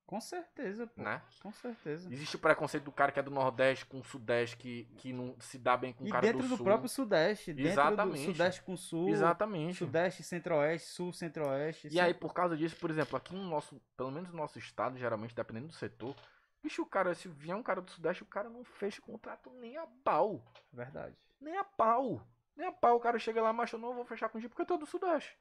Com 0.06 0.22
certeza, 0.22 0.86
pô. 0.86 1.02
né? 1.02 1.20
Com 1.42 1.52
certeza. 1.52 2.08
Existe 2.14 2.36
o 2.36 2.40
preconceito 2.40 2.84
do 2.84 2.92
cara 2.92 3.12
que 3.12 3.20
é 3.20 3.24
do 3.24 3.32
Nordeste 3.32 3.86
com 3.88 4.00
o 4.00 4.04
Sudeste, 4.04 4.56
que, 4.56 4.86
que 4.98 5.12
não 5.12 5.36
se 5.40 5.58
dá 5.58 5.76
bem 5.76 5.92
com 5.94 6.04
o 6.04 6.08
E 6.08 6.12
cara 6.12 6.22
dentro 6.22 6.44
do 6.44 6.50
do, 6.50 6.58
Sul. 6.58 6.64
próprio 6.66 6.88
Sudeste. 6.88 7.52
Dentro 7.54 7.64
do 7.64 7.82
Exatamente. 7.82 8.26
Sudeste 8.26 8.62
com 8.62 8.78
Sul. 8.78 9.10
Exatamente. 9.10 9.78
Sudeste, 9.80 10.22
Centro-Oeste, 10.24 10.88
Sul, 10.90 11.12
Centro-Oeste. 11.12 11.88
E 11.92 12.00
aí, 12.00 12.14
por 12.14 12.34
causa 12.36 12.56
disso, 12.56 12.76
por 12.76 12.92
exemplo, 12.92 13.18
aqui 13.18 13.34
no 13.34 13.44
nosso, 13.50 13.82
pelo 13.98 14.12
menos 14.12 14.30
no 14.30 14.38
nosso 14.38 14.60
estado, 14.60 14.96
geralmente, 14.98 15.34
dependendo 15.34 15.68
do 15.70 15.74
setor, 15.74 16.16
bicho, 16.62 16.84
o 16.84 16.86
cara, 16.86 17.16
se 17.16 17.28
vier 17.28 17.56
um 17.58 17.64
cara 17.64 17.82
do 17.82 17.90
Sudeste, 17.90 18.22
o 18.22 18.28
cara 18.28 18.48
não 18.48 18.64
fecha 18.64 19.02
contrato 19.02 19.50
nem 19.60 19.76
a 19.76 19.88
pau. 20.04 20.46
Verdade. 20.72 21.16
Nem 21.42 21.58
a 21.58 21.64
pau. 21.64 22.22
Nem 22.56 22.68
a 22.68 22.72
pau. 22.72 22.98
O 22.98 23.00
cara 23.00 23.18
chega 23.18 23.42
lá, 23.42 23.52
mas 23.52 23.72
eu 23.72 23.80
não 23.80 23.96
vou 23.96 24.06
fechar 24.06 24.30
contigo 24.30 24.50
porque 24.50 24.62
eu 24.62 24.68
tô 24.68 24.78
do 24.78 24.86
Sudeste. 24.86 25.36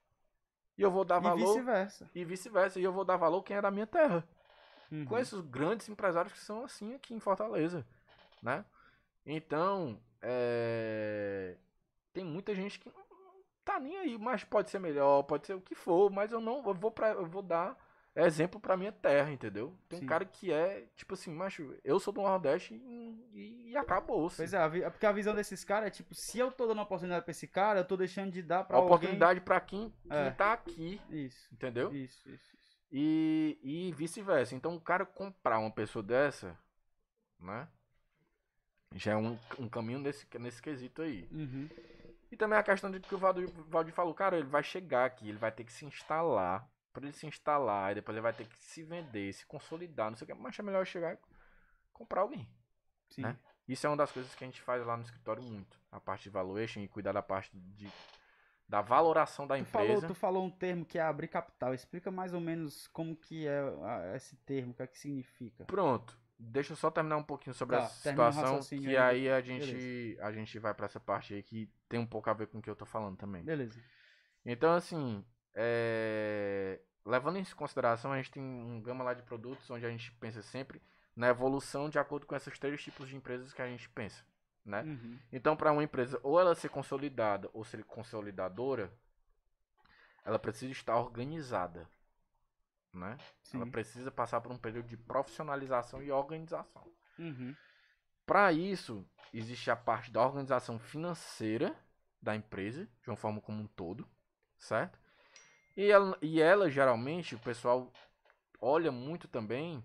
E 0.77 0.83
eu 0.83 0.91
vou 0.91 1.05
dar 1.05 1.21
E 1.21 1.23
valor. 1.23 1.47
vice-versa. 1.47 2.11
E 2.15 2.25
vice-versa. 2.25 2.81
E 2.81 2.83
eu 2.83 2.93
vou 2.93 3.05
dar 3.05 3.17
valor 3.17 3.43
quem 3.43 3.57
é 3.57 3.63
da 3.63 3.71
minha 3.71 3.87
terra. 3.87 4.27
Uhum. 4.95 5.05
Conheço 5.07 5.43
grandes 5.43 5.89
empresários 5.89 6.33
que 6.33 6.39
são 6.39 6.65
assim 6.65 6.95
aqui 6.95 7.15
em 7.15 7.21
Fortaleza. 7.21 7.85
Né? 8.43 8.65
Então, 9.27 9.99
é... 10.23 11.57
tem 12.13 12.25
muita 12.25 12.55
gente 12.55 12.79
que 12.79 12.89
não 12.89 13.05
tá 13.65 13.81
nem 13.81 13.97
aí, 13.97 14.19
mas 14.19 14.45
pode 14.45 14.71
ser 14.71 14.79
melhor, 14.79 15.23
pode 15.23 15.47
ser 15.47 15.55
o 15.55 15.61
que 15.61 15.75
for, 15.75 16.11
mas 16.11 16.31
eu 16.31 16.41
não 16.41 16.63
eu 16.67 16.75
vou 16.75 16.91
para 16.91 17.13
eu 17.13 17.27
vou 17.27 17.43
dar 17.43 17.77
exemplo 18.17 18.61
pra 18.61 18.77
minha 18.77 18.93
terra, 18.93 19.33
entendeu? 19.33 19.77
Tem 19.89 19.99
Sim. 19.99 20.05
um 20.05 20.09
cara 20.09 20.25
que 20.25 20.53
é, 20.53 20.87
tipo 20.95 21.15
assim, 21.15 21.33
macho, 21.33 21.75
eu 21.83 21.99
sou 21.99 22.13
do 22.13 22.23
Nordeste 22.23 22.75
e, 22.75 23.71
e, 23.71 23.77
acabou. 23.77 24.31
Pois 24.35 24.55
é, 24.55 24.59
é 24.59 24.91
porque 24.91 25.07
a 25.07 25.13
visão 25.13 25.35
desses 25.35 25.65
caras 25.65 25.89
é 25.89 25.91
tipo, 25.91 26.15
se 26.15 26.39
eu 26.39 26.53
tô 26.53 26.67
dando 26.67 26.81
oportunidade 26.81 27.25
pra 27.25 27.33
esse 27.33 27.49
cara, 27.49 27.81
eu 27.81 27.85
tô 27.85 27.97
deixando 27.97 28.31
de 28.31 28.41
dar 28.41 28.65
pra 28.65 28.77
a 28.77 28.81
oportunidade 28.81 29.41
pra 29.41 29.61
quem, 29.61 29.93
quem 30.09 30.17
É. 30.17 30.31
tá 30.31 30.53
aqui, 30.53 31.01
alguém... 31.05 31.27
Isso, 31.27 31.49
entendeu? 31.53 31.93
isso, 31.93 32.29
isso. 32.31 32.54
E, 32.97 33.59
e 33.61 33.93
vice-versa. 33.93 34.55
Então, 34.55 34.77
o 34.77 34.81
cara 34.81 35.05
comprar 35.05 35.59
uma 35.59 35.71
pessoa 35.71 36.01
dessa, 36.01 36.57
né? 37.41 37.67
Já 38.95 39.15
é 39.15 39.17
um, 39.17 39.37
um 39.59 39.69
caminho 39.69 39.99
nesse, 39.99 40.25
nesse 40.39 40.63
quesito 40.63 41.03
aí. 41.03 41.29
Uhum. 41.33 41.69
E 42.31 42.37
também 42.37 42.57
a 42.57 42.63
questão 42.63 42.93
de 42.93 43.01
que 43.01 43.13
o 43.13 43.19
Valdir, 43.19 43.51
Valdir 43.69 43.93
falou, 43.93 44.15
cara, 44.15 44.39
ele 44.39 44.47
vai 44.47 44.63
chegar 44.63 45.07
aqui, 45.07 45.29
ele 45.29 45.39
vai 45.39 45.51
ter 45.51 45.65
que 45.65 45.73
se 45.73 45.85
instalar. 45.85 46.71
Pra 46.93 47.03
ele 47.03 47.13
se 47.13 47.27
instalar, 47.27 47.91
e 47.91 47.95
depois 47.97 48.15
ele 48.15 48.23
vai 48.23 48.33
ter 48.33 48.47
que 48.47 48.57
se 48.57 48.85
vender, 48.85 49.33
se 49.33 49.45
consolidar, 49.45 50.11
não 50.11 50.17
sei 50.17 50.25
o 50.25 50.29
que. 50.29 50.35
Mas 50.35 50.57
é 50.57 50.63
melhor 50.63 50.87
chegar 50.87 51.15
e 51.15 51.19
comprar 51.93 52.21
alguém. 52.21 52.49
Sim. 53.11 53.23
Né? 53.23 53.37
Isso 53.67 53.85
é 53.85 53.91
uma 53.91 53.97
das 53.97 54.13
coisas 54.13 54.33
que 54.37 54.45
a 54.45 54.47
gente 54.47 54.63
faz 54.63 54.87
lá 54.87 54.97
no 54.97 55.03
escritório 55.03 55.43
muito. 55.43 55.81
A 55.91 55.99
parte 55.99 56.23
de 56.23 56.31
valuation 56.31 56.79
e 56.79 56.87
cuidar 56.87 57.11
da 57.11 57.23
parte 57.23 57.51
de, 57.53 57.91
da 58.69 58.81
valoração 58.81 59.47
da 59.47 59.57
Tu 59.59 59.65
falou, 59.67 59.87
empresa. 59.89 60.07
tu 60.07 60.15
falou 60.15 60.45
um 60.45 60.51
termo 60.51 60.85
que 60.85 60.99
é 60.99 61.03
abrir 61.03 61.29
capital. 61.29 61.75
Explica 61.75 62.11
mais 62.11 62.33
ou 62.33 62.41
menos 62.41 62.87
como 62.89 63.15
que 63.17 63.47
é 63.47 63.63
esse 64.17 64.37
termo, 64.39 64.73
o 64.73 64.75
que 64.75 64.83
é 64.83 64.87
que 64.87 64.99
significa. 64.99 65.65
Pronto. 65.65 66.19
Deixa 66.37 66.73
eu 66.73 66.77
só 66.77 66.91
terminar 66.91 67.17
um 67.17 67.23
pouquinho 67.23 67.55
sobre 67.55 67.77
Tá, 67.77 67.85
essa 67.85 68.11
situação, 68.11 68.61
que 68.61 68.97
aí. 68.97 68.97
aí 68.97 69.31
a 69.31 69.41
gente, 69.41 70.19
a 70.21 70.33
gente 70.33 70.59
vai 70.59 70.75
pra 70.75 70.87
essa 70.87 70.99
parte 70.99 71.33
aí 71.33 71.43
que 71.43 71.71
tem 71.89 72.01
um 72.01 72.07
pouco 72.07 72.29
a 72.29 72.33
ver 72.33 72.49
com 72.49 72.59
o 72.59 72.63
que 72.63 72.69
eu 72.69 72.75
tô 72.75 72.85
falando 72.85 73.17
também. 73.17 73.43
Beleza. 73.45 73.81
Então, 74.45 74.75
assim, 74.75 75.25
é, 75.55 76.81
levando 77.07 77.37
em 77.39 77.45
consideração, 77.45 78.13
a 78.13 78.17
gente 78.17 78.31
tem 78.33 78.43
um 78.43 78.81
gama 78.83 79.05
lá 79.05 79.15
de 79.15 79.23
produtos 79.23 79.71
onde 79.71 79.87
a 79.87 79.91
gente 79.91 80.11
pensa 80.13 80.43
sempre 80.43 80.83
na 81.15 81.29
evolução 81.29 81.89
de 81.89 81.99
acordo 81.99 82.27
com 82.27 82.35
esses 82.35 82.59
três 82.59 82.83
tipos 82.83 83.09
de 83.09 83.17
empresas 83.17 83.53
que 83.53 83.63
a 83.63 83.69
gente 83.69 83.89
pensa, 83.91 84.25
né? 84.65 84.83
Uhum. 84.83 85.19
Então, 85.33 85.57
para 85.57 85.73
uma 85.73 85.85
empresa 85.85 86.19
ou 86.23 86.41
ela 86.41 86.55
ser 86.55 86.69
consolidada 86.69 87.51
ou 87.53 87.65
ser 87.65 87.85
consolidadora, 87.85 88.93
ela 90.25 90.39
precisa 90.39 90.73
estar 90.73 90.97
organizada, 90.97 91.89
né? 92.93 93.19
Ela 93.53 93.67
Sim. 93.67 93.71
precisa 93.71 94.11
passar 94.11 94.41
por 94.41 94.51
um 94.51 94.59
período 94.59 94.89
de 94.89 94.97
profissionalização 94.97 96.03
e 96.03 96.11
organização. 96.11 96.91
Uhum. 97.19 97.55
Para 98.25 98.53
isso, 98.53 99.07
existe 99.33 99.71
a 99.71 99.77
parte 99.77 100.11
da 100.11 100.25
organização 100.25 100.79
financeira 100.79 101.77
da 102.23 102.35
empresa, 102.35 102.89
de 103.03 103.11
uma 103.11 103.17
forma 103.17 103.41
como 103.41 103.63
um 103.63 103.67
todo, 103.67 104.09
certo? 104.59 104.99
E 105.77 105.91
ela, 105.91 106.17
e 106.23 106.41
ela 106.41 106.71
geralmente, 106.71 107.35
o 107.35 107.39
pessoal 107.39 107.93
olha 108.61 108.91
muito 108.91 109.29
também 109.29 109.85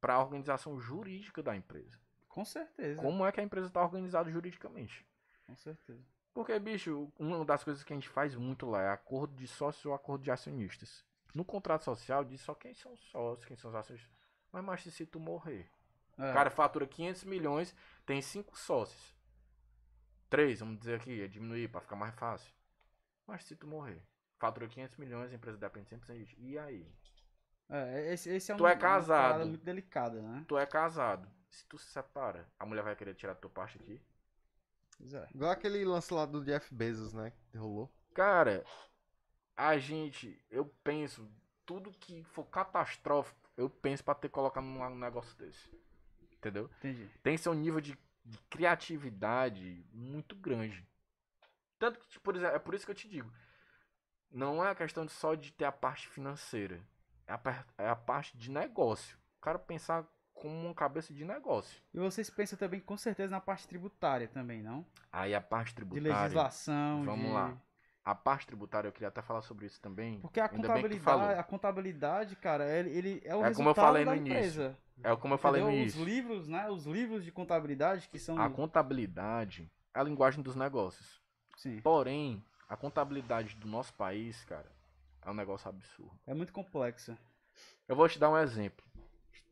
para 0.00 0.14
a 0.14 0.20
organização 0.20 0.80
jurídica 0.80 1.40
da 1.40 1.54
empresa. 1.54 2.00
Com 2.38 2.44
certeza. 2.44 3.02
Como 3.02 3.26
é 3.26 3.32
que 3.32 3.40
a 3.40 3.42
empresa 3.42 3.66
está 3.66 3.82
organizada 3.82 4.30
juridicamente? 4.30 5.04
Com 5.44 5.56
certeza. 5.56 6.04
Porque, 6.32 6.56
bicho, 6.60 7.12
uma 7.18 7.44
das 7.44 7.64
coisas 7.64 7.82
que 7.82 7.92
a 7.92 7.96
gente 7.96 8.08
faz 8.08 8.36
muito 8.36 8.64
lá 8.64 8.80
é 8.80 8.88
acordo 8.90 9.34
de 9.34 9.48
sócio 9.48 9.90
ou 9.90 9.96
acordo 9.96 10.22
de 10.22 10.30
acionistas. 10.30 11.04
No 11.34 11.44
contrato 11.44 11.82
social 11.82 12.24
diz 12.24 12.40
só 12.40 12.54
quem 12.54 12.72
são 12.74 12.96
sócios, 12.96 13.44
quem 13.44 13.56
são 13.56 13.70
os 13.70 13.74
acionistas. 13.74 14.12
Mas, 14.52 14.64
mas 14.64 14.82
se 14.84 15.04
tu 15.04 15.18
morrer, 15.18 15.68
É. 16.16 16.30
o 16.30 16.32
cara 16.32 16.48
fatura 16.48 16.86
500 16.86 17.24
milhões, 17.24 17.74
tem 18.06 18.22
cinco 18.22 18.56
sócios. 18.56 19.16
Três, 20.30 20.60
vamos 20.60 20.78
dizer 20.78 20.94
aqui, 20.94 21.20
é 21.20 21.26
diminuir 21.26 21.66
para 21.68 21.80
ficar 21.80 21.96
mais 21.96 22.14
fácil. 22.14 22.54
Mas 23.26 23.42
se 23.42 23.56
tu 23.56 23.66
morrer, 23.66 24.00
fatura 24.38 24.68
500 24.68 24.96
milhões, 24.96 25.32
a 25.32 25.34
empresa 25.34 25.58
depende 25.58 25.88
100% 25.90 26.16
disso. 26.18 26.36
E 26.38 26.56
aí? 26.56 26.86
É, 27.68 28.12
esse, 28.12 28.30
esse 28.30 28.52
é 28.52 28.54
Tu 28.54 28.62
um, 28.62 28.68
é 28.68 28.74
uma 28.74 28.78
casado. 28.78 29.44
muito 29.44 29.64
delicada, 29.64 30.22
né? 30.22 30.44
Tu 30.46 30.56
é 30.56 30.64
casado. 30.64 31.28
Se 31.48 31.64
tu 31.66 31.78
se 31.78 31.90
separa, 31.90 32.46
a 32.58 32.66
mulher 32.66 32.82
vai 32.82 32.94
querer 32.94 33.14
tirar 33.14 33.32
a 33.32 33.36
tua 33.36 33.50
parte 33.50 33.78
aqui? 33.78 34.00
Pois 34.98 35.14
é. 35.14 35.28
Igual 35.34 35.50
aquele 35.50 35.84
lance 35.84 36.12
lá 36.12 36.26
do 36.26 36.44
Jeff 36.44 36.74
Bezos, 36.74 37.12
né? 37.12 37.32
Que 37.50 37.56
rolou. 37.56 37.90
Cara, 38.14 38.64
a 39.56 39.78
gente, 39.78 40.44
eu 40.50 40.66
penso, 40.82 41.30
tudo 41.64 41.92
que 41.92 42.22
for 42.24 42.44
catastrófico, 42.44 43.38
eu 43.56 43.68
penso 43.68 44.04
pra 44.04 44.14
ter 44.14 44.28
colocado 44.28 44.64
num 44.64 44.94
negócio 44.96 45.36
desse. 45.36 45.70
Entendeu? 46.32 46.70
Entendi. 46.78 47.10
Tem 47.22 47.36
que 47.36 47.42
ser 47.42 47.48
um 47.48 47.54
nível 47.54 47.80
de, 47.80 47.98
de 48.24 48.38
criatividade 48.50 49.84
muito 49.92 50.36
grande. 50.36 50.86
Tanto 51.78 51.98
que, 51.98 52.08
tipo, 52.08 52.24
por 52.24 52.36
exemplo, 52.36 52.56
é 52.56 52.58
por 52.58 52.74
isso 52.74 52.84
que 52.84 52.90
eu 52.90 52.96
te 52.96 53.08
digo. 53.08 53.32
Não 54.30 54.64
é 54.64 54.70
a 54.70 54.74
questão 54.74 55.06
de 55.06 55.12
só 55.12 55.34
de 55.34 55.52
ter 55.52 55.64
a 55.64 55.72
parte 55.72 56.06
financeira. 56.08 56.80
É 57.26 57.32
a, 57.32 57.64
é 57.78 57.88
a 57.88 57.96
parte 57.96 58.36
de 58.36 58.50
negócio. 58.50 59.18
O 59.38 59.40
cara 59.40 59.58
pensar 59.58 60.06
como 60.38 60.54
uma 60.66 60.74
cabeça 60.74 61.12
de 61.12 61.24
negócio. 61.24 61.80
E 61.92 61.98
vocês 61.98 62.30
pensam 62.30 62.58
também, 62.58 62.80
com 62.80 62.96
certeza, 62.96 63.30
na 63.30 63.40
parte 63.40 63.66
tributária 63.68 64.28
também, 64.28 64.62
não? 64.62 64.84
Aí 65.12 65.34
a 65.34 65.40
parte 65.40 65.68
De 65.68 65.74
tributária. 65.76 66.16
legislação, 66.22 67.02
Vamos 67.04 67.26
de... 67.26 67.32
lá. 67.32 67.56
A 68.04 68.14
parte 68.14 68.46
tributária, 68.46 68.88
eu 68.88 68.92
queria 68.92 69.08
até 69.08 69.20
falar 69.20 69.42
sobre 69.42 69.66
isso 69.66 69.78
também. 69.82 70.18
Porque 70.20 70.40
a 70.40 70.48
contabilidade, 70.48 71.38
a 71.38 71.42
contabilidade, 71.42 72.36
cara, 72.36 72.64
ele, 72.66 72.90
ele 72.90 73.22
é 73.24 73.36
o 73.36 73.44
É 73.44 73.48
resultado 73.48 73.56
como 73.56 73.68
eu 73.68 73.74
falei 73.74 74.04
da 74.04 74.10
no 74.12 74.16
início. 74.16 74.36
empresa. 74.38 74.78
É 75.02 75.14
como 75.16 75.34
eu 75.34 75.38
falei 75.38 75.60
no 75.62 75.68
entendeu? 75.68 75.82
início. 75.82 76.00
Os 76.00 76.06
livros, 76.06 76.48
né? 76.48 76.70
Os 76.70 76.86
livros 76.86 77.22
de 77.22 77.30
contabilidade 77.30 78.08
que 78.08 78.18
são... 78.18 78.40
A 78.40 78.48
contabilidade 78.48 79.70
é 79.92 80.00
a 80.00 80.02
linguagem 80.02 80.42
dos 80.42 80.56
negócios. 80.56 81.20
Sim, 81.56 81.80
Porém, 81.82 82.42
a 82.68 82.76
contabilidade 82.76 83.56
do 83.56 83.68
nosso 83.68 83.92
país, 83.94 84.42
cara, 84.44 84.70
é 85.22 85.30
um 85.30 85.34
negócio 85.34 85.68
absurdo. 85.68 86.18
é 86.26 86.32
muito 86.32 86.52
complexa. 86.52 87.18
Eu 87.86 87.94
vou 87.94 88.08
te 88.08 88.18
dar 88.18 88.30
um 88.30 88.38
exemplo. 88.38 88.84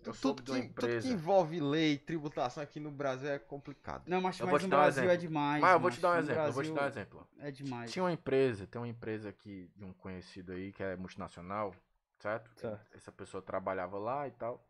Eu 0.06 0.14
Tudo 0.14 0.42
que, 0.42 0.68
tudo 0.68 1.00
que 1.00 1.08
envolve 1.08 1.58
lei, 1.58 1.98
tributação 1.98 2.62
aqui 2.62 2.78
no 2.78 2.92
Brasil 2.92 3.28
é 3.28 3.38
complicado. 3.40 4.04
Não, 4.06 4.20
mas, 4.20 4.38
Eu 4.38 4.46
mas 4.46 4.62
no 4.62 4.68
dar 4.68 4.76
um 4.76 4.80
Brasil 4.80 5.10
é 5.10 5.16
demais. 5.16 5.60
Mas 5.60 5.72
eu 5.72 5.80
vou 5.80 5.90
te 5.90 6.00
dar 6.00 6.12
um 6.12 6.18
exemplo. 6.18 6.42
Eu 6.42 6.52
vou 6.52 6.62
te 6.62 6.66
dar 6.66 6.72
um 6.72 6.74
Brasil 6.74 7.02
exemplo. 7.02 7.28
É 7.40 7.50
demais. 7.50 7.90
Tinha 7.90 8.04
uma 8.04 8.12
empresa, 8.12 8.66
tem 8.68 8.80
uma 8.80 8.88
empresa 8.88 9.28
aqui 9.28 9.68
de 9.74 9.84
um 9.84 9.92
conhecido 9.92 10.52
aí 10.52 10.72
que 10.72 10.82
é 10.82 10.94
multinacional, 10.94 11.74
certo? 12.20 12.50
Certo. 12.60 12.96
Essa 12.96 13.10
pessoa 13.10 13.42
trabalhava 13.42 13.98
lá 13.98 14.28
e 14.28 14.30
tal. 14.30 14.64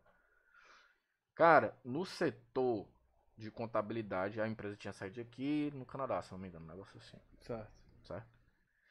Cara, 1.35 1.77
no 1.85 2.03
setor 2.03 2.87
de 3.37 3.51
contabilidade, 3.51 4.41
a 4.41 4.47
empresa 4.47 4.75
tinha 4.75 4.91
sede 4.91 5.21
aqui 5.21 5.71
no 5.75 5.85
Canadá, 5.85 6.19
se 6.23 6.31
não 6.31 6.39
me 6.39 6.47
engano, 6.47 6.65
um 6.65 6.69
negócio 6.69 6.97
assim, 6.97 7.17
Certo. 7.41 7.71
certo? 8.03 8.27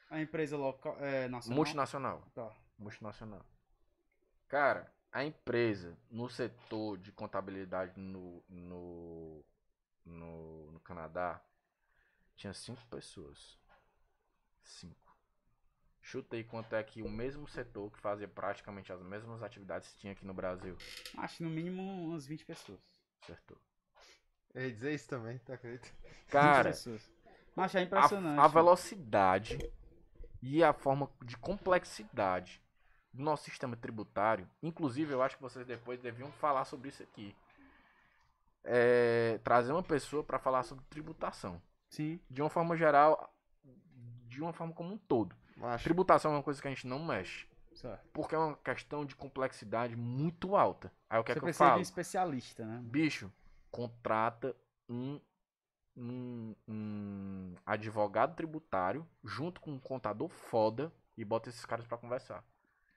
A 0.08 0.20
empresa 0.20 0.56
local, 0.56 0.96
é, 1.00 1.26
nacional? 1.26 1.56
Multinacional. 1.56 2.22
Tá. 2.32 2.52
multinacional. 2.78 3.44
Cara, 4.46 4.88
a 5.16 5.24
empresa 5.24 5.96
no 6.10 6.28
setor 6.28 6.98
de 6.98 7.10
contabilidade 7.10 7.98
no, 7.98 8.44
no, 8.46 9.42
no, 10.04 10.72
no 10.72 10.80
Canadá 10.80 11.42
tinha 12.36 12.52
cinco 12.52 12.84
pessoas. 12.88 13.58
Cinco. 14.62 15.16
Chutei 16.02 16.44
quanto 16.44 16.76
é 16.76 16.82
que 16.84 17.00
o 17.00 17.08
mesmo 17.08 17.48
setor 17.48 17.90
que 17.90 17.98
fazia 17.98 18.28
praticamente 18.28 18.92
as 18.92 19.00
mesmas 19.00 19.42
atividades 19.42 19.94
tinha 19.94 20.12
aqui 20.12 20.26
no 20.26 20.34
Brasil. 20.34 20.76
Acho 21.16 21.42
no 21.42 21.48
mínimo 21.48 21.80
umas 21.80 22.26
20 22.26 22.44
pessoas. 22.44 22.78
Acertou. 23.22 23.56
Eu 24.52 24.64
ia 24.64 24.72
dizer 24.72 24.92
isso 24.92 25.08
também, 25.08 25.38
tá 25.38 25.54
acredito? 25.54 25.90
20 26.02 26.26
Cara. 26.28 26.68
Acho 26.68 27.78
é 27.78 27.80
a, 27.80 27.82
impressionante. 27.84 28.38
a 28.38 28.46
velocidade 28.48 29.72
e 30.42 30.62
a 30.62 30.74
forma 30.74 31.10
de 31.24 31.38
complexidade 31.38 32.62
do 33.16 33.22
nosso 33.22 33.44
sistema 33.44 33.74
tributário, 33.76 34.46
inclusive 34.62 35.12
eu 35.12 35.22
acho 35.22 35.36
que 35.36 35.42
vocês 35.42 35.66
depois 35.66 35.98
deviam 36.00 36.30
falar 36.32 36.64
sobre 36.66 36.90
isso 36.90 37.02
aqui. 37.02 37.34
É, 38.62 39.38
trazer 39.42 39.72
uma 39.72 39.82
pessoa 39.82 40.22
para 40.22 40.38
falar 40.38 40.62
sobre 40.64 40.84
tributação, 40.90 41.62
Sim. 41.88 42.20
de 42.28 42.42
uma 42.42 42.50
forma 42.50 42.76
geral, 42.76 43.32
de 44.28 44.42
uma 44.42 44.52
forma 44.52 44.72
como 44.74 44.92
um 44.92 44.98
todo. 44.98 45.34
Macho, 45.56 45.84
Tributação 45.84 46.32
é 46.32 46.36
uma 46.36 46.42
coisa 46.42 46.60
que 46.60 46.68
a 46.68 46.70
gente 46.70 46.86
não 46.86 47.02
mexe, 47.02 47.46
Certo. 47.72 48.06
porque 48.12 48.34
é 48.34 48.38
uma 48.38 48.56
questão 48.56 49.06
de 49.06 49.16
complexidade 49.16 49.96
muito 49.96 50.54
alta. 50.56 50.92
Aí 51.08 51.18
o 51.18 51.24
que 51.24 51.30
é 51.32 51.34
Você 51.34 51.40
que 51.40 51.46
eu 51.46 51.50
de 51.52 51.54
um 51.56 51.58
falo? 51.58 51.80
especialista, 51.80 52.66
né? 52.66 52.80
Bicho, 52.82 53.32
contrata 53.70 54.54
um, 54.88 55.18
um, 55.96 56.54
um 56.68 57.54
advogado 57.64 58.34
tributário 58.34 59.08
junto 59.24 59.60
com 59.60 59.70
um 59.72 59.78
contador 59.78 60.28
foda 60.28 60.92
e 61.16 61.24
bota 61.24 61.48
esses 61.48 61.64
caras 61.64 61.86
pra 61.86 61.96
conversar. 61.96 62.44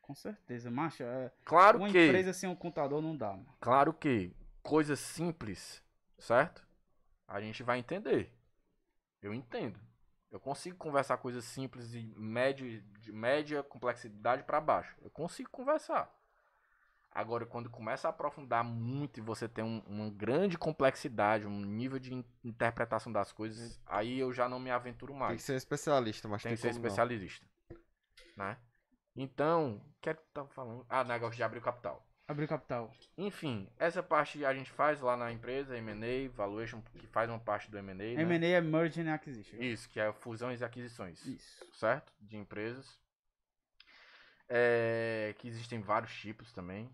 Com 0.09 0.15
certeza. 0.15 0.71
Macho, 0.71 1.03
é... 1.03 1.31
Claro 1.45 1.77
uma 1.77 1.87
que, 1.87 2.07
empresa 2.07 2.33
sem 2.33 2.49
um 2.49 2.55
contador 2.55 2.99
não 2.99 3.15
dá, 3.15 3.27
mano. 3.29 3.45
claro 3.59 3.93
que 3.93 4.35
coisas 4.63 4.99
simples, 4.99 5.83
certo? 6.17 6.67
A 7.27 7.39
gente 7.39 7.61
vai 7.61 7.77
entender. 7.77 8.35
Eu 9.21 9.35
entendo. 9.35 9.79
Eu 10.31 10.39
consigo 10.39 10.75
conversar 10.77 11.17
coisas 11.17 11.43
simples 11.45 11.91
de 11.91 12.11
média, 12.17 12.81
de 13.01 13.11
média 13.11 13.61
complexidade 13.61 14.41
pra 14.41 14.59
baixo. 14.59 14.95
Eu 14.99 15.11
consigo 15.11 15.51
conversar. 15.51 16.11
Agora, 17.11 17.45
quando 17.45 17.69
começa 17.69 18.07
a 18.07 18.09
aprofundar 18.09 18.63
muito 18.63 19.19
e 19.19 19.21
você 19.21 19.47
tem 19.47 19.63
um- 19.63 19.83
uma 19.85 20.09
grande 20.09 20.57
complexidade, 20.57 21.45
um 21.45 21.61
nível 21.63 21.99
de 21.99 22.15
in- 22.15 22.25
interpretação 22.43 23.11
das 23.11 23.31
coisas, 23.31 23.79
aí 23.85 24.17
eu 24.17 24.33
já 24.33 24.49
não 24.49 24.59
me 24.59 24.71
aventuro 24.71 25.13
tem 25.13 25.19
mais. 25.19 25.35
que 25.35 25.43
ser 25.43 25.55
especialista, 25.55 26.27
mas 26.27 26.41
Tem 26.41 26.49
tem, 26.49 26.55
que 26.55 26.61
ser 26.63 26.69
como 26.69 26.79
não. 26.79 26.87
especialista. 26.87 27.45
Né? 28.35 28.57
Então, 29.21 29.75
o 29.75 29.99
que 29.99 30.09
é 30.09 30.13
que 30.13 30.21
tu 30.21 30.29
tava 30.33 30.47
falando? 30.47 30.85
Ah, 30.87 31.03
negócio 31.03 31.35
de 31.35 31.43
abrir 31.43 31.59
o 31.59 31.61
capital. 31.61 32.07
Abrir 32.25 32.47
capital. 32.47 32.89
Enfim, 33.17 33.67
essa 33.77 34.01
parte 34.01 34.45
a 34.45 34.53
gente 34.53 34.71
faz 34.71 35.01
lá 35.01 35.17
na 35.17 35.29
empresa, 35.29 35.77
M&A, 35.77 36.29
Valuation, 36.29 36.81
que 36.81 37.05
faz 37.07 37.29
uma 37.29 37.39
parte 37.39 37.69
do 37.69 37.77
M&A, 37.77 37.93
né? 37.95 38.21
M&A 38.21 38.47
é 38.47 38.61
Merge 38.61 39.01
and 39.01 39.13
Acquisition. 39.13 39.57
Isso, 39.57 39.89
que 39.89 39.99
é 39.99 40.13
fusões 40.13 40.61
e 40.61 40.63
aquisições, 40.63 41.25
Isso. 41.25 41.65
certo? 41.73 42.13
De 42.17 42.37
empresas. 42.37 42.97
É, 44.47 45.35
que 45.37 45.49
existem 45.49 45.81
vários 45.81 46.15
tipos 46.15 46.53
também, 46.53 46.89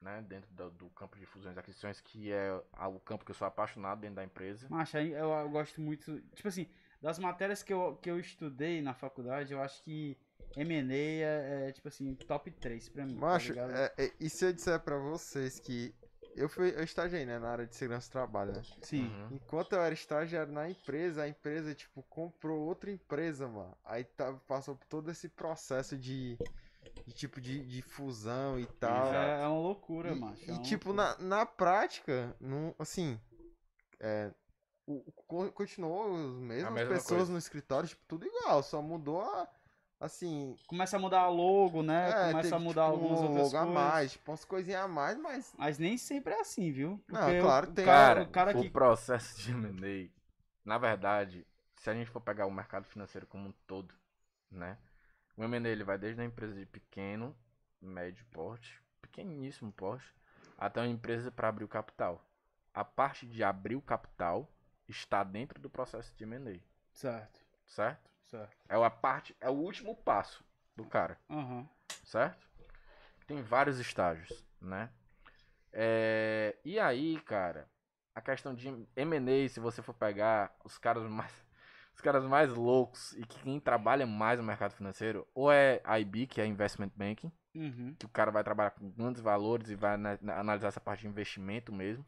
né? 0.00 0.22
Dentro 0.22 0.52
do, 0.52 0.70
do 0.70 0.90
campo 0.90 1.16
de 1.18 1.24
fusões 1.24 1.54
e 1.54 1.60
aquisições, 1.60 2.00
que 2.00 2.32
é 2.32 2.60
o 2.88 2.98
campo 2.98 3.24
que 3.24 3.30
eu 3.30 3.36
sou 3.36 3.46
apaixonado 3.46 4.00
dentro 4.00 4.16
da 4.16 4.24
empresa. 4.24 4.66
Macho, 4.68 4.96
aí 4.96 5.12
eu, 5.12 5.30
eu 5.30 5.50
gosto 5.50 5.80
muito. 5.80 6.20
Tipo 6.34 6.48
assim, 6.48 6.68
das 7.00 7.16
matérias 7.16 7.62
que 7.62 7.72
eu, 7.72 7.96
que 8.02 8.10
eu 8.10 8.18
estudei 8.18 8.82
na 8.82 8.92
faculdade, 8.92 9.52
eu 9.52 9.62
acho 9.62 9.80
que 9.84 10.18
M&A 10.56 10.94
é, 10.94 11.68
é, 11.68 11.72
tipo 11.72 11.88
assim, 11.88 12.14
top 12.14 12.50
3 12.50 12.88
pra 12.88 13.04
mim. 13.06 13.14
tá 13.14 13.20
Macho, 13.20 13.52
ligado? 13.52 13.72
é, 13.72 13.92
é, 13.98 14.12
e 14.20 14.28
se 14.30 14.44
eu 14.44 14.52
disser 14.52 14.78
pra 14.80 14.96
vocês 14.98 15.58
que 15.60 15.94
eu 16.36 16.48
fui, 16.48 16.70
eu 16.76 16.82
estagiei, 16.84 17.26
né, 17.26 17.38
na 17.38 17.50
área 17.50 17.66
de 17.66 17.74
segurança 17.74 18.08
do 18.08 18.12
trabalho, 18.12 18.52
né? 18.52 18.62
Sim. 18.82 19.06
Uhum. 19.08 19.36
Enquanto 19.36 19.72
eu 19.74 19.82
era 19.82 19.92
estagiário 19.92 20.52
na 20.52 20.68
empresa, 20.70 21.22
a 21.22 21.28
empresa, 21.28 21.74
tipo, 21.74 22.02
comprou 22.04 22.60
outra 22.60 22.90
empresa, 22.90 23.48
mano. 23.48 23.76
Aí 23.84 24.04
tá, 24.04 24.32
passou 24.46 24.76
por 24.76 24.86
todo 24.86 25.10
esse 25.10 25.28
processo 25.28 25.96
de, 25.98 26.38
de 27.06 27.12
tipo, 27.12 27.40
de, 27.40 27.66
de 27.66 27.82
fusão 27.82 28.58
e 28.58 28.66
tal. 28.66 29.12
É, 29.12 29.42
é 29.42 29.46
uma 29.48 29.58
loucura, 29.60 30.14
E, 30.14 30.20
macho. 30.20 30.44
é 30.50 30.54
e, 30.54 30.56
uma 30.56 30.62
tipo, 30.62 30.92
loucura. 30.92 31.18
na, 31.18 31.38
na 31.38 31.46
prática, 31.46 32.34
não, 32.40 32.74
assim, 32.78 33.20
é, 33.98 34.32
o, 34.86 35.02
o- 35.08 35.12
co- 35.26 35.52
continuou 35.52 36.14
as 36.14 36.36
mesmas 36.40 36.72
mesma 36.74 36.94
pessoas 36.94 37.18
coisa. 37.18 37.32
no 37.32 37.38
escritório, 37.38 37.88
tipo, 37.88 38.02
tudo 38.06 38.24
igual, 38.26 38.62
só 38.62 38.80
mudou 38.80 39.20
a, 39.20 39.48
assim, 40.00 40.56
Começa 40.66 40.96
a 40.96 41.00
mudar 41.00 41.28
logo, 41.28 41.82
né? 41.82 42.12
é, 42.12 42.14
Começa 42.14 42.48
teve, 42.48 42.56
a 42.56 42.58
mudar 42.58 42.84
tipo, 42.84 42.90
algumas 42.90 43.20
um 43.20 43.24
outras 43.24 43.44
logo 43.44 43.56
a 43.56 43.66
coisas. 43.66 43.66
mais, 43.66 44.12
tipo, 44.12 44.30
umas 44.30 44.44
coisinhas 44.44 44.82
a 44.84 44.88
mais, 44.88 45.18
mas 45.18 45.54
Mas 45.56 45.78
nem 45.78 45.96
sempre 45.98 46.32
é 46.34 46.40
assim, 46.40 46.70
viu? 46.72 47.00
Não, 47.08 47.34
Porque 47.34 47.40
claro, 47.40 47.66
o, 47.66 47.74
tem- 47.74 47.84
Cara, 47.84 48.22
o 48.22 48.26
cara 48.28 48.54
o 48.54 48.60
que. 48.60 48.70
processo 48.72 49.40
de 49.40 49.50
M&A, 49.52 50.68
na 50.68 50.78
verdade, 50.78 51.46
se 51.76 51.90
a 51.90 51.94
gente 51.94 52.10
for 52.10 52.20
pegar 52.20 52.46
o 52.46 52.50
mercado 52.50 52.84
financeiro 52.86 53.26
como 53.26 53.48
um 53.48 53.52
todo, 53.66 53.94
né? 54.50 54.78
O 55.36 55.44
M&A 55.44 55.70
ele 55.70 55.84
vai 55.84 55.98
desde 55.98 56.20
a 56.22 56.24
empresa 56.24 56.54
de 56.54 56.66
pequeno, 56.66 57.36
médio 57.80 58.24
porte, 58.32 58.80
pequeníssimo 59.02 59.72
porte, 59.72 60.14
até 60.58 60.80
uma 60.80 60.88
empresa 60.88 61.30
para 61.30 61.48
abrir 61.48 61.64
o 61.64 61.68
capital. 61.68 62.24
A 62.74 62.84
parte 62.84 63.26
de 63.26 63.42
abrir 63.44 63.76
o 63.76 63.82
capital 63.82 64.48
está 64.88 65.24
dentro 65.24 65.60
do 65.60 65.70
processo 65.70 66.14
de 66.16 66.24
M&A, 66.24 66.60
Certo, 66.92 67.40
certo? 67.66 68.09
Certo. 68.30 68.56
É 68.68 68.76
a 68.76 68.90
parte, 68.90 69.36
é 69.40 69.48
o 69.50 69.54
último 69.54 69.94
passo 69.96 70.44
do 70.76 70.84
cara 70.84 71.18
Aham. 71.28 71.68
certo? 72.04 72.48
Tem 73.26 73.42
vários 73.42 73.78
estágios, 73.78 74.44
né? 74.60 74.90
É, 75.72 76.56
e 76.64 76.78
aí, 76.80 77.20
cara, 77.20 77.68
a 78.14 78.20
questão 78.20 78.54
de 78.54 78.68
M&A, 78.96 79.48
se 79.48 79.60
você 79.60 79.82
for 79.82 79.94
pegar 79.94 80.54
os 80.64 80.78
caras 80.78 81.04
mais 81.08 81.32
os 81.94 82.00
caras 82.00 82.24
mais 82.24 82.50
loucos 82.52 83.12
e 83.12 83.24
que 83.24 83.40
quem 83.42 83.60
trabalha 83.60 84.06
mais 84.06 84.38
no 84.40 84.44
mercado 84.46 84.72
financeiro, 84.72 85.26
ou 85.34 85.52
é 85.52 85.80
IB, 86.00 86.26
que 86.26 86.40
é 86.40 86.46
Investment 86.46 86.90
Banking, 86.96 87.30
Uhum. 87.54 87.94
que 87.98 88.06
o 88.06 88.08
cara 88.08 88.30
vai 88.30 88.44
trabalhar 88.44 88.70
com 88.70 88.88
grandes 88.90 89.20
valores 89.20 89.68
e 89.70 89.74
vai 89.74 89.94
ana- 89.94 90.18
analisar 90.38 90.68
essa 90.68 90.80
parte 90.80 91.00
de 91.02 91.08
investimento 91.08 91.72
mesmo, 91.72 92.06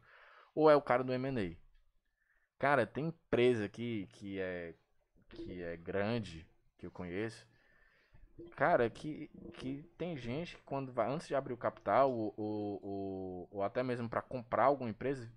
ou 0.55 0.69
é 0.69 0.75
o 0.75 0.81
cara 0.81 1.03
do 1.03 1.13
M&A. 1.13 1.55
Cara, 2.57 2.85
tem 2.87 3.07
empresa 3.07 3.65
aqui 3.65 4.07
que 4.13 4.39
é 4.39 4.73
que 5.33 5.61
é 5.63 5.77
grande, 5.77 6.47
que 6.77 6.85
eu 6.85 6.91
conheço, 6.91 7.47
cara, 8.55 8.89
que, 8.89 9.29
que 9.53 9.83
tem 9.97 10.17
gente 10.17 10.55
que 10.55 10.63
quando 10.63 10.91
vai 10.91 11.09
antes 11.09 11.27
de 11.27 11.35
abrir 11.35 11.53
o 11.53 11.57
capital 11.57 12.11
ou, 12.11 12.33
ou, 12.37 12.79
ou, 12.83 13.47
ou 13.51 13.63
até 13.63 13.83
mesmo 13.83 14.09
para 14.09 14.21
comprar 14.21 14.65
alguma 14.65 14.89
empresa, 14.89 15.31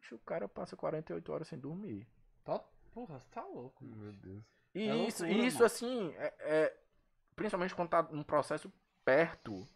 bicho, 0.00 0.14
o 0.16 0.18
cara 0.20 0.48
passa 0.48 0.76
48 0.76 1.32
horas 1.32 1.48
sem 1.48 1.58
dormir. 1.58 2.06
Top. 2.44 2.66
Porra, 2.92 3.18
você 3.20 3.28
tá 3.30 3.44
louco. 3.44 3.84
Meu 3.84 4.12
Deus. 4.12 4.44
E 4.74 4.80
É 4.88 4.94
isso, 4.94 5.24
loucura, 5.24 5.46
isso 5.46 5.56
mano. 5.56 5.66
assim, 5.66 6.12
é, 6.16 6.34
é- 6.40 6.76
principalmente 7.36 7.74
quando 7.74 7.88
tá 7.90 8.02
num 8.02 8.22
processo 8.22 8.72
perto 9.04 9.66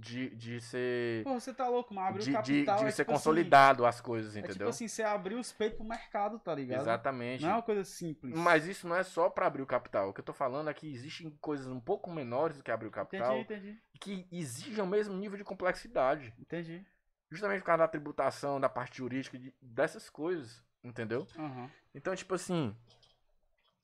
de, 0.00 0.30
de 0.34 0.60
ser. 0.60 1.22
Porra, 1.24 1.38
você 1.38 1.52
tá 1.52 1.68
louco, 1.68 1.92
mas 1.92 2.08
abrir 2.08 2.22
de, 2.22 2.30
o 2.30 2.42
de, 2.42 2.60
capital 2.64 2.78
de 2.78 2.84
é 2.86 2.90
ser 2.90 3.02
tipo 3.04 3.12
assim, 3.12 3.18
consolidado 3.18 3.84
as 3.86 4.00
coisas, 4.00 4.34
é 4.34 4.38
entendeu? 4.38 4.56
tipo 4.56 4.68
assim, 4.70 4.88
você 4.88 5.02
abrir 5.02 5.34
os 5.34 5.52
peitos 5.52 5.76
pro 5.76 5.86
mercado, 5.86 6.38
tá 6.38 6.54
ligado? 6.54 6.80
Exatamente. 6.80 7.42
Não 7.42 7.50
é 7.50 7.54
uma 7.54 7.62
coisa 7.62 7.84
simples. 7.84 8.34
Mas 8.34 8.66
isso 8.66 8.88
não 8.88 8.96
é 8.96 9.02
só 9.02 9.28
pra 9.28 9.46
abrir 9.46 9.62
o 9.62 9.66
capital. 9.66 10.08
O 10.08 10.14
que 10.14 10.20
eu 10.20 10.24
tô 10.24 10.32
falando 10.32 10.70
é 10.70 10.74
que 10.74 10.90
existem 10.90 11.30
coisas 11.40 11.66
um 11.66 11.80
pouco 11.80 12.10
menores 12.10 12.56
do 12.56 12.62
que 12.62 12.70
abrir 12.70 12.88
o 12.88 12.90
capital 12.90 13.38
Entendi, 13.40 13.54
entendi, 13.68 13.82
que 14.00 14.26
exigem 14.32 14.82
o 14.82 14.86
mesmo 14.86 15.14
nível 15.14 15.36
de 15.36 15.44
complexidade. 15.44 16.32
entendi. 16.38 16.84
Justamente 17.30 17.60
por 17.60 17.66
causa 17.66 17.78
da 17.84 17.88
tributação, 17.88 18.58
da 18.60 18.68
parte 18.68 18.98
jurídica, 18.98 19.38
de- 19.38 19.54
dessas 19.60 20.08
coisas, 20.10 20.64
entendeu? 20.82 21.26
Aham. 21.38 21.70
Então, 21.94 22.14
tipo 22.16 22.34
assim, 22.34 22.74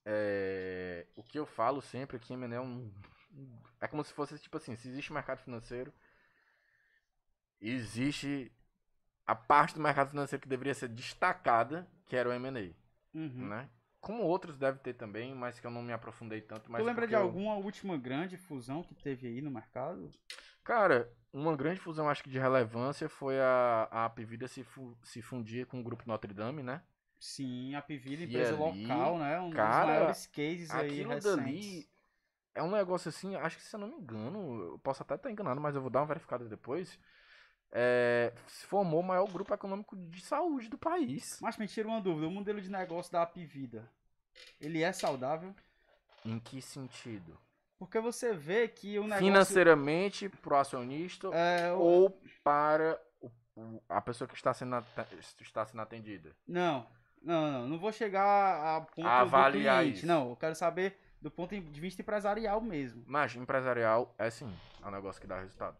é, 0.05 1.06
o 1.14 1.22
que 1.22 1.38
eu 1.38 1.47
falo 1.47 1.80
sempre 1.82 2.16
aqui, 2.16 2.36
mano, 2.36 2.55
é 2.55 2.60
um. 2.60 2.90
É 3.80 3.86
como 3.86 4.02
se 4.05 4.12
fosse, 4.12 4.38
tipo 4.38 4.56
assim, 4.56 4.74
se 4.76 4.88
existe 4.88 5.12
mercado 5.12 5.40
financeiro, 5.43 5.93
existe 7.61 8.53
a 9.27 9.35
parte 9.35 9.74
do 9.74 9.81
mercado 9.81 10.11
financeiro 10.11 10.43
que 10.43 10.49
deveria 10.49 10.74
ser 10.74 10.89
destacada, 10.89 11.87
que 12.07 12.16
era 12.16 12.28
o 12.28 12.33
M&A, 12.33 13.19
Uhum. 13.19 13.49
né? 13.49 13.69
Como 14.01 14.23
outros 14.23 14.57
devem 14.57 14.81
ter 14.81 14.95
também, 14.95 15.35
mas 15.35 15.59
que 15.59 15.66
eu 15.66 15.70
não 15.70 15.83
me 15.83 15.93
aprofundei 15.93 16.41
tanto. 16.41 16.70
Mas 16.70 16.83
tu 16.83 16.87
lembra 16.87 17.07
de 17.09 17.15
eu- 17.15 17.23
alguma 17.23 17.57
última 17.57 17.97
grande 17.97 18.37
fusão 18.37 18.83
que 18.83 18.95
teve 18.95 19.27
aí 19.27 19.41
no 19.41 19.51
mercado? 19.51 20.11
Cara, 20.62 21.11
uma 21.33 21.57
grande 21.57 21.81
fusão, 21.81 22.09
acho 22.09 22.23
que 22.23 22.31
de 22.31 22.39
relevância, 22.39 23.09
foi 23.09 23.39
a, 23.41 23.89
a 23.91 24.05
Apivida 24.05 24.47
se, 24.49 24.62
fu- 24.65 24.97
se 25.03 25.23
fundir 25.23 25.66
com 25.66 25.81
o 25.81 25.83
Grupo 25.83 26.05
Notre 26.07 26.33
Dame, 26.33 26.62
né? 26.62 26.83
Sim, 27.19 27.74
a 27.74 27.83
Pivida, 27.83 28.23
E 28.23 28.27
empresa 28.27 28.55
ali, 28.55 28.61
local, 28.61 29.19
né? 29.19 29.41
Um 29.41 29.51
cara, 29.51 29.87
dos 29.87 29.87
maiores 29.87 30.27
cases 30.27 30.70
aí 30.70 31.03
recentes. 31.03 31.24
dali 31.24 31.89
é 32.55 32.62
um 32.62 32.70
negócio 32.70 33.09
assim, 33.09 33.37
acho 33.37 33.57
que 33.59 33.62
se 33.62 33.74
eu 33.77 33.81
não 33.81 33.89
me 33.89 33.97
engano, 33.97 34.73
eu 34.73 34.78
posso 34.78 35.03
até 35.03 35.15
estar 35.15 35.31
enganado, 35.31 35.61
mas 35.61 35.74
eu 35.74 35.81
vou 35.83 35.91
dar 35.91 36.01
uma 36.01 36.07
verificada 36.07 36.45
depois. 36.49 36.99
É, 37.72 38.32
se 38.47 38.64
formou 38.66 39.01
o 39.01 39.02
maior 39.02 39.26
grupo 39.30 39.52
econômico 39.52 39.97
de 39.97 40.20
saúde 40.22 40.68
do 40.68 40.78
país. 40.78 41.38
Mas 41.43 41.56
me 41.56 41.66
tira 41.66 41.88
uma 41.88 42.01
dúvida, 42.01 42.26
o 42.26 42.30
modelo 42.30 42.60
de 42.60 42.70
negócio 42.70 43.12
da 43.12 43.22
Apivida, 43.22 43.90
ele 44.60 44.82
é 44.82 44.93
saudável? 44.93 45.55
Em 46.24 46.38
que 46.38 46.62
sentido? 46.62 47.38
Porque 47.78 48.01
você 48.01 48.32
vê 48.32 48.68
que 48.68 48.98
o 48.98 49.02
negócio... 49.02 49.24
Financeiramente 49.26 50.28
pro 50.28 50.56
acionista 50.56 51.28
É, 51.34 51.72
o- 51.72 51.78
ou 51.78 52.20
para 52.43 52.98
a 53.88 54.01
pessoa 54.01 54.26
que 54.26 54.34
está 54.34 54.55
sendo, 54.55 54.76
está 55.40 55.64
sendo 55.66 55.82
atendida? 55.82 56.34
Não, 56.47 56.86
não, 57.22 57.51
não, 57.52 57.68
não 57.68 57.78
vou 57.78 57.93
chegar 57.93 58.76
a 58.76 58.80
ponto 58.80 59.06
A 59.06 59.20
avaliar 59.20 59.76
do 59.78 59.82
cliente. 59.82 59.98
isso. 59.98 60.06
Não, 60.06 60.30
eu 60.30 60.36
quero 60.36 60.55
saber 60.55 60.98
do 61.20 61.30
ponto 61.30 61.59
de 61.59 61.80
vista 61.80 62.01
empresarial 62.01 62.60
mesmo. 62.60 63.02
Mas 63.06 63.34
empresarial 63.36 64.14
é 64.18 64.30
sim, 64.30 64.51
é 64.82 64.86
um 64.86 64.90
negócio 64.90 65.20
que 65.20 65.26
dá 65.26 65.40
resultado. 65.40 65.76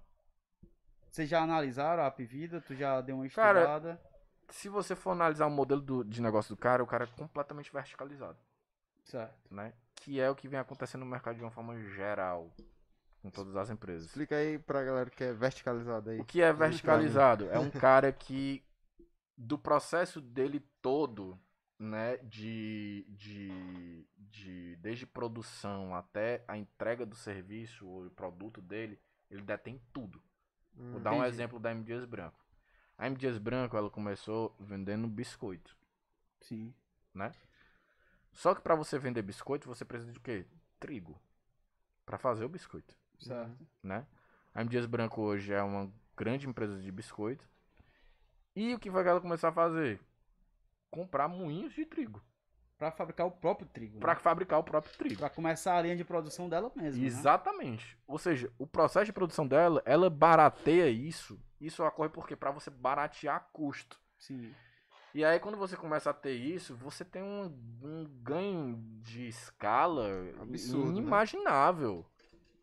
Vocês 1.17 1.31
já 1.31 1.43
analisaram 1.43 2.03
a 2.03 2.09
Apivida? 2.09 2.61
Tu 2.61 2.75
já 2.75 3.01
deu 3.01 3.17
uma 3.17 3.27
Cara, 3.31 3.61
estudada? 3.61 4.01
Se 4.51 4.69
você 4.69 4.95
for 4.95 5.13
analisar 5.13 5.47
o 5.47 5.51
modelo 5.51 5.81
do- 5.81 6.05
de 6.05 6.21
negócio 6.21 6.55
do 6.55 6.61
cara, 6.61 6.83
o 6.85 6.87
cara 6.87 7.05
é 7.05 7.07
completamente 7.07 7.73
verticalizado. 7.73 8.37
Certo. 9.03 9.35
né? 9.51 9.73
Que 9.95 10.21
é 10.21 10.29
o 10.29 10.35
que 10.35 10.47
vem 10.47 10.61
acontecendo 10.61 11.01
no 11.07 11.11
mercado 11.11 11.37
de 11.37 11.43
uma 11.43 11.51
forma 11.51 11.75
geral, 11.95 12.53
com 13.23 13.31
todas 13.31 13.57
as 13.57 13.71
empresas. 13.71 14.09
Explica 14.09 14.37
aí 14.37 14.59
pra 14.59 14.85
galera 14.85 15.09
que 15.09 15.25
é 15.25 15.33
verticalizado 15.33 16.11
aí. 16.11 16.21
O 16.21 16.25
que 16.27 16.43
é 16.43 16.53
verticalizado? 16.53 17.49
É 17.49 17.59
um 17.59 17.71
cara 17.81 18.13
que, 18.13 18.63
do 19.39 19.57
processo 19.57 20.21
dele 20.21 20.61
todo, 20.83 21.41
né, 21.79 22.19
de, 22.19 23.07
de, 23.09 24.07
de 24.19 24.77
desde 24.81 25.07
produção 25.07 25.95
até 25.95 26.45
a 26.47 26.59
entrega 26.59 27.07
do 27.07 27.17
serviço 27.17 27.89
ou 27.89 28.11
produto 28.11 28.61
dele, 28.61 29.01
ele 29.31 29.41
detém 29.41 29.81
tudo. 29.95 30.21
Vou 30.77 31.01
Hum, 31.01 31.03
dar 31.03 31.13
um 31.13 31.17
entendi. 31.17 31.29
exemplo 31.35 31.59
da 31.59 31.71
M. 31.73 31.83
Dias 31.85 32.05
Branco. 32.05 32.39
A 32.99 33.07
M. 33.07 33.17
Dias 33.17 33.39
Branco, 33.39 33.77
ela 33.77 33.91
começou 33.91 34.55
vendendo 34.59 35.07
biscoito, 35.09 35.77
Sim. 36.41 36.75
né? 37.15 37.33
Só 38.33 38.55
que 38.55 38.61
para 38.61 38.75
você 38.75 38.99
vender 38.99 39.23
biscoito, 39.23 39.69
você 39.69 39.85
precisa 39.85 40.13
de 40.13 40.21
quê? 40.21 40.47
Trigo. 40.79 41.19
Para 42.05 42.19
fazer 42.19 42.45
o 42.45 42.49
biscoito, 42.49 42.97
Certo. 43.19 43.67
né? 43.83 44.07
A 44.55 44.61
M. 44.61 44.71
Dias 44.71 44.87
Branco 44.87 45.21
hoje 45.23 45.53
é 45.53 45.63
uma 45.63 45.91
grande 46.17 46.47
empresa 46.49 46.81
de 46.81 46.91
biscoito. 46.93 47.47
E 48.55 48.75
o 48.75 48.79
que 48.79 48.91
foi 48.91 49.03
que 49.03 49.09
ela 49.09 49.21
começou 49.21 49.49
a 49.49 49.53
fazer? 49.53 50.01
Comprar 50.91 51.29
moinhos 51.29 51.75
de 51.75 51.85
trigo. 51.85 52.23
Pra 52.79 52.91
fabricar 52.91 53.27
o 53.27 53.31
próprio 53.31 53.67
trigo. 53.69 53.99
Para 53.99 54.15
né? 54.15 54.21
fabricar 54.21 54.59
o 54.59 54.63
próprio 54.65 54.93
trigo. 54.99 55.17
Pra 55.19 55.31
começar 55.31 55.77
a 55.77 55.83
linha 55.83 55.97
de 55.97 56.05
produção 56.05 56.49
dela 56.49 56.71
mesma. 56.77 57.01
né? 57.01 57.07
Exatamente. 57.07 57.99
Ou 58.07 58.19
seja, 58.19 58.53
o 58.59 58.67
processo 58.67 59.07
de 59.07 59.13
produção 59.13 59.47
dela, 59.47 59.83
ela 59.87 60.11
barateia 60.11 60.89
isso. 60.91 61.41
Isso 61.59 61.83
ocorre 61.83 62.11
porque 62.11 62.37
para 62.37 62.51
você 62.51 62.69
baratear 62.69 63.49
custo. 63.53 63.99
Sim. 64.19 64.53
E 65.15 65.25
aí 65.25 65.41
quando 65.41 65.57
você 65.57 65.75
começa 65.75 66.11
a 66.11 66.13
ter 66.13 66.35
isso, 66.35 66.75
você 66.77 67.03
tem 67.03 67.23
um, 67.23 67.45
um 67.83 68.05
ganho 68.23 68.77
de 69.01 69.27
escala 69.27 70.07
Absurdo, 70.43 70.93
né? 70.93 70.99
inimaginável. 70.99 72.05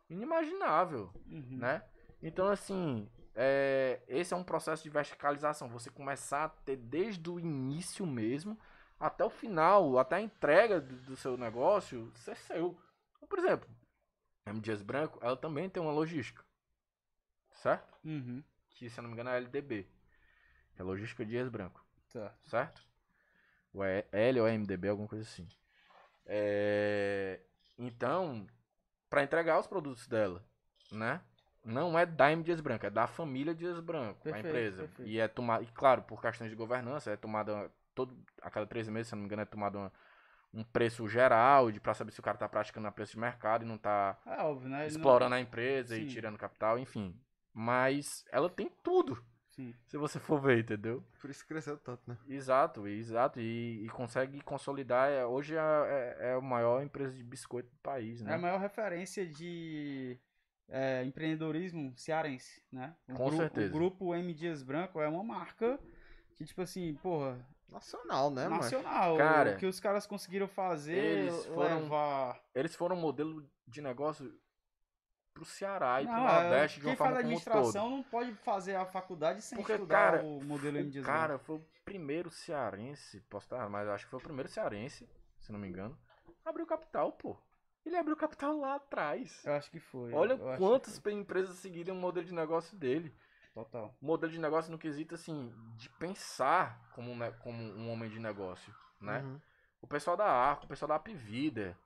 Inimaginável, 0.09 1.09
Uhum. 1.27 1.57
né? 1.57 1.83
Então 2.21 2.47
assim, 2.47 3.09
é, 3.33 3.99
esse 4.07 4.33
é 4.33 4.37
um 4.37 4.43
processo 4.43 4.83
de 4.83 4.89
verticalização. 4.89 5.67
Você 5.69 5.89
começar 5.89 6.43
a 6.43 6.49
ter 6.49 6.75
desde 6.75 7.27
o 7.29 7.39
início 7.39 8.05
mesmo 8.05 8.57
até 9.05 9.23
o 9.25 9.29
final, 9.29 9.97
até 9.99 10.15
a 10.15 10.21
entrega 10.21 10.79
do, 10.79 10.95
do 10.97 11.15
seu 11.17 11.37
negócio 11.37 12.11
ser 12.15 12.35
seu. 12.37 12.77
Então, 13.17 13.27
Por 13.27 13.39
exemplo, 13.39 13.69
a 14.45 14.49
M. 14.51 14.59
Dias 14.61 14.81
Branco, 14.81 15.19
ela 15.21 15.35
também 15.35 15.69
tem 15.69 15.81
uma 15.83 15.91
logística. 15.91 16.43
Certo? 17.51 17.97
Uhum. 18.03 18.43
Que 18.69 18.89
se 18.89 18.99
eu 18.99 19.03
não 19.03 19.09
me 19.09 19.13
engano 19.15 19.29
é 19.29 19.33
a 19.33 19.37
LDB. 19.37 19.83
Que 20.75 20.81
é 20.81 20.83
a 20.83 20.85
logística 20.85 21.25
Dias 21.25 21.49
Branco 21.49 21.83
Certo. 22.07 22.49
certo? 22.49 22.81
Ou 23.73 23.83
é 23.83 24.05
L 24.11 24.39
ou 24.41 24.47
é 24.47 24.53
MDB, 24.57 24.87
alguma 24.89 25.07
coisa 25.07 25.23
assim. 25.23 25.47
É, 26.25 27.39
Então, 27.77 28.47
para 29.09 29.23
entregar 29.23 29.59
os 29.59 29.67
produtos 29.67 30.07
dela, 30.07 30.43
né? 30.91 31.21
Não 31.65 31.97
é 31.97 32.05
da 32.05 32.31
M 32.31 32.43
Dias 32.43 32.59
Branco, 32.61 32.85
é 32.85 32.89
da 32.89 33.07
família 33.07 33.55
Dias 33.55 33.79
Branco, 33.79 34.21
Perfeito, 34.21 34.45
a 34.45 34.49
empresa. 34.49 34.77
perfeito. 34.83 35.09
E 35.09 35.19
é 35.19 35.27
tomada, 35.27 35.63
e 35.63 35.67
claro, 35.67 36.01
por 36.03 36.21
questões 36.21 36.49
de 36.49 36.55
governança, 36.57 37.11
é 37.11 37.15
tomada 37.17 37.71
todo 37.93 38.17
a 38.41 38.49
cada 38.49 38.65
três 38.65 38.87
meses, 38.89 39.07
se 39.09 39.15
não 39.15 39.21
me 39.21 39.25
engano, 39.25 39.41
é 39.41 39.45
tomado 39.45 39.77
uma- 39.77 39.91
um 40.53 40.63
preço 40.63 41.07
geral 41.07 41.71
de 41.71 41.79
para 41.79 41.93
saber 41.93 42.11
se 42.11 42.19
o 42.19 42.23
cara 42.23 42.37
tá 42.37 42.47
praticando 42.47 42.87
a 42.87 42.91
preço 42.91 43.13
de 43.13 43.19
mercado 43.19 43.63
e 43.63 43.67
não 43.67 43.77
tá 43.77 44.19
É 44.25 44.41
óbvio, 44.43 44.69
né? 44.69 44.85
Ele 44.85 44.93
não- 44.93 44.99
explorando 44.99 45.35
a 45.35 45.39
empresa 45.39 45.95
Sim. 45.95 46.01
e 46.03 46.07
tirando 46.07 46.37
capital, 46.37 46.77
enfim. 46.77 47.19
Mas 47.51 48.23
ela 48.31 48.49
tem 48.49 48.69
tudo, 48.83 49.23
Sim. 49.49 49.73
se 49.85 49.97
você 49.97 50.19
for 50.19 50.39
ver, 50.39 50.59
entendeu? 50.59 51.03
Por 51.21 51.29
isso 51.29 51.45
cresceu 51.47 51.77
tanto, 51.77 52.01
né? 52.07 52.17
Exato, 52.27 52.87
exato. 52.87 53.39
E, 53.39 53.83
e 53.85 53.89
consegue 53.89 54.41
consolidar. 54.41 55.09
é- 55.09 55.25
hoje 55.25 55.55
é, 55.55 55.59
é, 55.59 56.17
é 56.29 56.33
a 56.33 56.41
maior 56.41 56.83
empresa 56.83 57.15
de 57.15 57.23
biscoito 57.23 57.69
do 57.69 57.77
país, 57.77 58.21
É 58.21 58.25
né? 58.25 58.33
a 58.35 58.37
maior 58.37 58.59
referência 58.59 59.25
de 59.25 60.19
é, 60.69 61.03
empreendedorismo 61.03 61.93
cearense, 61.97 62.63
né? 62.71 62.95
O 63.09 63.13
Com 63.13 63.25
gru- 63.27 63.37
certeza. 63.37 63.69
O 63.69 63.77
grupo 63.77 64.15
M 64.15 64.33
Dias 64.33 64.63
Branco 64.63 64.99
é 65.01 65.07
uma 65.07 65.23
marca 65.23 65.79
que, 66.35 66.45
tipo 66.45 66.61
assim, 66.61 66.95
porra, 66.95 67.37
Nacional, 67.73 68.29
né, 68.31 68.43
mano? 68.47 68.61
nacional. 68.61 69.17
Cara, 69.17 69.51
o 69.53 69.57
que 69.57 69.65
os 69.65 69.79
caras 69.79 70.05
conseguiram 70.07 70.47
fazer, 70.47 70.95
eles 70.95 71.45
foram- 71.47 71.81
levar... 71.83 72.39
Eles 72.53 72.75
foram 72.75 72.95
um 72.95 72.99
modelo 73.01 73.45
de 73.67 73.81
negócio 73.81 74.31
pro 75.33 75.43
Ceará 75.45 76.01
e 76.01 76.05
pro 76.05 76.13
Não, 76.15 76.29
é, 76.29 76.41
Nordeste 76.43 76.77
de 76.77 76.83
quem 76.83 76.91
uma 76.91 76.97
faz 76.97 77.09
forma 77.09 77.15
como 77.23 77.33
um 77.33 77.37
administração 77.37 77.83
todo. 77.89 77.95
não 77.97 78.03
pode 78.03 78.33
fazer 78.35 78.75
a 78.75 78.85
faculdade 78.85 79.41
sem 79.41 79.57
Porque, 79.57 79.73
estudar 79.73 80.11
cara, 80.11 80.23
o 80.23 80.43
modelo 80.43 80.77
M 80.77 80.87
O 80.87 80.91
Dias 80.91 81.05
cara 81.05 81.39
foi 81.39 81.55
o 81.55 81.65
primeiro 81.83 82.29
cearense, 82.29 83.19
posso 83.21 83.47
estar, 83.47 83.67
mas 83.69 83.89
acho 83.89 84.05
que 84.05 84.11
foi 84.11 84.19
o 84.19 84.23
primeiro 84.23 84.47
cearense, 84.47 85.09
se 85.39 85.51
não 85.51 85.59
me 85.59 85.67
engano, 85.67 85.97
a 86.45 86.49
abrir 86.49 86.61
o 86.63 86.67
capital, 86.67 87.11
pô. 87.13 87.35
Ele 87.85 87.97
abriu 87.97 88.13
o 88.13 88.17
capital 88.17 88.55
lá 88.57 88.75
atrás. 88.75 89.41
Eu 89.43 89.53
acho 89.53 89.69
que 89.69 89.79
foi. 89.79 90.13
Olha 90.13 90.37
quantas 90.57 90.99
foi. 90.99 91.11
empresas 91.11 91.57
seguiram 91.57 91.95
o 91.95 91.99
modelo 91.99 92.25
de 92.25 92.33
negócio 92.33 92.77
dele. 92.77 93.13
Total. 93.53 93.93
modelo 94.01 94.31
de 94.31 94.39
negócio 94.39 94.71
no 94.71 94.77
quesito 94.79 95.13
assim 95.15 95.53
de 95.75 95.89
pensar 95.89 96.89
como 96.93 97.11
um, 97.11 97.15
ne- 97.17 97.31
como 97.33 97.61
um 97.61 97.91
homem 97.91 98.09
de 98.09 98.19
negócio, 98.19 98.73
né? 98.99 99.19
Uhum. 99.19 99.39
O 99.81 99.87
pessoal 99.87 100.15
da 100.17 100.25
Arco, 100.25 100.65
o 100.65 100.67
pessoal 100.67 100.87
da 100.89 100.95
Apivida, 100.95 101.77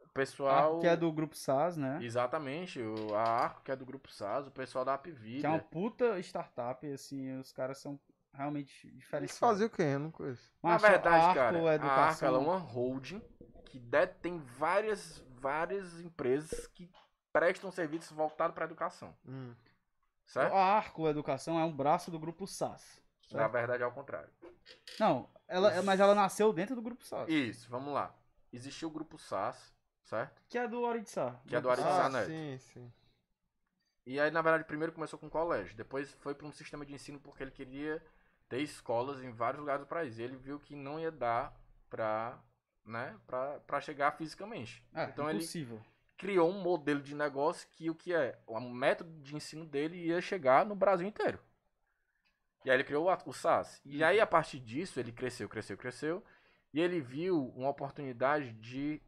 o 0.00 0.08
pessoal 0.10 0.78
que 0.80 0.86
é 0.86 0.96
do 0.96 1.10
grupo 1.12 1.36
SAS, 1.36 1.76
né? 1.76 1.98
exatamente, 2.02 2.80
o, 2.80 3.14
a 3.14 3.22
Arco 3.22 3.62
que 3.62 3.70
é 3.72 3.76
do 3.76 3.86
grupo 3.86 4.10
SAS, 4.10 4.46
o 4.46 4.50
pessoal 4.50 4.84
da 4.84 4.94
Apivida. 4.94 5.40
Que 5.40 5.46
é 5.46 5.48
uma 5.50 5.58
puta 5.58 6.18
startup, 6.20 6.86
assim, 6.92 7.38
os 7.38 7.52
caras 7.52 7.78
são 7.78 7.98
realmente 8.32 8.86
Eles 8.86 8.98
diferenciados. 8.98 9.38
faziam 9.38 9.66
o 9.66 9.70
quê? 9.70 9.82
Eu 9.82 9.98
não 9.98 10.10
conheço. 10.10 10.52
Na 10.62 10.70
Mas 10.70 10.84
a 10.84 10.88
verdade, 10.90 11.24
Arco 11.24 11.34
cara, 11.34 11.58
a 11.58 11.60
Arco 11.72 11.84
Educação, 11.86 12.28
ela 12.28 12.38
é 12.38 12.40
uma 12.40 12.56
holding 12.58 13.22
que 13.66 13.78
detém 13.78 14.38
várias 14.58 15.18
várias 15.40 16.00
empresas 16.00 16.66
que 16.68 16.90
prestam 17.32 17.70
serviços 17.70 18.10
voltados 18.10 18.54
para 18.54 18.64
educação, 18.64 19.14
Hum. 19.26 19.54
Certo? 20.28 20.54
A 20.54 20.76
Arco 20.76 21.08
Educação 21.08 21.58
é 21.58 21.64
um 21.64 21.72
braço 21.74 22.10
do 22.10 22.18
grupo 22.18 22.46
SAS. 22.46 23.02
Na 23.32 23.48
verdade 23.48 23.82
é 23.82 23.86
ao 23.86 23.92
contrário. 23.92 24.30
Não, 25.00 25.28
ela, 25.48 25.82
mas 25.82 25.98
ela 25.98 26.14
nasceu 26.14 26.52
dentro 26.52 26.76
do 26.76 26.82
grupo 26.82 27.04
SAS. 27.04 27.28
Isso, 27.28 27.68
vamos 27.68 27.92
lá. 27.92 28.14
Existiu 28.52 28.88
o 28.88 28.92
grupo 28.92 29.18
SAS, 29.18 29.74
certo? 30.04 30.40
Que 30.48 30.58
é 30.58 30.68
do 30.68 30.80
Oritsá. 30.80 31.40
Que 31.46 31.56
é 31.56 31.60
do 31.60 31.68
Oritsá. 31.68 32.06
Ah, 32.06 32.08
Neto. 32.08 32.26
sim, 32.26 32.58
sim. 32.58 32.92
E 34.06 34.18
aí, 34.18 34.30
na 34.30 34.40
verdade, 34.40 34.64
primeiro 34.64 34.92
começou 34.92 35.18
com 35.18 35.26
o 35.26 35.30
colégio, 35.30 35.76
depois 35.76 36.10
foi 36.20 36.34
para 36.34 36.46
um 36.46 36.52
sistema 36.52 36.86
de 36.86 36.94
ensino 36.94 37.20
porque 37.20 37.42
ele 37.42 37.50
queria 37.50 38.02
ter 38.48 38.60
escolas 38.62 39.22
em 39.22 39.30
vários 39.30 39.60
lugares 39.60 39.82
do 39.82 39.86
país. 39.86 40.18
E 40.18 40.22
ele 40.22 40.36
viu 40.36 40.58
que 40.58 40.74
não 40.74 40.98
ia 40.98 41.10
dar 41.12 41.54
pra, 41.90 42.38
né, 42.86 43.14
pra, 43.26 43.60
pra 43.60 43.80
chegar 43.80 44.12
fisicamente. 44.12 44.82
É, 44.94 45.04
então 45.04 45.28
ele 45.28 45.40
impossível. 45.40 45.82
Criou 46.18 46.50
um 46.50 46.60
modelo 46.60 47.00
de 47.00 47.14
negócio 47.14 47.68
que 47.70 47.88
o 47.88 47.94
que 47.94 48.12
é? 48.12 48.36
O 48.46 48.60
método 48.60 49.10
de 49.22 49.36
ensino 49.36 49.64
dele 49.64 49.96
ia 49.96 50.20
chegar 50.20 50.66
no 50.66 50.74
Brasil 50.74 51.06
inteiro. 51.06 51.38
E 52.64 52.70
aí 52.70 52.76
ele 52.76 52.84
criou 52.84 53.08
o, 53.08 53.32
SAS. 53.32 53.80
E 53.84 54.02
aí, 54.02 54.20
a 54.20 54.26
partir 54.26 54.58
disso, 54.58 54.98
ele 54.98 55.12
cresceu, 55.12 55.48
cresceu, 55.48 55.78
cresceu. 55.78 56.24
E 56.74 56.80
ele 56.80 57.00
viu 57.00 57.48
uma 57.56 57.70
oportunidade 57.70 58.52
de 58.54 59.00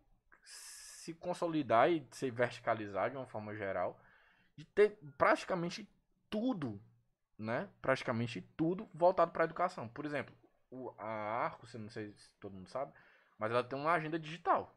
se 0.42 1.12
consolidar 1.14 1.90
e 1.90 2.06
se 2.12 2.30
verticalizar 2.30 3.10
de 3.10 3.16
uma 3.16 3.26
forma 3.26 3.54
geral. 3.54 4.00
De 4.56 4.64
ter 4.64 4.96
praticamente 5.18 5.86
tudo, 6.30 6.80
né? 7.36 7.68
Praticamente 7.82 8.40
tudo 8.56 8.88
voltado 8.94 9.32
para 9.32 9.42
a 9.42 9.46
educação. 9.46 9.88
Por 9.88 10.06
exemplo, 10.06 10.34
o, 10.70 10.94
a 10.96 11.44
Arco, 11.44 11.66
não 11.76 11.90
sei 11.90 12.12
se 12.16 12.30
todo 12.38 12.54
mundo 12.54 12.68
sabe, 12.68 12.92
mas 13.36 13.50
ela 13.50 13.64
tem 13.64 13.78
uma 13.78 13.92
agenda 13.92 14.18
digital. 14.18 14.74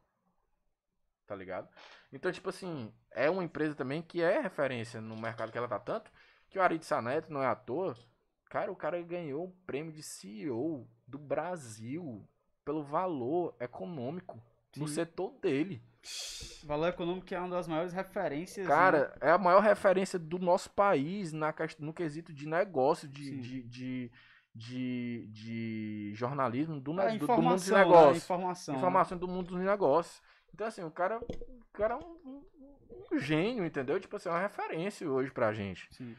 Tá 1.25 1.35
ligado? 1.35 1.69
Então, 2.11 2.31
tipo 2.31 2.49
assim, 2.49 2.93
é 3.11 3.29
uma 3.29 3.43
empresa 3.43 3.73
também 3.75 4.01
que 4.01 4.21
é 4.21 4.39
referência 4.41 4.99
no 4.99 5.15
mercado 5.17 5.51
que 5.51 5.57
ela 5.57 5.67
tá 5.67 5.79
tanto, 5.79 6.11
que 6.49 6.59
o 6.59 6.61
Arid 6.61 6.83
Saneto 6.83 7.31
não 7.31 7.41
é 7.41 7.47
à 7.47 7.55
toa. 7.55 7.95
Cara, 8.49 8.71
o 8.71 8.75
cara 8.75 9.01
ganhou 9.01 9.45
o 9.45 9.51
prêmio 9.65 9.91
de 9.91 10.03
CEO 10.03 10.87
do 11.07 11.17
Brasil 11.17 12.27
pelo 12.63 12.83
valor 12.83 13.55
econômico 13.59 14.39
no 14.77 14.87
Sim. 14.87 14.93
setor 14.95 15.31
dele. 15.41 15.81
Valor 16.65 16.89
econômico 16.89 17.25
que 17.25 17.33
é 17.33 17.39
uma 17.39 17.49
das 17.49 17.67
maiores 17.67 17.93
referências. 17.93 18.67
né? 18.67 18.71
Cara, 18.73 19.15
é 19.21 19.31
a 19.31 19.37
maior 19.37 19.61
referência 19.61 20.19
do 20.19 20.37
nosso 20.37 20.69
país 20.71 21.31
na, 21.31 21.53
no 21.79 21.93
quesito 21.93 22.33
de 22.33 22.47
negócio, 22.47 23.07
de, 23.07 23.39
de, 23.39 23.63
de, 23.63 24.11
de, 24.53 25.27
de 25.31 26.11
jornalismo, 26.13 26.79
do, 26.79 26.99
É, 26.99 27.17
do, 27.17 27.25
do 27.25 27.41
mundo 27.41 27.57
de 27.57 27.71
informação, 27.71 28.11
né? 28.11 28.17
Informação. 28.17 28.75
Informação 28.75 29.17
do 29.17 29.27
mundo 29.27 29.55
dos 29.55 29.63
negócios. 29.63 30.21
Então, 30.53 30.67
assim, 30.67 30.83
o 30.83 30.91
cara, 30.91 31.19
o 31.19 31.65
cara 31.73 31.95
é 31.95 31.97
um, 31.97 32.17
um- 32.25 32.45
um 33.11 33.19
gênio, 33.19 33.65
entendeu? 33.65 33.99
Tipo 33.99 34.15
assim, 34.15 34.29
é 34.29 34.31
uma 34.31 34.39
referência 34.41 35.09
hoje 35.09 35.31
pra 35.31 35.53
gente. 35.53 35.87
Sim. 35.93 36.15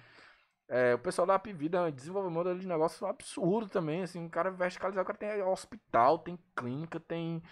É, 0.69 0.95
o 0.95 0.99
pessoal 0.99 1.27
da 1.27 1.35
Apivida 1.35 1.93
desenvolveu 1.93 2.31
um 2.31 2.35
modelo 2.35 2.59
de 2.59 2.67
negócio 2.67 3.07
absurdo 3.07 3.69
também, 3.69 4.03
assim, 4.03 4.25
o 4.25 4.31
cara 4.31 4.51
verticalizado, 4.51 5.03
o 5.03 5.07
cara 5.07 5.19
tem 5.19 5.43
hospital, 5.43 6.19
tem 6.19 6.39
clínica, 6.57 6.99
tem 6.99 7.43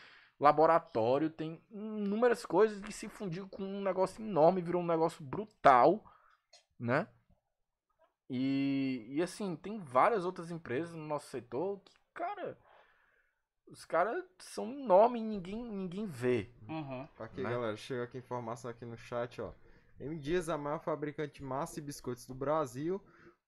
laboratório, 0.41 1.31
tem 1.31 1.63
inúmeras 1.71 2.45
coisas 2.47 2.81
que 2.81 2.93
se 2.93 3.09
fundiu 3.09 3.49
com 3.49 3.63
um 3.63 3.83
negócio 3.83 4.25
enorme, 4.25 4.63
virou 4.63 4.83
um 4.83 4.87
negócio 4.87 5.23
brutal, 5.23 6.03
né? 6.81 7.07
E, 8.29 9.07
e 9.11 9.23
assim, 9.23 9.57
tem 9.57 9.79
várias 9.79 10.25
outras 10.25 10.51
empresas 10.51 10.95
no 10.95 11.07
nosso 11.07 11.27
setor 11.29 11.81
que, 11.81 11.93
cara, 12.15 12.59
os 13.73 13.85
caras 13.85 14.23
são 14.39 14.71
enormes 14.71 15.21
e 15.23 15.25
ninguém, 15.25 15.65
ninguém 15.65 16.07
vê. 16.07 16.51
Aham. 16.69 17.09
Aqui, 17.19 17.43
Né? 17.43 17.51
galera, 17.51 17.77
chega 17.77 18.05
aqui 18.05 18.19
informação 18.19 18.71
aqui 18.71 18.85
no 18.85 18.97
chat, 18.97 19.41
ó. 19.41 19.53
M 19.99 20.17
Dias, 20.19 20.49
a 20.49 20.59
maior 20.59 20.79
fabricante 20.81 21.35
de 21.35 21.43
massa 21.45 21.79
e 21.79 21.83
biscoitos 21.83 22.27
do 22.27 22.35
Brasil, 22.35 23.01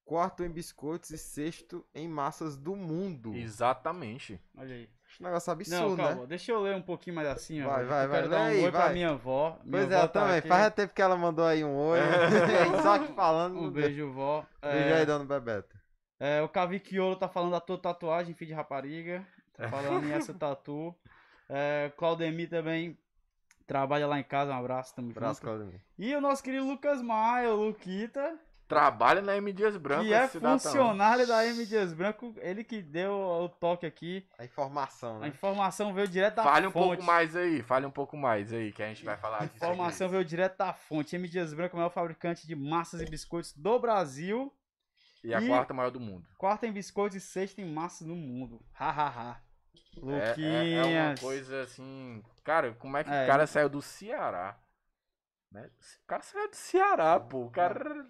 quarto 0.04 0.42
em 0.44 0.50
biscoitos 0.50 1.10
e 1.10 1.18
sexto 1.18 1.84
em 1.94 2.08
massas 2.08 2.56
do 2.56 2.74
mundo. 2.76 3.34
Exatamente. 3.34 4.40
Olha 4.56 4.74
aí. 4.74 4.88
Esse 5.10 5.22
negócio 5.22 5.48
Não, 5.48 5.54
absurdo, 5.54 5.96
calma, 5.96 6.20
né? 6.22 6.26
deixa 6.26 6.50
eu 6.52 6.60
ler 6.60 6.74
um 6.74 6.82
pouquinho 6.82 7.14
mais 7.16 7.28
assim, 7.28 7.62
ó. 7.62 7.68
Vai, 7.68 7.84
vai, 7.84 8.00
que 8.00 8.06
eu 8.06 8.10
quero 8.10 8.28
vai, 8.28 8.28
dar 8.28 8.36
lê 8.36 8.42
um 8.42 8.58
aí, 8.58 8.64
oi 8.64 8.70
pra 8.70 8.80
vai. 8.84 8.92
minha 8.94 9.10
avó. 9.10 9.58
Minha 9.64 9.82
Pois 9.82 9.90
é, 9.92 9.94
avó 9.94 10.04
eu 10.04 10.08
tá 10.08 10.20
também. 10.20 10.36
aqui. 10.38 10.48
Faz 10.48 10.74
tempo 10.74 10.94
que 10.94 11.02
ela 11.02 11.16
mandou 11.16 11.44
aí 11.44 11.62
um 11.64 11.76
oi. 11.76 11.98
Só 12.82 12.98
que 12.98 13.12
falando. 13.14 13.56
Um 13.58 13.62
não 13.64 13.70
beijo, 13.70 14.10
vó. 14.12 14.44
Beijo 14.62 14.88
É, 14.88 14.98
aí, 15.00 15.06
dona 15.06 15.24
Bebeto. 15.24 15.76
é, 16.18 16.42
o 16.42 16.48
Caviquiolo 16.48 17.16
tá 17.16 17.28
falando 17.28 17.52
da 17.52 17.60
tua 17.60 17.78
tatuagem, 17.78 18.34
filho 18.34 18.48
de 18.48 18.54
rapariga. 18.54 19.24
Falando 19.70 20.06
em 20.06 20.12
essa 20.12 20.34
tatu. 20.34 20.94
É, 21.48 21.92
Claudemir 21.96 22.48
também 22.48 22.98
trabalha 23.66 24.06
lá 24.06 24.18
em 24.18 24.24
casa. 24.24 24.52
Um 24.52 24.58
abraço, 24.58 24.94
tamo 24.94 25.10
Abraço, 25.10 25.40
junto. 25.40 25.44
Claudemir. 25.44 25.80
E 25.98 26.14
o 26.14 26.20
nosso 26.20 26.42
querido 26.42 26.66
Lucas 26.66 27.00
Maia, 27.02 27.52
o 27.52 27.66
Luquita, 27.66 28.38
Trabalha 28.66 29.20
na 29.20 29.36
M 29.36 29.52
Dias 29.52 29.76
Branco. 29.76 30.04
que 30.04 30.14
é 30.14 30.26
funcionário 30.26 31.26
da 31.26 31.46
M 31.46 31.66
Dias 31.66 31.92
Branco. 31.92 32.34
Ele 32.38 32.64
que 32.64 32.80
deu 32.80 33.12
o 33.12 33.48
toque 33.48 33.84
aqui. 33.84 34.26
A 34.38 34.44
informação, 34.44 35.16
A 35.18 35.20
né? 35.20 35.28
informação 35.28 35.92
veio 35.92 36.08
direto 36.08 36.36
da 36.36 36.42
Fale 36.42 36.66
um 36.66 36.70
fonte. 36.70 36.86
pouco 36.88 37.02
mais 37.04 37.36
aí, 37.36 37.62
fale 37.62 37.84
um 37.84 37.90
pouco 37.90 38.16
mais 38.16 38.52
aí, 38.54 38.72
que 38.72 38.82
a 38.82 38.86
gente 38.88 39.04
vai 39.04 39.18
falar 39.18 39.40
disso. 39.40 39.56
Informação 39.56 40.08
veio 40.08 40.24
direto 40.24 40.56
da 40.56 40.72
fonte. 40.72 41.14
M 41.14 41.28
Dias 41.28 41.52
Branco 41.52 41.74
é 41.74 41.76
o 41.76 41.80
maior 41.80 41.90
fabricante 41.90 42.46
de 42.46 42.56
massas 42.56 43.02
e 43.02 43.04
biscoitos 43.04 43.52
do 43.52 43.78
Brasil. 43.78 44.50
E 45.24 45.34
a 45.34 45.40
E- 45.40 45.48
quarta 45.48 45.72
maior 45.74 45.90
do 45.90 45.98
mundo. 45.98 46.28
Quarto 46.36 46.64
em 46.66 46.72
biscoitos 46.72 47.16
e 47.16 47.20
sexto 47.20 47.58
em 47.60 47.64
massas 47.64 48.06
no 48.06 48.14
mundo. 48.14 48.60
Ha, 48.78 48.90
ha, 48.90 49.08
ha. 49.08 49.40
É, 49.96 50.00
Luquinhas. 50.00 50.36
é, 50.42 50.72
é 50.72 50.84
uma 51.08 51.16
coisa 51.16 51.62
assim. 51.62 52.22
Cara, 52.44 52.72
como 52.74 52.96
é 52.96 53.02
que 53.04 53.10
É, 53.10 53.24
o 53.24 53.26
cara 53.26 53.46
saiu 53.46 53.68
do 53.68 53.80
Ceará? 53.80 54.58
Né? 55.50 55.70
O 56.02 56.06
cara 56.06 56.22
saiu 56.22 56.50
do 56.50 56.56
Ceará, 56.56 57.18
pô. 57.18 57.46
O 57.46 57.50
cara. 57.50 58.06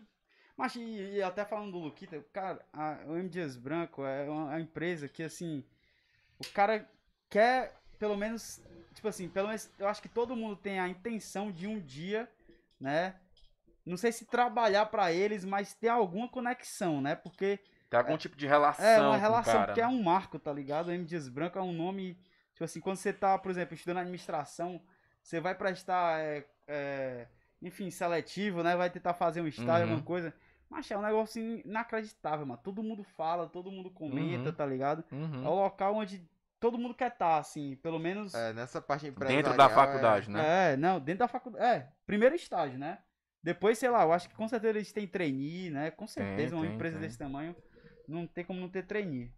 Mas 0.57 0.75
e, 0.77 0.81
e 1.15 1.23
até 1.23 1.45
falando 1.45 1.73
do 1.73 1.79
Luquita, 1.79 2.25
cara, 2.33 2.65
a, 2.73 2.99
o 3.07 3.17
M 3.17 3.29
Dias 3.29 3.57
Branco 3.57 4.05
é 4.05 4.29
uma, 4.29 4.45
uma 4.47 4.61
empresa 4.61 5.09
que, 5.09 5.23
assim, 5.23 5.65
o 6.39 6.45
cara 6.53 6.89
quer, 7.29 7.77
pelo 7.99 8.17
menos, 8.17 8.61
tipo 8.95 9.07
assim, 9.09 9.29
pelo 9.29 9.49
menos, 9.49 9.69
eu 9.79 9.89
acho 9.89 10.01
que 10.01 10.09
todo 10.09 10.37
mundo 10.37 10.55
tem 10.57 10.79
a 10.79 10.89
intenção 10.89 11.51
de 11.51 11.67
um 11.67 11.79
dia, 11.81 12.31
né, 12.81 13.17
não 13.91 13.97
sei 13.97 14.13
se 14.13 14.25
trabalhar 14.25 14.87
pra 14.87 15.13
eles, 15.13 15.45
mas 15.45 15.75
ter 15.75 15.89
alguma 15.89 16.29
conexão, 16.29 17.01
né, 17.01 17.15
porque 17.15 17.59
Tem 17.91 17.99
algum 18.01 18.17
tipo 18.17 18.37
de 18.37 18.47
relação. 18.47 18.85
é 18.85 19.01
uma 19.01 19.17
relação, 19.17 19.53
cara, 19.55 19.67
porque 19.67 19.81
é 19.81 19.87
né? 19.87 19.93
um 19.93 20.03
marco, 20.03 20.39
tá 20.39 20.53
ligado? 20.53 20.89
O 20.89 20.93
M 20.93 21.05
Dias 21.05 21.29
Branco 21.29 21.59
é 21.59 21.63
um 21.63 21.73
nome, 21.73 22.19
tipo 22.53 22.65
assim, 22.65 22.81
quando 22.81 22.97
você 22.97 23.13
tá, 23.13 23.37
por 23.39 23.51
exemplo, 23.51 23.75
estudando 23.75 23.99
administração, 23.99 24.81
você 25.23 25.41
vai 25.41 25.55
prestar, 25.55 26.19
é, 26.21 26.45
é, 26.67 27.27
enfim, 27.63 27.91
seletivo, 27.91 28.63
né? 28.63 28.77
Vai 28.77 28.91
tentar 28.91 29.15
fazer 29.15 29.41
um 29.41 29.47
estágio, 29.47 29.87
Uhum. 29.87 29.93
alguma 29.93 30.03
coisa. 30.03 30.35
Mas 30.69 30.91
é 30.91 30.99
um 30.99 31.03
negócio 31.03 31.41
inacreditável, 31.65 32.45
mano. 32.45 32.61
Todo 32.63 32.83
mundo 32.83 33.05
fala, 33.05 33.47
todo 33.49 33.71
mundo 33.71 33.91
comenta, 33.91 34.49
Uhum. 34.49 34.55
tá 34.55 34.67
ligado? 34.67 35.05
Uhum. 35.13 35.45
É 35.45 35.49
o 35.49 35.55
local 35.55 35.95
onde 35.95 36.27
todo 36.59 36.77
mundo 36.79 36.95
quer 36.95 37.13
estar, 37.13 37.39
assim, 37.39 37.77
pelo 37.77 37.99
menos. 37.99 38.35
É, 38.35 38.53
nessa 38.53 38.81
parte 38.83 39.07
empresarial. 39.07 39.43
Dentro 39.43 39.57
da 39.57 39.67
é- 39.67 39.69
faculdade, 39.69 40.31
né? 40.31 40.73
É, 40.73 40.77
não, 40.77 40.99
dentro 40.99 41.21
da 41.21 41.29
faculdade. 41.29 41.65
É, 41.65 41.89
primeiro 42.07 42.35
estágio, 42.35 42.79
né? 42.79 42.99
Depois, 43.45 43.79
sei 43.79 43.91
lá, 43.91 44.03
eu 44.05 44.13
acho 44.13 44.27
que 44.29 44.35
com 44.35 44.49
certeza 44.49 44.79
eles 44.79 44.91
têm 44.91 45.07
trainee, 45.07 45.69
né? 45.69 45.91
Com 45.91 46.07
certeza, 46.09 46.57
uma 46.57 46.65
tem, 46.65 46.75
empresa 46.75 46.97
tem. 46.99 47.07
desse 47.07 47.19
tamanho 47.19 47.55
não 48.09 48.27
tem 48.27 48.43
como 48.43 48.59
não 48.59 48.71
ter 48.71 48.87
trainee. 48.87 49.31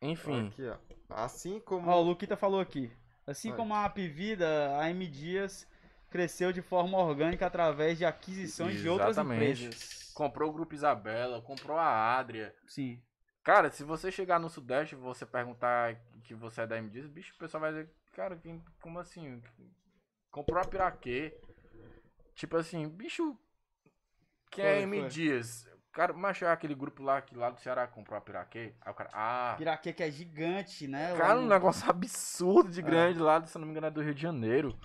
Enfim. 0.00 0.48
Aqui, 0.48 0.66
ó. 0.66 0.78
Assim 1.10 1.60
como. 1.60 1.86
Ó, 1.90 2.00
o 2.00 2.02
Luquita 2.02 2.38
falou 2.38 2.58
aqui. 2.58 2.90
Assim 3.26 3.52
como 3.52 3.74
a 3.74 3.84
Apivida, 3.84 4.78
a 4.78 4.88
M 4.88 5.06
Dias 5.06 5.68
cresceu 6.08 6.52
de 6.52 6.62
forma 6.62 6.96
orgânica 6.96 7.46
através 7.46 7.98
de 7.98 8.04
aquisições 8.06 8.80
de 8.80 8.88
outras 8.88 9.10
Exatamente. 9.10 9.64
empresas. 9.66 10.10
Comprou 10.14 10.48
o 10.48 10.52
Grupo 10.54 10.74
Isabela, 10.74 11.42
comprou 11.42 11.76
a 11.76 12.18
Adria. 12.18 12.54
Sim. 12.66 13.00
Cara, 13.44 13.70
se 13.70 13.84
você 13.84 14.10
chegar 14.10 14.40
no 14.40 14.48
Sudeste 14.48 14.94
e 14.94 14.98
você 14.98 15.26
perguntar 15.26 15.96
que 16.24 16.34
você 16.34 16.62
é 16.62 16.66
da 16.66 16.78
M 16.78 16.88
Dias, 16.88 17.06
bicho, 17.06 17.34
o 17.34 17.38
pessoal 17.38 17.60
vai 17.60 17.70
dizer, 17.72 17.90
cara, 18.12 18.36
quem- 18.36 18.64
como 18.80 18.98
assim? 18.98 19.42
Comprou 20.30 20.60
a 20.60 20.66
Piraquê. 20.66 21.38
Tipo 22.34 22.56
assim, 22.56 22.88
bicho, 22.88 23.38
quem 24.50 24.64
é 24.64 24.74
Foi, 24.74 24.82
M 24.82 25.00
foi. 25.00 25.08
Dias? 25.08 25.68
Cara, 25.92 26.12
mas 26.12 26.40
é 26.40 26.46
aquele 26.48 26.74
grupo 26.74 27.02
lá 27.02 27.20
que 27.20 27.34
lá 27.34 27.50
do 27.50 27.60
Ceará 27.60 27.86
comprou 27.86 28.16
a 28.16 28.20
Piraquê. 28.20 28.74
Aí 28.80 28.92
o 28.92 28.94
cara, 28.94 29.10
ah, 29.12 29.54
Piraquê 29.58 29.92
que 29.92 30.02
é 30.02 30.10
gigante, 30.10 30.86
né? 30.86 31.16
cara, 31.16 31.38
um 31.40 31.46
negócio 31.48 31.88
absurdo 31.90 32.70
de 32.70 32.80
É. 32.80 32.82
grande 32.82 33.18
lá, 33.18 33.44
se 33.44 33.58
não 33.58 33.64
me 33.66 33.72
engano, 33.72 33.88
é 33.88 33.90
do 33.90 34.00
Rio 34.02 34.14
de 34.14 34.22
Janeiro. 34.22 34.78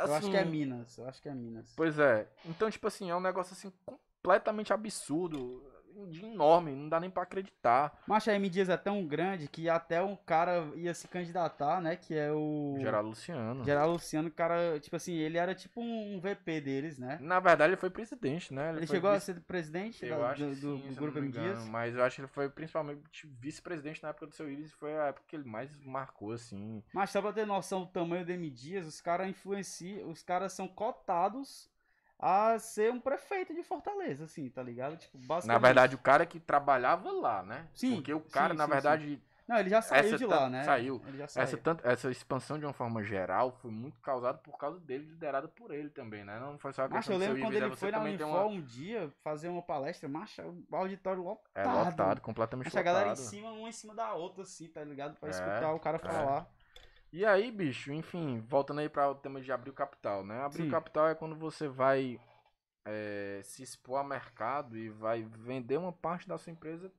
Eu 0.00 0.14
acho 0.14 0.30
que 0.30 0.36
é 0.36 0.40
Assim, 0.42 0.50
Minas. 0.50 0.96
Eu 0.96 1.08
acho 1.08 1.20
que 1.20 1.28
é 1.28 1.34
Minas. 1.34 1.72
Pois 1.76 1.98
é. 1.98 2.28
Então, 2.44 2.70
tipo 2.70 2.86
assim, 2.86 3.10
é 3.10 3.16
um 3.16 3.20
negócio 3.20 3.52
assim 3.52 3.72
completamente 3.84 4.72
absurdo, 4.72 5.67
de 6.06 6.24
enorme, 6.24 6.72
não 6.74 6.88
dá 6.88 7.00
nem 7.00 7.10
pra 7.10 7.22
acreditar. 7.24 8.00
Mas 8.06 8.26
a 8.28 8.34
M 8.34 8.48
Dias 8.48 8.68
é 8.68 8.76
tão 8.76 9.06
grande 9.06 9.48
que 9.48 9.68
até 9.68 10.02
um 10.02 10.14
cara 10.16 10.70
ia 10.76 10.94
se 10.94 11.08
candidatar, 11.08 11.80
né? 11.80 11.96
Que 11.96 12.14
é 12.14 12.30
o. 12.32 12.76
Geraldo 12.80 13.08
Luciano. 13.10 13.64
Geraldo 13.64 13.92
Luciano, 13.94 14.28
o 14.28 14.32
cara, 14.32 14.78
tipo 14.80 14.96
assim, 14.96 15.14
ele 15.14 15.38
era 15.38 15.54
tipo 15.54 15.80
um 15.80 16.20
VP 16.20 16.60
deles, 16.60 16.98
né? 16.98 17.18
Na 17.20 17.40
verdade, 17.40 17.70
ele 17.70 17.76
foi 17.80 17.90
presidente, 17.90 18.52
né? 18.54 18.70
Ele 18.70 18.86
foi 18.86 18.96
chegou 18.96 19.10
a 19.10 19.14
vice- 19.14 19.26
ser 19.34 19.40
presidente 19.40 20.04
Eu 20.06 20.18
da- 20.18 20.30
acho 20.30 20.42
do, 20.44 20.54
do- 20.54 20.78
sim, 20.82 20.88
do 20.92 21.00
grupo 21.00 21.18
M 21.18 21.30
Dias. 21.30 21.64
Mas 21.68 21.94
eu 21.94 22.02
acho 22.04 22.16
que 22.16 22.20
ele 22.22 22.28
foi 22.28 22.48
principalmente 22.48 23.26
vice-presidente 23.40 24.02
na 24.02 24.10
época 24.10 24.26
do 24.26 24.34
seu 24.34 24.50
Iris. 24.50 24.72
Foi 24.72 24.96
a 24.98 25.06
época 25.06 25.24
que 25.26 25.34
ele 25.36 25.44
mais 25.48 25.70
marcou, 25.84 26.32
assim. 26.32 26.82
Mas 26.92 27.10
só 27.10 27.20
pra 27.22 27.32
ter 27.32 27.46
noção 27.46 27.80
do 27.80 27.86
tamanho 27.86 28.24
do 28.24 28.32
M 28.32 28.50
Dias, 28.50 28.86
os 28.86 29.00
caras 29.00 29.28
influenciam, 29.28 30.08
os 30.10 30.22
caras 30.22 30.52
são 30.52 30.68
cotados 30.68 31.70
a 32.18 32.58
ser 32.58 32.92
um 32.92 33.00
prefeito 33.00 33.54
de 33.54 33.62
Fortaleza, 33.62 34.24
assim, 34.24 34.48
tá 34.50 34.62
ligado? 34.62 34.96
Tipo, 34.96 35.18
Na 35.18 35.26
basicamente. 35.26 35.62
verdade, 35.62 35.94
o 35.94 35.98
cara 35.98 36.26
que 36.26 36.40
trabalhava 36.40 37.10
lá, 37.12 37.42
né? 37.42 37.68
Sim, 37.74 37.96
Porque 37.96 38.12
o 38.12 38.20
cara, 38.20 38.52
sim, 38.54 38.58
na 38.58 38.64
sim, 38.64 38.70
verdade, 38.70 39.22
Não, 39.46 39.56
ele 39.56 39.70
já 39.70 39.80
saiu 39.80 40.00
essa 40.08 40.18
de 40.18 40.26
lá, 40.26 40.50
né? 40.50 40.62
saiu. 40.64 41.00
Ele 41.06 41.16
já 41.18 41.28
saiu. 41.28 41.42
essa, 41.44 41.56
tanto, 41.56 41.86
essa 41.88 42.10
expansão 42.10 42.58
de 42.58 42.66
uma 42.66 42.72
forma 42.74 43.02
geral 43.04 43.52
foi 43.62 43.70
muito 43.70 43.98
causada 44.00 44.36
por 44.38 44.58
causa 44.58 44.78
dele, 44.80 45.04
liderada 45.06 45.46
por 45.48 45.72
ele 45.72 45.88
também, 45.90 46.24
né? 46.24 46.38
Não 46.40 46.58
foi 46.58 46.72
só 46.72 46.82
a 46.82 46.88
Macho, 46.88 47.08
questão 47.08 47.14
eu 47.14 47.18
de 47.20 47.24
seu 47.24 47.32
lembro 47.34 47.46
quando 47.46 47.54
ele 47.64 47.76
foi 47.76 47.90
na 47.90 48.00
Unifor 48.00 48.26
uma... 48.28 48.44
um 48.46 48.60
dia 48.60 49.10
fazer 49.22 49.48
uma 49.48 49.62
palestra, 49.62 50.08
macho, 50.08 50.42
o 50.70 50.76
auditório 50.76 51.22
lotado. 51.22 51.48
É 51.54 51.64
lotado, 51.64 52.20
completamente 52.20 52.66
Macho, 52.66 52.78
a 52.78 52.82
galera 52.82 53.06
em 53.06 53.10
lotado. 53.10 53.24
cima, 53.24 53.50
uma 53.52 53.68
em 53.68 53.72
cima 53.72 53.94
da 53.94 54.12
outra, 54.12 54.42
assim, 54.42 54.68
tá 54.68 54.82
ligado? 54.84 55.16
Pra 55.18 55.28
É, 55.28 55.30
escutar 55.30 55.72
o 55.72 55.78
cara 55.80 55.96
é. 55.96 56.00
E 57.12 57.24
aí, 57.24 57.50
bicho, 57.50 57.92
enfim, 57.92 58.40
voltando 58.40 58.80
aí 58.80 58.88
para 58.88 59.10
o 59.10 59.14
tema 59.14 59.40
de 59.40 59.50
abrir 59.50 59.70
o 59.70 59.74
capital, 59.74 60.24
né? 60.24 60.42
Abrir 60.42 60.62
Sim. 60.62 60.68
o 60.68 60.70
capital 60.70 61.08
é 61.08 61.14
quando 61.14 61.34
você 61.34 61.66
vai 61.66 62.20
é, 62.84 63.40
se 63.42 63.62
expor 63.62 63.98
ao 63.98 64.04
mercado 64.04 64.76
e 64.76 64.90
vai 64.90 65.22
vender 65.22 65.78
uma 65.78 65.92
parte 65.92 66.28
da 66.28 66.36
sua 66.36 66.52
empresa 66.52 66.92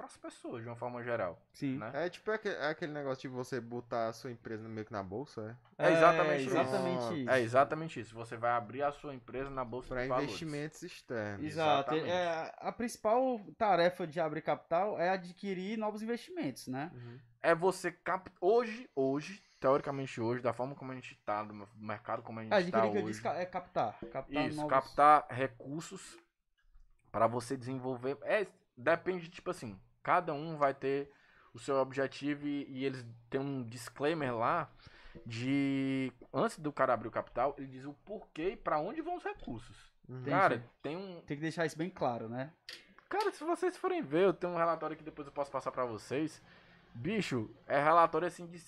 para 0.00 0.06
as 0.06 0.16
pessoas, 0.16 0.62
de 0.62 0.66
uma 0.68 0.76
forma 0.76 1.02
geral, 1.02 1.38
Sim. 1.52 1.76
né? 1.76 1.90
É 1.92 2.08
tipo 2.08 2.30
aquele, 2.30 2.54
é 2.54 2.68
aquele 2.70 2.90
negócio 2.90 3.20
de 3.20 3.28
você 3.28 3.60
botar 3.60 4.08
a 4.08 4.12
sua 4.14 4.30
empresa 4.30 4.66
meio 4.66 4.86
que 4.86 4.92
na 4.92 5.02
bolsa, 5.02 5.54
é? 5.76 5.88
É 5.88 5.92
exatamente 5.92 6.42
isso. 6.46 6.56
exatamente 6.56 7.20
isso. 7.20 7.30
É 7.30 7.40
exatamente 7.42 8.00
isso. 8.00 8.14
Você 8.14 8.36
vai 8.38 8.52
abrir 8.52 8.82
a 8.82 8.90
sua 8.92 9.14
empresa 9.14 9.50
na 9.50 9.62
bolsa 9.62 9.88
Pra 9.88 10.02
de 10.02 10.08
valores. 10.08 10.30
investimentos 10.30 10.82
externos. 10.82 11.44
Exato. 11.44 11.94
Exatamente. 11.96 12.10
É, 12.10 12.54
a 12.56 12.72
principal 12.72 13.40
tarefa 13.58 14.06
de 14.06 14.18
abrir 14.18 14.40
capital 14.40 14.98
é 14.98 15.10
adquirir 15.10 15.76
novos 15.76 16.00
investimentos, 16.00 16.66
né? 16.66 16.90
Uhum. 16.94 17.18
É 17.42 17.54
você 17.54 17.92
cap... 17.92 18.30
hoje, 18.40 18.88
hoje, 18.96 19.42
teoricamente 19.60 20.18
hoje, 20.18 20.40
da 20.42 20.54
forma 20.54 20.74
como 20.74 20.92
a 20.92 20.94
gente 20.94 21.14
tá 21.26 21.44
no 21.44 21.68
mercado, 21.76 22.22
como 22.22 22.38
a 22.40 22.42
gente 22.42 22.52
Ah, 22.52 22.56
tá 22.56 22.62
adquirir 22.62 22.90
que 22.92 22.98
eu 22.98 23.04
hoje. 23.04 23.12
disse 23.20 23.28
é 23.28 23.44
captar. 23.44 23.98
captar 24.10 24.46
Isso, 24.48 24.56
novos... 24.56 24.70
captar 24.72 25.26
recursos 25.28 26.18
para 27.12 27.26
você 27.26 27.54
desenvolver. 27.54 28.16
É, 28.22 28.46
depende, 28.74 29.28
tipo 29.28 29.50
assim, 29.50 29.78
cada 30.02 30.32
um 30.32 30.56
vai 30.56 30.74
ter 30.74 31.10
o 31.52 31.58
seu 31.58 31.76
objetivo 31.76 32.46
e, 32.46 32.66
e 32.68 32.84
eles 32.84 33.04
têm 33.28 33.40
um 33.40 33.62
disclaimer 33.62 34.34
lá 34.34 34.70
de 35.26 36.12
antes 36.32 36.58
do 36.58 36.72
cara 36.72 36.94
abrir 36.94 37.08
o 37.08 37.12
capital, 37.12 37.54
ele 37.58 37.66
diz 37.66 37.84
o 37.84 37.92
porquê 38.04 38.50
e 38.50 38.56
para 38.56 38.78
onde 38.78 39.02
vão 39.02 39.16
os 39.16 39.24
recursos. 39.24 39.92
Uhum. 40.08 40.16
Entendi. 40.16 40.30
Cara, 40.30 40.64
tem 40.82 40.96
um, 40.96 41.20
Tem 41.22 41.36
que 41.36 41.42
deixar 41.42 41.66
isso 41.66 41.76
bem 41.76 41.90
claro, 41.90 42.28
né? 42.28 42.52
cara, 43.08 43.32
se 43.32 43.42
vocês 43.42 43.76
forem 43.76 44.02
ver, 44.02 44.26
eu 44.26 44.32
tenho 44.32 44.52
um 44.52 44.56
relatório 44.56 44.96
que 44.96 45.02
depois 45.02 45.26
eu 45.26 45.32
posso 45.32 45.50
passar 45.50 45.72
para 45.72 45.84
vocês. 45.84 46.40
Bicho, 46.94 47.50
é 47.66 47.82
relatório 47.82 48.28
assim 48.28 48.46
de 48.46 48.62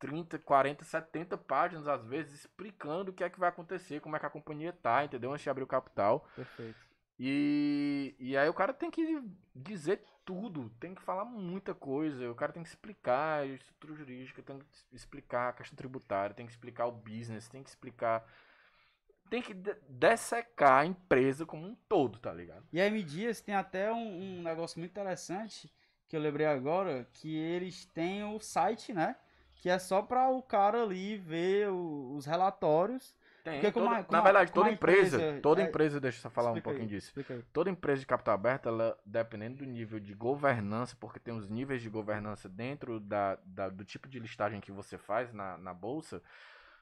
30, 0.00 0.38
40, 0.40 0.84
70 0.84 1.38
páginas 1.38 1.86
às 1.86 2.04
vezes 2.04 2.40
explicando 2.40 3.10
o 3.12 3.14
que 3.14 3.22
é 3.22 3.30
que 3.30 3.38
vai 3.38 3.48
acontecer, 3.48 4.00
como 4.00 4.16
é 4.16 4.18
que 4.18 4.26
a 4.26 4.30
companhia 4.30 4.72
tá, 4.72 5.04
entendeu? 5.04 5.32
Antes 5.32 5.44
de 5.44 5.50
abrir 5.50 5.62
o 5.62 5.68
capital. 5.68 6.28
Perfeito. 6.34 6.76
E, 7.18 8.16
e 8.18 8.36
aí 8.36 8.48
o 8.48 8.54
cara 8.54 8.72
tem 8.72 8.90
que 8.90 9.22
dizer 9.54 10.04
tudo, 10.24 10.70
tem 10.80 10.94
que 10.94 11.02
falar 11.02 11.24
muita 11.24 11.74
coisa, 11.74 12.30
o 12.30 12.34
cara 12.34 12.52
tem 12.52 12.62
que 12.62 12.68
explicar 12.68 13.40
a 13.42 13.46
estrutura 13.46 13.94
jurídica, 13.94 14.42
tem 14.42 14.58
que 14.58 14.96
explicar 14.96 15.50
a 15.50 15.52
questão 15.52 15.76
tributária, 15.76 16.34
tem 16.34 16.46
que 16.46 16.52
explicar 16.52 16.86
o 16.86 16.92
business, 16.92 17.48
tem 17.48 17.62
que 17.62 17.68
explicar. 17.70 18.26
Tem 19.30 19.42
que 19.42 19.54
de- 19.54 19.76
dessecar 19.88 20.80
a 20.82 20.86
empresa 20.86 21.44
como 21.46 21.66
um 21.66 21.74
todo, 21.88 22.18
tá 22.18 22.32
ligado? 22.32 22.64
E 22.72 22.80
a 22.80 22.86
M 22.86 23.02
Dias 23.02 23.40
tem 23.40 23.54
até 23.54 23.92
um, 23.92 24.38
um 24.38 24.42
negócio 24.42 24.78
muito 24.78 24.90
interessante 24.92 25.72
que 26.08 26.16
eu 26.16 26.20
lembrei 26.20 26.46
agora, 26.46 27.08
que 27.14 27.34
eles 27.36 27.86
têm 27.86 28.22
o 28.24 28.38
site, 28.38 28.92
né? 28.92 29.16
Que 29.56 29.70
é 29.70 29.78
só 29.78 30.02
para 30.02 30.28
o 30.28 30.42
cara 30.42 30.82
ali 30.82 31.16
ver 31.16 31.70
o- 31.70 32.14
os 32.14 32.26
relatórios. 32.26 33.16
Tem, 33.44 33.60
Porque 33.60 33.72
como 33.72 33.90
na 34.10 34.20
verdade, 34.22 34.50
toda 34.52 34.70
empresa, 34.70 35.16
empresa- 35.18 35.40
toda 35.42 35.60
é- 35.60 35.66
empresa, 35.66 36.00
deixa 36.00 36.26
eu 36.26 36.30
falar 36.30 36.50
um 36.50 36.56
Explica 36.56 36.70
aí, 36.70 36.78
pouquinho 36.78 36.88
disso. 36.88 37.12
aí. 37.30 37.42
Toda 37.52 37.68
empresa 37.68 38.00
de 38.00 38.06
capital 38.06 38.34
aberto, 38.34 38.70
ela, 38.70 38.98
dependendo 39.04 39.58
do 39.58 39.66
nível 39.66 40.00
de 40.00 40.14
governança, 40.14 40.96
porque 40.98 41.20
tem 41.20 41.34
os 41.36 41.46
níveis 41.50 41.82
de 41.82 41.90
governança 41.90 42.48
dentro 42.48 42.98
da, 42.98 43.38
da- 43.44 43.68
do 43.68 43.84
tipo 43.84 44.08
de 44.08 44.18
listagem 44.18 44.62
que 44.62 44.72
você 44.72 44.96
faz 44.96 45.30
na, 45.34 45.58
na 45.58 45.74
bolsa, 45.74 46.22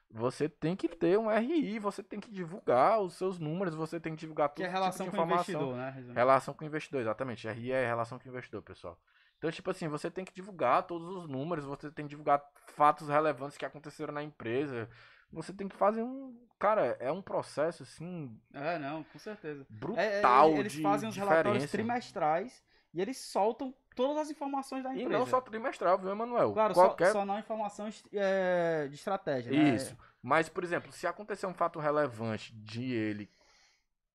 você 0.09 0.47
tem 0.47 0.73
que 0.73 0.87
ter 0.87 1.19
um 1.19 1.29
RI, 1.29 1.79
você 1.79 2.01
tem 2.01 2.19
que 2.19 2.31
divulgar 2.31 3.01
os 3.01 3.13
seus 3.15 3.37
números, 3.39 3.75
você 3.75 3.99
tem 3.99 4.13
que 4.15 4.21
divulgar 4.21 4.47
Que 4.47 4.55
todo 4.55 4.63
é 4.65 4.69
tipo 4.69 4.79
relação 4.79 5.05
de 5.07 5.11
com 5.11 5.21
o 5.21 5.25
investidor, 5.25 5.75
né? 5.75 5.89
resumindo? 5.89 6.13
Relação 6.17 6.53
com 6.53 6.63
o 6.63 6.67
investidor, 6.67 7.01
exatamente. 7.01 7.45
RI 7.47 7.71
é 7.73 7.85
relação 7.85 8.17
com 8.17 8.25
o 8.25 8.29
investidor, 8.29 8.61
pessoal. 8.61 8.97
Então, 9.37 9.51
tipo 9.51 9.69
assim, 9.69 9.89
você 9.89 10.09
tem 10.09 10.23
que 10.23 10.33
divulgar 10.33 10.83
todos 10.83 11.09
os 11.09 11.27
números, 11.27 11.65
você 11.65 11.91
tem 11.91 12.05
que 12.05 12.11
divulgar 12.11 12.41
fatos 12.67 13.09
relevantes 13.09 13.57
que 13.57 13.65
aconteceram 13.65 14.13
na 14.13 14.23
empresa. 14.23 14.87
Você 15.33 15.53
tem 15.53 15.67
que 15.67 15.75
fazer 15.75 16.03
um. 16.03 16.37
Cara, 16.59 16.95
é 16.99 17.11
um 17.11 17.21
processo, 17.21 17.83
assim, 17.83 18.39
É, 18.53 18.79
não, 18.79 19.03
com 19.03 19.19
certeza. 19.19 19.61
É, 19.61 19.65
é, 19.73 19.77
brutal 19.77 20.49
eles 20.51 20.71
de 20.71 20.81
fazem 20.81 21.09
os 21.09 21.15
relatórios 21.17 21.69
trimestrais 21.69 22.63
e 22.93 23.01
eles 23.01 23.17
soltam 23.17 23.73
todas 23.95 24.17
as 24.17 24.29
informações 24.31 24.83
da 24.83 24.91
E 24.93 25.01
empresa. 25.01 25.19
não 25.19 25.25
só 25.25 25.41
trimestral, 25.41 25.97
viu, 25.97 26.11
Emanuel? 26.11 26.53
Claro, 26.53 26.73
Qualquer 26.73 27.07
só, 27.07 27.19
só 27.19 27.25
não 27.25 27.37
informação 27.37 27.89
é, 28.13 28.87
de 28.87 28.95
estratégia. 28.95 29.51
né? 29.51 29.75
Isso. 29.75 29.97
Mas, 30.21 30.47
por 30.47 30.63
exemplo, 30.63 30.91
se 30.91 31.05
acontecer 31.05 31.45
um 31.47 31.53
fato 31.53 31.79
relevante 31.79 32.53
de 32.55 32.93
ele. 32.93 33.29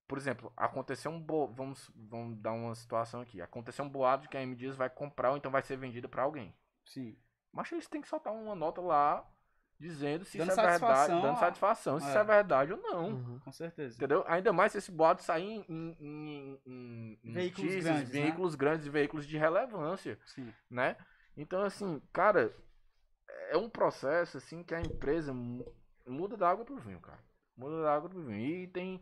Por 0.06 0.16
exemplo, 0.16 0.50
aconteceu 0.56 1.10
um 1.10 1.20
bo... 1.20 1.48
vamos, 1.48 1.90
vamos 1.94 2.38
dar 2.38 2.52
uma 2.52 2.74
situação 2.74 3.20
aqui. 3.20 3.42
Aconteceu 3.42 3.84
um 3.84 3.90
boato 3.90 4.22
de 4.22 4.28
que 4.30 4.38
a 4.38 4.42
M 4.42 4.54
Dias 4.56 4.74
vai 4.74 4.88
comprar 4.88 5.32
ou 5.32 5.36
então 5.36 5.50
vai 5.50 5.60
ser 5.60 5.76
vendida 5.76 6.08
pra 6.08 6.22
alguém. 6.22 6.54
Sim. 6.82 7.14
Mas 7.52 7.70
eles 7.72 7.86
têm 7.88 8.00
que 8.00 8.08
soltar 8.08 8.32
uma 8.32 8.54
nota 8.54 8.80
lá 8.80 9.28
dizendo 9.78 10.24
se 10.24 10.36
Dando 10.38 10.50
isso 10.50 10.60
é 10.60 10.62
verdade, 10.62 10.80
satisfação 10.80 11.20
dando 11.22 11.32
a- 11.34 11.40
satisfação, 11.40 12.00
se 12.00 12.06
É. 12.06 12.08
isso 12.08 12.18
é 12.18 12.24
verdade 12.24 12.72
ou 12.72 12.78
não. 12.80 13.08
Uhum. 13.10 13.38
Com 13.44 13.52
certeza. 13.52 13.96
Entendeu? 13.96 14.24
Ainda 14.26 14.52
mais 14.52 14.72
se 14.72 14.78
esse 14.78 14.90
boato 14.90 15.22
sair 15.22 15.64
em, 15.68 15.96
em, 16.00 16.60
em- 16.66 17.18
em- 17.24 17.32
Veículos 17.32 17.64
notícias, 17.70 17.84
grandes, 17.84 18.12
né? 18.12 18.20
veículos 18.22 18.54
grandes 18.54 18.86
e 18.86 18.90
veículos 18.90 19.26
de 19.26 19.36
relevância 19.38 20.18
Sim. 20.26 20.52
né? 20.70 20.96
Então, 21.36 21.62
assim, 21.62 22.02
cara, 22.12 22.52
é 23.50 23.56
um 23.56 23.68
processo, 23.70 24.38
assim, 24.38 24.62
que 24.64 24.74
a 24.74 24.80
empresa 24.80 25.32
mu- 25.32 25.64
muda 26.06 26.36
da 26.36 26.50
água 26.50 26.64
pro 26.64 26.76
vinho, 26.78 27.00
cara. 27.00 27.18
Muda 27.56 27.82
da 27.82 27.94
água 27.94 28.08
pro 28.10 28.22
vinho. 28.22 28.40
E 28.40 28.66
tem, 28.66 29.00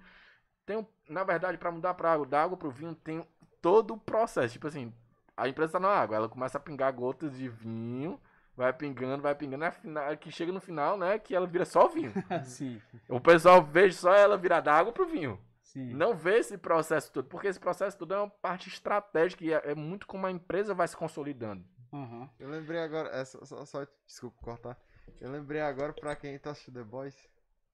tem 0.66 0.86
na 1.08 1.24
verdade, 1.24 1.56
para 1.56 1.70
mudar 1.72 1.94
pra 1.94 2.12
água, 2.12 2.26
da 2.26 2.42
água 2.42 2.56
pro 2.56 2.70
vinho, 2.70 2.94
tem 2.94 3.26
todo 3.62 3.94
o 3.94 3.98
processo. 3.98 4.52
Tipo 4.52 4.66
assim, 4.66 4.92
a 5.36 5.48
empresa 5.48 5.72
tá 5.72 5.80
na 5.80 5.88
água, 5.88 6.16
ela 6.16 6.28
começa 6.28 6.58
a 6.58 6.60
pingar 6.60 6.92
gotas 6.92 7.36
de 7.36 7.48
vinho, 7.48 8.20
vai 8.56 8.72
pingando, 8.72 9.22
vai 9.22 9.34
pingando, 9.34 9.64
é 9.64 9.70
final, 9.70 10.16
que 10.16 10.30
chega 10.30 10.50
no 10.50 10.60
final, 10.60 10.96
né, 10.96 11.18
que 11.18 11.34
ela 11.34 11.46
vira 11.46 11.64
só 11.64 11.88
vinho. 11.88 12.12
sim. 12.44 12.80
o 13.08 13.20
pessoal 13.20 13.62
vê 13.62 13.90
só 13.92 14.14
ela 14.14 14.36
virar 14.36 14.60
da 14.60 14.72
água 14.72 14.92
pro 14.92 15.06
vinho. 15.06 15.38
Sim. 15.62 15.92
Não 15.92 16.16
vê 16.16 16.38
esse 16.38 16.56
processo 16.56 17.12
todo, 17.12 17.26
porque 17.26 17.48
esse 17.48 17.60
processo 17.60 17.98
todo 17.98 18.14
é 18.14 18.18
uma 18.18 18.30
parte 18.30 18.68
estratégica 18.68 19.44
e 19.44 19.52
é, 19.52 19.60
é 19.72 19.74
muito 19.74 20.06
como 20.06 20.26
a 20.26 20.30
empresa 20.30 20.72
vai 20.72 20.88
se 20.88 20.96
consolidando. 20.96 21.62
Aham. 21.92 22.30
Eu 22.38 22.48
lembrei 22.48 22.80
agora, 22.80 23.10
é, 23.10 23.24
só, 23.24 23.44
só, 23.44 23.64
só- 23.64 23.86
desculpa 24.06 24.36
cortar. 24.42 24.78
Eu 25.20 25.30
lembrei 25.30 25.60
agora 25.60 25.92
pra 25.92 26.16
quem 26.16 26.38
tá 26.38 26.50
assistindo 26.50 26.74
The 26.74 26.84
Boys. 26.84 27.14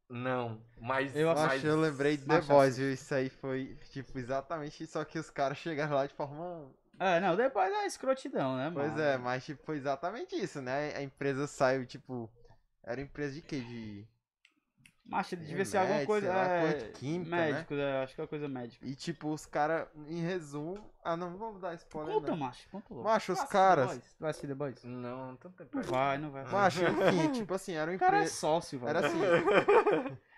Não, 0.09 0.61
mas. 0.81 1.17
Eu 1.17 1.29
mas- 1.29 1.41
Acho 1.53 1.67
eu 1.67 1.81
lembrei 1.81 2.17
de 2.17 2.27
The 2.27 2.41
Boys, 2.43 2.77
viu? 2.77 2.93
Isso 2.93 3.15
aí 3.15 3.31
foi, 3.31 3.79
tipo, 3.91 4.19
exatamente 4.19 4.83
isso, 4.83 4.93
só 4.93 5.05
que 5.05 5.19
os 5.19 5.31
caras 5.31 5.57
chegaram 5.59 5.95
lá 5.95 6.07
de 6.07 6.13
forma. 6.15 6.71
É, 7.03 7.20
não, 7.20 7.35
depois 7.37 7.73
é 7.73 7.87
escrotidão, 7.87 8.57
né, 8.57 8.70
Pois 8.73 8.91
mano? 8.93 9.03
é, 9.03 9.19
mas 9.19 9.45
tipo, 9.45 9.62
foi 9.65 9.77
exatamente 9.77 10.37
isso, 10.37 10.61
né? 10.61 10.95
A 10.97 11.03
empresa 11.03 11.47
saiu, 11.47 11.85
tipo. 11.87 12.31
Era 12.85 13.01
empresa 13.01 13.35
de 13.35 13.43
quê? 13.43 13.61
De. 13.61 14.07
Macho, 15.05 15.35
devia 15.37 15.49
Remédio, 15.51 15.70
ser 15.70 15.79
alguma 15.79 16.07
coisa. 16.07 16.27
sei 16.29 16.37
lá, 16.37 16.45
é, 16.47 16.61
coisa 16.70 16.87
de 16.87 16.93
química, 16.93 17.31
né? 17.37 17.53
médico, 17.53 17.74
é, 17.74 18.03
acho 18.05 18.15
que 18.15 18.20
é 18.23 18.27
coisa 18.27 18.49
médica. 18.49 18.87
E 18.87 18.95
tipo, 18.95 19.33
os 19.33 19.45
caras, 19.45 19.89
em 20.07 20.20
resumo. 20.23 20.79
Ah, 21.05 21.16
não, 21.16 21.37
vamos 21.37 21.61
dar 21.61 21.74
spoiler. 21.74 22.15
Conta, 22.15 22.31
não. 22.31 22.37
macho, 22.37 22.69
conta 22.70 22.95
logo. 22.95 23.03
Macho, 23.09 23.33
os 23.33 23.43
caras-? 23.45 23.97
Tu 23.99 24.20
vai 24.20 24.31
assistir 24.31 24.47
The 24.47 24.55
Boys? 24.55 24.85
Não, 24.85 25.27
não 25.29 25.37
tanto 25.37 25.57
tempo. 25.57 25.77
Não 25.77 25.83
vai, 25.83 26.19
não 26.19 26.31
vai. 26.31 26.45
Macho, 26.45 26.83
enfim, 26.85 27.33
tipo 27.35 27.53
assim, 27.53 27.73
era 27.74 27.91
uma 27.91 27.97
O 27.97 27.99
cara 27.99 28.16
é 28.16 28.20
empresa. 28.20 28.37
sócio, 28.37 28.79
velho. 28.79 28.91
Era 28.91 29.07
assim. 29.07 29.19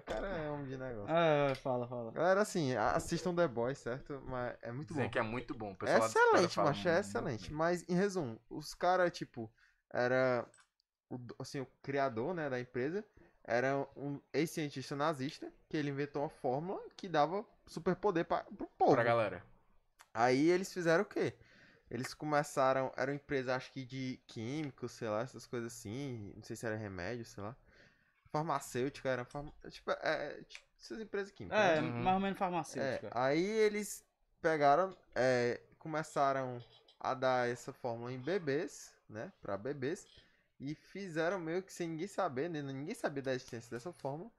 O 0.00 0.02
cara 0.02 0.26
é 0.26 0.50
homem 0.50 0.66
de 0.66 0.76
negócio. 0.76 1.14
É, 1.14 1.54
fala, 1.56 1.86
fala. 1.86 2.10
Galera, 2.12 2.40
assim, 2.40 2.74
assistam 2.76 3.34
The 3.34 3.46
Boys, 3.46 3.78
certo? 3.78 4.20
Mas 4.26 4.56
é 4.62 4.72
muito 4.72 4.88
Dizem 4.88 5.04
bom. 5.04 5.10
que 5.10 5.18
é 5.18 5.22
muito 5.22 5.54
bom. 5.54 5.76
o 5.80 5.86
É 5.86 5.98
excelente, 5.98 6.58
macho, 6.58 6.88
é 6.88 6.92
muito 6.92 7.06
excelente. 7.06 7.52
Mas, 7.52 7.84
em 7.88 7.94
resumo, 7.94 8.40
os 8.48 8.74
caras, 8.74 9.10
tipo, 9.12 9.50
era. 9.92 10.46
O, 11.08 11.18
assim, 11.38 11.60
o 11.60 11.66
criador, 11.82 12.34
né, 12.34 12.48
da 12.48 12.60
empresa 12.60 13.04
era 13.44 13.76
um 13.96 14.20
ex-cientista 14.32 14.94
nazista 14.94 15.52
que 15.68 15.76
ele 15.76 15.90
inventou 15.90 16.22
uma 16.22 16.28
fórmula 16.28 16.80
que 16.96 17.08
dava 17.08 17.44
superpoder 17.66 18.24
pra, 18.24 18.44
pro 18.44 18.68
povo. 18.78 18.92
Pra 18.92 19.02
galera. 19.02 19.42
Aí 20.14 20.48
eles 20.50 20.72
fizeram 20.72 21.02
o 21.02 21.06
quê? 21.06 21.34
Eles 21.90 22.14
começaram. 22.14 22.92
Era 22.96 23.10
uma 23.10 23.16
empresa, 23.16 23.56
acho 23.56 23.72
que 23.72 23.84
de 23.84 24.20
químicos, 24.26 24.92
sei 24.92 25.08
lá, 25.08 25.22
essas 25.22 25.46
coisas 25.46 25.72
assim. 25.72 26.32
Não 26.36 26.42
sei 26.44 26.54
se 26.54 26.64
era 26.64 26.76
remédio, 26.76 27.24
sei 27.24 27.42
lá. 27.42 27.56
Farmacêutica, 28.32 29.08
era. 29.08 29.24
Farma, 29.24 29.52
tipo, 29.70 29.90
é, 29.90 30.42
tipo, 30.48 30.64
essas 30.80 31.00
empresas 31.00 31.30
químicas. 31.32 31.58
né? 31.58 31.76
É, 31.76 31.80
Uhum. 31.80 32.02
mais 32.02 32.14
ou 32.14 32.20
menos 32.20 32.36
É, 32.36 32.38
farmacêutica. 32.38 33.10
aí 33.14 33.44
eles 33.44 34.04
pegaram, 34.40 34.96
é, 35.14 35.60
começaram 35.78 36.62
a 36.98 37.14
dar 37.14 37.48
essa 37.48 37.72
fórmula 37.72 38.12
em 38.12 38.18
bebês, 38.18 38.94
né, 39.08 39.32
pra 39.42 39.56
bebês, 39.56 40.06
e 40.58 40.74
fizeram 40.74 41.38
meio 41.38 41.62
que 41.62 41.72
sem 41.72 41.88
ninguém 41.88 42.06
saber, 42.06 42.48
né, 42.48 42.62
ninguém 42.62 42.94
sabia 42.94 43.22
da 43.22 43.34
existência 43.34 43.70
dessa 43.70 43.92
fórmula, 43.92 44.30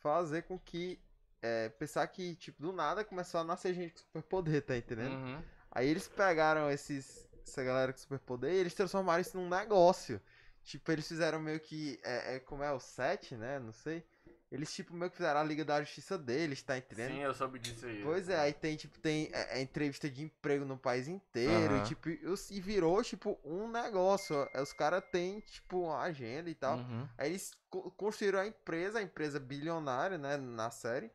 fazer 0.00 0.42
com 0.42 0.58
que 0.58 0.98
é, 1.42 1.68
pensar 1.70 2.06
que, 2.08 2.34
tipo, 2.36 2.62
do 2.62 2.72
nada 2.72 3.04
começou 3.04 3.40
a 3.40 3.44
nascer 3.44 3.74
gente 3.74 3.92
com 3.94 3.98
superpoder, 4.00 4.62
tá 4.62 4.76
entendendo? 4.76 5.12
Uhum. 5.14 5.42
Aí 5.70 5.88
eles 5.88 6.08
pegaram 6.08 6.70
esses, 6.70 7.28
essa 7.46 7.62
galera 7.62 7.92
com 7.92 7.98
superpoder 7.98 8.52
e 8.52 8.56
eles 8.56 8.72
transformaram 8.74 9.20
isso 9.20 9.36
num 9.36 9.48
negócio. 9.48 10.20
Tipo, 10.64 10.90
eles 10.92 11.06
fizeram 11.06 11.38
meio 11.40 11.60
que. 11.60 12.00
É, 12.02 12.36
é, 12.36 12.40
como 12.40 12.62
é 12.62 12.72
o 12.72 12.80
7, 12.80 13.36
né? 13.36 13.58
Não 13.58 13.72
sei. 13.72 14.04
Eles, 14.50 14.72
tipo, 14.72 14.94
meio 14.94 15.10
que 15.10 15.16
fizeram 15.16 15.40
a 15.40 15.44
Liga 15.44 15.64
da 15.64 15.80
Justiça 15.82 16.16
deles, 16.16 16.62
tá 16.62 16.78
entendendo? 16.78 17.10
Sim, 17.12 17.22
eu 17.22 17.34
soube 17.34 17.58
disso 17.58 17.84
aí. 17.86 18.00
Pois 18.04 18.28
é, 18.28 18.38
aí 18.38 18.52
tem, 18.52 18.76
tipo, 18.76 18.98
tem 19.00 19.28
é, 19.32 19.58
é, 19.58 19.60
entrevista 19.62 20.08
de 20.08 20.22
emprego 20.22 20.64
no 20.64 20.78
país 20.78 21.08
inteiro. 21.08 21.74
Aham. 21.74 21.82
E, 21.82 21.86
tipo, 21.88 22.08
e 22.08 22.60
virou, 22.60 23.02
tipo, 23.02 23.38
um 23.44 23.68
negócio. 23.68 24.36
ó. 24.54 24.62
Os 24.62 24.72
caras 24.72 25.02
têm, 25.10 25.40
tipo, 25.40 25.80
uma 25.82 26.00
agenda 26.02 26.48
e 26.48 26.54
tal. 26.54 26.78
Uhum. 26.78 27.08
Aí 27.18 27.30
eles 27.30 27.50
co- 27.68 27.90
construíram 27.92 28.38
a 28.38 28.46
empresa, 28.46 29.00
a 29.00 29.02
empresa 29.02 29.40
bilionária, 29.40 30.16
né, 30.18 30.36
na 30.36 30.70
série, 30.70 31.10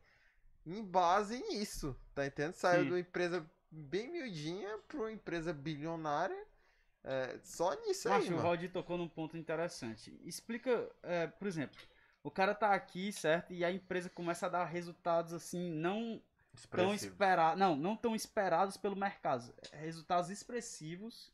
em 0.66 0.84
base 0.84 1.38
nisso, 1.48 1.96
tá 2.14 2.26
entendendo? 2.26 2.54
Saiu 2.54 2.80
Sim. 2.82 2.86
de 2.88 2.92
uma 2.92 3.00
empresa 3.00 3.50
bem 3.70 4.10
miudinha 4.12 4.78
pra 4.86 4.98
uma 4.98 5.12
empresa 5.12 5.52
bilionária, 5.52 6.36
é, 7.02 7.38
só 7.42 7.74
nisso 7.86 8.08
aí, 8.08 8.20
Macho, 8.20 8.34
o. 8.34 8.38
Valdir 8.38 8.70
tocou 8.70 8.98
num 8.98 9.08
ponto 9.08 9.36
interessante. 9.36 10.18
Explica, 10.24 10.90
é, 11.02 11.26
por 11.26 11.48
exemplo, 11.48 11.78
o 12.22 12.30
cara 12.30 12.54
tá 12.54 12.74
aqui, 12.74 13.12
certo? 13.12 13.52
E 13.52 13.64
a 13.64 13.70
empresa 13.70 14.10
começa 14.10 14.46
a 14.46 14.50
dar 14.50 14.64
resultados 14.64 15.32
assim, 15.32 15.70
não 15.70 16.22
tão 16.70 16.94
esperados. 16.94 17.58
Não, 17.58 17.74
não 17.76 17.96
tão 17.96 18.14
esperados 18.14 18.76
pelo 18.76 18.96
mercado. 18.96 19.52
Resultados 19.72 20.30
expressivos, 20.30 21.32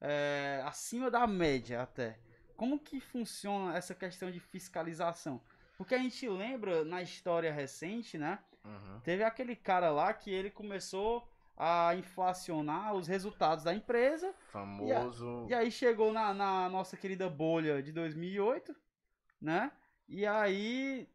é, 0.00 0.62
acima 0.66 1.10
da 1.10 1.26
média 1.26 1.82
até. 1.82 2.18
Como 2.54 2.78
que 2.78 3.00
funciona 3.00 3.76
essa 3.76 3.94
questão 3.94 4.30
de 4.30 4.40
fiscalização? 4.40 5.40
Porque 5.78 5.94
a 5.94 5.98
gente 5.98 6.28
lembra 6.28 6.84
na 6.84 7.00
história 7.00 7.52
recente, 7.52 8.18
né? 8.18 8.40
Uhum. 8.64 9.00
Teve 9.00 9.22
aquele 9.22 9.54
cara 9.54 9.90
lá 9.90 10.12
que 10.12 10.30
ele 10.30 10.50
começou 10.50 11.26
a 11.60 11.94
inflacionar 11.96 12.94
os 12.94 13.08
resultados 13.08 13.64
da 13.64 13.74
empresa 13.74 14.32
Famoso. 14.52 15.46
e 15.48 15.54
aí 15.54 15.70
chegou 15.72 16.12
na, 16.12 16.32
na 16.32 16.68
nossa 16.68 16.96
querida 16.96 17.28
bolha 17.28 17.82
de 17.82 17.90
2008, 17.90 18.74
né? 19.40 19.72
E 20.08 20.24
aí 20.24 21.08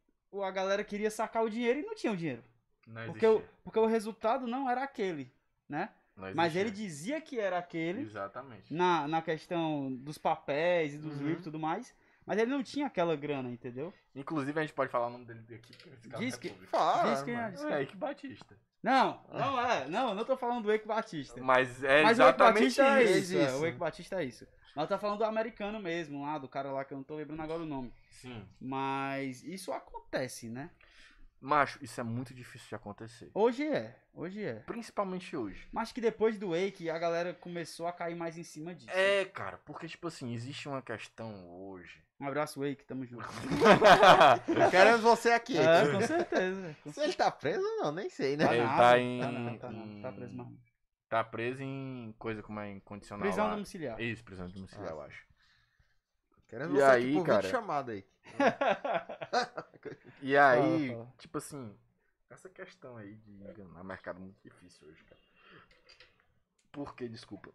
a 0.43 0.51
galera 0.51 0.83
queria 0.83 1.09
sacar 1.09 1.43
o 1.43 1.49
dinheiro 1.49 1.79
e 1.79 1.83
não 1.85 1.95
tinha 1.95 2.11
o 2.11 2.17
dinheiro. 2.17 2.43
Não 2.85 3.05
Porque 3.05 3.25
o, 3.25 3.41
porque 3.63 3.79
o 3.79 3.85
resultado 3.85 4.45
não 4.45 4.69
era 4.69 4.83
aquele, 4.83 5.31
né? 5.69 5.89
Não 6.15 6.33
Mas 6.35 6.55
ele 6.55 6.69
dizia 6.69 7.21
que 7.21 7.39
era 7.39 7.57
aquele 7.57 8.01
Exatamente. 8.01 8.71
na, 8.73 9.07
na 9.07 9.21
questão 9.21 9.91
dos 9.95 10.17
papéis 10.17 10.93
e 10.93 10.97
dos 10.97 11.19
Uhum. 11.19 11.27
livros 11.27 11.39
e 11.39 11.43
tudo 11.43 11.57
mais. 11.59 11.95
Mas 12.25 12.37
ele 12.39 12.51
não 12.51 12.63
tinha 12.63 12.87
aquela 12.87 13.15
grana, 13.15 13.49
entendeu? 13.49 13.93
Inclusive, 14.15 14.57
a 14.57 14.63
gente 14.63 14.73
pode 14.73 14.91
falar 14.91 15.07
o 15.07 15.11
nome 15.11 15.25
dele 15.25 15.43
aqui. 15.55 15.73
Diz 16.17 16.35
é 16.35 16.37
que-. 16.37 16.49
Fala, 16.67 17.13
Diz 17.13 17.23
quem 17.23 17.35
é, 17.35 17.51
diz 17.51 17.63
É, 17.65 17.79
Eike 17.81 17.95
Batista. 17.97 18.55
Não, 18.81 19.21
não 19.31 19.59
é. 19.59 19.87
Não, 19.87 20.09
eu 20.09 20.15
não 20.15 20.25
tô 20.25 20.35
falando 20.35 20.63
do 20.63 20.71
Eike 20.71 20.87
Batista. 20.87 21.41
Mas 21.41 21.83
é 21.83 22.03
Mas 22.03 22.19
o 22.19 22.21
Eike 22.21 22.33
exatamente 22.33 22.77
Batista 22.81 22.99
é 22.99 23.03
isso. 23.03 23.19
isso. 23.19 23.37
é, 23.37 23.55
o 23.55 23.65
Eike 23.65 23.77
Batista 23.77 24.21
é 24.21 24.25
isso. 24.25 24.47
Mas 24.75 24.83
eu 24.83 24.95
tô 24.95 24.97
falando 24.99 25.19
do 25.19 25.25
americano 25.25 25.79
mesmo, 25.79 26.23
lá, 26.23 26.37
do 26.37 26.47
cara 26.47 26.71
lá 26.71 26.83
que 26.83 26.93
eu 26.93 26.97
não 26.97 27.03
tô 27.03 27.15
lembrando 27.15 27.41
agora 27.41 27.61
o 27.61 27.65
nome. 27.65 27.93
Sim. 28.09 28.43
Mas 28.59 29.43
isso 29.43 29.71
acontece, 29.71 30.49
né? 30.49 30.69
Macho, 31.39 31.77
isso 31.81 31.99
é 31.99 32.03
muito 32.03 32.33
difícil 32.33 32.69
de 32.69 32.75
acontecer. 32.75 33.29
Hoje 33.33 33.67
é, 33.67 33.99
hoje 34.13 34.41
é. 34.41 34.55
Principalmente 34.61 35.35
hoje. 35.35 35.67
Mas 35.73 35.91
que 35.91 35.99
depois 35.99 36.37
do 36.39 36.51
Wake 36.51 36.89
a 36.89 36.97
galera 36.97 37.33
começou 37.33 37.85
a 37.85 37.91
cair 37.91 38.15
mais 38.15 38.37
em 38.37 38.43
cima 38.43 38.73
disso. 38.73 38.89
É, 38.89 39.25
cara, 39.25 39.59
porque, 39.65 39.85
tipo 39.85 40.07
assim, 40.07 40.33
existe 40.33 40.69
uma 40.69 40.81
questão 40.81 41.45
hoje. 41.49 42.01
Um 42.23 42.27
abraço, 42.27 42.61
Wake, 42.61 42.85
tamo 42.85 43.05
junto. 43.05 43.27
Queremos 44.71 45.01
você 45.01 45.31
aqui. 45.31 45.57
é, 45.57 45.91
com 45.91 46.01
certeza. 46.01 46.75
Com 46.81 46.93
Se 46.93 47.01
ele 47.01 47.13
tá 47.13 47.29
preso, 47.29 47.61
não, 47.77 47.91
nem 47.91 48.09
sei, 48.09 48.37
né? 48.37 48.45
Tá 48.47 48.55
Ele 48.55 48.63
nada, 48.65 48.81
tá 48.81 48.99
em- 48.99 49.19
Tá 49.19 49.31
não, 49.31 49.57
tá 49.57 49.71
não. 49.71 50.01
Tá 50.01 50.11
preso 50.13 50.33
mais. 50.37 50.49
tá 51.09 51.23
preso 51.23 51.61
em 51.63 52.15
coisa 52.17 52.41
como 52.41 52.61
é 52.61 52.71
incondicional. 52.71 53.23
Prisão 53.27 53.45
lá. 53.47 53.53
domiciliar. 53.55 53.99
Isso, 53.99 54.23
prisão 54.23 54.47
domiciliar, 54.47 54.87
Ah, 54.91 54.93
eu 54.95 55.01
acho. 55.01 55.25
Queremos 56.47 56.73
E 56.75 56.77
você 56.77 56.83
aí, 56.83 57.03
aqui 57.09 57.13
por 57.17 57.25
cara? 57.25 57.49
chamada 57.49 57.91
aí. 57.91 58.05
E 60.21 60.37
aí, 60.37 60.89
fala. 60.91 61.13
tipo 61.17 61.37
assim, 61.37 61.75
essa 62.29 62.47
questão 62.47 62.95
aí 62.95 63.15
de 63.15 63.31
enganar 63.31 63.83
mercado 63.83 64.15
é 64.17 64.21
muito 64.21 64.41
difícil 64.41 64.87
hoje, 64.87 65.03
cara. 65.03 65.19
Por 66.71 66.95
que, 66.95 67.09
desculpa? 67.09 67.51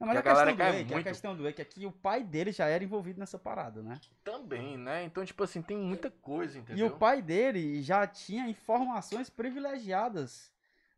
Não, 0.00 0.06
mas 0.06 0.14
Que 0.14 0.18
a 0.18 0.20
a 0.20 0.22
galera 0.22 0.52
questão, 0.52 0.56
do 0.56 0.78
Wake, 0.78 0.92
a 0.92 0.94
muito. 0.96 1.06
questão 1.08 1.36
do 1.36 1.42
Wake 1.44 1.62
é 1.62 1.64
que 1.64 1.86
o 1.86 1.92
pai 1.92 2.24
dele 2.24 2.52
já 2.52 2.66
era 2.66 2.82
envolvido 2.82 3.20
nessa 3.20 3.38
parada, 3.38 3.82
né? 3.82 4.00
Também, 4.24 4.76
né? 4.78 5.04
Então, 5.04 5.24
tipo 5.24 5.42
assim, 5.44 5.62
tem 5.62 5.76
muita 5.76 6.10
coisa, 6.10 6.58
E 6.58 6.62
entendeu? 6.62 6.88
o 6.88 6.90
pai 6.90 7.20
dele 7.22 7.82
já 7.82 8.06
tinha 8.06 8.48
informações 8.48 9.28
privilegiadas 9.28 10.50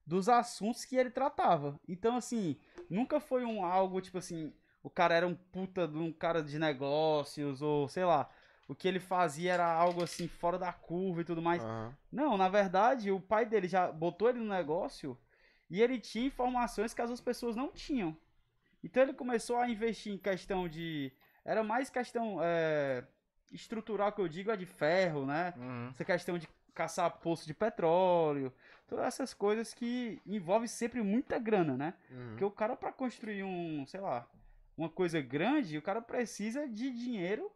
dos 0.07 0.29
assuntos 0.29 0.85
que 0.85 0.97
ele 0.97 1.11
tratava. 1.11 1.79
Então, 1.89 2.17
assim, 2.17 2.57
nunca 2.91 3.21
foi 3.21 3.45
um 3.45 3.65
algo, 3.65 4.01
tipo 4.01 4.19
assim, 4.19 4.53
o 4.83 4.91
cara 4.91 5.15
era 5.15 5.27
um 5.27 5.35
puta 5.35 5.87
de 5.89 5.97
um 5.99 6.13
cara 6.13 6.43
de 6.43 6.59
negócios, 6.59 7.63
ou 7.63 7.89
sei 7.89 8.05
lá, 8.05 8.29
o 8.69 8.75
que 8.75 8.87
ele 8.89 9.01
fazia 9.01 9.53
era 9.55 9.67
algo 9.67 10.03
assim, 10.03 10.29
fora 10.29 10.59
da 10.59 10.73
curva 10.73 11.21
e 11.23 11.25
tudo 11.25 11.41
mais. 11.43 11.63
Aham. 11.63 11.93
Não, 12.11 12.37
na 12.37 12.49
verdade, 12.49 13.11
o 13.11 13.21
pai 13.21 13.47
dele 13.47 13.67
já 13.69 13.91
botou 13.91 14.29
ele 14.29 14.39
no 14.39 14.47
negócio 14.49 15.17
e 15.71 15.81
ele 15.81 15.99
tinha 15.99 16.27
informações 16.27 16.93
que 16.93 17.01
as 17.01 17.09
outras 17.09 17.25
pessoas 17.25 17.57
não 17.57 17.71
tinham. 17.73 18.17
Então 18.83 19.03
ele 19.03 19.13
começou 19.13 19.59
a 19.59 19.69
investir 19.69 20.13
em 20.13 20.19
questão 20.19 20.69
de. 20.69 21.13
Era 21.45 21.63
mais 21.63 21.91
questão 21.91 22.39
é, 22.43 23.05
estrutural 23.51 24.13
que 24.13 24.21
eu 24.21 24.29
digo, 24.29 24.51
é 24.51 24.57
de 24.57 24.67
ferro, 24.67 25.27
né? 25.27 25.55
Uhum. 25.57 25.89
Essa 25.91 26.05
questão 26.05 26.39
de 26.39 26.49
caçar 26.75 27.11
poço 27.19 27.47
de 27.47 27.53
petróleo, 27.53 28.53
todas 28.89 29.05
essas 29.07 29.35
coisas 29.35 29.75
que 29.75 30.21
envolvem 30.27 30.69
sempre 30.69 31.03
muita 31.03 31.39
grana, 31.39 31.77
né? 31.77 31.95
Uhum. 32.11 32.29
Porque 32.31 32.45
o 32.45 32.51
cara 32.51 32.77
para 32.77 32.93
construir 32.93 33.43
um, 33.43 33.85
sei 33.87 34.01
lá, 34.01 34.27
uma 34.77 34.89
coisa 34.89 35.21
grande, 35.21 35.79
o 35.79 35.83
cara 35.83 36.01
precisa 36.01 36.69
de 36.69 36.91
dinheiro 36.91 37.51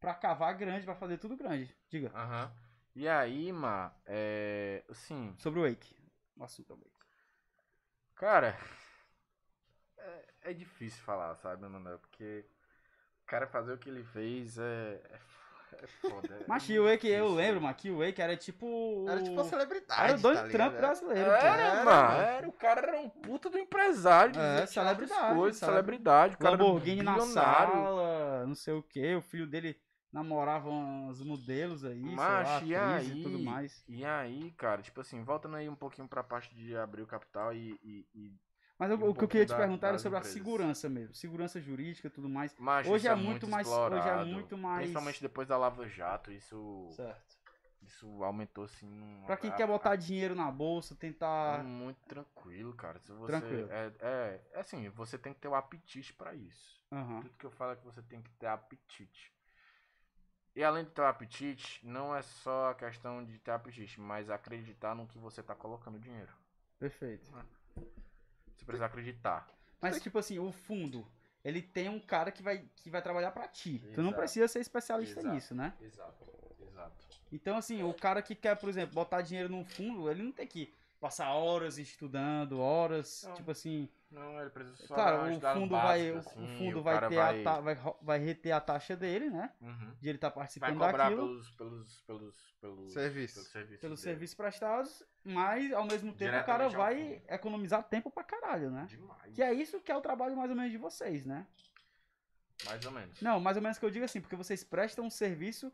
pra 0.00 0.14
cavar 0.14 0.54
grande, 0.54 0.84
pra 0.84 0.94
fazer 0.94 1.18
tudo 1.18 1.36
grande. 1.36 1.74
Diga. 1.88 2.10
Aham. 2.14 2.52
E 2.94 3.06
aí, 3.06 3.52
ma, 3.52 3.92
é. 4.06 4.82
Assim, 4.88 5.34
Sobre 5.36 5.60
o 5.60 5.68
Wake. 5.68 5.94
O 6.36 6.44
assunto 6.44 6.72
é 6.72 6.76
o 6.76 6.78
Wake. 6.78 6.90
cara. 8.14 8.58
É, 10.46 10.50
é 10.50 10.54
difícil 10.54 11.02
falar, 11.02 11.34
sabe, 11.36 11.66
Manuel? 11.66 11.98
Porque 11.98 12.44
o 13.22 13.26
cara 13.26 13.46
fazer 13.46 13.72
o 13.72 13.78
que 13.78 13.88
ele 13.88 14.04
fez 14.04 14.58
é. 14.58 15.00
É, 15.72 15.84
é 15.84 15.86
foda. 15.86 16.34
é 16.34 16.44
Mas 16.46 16.68
o 16.68 16.84
Wake, 16.84 17.08
eu 17.08 17.28
lembro, 17.28 17.60
mas 17.60 17.76
que 17.76 17.90
o 17.90 17.98
Wake 17.98 18.22
era 18.22 18.36
tipo. 18.36 19.04
Era 19.08 19.22
tipo 19.22 19.34
uma 19.34 19.44
celebridade. 19.44 20.02
Era 20.02 20.18
o 20.18 20.20
Donald 20.20 20.52
tá 20.52 20.58
Trump 20.58 20.76
brasileiro. 20.76 21.30
Era, 21.30 21.40
pô. 21.40 21.46
Era, 21.46 21.84
mano. 21.84 21.84
mano. 21.84 22.20
Era, 22.20 22.48
o 22.48 22.52
cara 22.52 22.80
era 22.86 23.00
um 23.00 23.08
puta 23.08 23.50
do 23.50 23.58
empresário. 23.58 24.40
É, 24.40 24.66
celebridade, 24.66 25.34
Coisas, 25.34 25.58
sabe? 25.58 25.72
celebridade. 25.72 26.34
O 26.34 26.38
cara 26.38 26.54
era 26.54 26.62
Lamborghini 26.62 27.02
na 27.02 27.20
sala, 27.20 28.46
não 28.46 28.54
sei 28.54 28.74
o 28.74 28.82
que. 28.82 29.14
O 29.16 29.22
filho 29.22 29.46
dele 29.46 29.76
namorava 30.12 30.70
uns 30.70 31.22
modelos 31.22 31.84
aí, 31.84 32.02
sei 32.02 32.16
lá, 32.16 32.42
Macho, 32.42 32.64
e 32.64 32.74
aí? 32.74 33.20
e 33.20 33.22
tudo 33.22 33.38
mais. 33.38 33.84
E 33.86 34.04
aí, 34.04 34.50
cara, 34.52 34.80
tipo 34.80 35.00
assim, 35.00 35.22
voltando 35.22 35.56
aí 35.56 35.68
um 35.68 35.74
pouquinho 35.74 36.08
pra 36.08 36.24
parte 36.24 36.54
de 36.54 36.76
abrir 36.76 37.02
o 37.02 37.06
capital 37.06 37.52
e. 37.52 37.78
e, 37.82 38.06
e... 38.14 38.45
Mas 38.78 38.90
eu- 38.90 38.98
um 38.98 39.08
o 39.10 39.14
que 39.14 39.24
eu 39.24 39.28
queria 39.28 39.46
te 39.46 39.50
da- 39.50 39.56
perguntar 39.56 39.88
era 39.88 39.98
sobre 39.98 40.16
a 40.16 40.20
empresas. 40.20 40.34
segurança 40.36 40.88
mesmo. 40.88 41.14
Segurança 41.14 41.60
jurídica 41.60 42.08
e 42.08 42.10
tudo 42.10 42.28
mais. 42.28 42.54
Macho, 42.58 42.90
Hoje 42.90 43.06
isso 43.06 43.12
é 43.12 43.14
muito 43.16 43.48
mais- 43.48 43.66
hoje 43.66 44.08
é 44.08 44.24
muito 44.24 44.56
mais- 44.58 44.80
Principalmente 44.80 45.22
depois 45.22 45.48
da 45.48 45.56
Lava 45.56 45.88
Jato, 45.88 46.30
isso, 46.30 46.88
Certo. 46.92 47.38
isso 47.82 48.22
aumentou 48.22 48.64
assim. 48.64 48.86
num- 48.86 49.24
Pra 49.24 49.36
quem 49.38 49.50
a- 49.50 49.54
quer 49.54 49.66
botar 49.66 49.96
dinheiro 49.96 50.34
na 50.34 50.50
bolsa, 50.50 50.94
tentar. 50.94 51.60
É 51.60 51.62
muito 51.62 51.98
tranquilo, 52.06 52.74
cara. 52.74 52.98
Se 52.98 53.12
você, 53.12 53.32
Tranquilo. 53.32 53.68
É, 53.70 53.92
é, 54.00 54.40
é 54.52 54.60
assim, 54.60 54.88
você 54.90 55.16
tem 55.16 55.32
que 55.32 55.40
ter 55.40 55.48
o 55.48 55.54
apetite 55.54 56.12
pra 56.12 56.34
isso. 56.34 56.84
Aham. 56.92 57.22
Tudo 57.22 57.34
que 57.38 57.46
eu 57.46 57.50
falo 57.50 57.72
é 57.72 57.76
que 57.76 57.84
você 57.84 58.02
tem 58.02 58.20
que 58.20 58.30
ter 58.32 58.46
apetite. 58.46 59.32
E 60.54 60.62
além 60.64 60.84
de 60.84 60.90
ter 60.90 61.00
o 61.02 61.06
apetite, 61.06 61.86
não 61.86 62.14
é 62.14 62.22
só 62.22 62.70
a 62.70 62.74
questão 62.74 63.24
de 63.24 63.38
ter 63.38 63.50
apetite, 63.50 64.00
mas 64.00 64.28
acreditar 64.30 64.94
no 64.94 65.06
que 65.06 65.18
você 65.18 65.42
tá 65.42 65.54
colocando 65.54 65.98
dinheiro. 65.98 66.32
Perfeito. 66.78 67.30
Você 68.56 68.64
precisa 68.64 68.86
acreditar. 68.86 69.48
Mas, 69.80 70.00
tipo 70.00 70.18
assim, 70.18 70.38
o 70.38 70.50
fundo, 70.50 71.06
ele 71.44 71.62
tem 71.62 71.88
um 71.88 72.00
cara 72.00 72.32
que 72.32 72.42
vai, 72.42 72.64
que 72.76 72.90
vai 72.90 73.02
trabalhar 73.02 73.30
pra 73.30 73.46
ti. 73.46 73.78
Tu 73.94 74.00
não 74.00 74.08
Exato. 74.08 74.16
precisa 74.16 74.48
ser 74.48 74.60
especialista 74.60 75.20
Exato. 75.20 75.34
nisso, 75.34 75.54
né? 75.54 75.74
Exato, 75.80 76.26
exato. 76.68 77.06
Então, 77.30 77.56
assim, 77.56 77.82
o 77.82 77.92
cara 77.92 78.22
que 78.22 78.34
quer, 78.34 78.56
por 78.56 78.68
exemplo, 78.68 78.94
botar 78.94 79.20
dinheiro 79.22 79.48
num 79.48 79.64
fundo, 79.64 80.10
ele 80.10 80.22
não 80.22 80.32
tem 80.32 80.46
que 80.46 80.72
passar 81.00 81.30
horas 81.34 81.78
estudando, 81.78 82.58
horas, 82.60 83.24
Não. 83.26 83.34
tipo 83.34 83.50
assim. 83.50 83.88
Não, 84.10 84.40
ele 84.40 84.50
precisa 84.50 84.76
só 84.86 84.94
claro, 84.94 85.16
o 85.30 85.40
fundo 85.40 85.66
básica, 85.66 85.86
vai, 85.86 86.10
o- 86.12 86.18
assim, 86.18 86.44
o 86.44 86.58
fundo 86.58 86.78
o 86.78 86.82
vai 86.82 87.08
ter 87.08 87.14
vai... 87.16 87.40
a 87.40 87.44
ta- 87.44 87.60
vai, 87.60 87.78
vai 88.00 88.18
reter 88.18 88.52
a 88.52 88.60
taxa 88.60 88.96
dele, 88.96 89.28
né? 89.28 89.52
Uhum. 89.60 89.92
De 90.00 90.08
ele 90.08 90.16
estar 90.16 90.28
Vai 90.28 90.36
participando 90.38 90.72
cobrar 90.78 90.92
daquilo, 90.92 91.26
pelos, 91.26 91.50
pelos, 91.50 92.00
pelos, 92.02 92.56
pelos, 92.60 92.92
Serviço. 92.92 93.34
pelos 93.34 93.48
serviços. 93.50 93.80
pelos 93.80 94.00
dele. 94.00 94.12
serviços 94.14 94.36
prestados, 94.36 95.02
mas 95.24 95.72
ao 95.72 95.84
mesmo 95.84 96.12
tempo 96.14 96.36
o 96.38 96.44
cara 96.44 96.68
vai 96.68 97.20
economizar 97.28 97.82
tempo 97.82 98.10
pra 98.10 98.22
caralho, 98.24 98.70
né? 98.70 98.86
Demais. 98.88 99.34
Que 99.34 99.42
é 99.42 99.52
isso 99.52 99.80
que 99.80 99.90
é 99.90 99.96
o 99.96 100.00
trabalho 100.00 100.36
mais 100.36 100.50
ou 100.50 100.56
menos 100.56 100.70
de 100.70 100.78
vocês, 100.78 101.26
né? 101.26 101.46
Mais 102.64 102.84
ou 102.86 102.92
menos. 102.92 103.20
Não, 103.20 103.38
mais 103.38 103.56
ou 103.56 103.62
menos 103.62 103.76
que 103.78 103.84
eu 103.84 103.90
digo 103.90 104.04
assim, 104.04 104.20
porque 104.20 104.36
vocês 104.36 104.64
prestam 104.64 105.04
um 105.04 105.10
serviço 105.10 105.70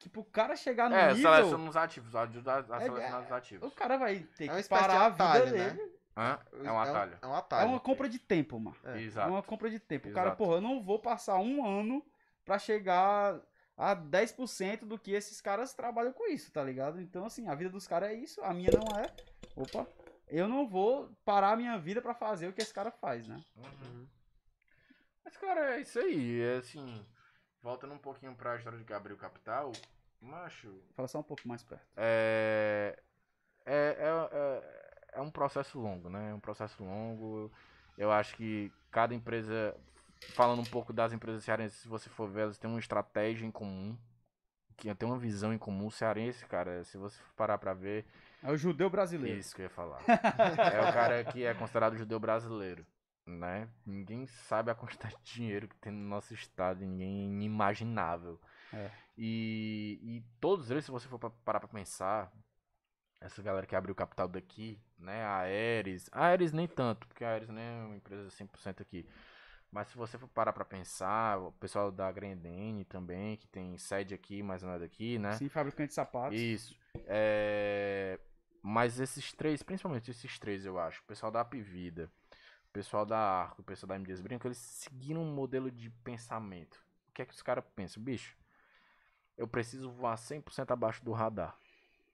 que 0.00 0.08
pro 0.08 0.24
cara 0.24 0.56
chegar 0.56 0.88
no 0.90 0.96
É, 0.96 1.14
nível, 1.14 1.30
seleciona 1.30 1.68
os 1.70 1.76
ativos, 1.76 2.16
ajuda 2.16 2.54
a 2.54 2.58
É, 2.58 2.80
selecionar 2.80 3.22
os 3.22 3.30
o 3.30 3.34
ativos. 3.34 3.74
cara 3.74 3.96
vai 3.98 4.18
ter 4.36 4.50
É 4.50 4.62
que 4.62 4.68
parar 4.68 5.04
a 5.06 5.08
vida 5.10 5.24
atalho, 5.24 5.50
né? 5.56 5.70
dele. 5.70 5.92
Hã? 6.16 6.38
É 6.64 6.72
um 6.72 6.80
atalho. 6.80 7.18
É 7.22 7.26
um 7.26 7.34
É 7.34 7.36
atalho. 7.38 7.68
uma 7.70 7.80
compra 7.80 8.08
de 8.08 8.18
tempo, 8.18 8.58
mano. 8.58 8.76
É. 8.82 8.98
É 8.98 9.02
Exato. 9.02 9.30
uma 9.30 9.42
compra 9.42 9.70
de 9.70 9.78
tempo. 9.78 10.08
O 10.08 10.12
cara, 10.12 10.32
porra, 10.34 10.54
eu 10.54 10.60
não 10.60 10.82
vou 10.82 10.98
passar 10.98 11.38
um 11.38 11.64
ano 11.64 12.04
pra 12.44 12.58
chegar 12.58 13.38
a 13.76 13.94
10% 13.94 14.84
do 14.86 14.98
que 14.98 15.12
esses 15.12 15.40
caras 15.40 15.72
trabalham 15.74 16.12
com 16.12 16.26
isso, 16.28 16.50
tá 16.50 16.64
ligado? 16.64 17.00
Então, 17.00 17.24
assim, 17.26 17.46
a 17.48 17.54
vida 17.54 17.70
dos 17.70 17.86
caras 17.86 18.10
é 18.10 18.14
isso, 18.14 18.42
a 18.42 18.52
minha 18.52 18.70
não 18.72 18.98
é. 18.98 19.06
Opa, 19.54 19.86
eu 20.28 20.48
não 20.48 20.66
vou 20.66 21.10
parar 21.24 21.52
a 21.52 21.56
minha 21.56 21.78
vida 21.78 22.00
pra 22.02 22.14
fazer 22.14 22.48
o 22.48 22.52
que 22.52 22.60
esse 22.62 22.72
cara 22.74 22.90
faz, 22.90 23.28
né? 23.28 23.38
Uhum. 23.56 24.06
Mas, 25.24 25.36
cara, 25.36 25.76
é 25.76 25.80
isso 25.82 25.98
aí. 25.98 26.40
É 26.40 26.56
assim, 26.56 27.06
voltando 27.62 27.94
um 27.94 27.98
pouquinho 27.98 28.34
pra 28.34 28.56
história 28.56 28.78
de 28.78 28.84
Gabriel 28.84 29.18
Capital, 29.18 29.72
macho, 30.20 30.72
Fala 30.94 31.08
só 31.08 31.20
um 31.20 31.22
pouco 31.24 31.46
mais 31.46 31.62
perto. 31.62 31.84
é, 31.96 32.98
é, 33.64 33.96
é, 33.98 34.28
é, 34.32 34.90
é 35.14 35.20
um 35.20 35.30
processo 35.30 35.78
longo, 35.78 36.08
né? 36.08 36.30
É 36.30 36.34
um 36.34 36.40
processo 36.40 36.82
longo. 36.82 37.50
Eu 37.96 38.10
acho 38.10 38.34
que 38.36 38.72
cada 38.90 39.14
empresa, 39.14 39.76
falando 40.34 40.60
um 40.60 40.64
pouco 40.70 40.92
das 40.92 41.12
empresas 41.12 41.44
cearenses, 41.44 41.78
se 41.78 41.88
você 41.88 42.08
for 42.08 42.28
ver, 42.28 42.42
elas 42.42 42.58
têm 42.58 42.70
uma 42.70 42.78
estratégia 42.80 43.46
em 43.46 43.50
comum, 43.50 43.96
que 44.76 44.94
tem 44.94 45.08
uma 45.08 45.18
visão 45.18 45.52
em 45.52 45.58
comum. 45.58 45.86
O 45.86 45.90
cearense, 45.90 46.44
cara, 46.46 46.82
se 46.84 46.96
você 46.96 47.20
parar 47.36 47.58
pra 47.58 47.74
ver, 47.74 48.06
É 48.42 48.50
o 48.50 48.56
judeu 48.56 48.88
brasileiro. 48.88 49.38
isso 49.38 49.54
que 49.54 49.60
eu 49.62 49.64
ia 49.64 49.70
falar. 49.70 50.02
é 50.72 50.80
o 50.88 50.92
cara 50.92 51.24
que 51.24 51.44
é 51.44 51.52
considerado 51.54 51.96
judeu 51.96 52.18
brasileiro, 52.18 52.86
né? 53.26 53.68
Ninguém 53.86 54.26
sabe 54.26 54.70
a 54.70 54.74
quantidade 54.74 55.16
de 55.22 55.34
dinheiro 55.34 55.68
que 55.68 55.76
tem 55.76 55.92
no 55.92 56.08
nosso 56.08 56.34
estado, 56.34 56.80
ninguém 56.80 57.20
é 57.22 57.24
inimaginável. 57.26 58.40
É. 58.72 58.90
E, 59.16 59.98
e 60.02 60.24
todos 60.40 60.70
eles, 60.70 60.84
se 60.84 60.90
você 60.90 61.06
for 61.08 61.18
pa- 61.18 61.30
parar 61.44 61.60
pra 61.60 61.68
pensar, 61.68 62.32
essa 63.20 63.42
galera 63.42 63.66
que 63.66 63.76
abriu 63.76 63.92
o 63.92 63.96
capital 63.96 64.26
daqui, 64.28 64.80
né? 64.98 65.22
A 65.24 65.38
Ares, 65.78 66.08
a 66.12 66.24
Ares 66.26 66.52
nem 66.52 66.66
tanto, 66.66 67.06
porque 67.06 67.24
a 67.24 67.34
Ares 67.34 67.48
nem 67.48 67.62
é 67.64 67.84
uma 67.84 67.96
empresa 67.96 68.30
100% 68.30 68.80
aqui. 68.82 69.06
Mas 69.70 69.86
se 69.88 69.96
você 69.96 70.18
for 70.18 70.26
parar 70.28 70.52
pra 70.52 70.64
pensar, 70.64 71.38
o 71.38 71.52
pessoal 71.52 71.92
da 71.92 72.10
Grendene 72.10 72.84
também, 72.84 73.36
que 73.36 73.46
tem 73.46 73.76
sede 73.78 74.14
aqui, 74.14 74.42
mas 74.42 74.62
não 74.62 74.72
é 74.72 74.78
daqui, 74.80 75.16
né? 75.18 75.32
Sim, 75.34 75.48
fabricante 75.48 75.88
de 75.88 75.94
sapatos. 75.94 76.36
Isso. 76.38 76.76
É... 77.06 78.18
Mas 78.62 78.98
esses 78.98 79.32
três, 79.32 79.62
principalmente 79.62 80.10
esses 80.10 80.38
três, 80.38 80.66
eu 80.66 80.78
acho. 80.78 81.00
O 81.02 81.04
pessoal 81.04 81.30
da 81.30 81.40
Apivida, 81.40 82.10
o 82.70 82.72
pessoal 82.72 83.04
da 83.04 83.18
Arco, 83.18 83.62
o 83.62 83.64
pessoal 83.64 83.88
da 83.88 83.96
MDS 83.98 84.20
Brinco, 84.20 84.46
eles 84.46 84.58
seguiram 84.58 85.22
um 85.22 85.34
modelo 85.34 85.70
de 85.72 85.90
pensamento. 85.90 86.76
O 87.08 87.12
que 87.12 87.22
é 87.22 87.26
que 87.26 87.34
os 87.34 87.42
caras 87.42 87.64
pensam? 87.74 88.00
Bicho, 88.00 88.36
eu 89.36 89.48
preciso 89.48 89.90
voar 89.90 90.16
100% 90.16 90.70
abaixo 90.70 91.04
do 91.04 91.10
radar. 91.10 91.58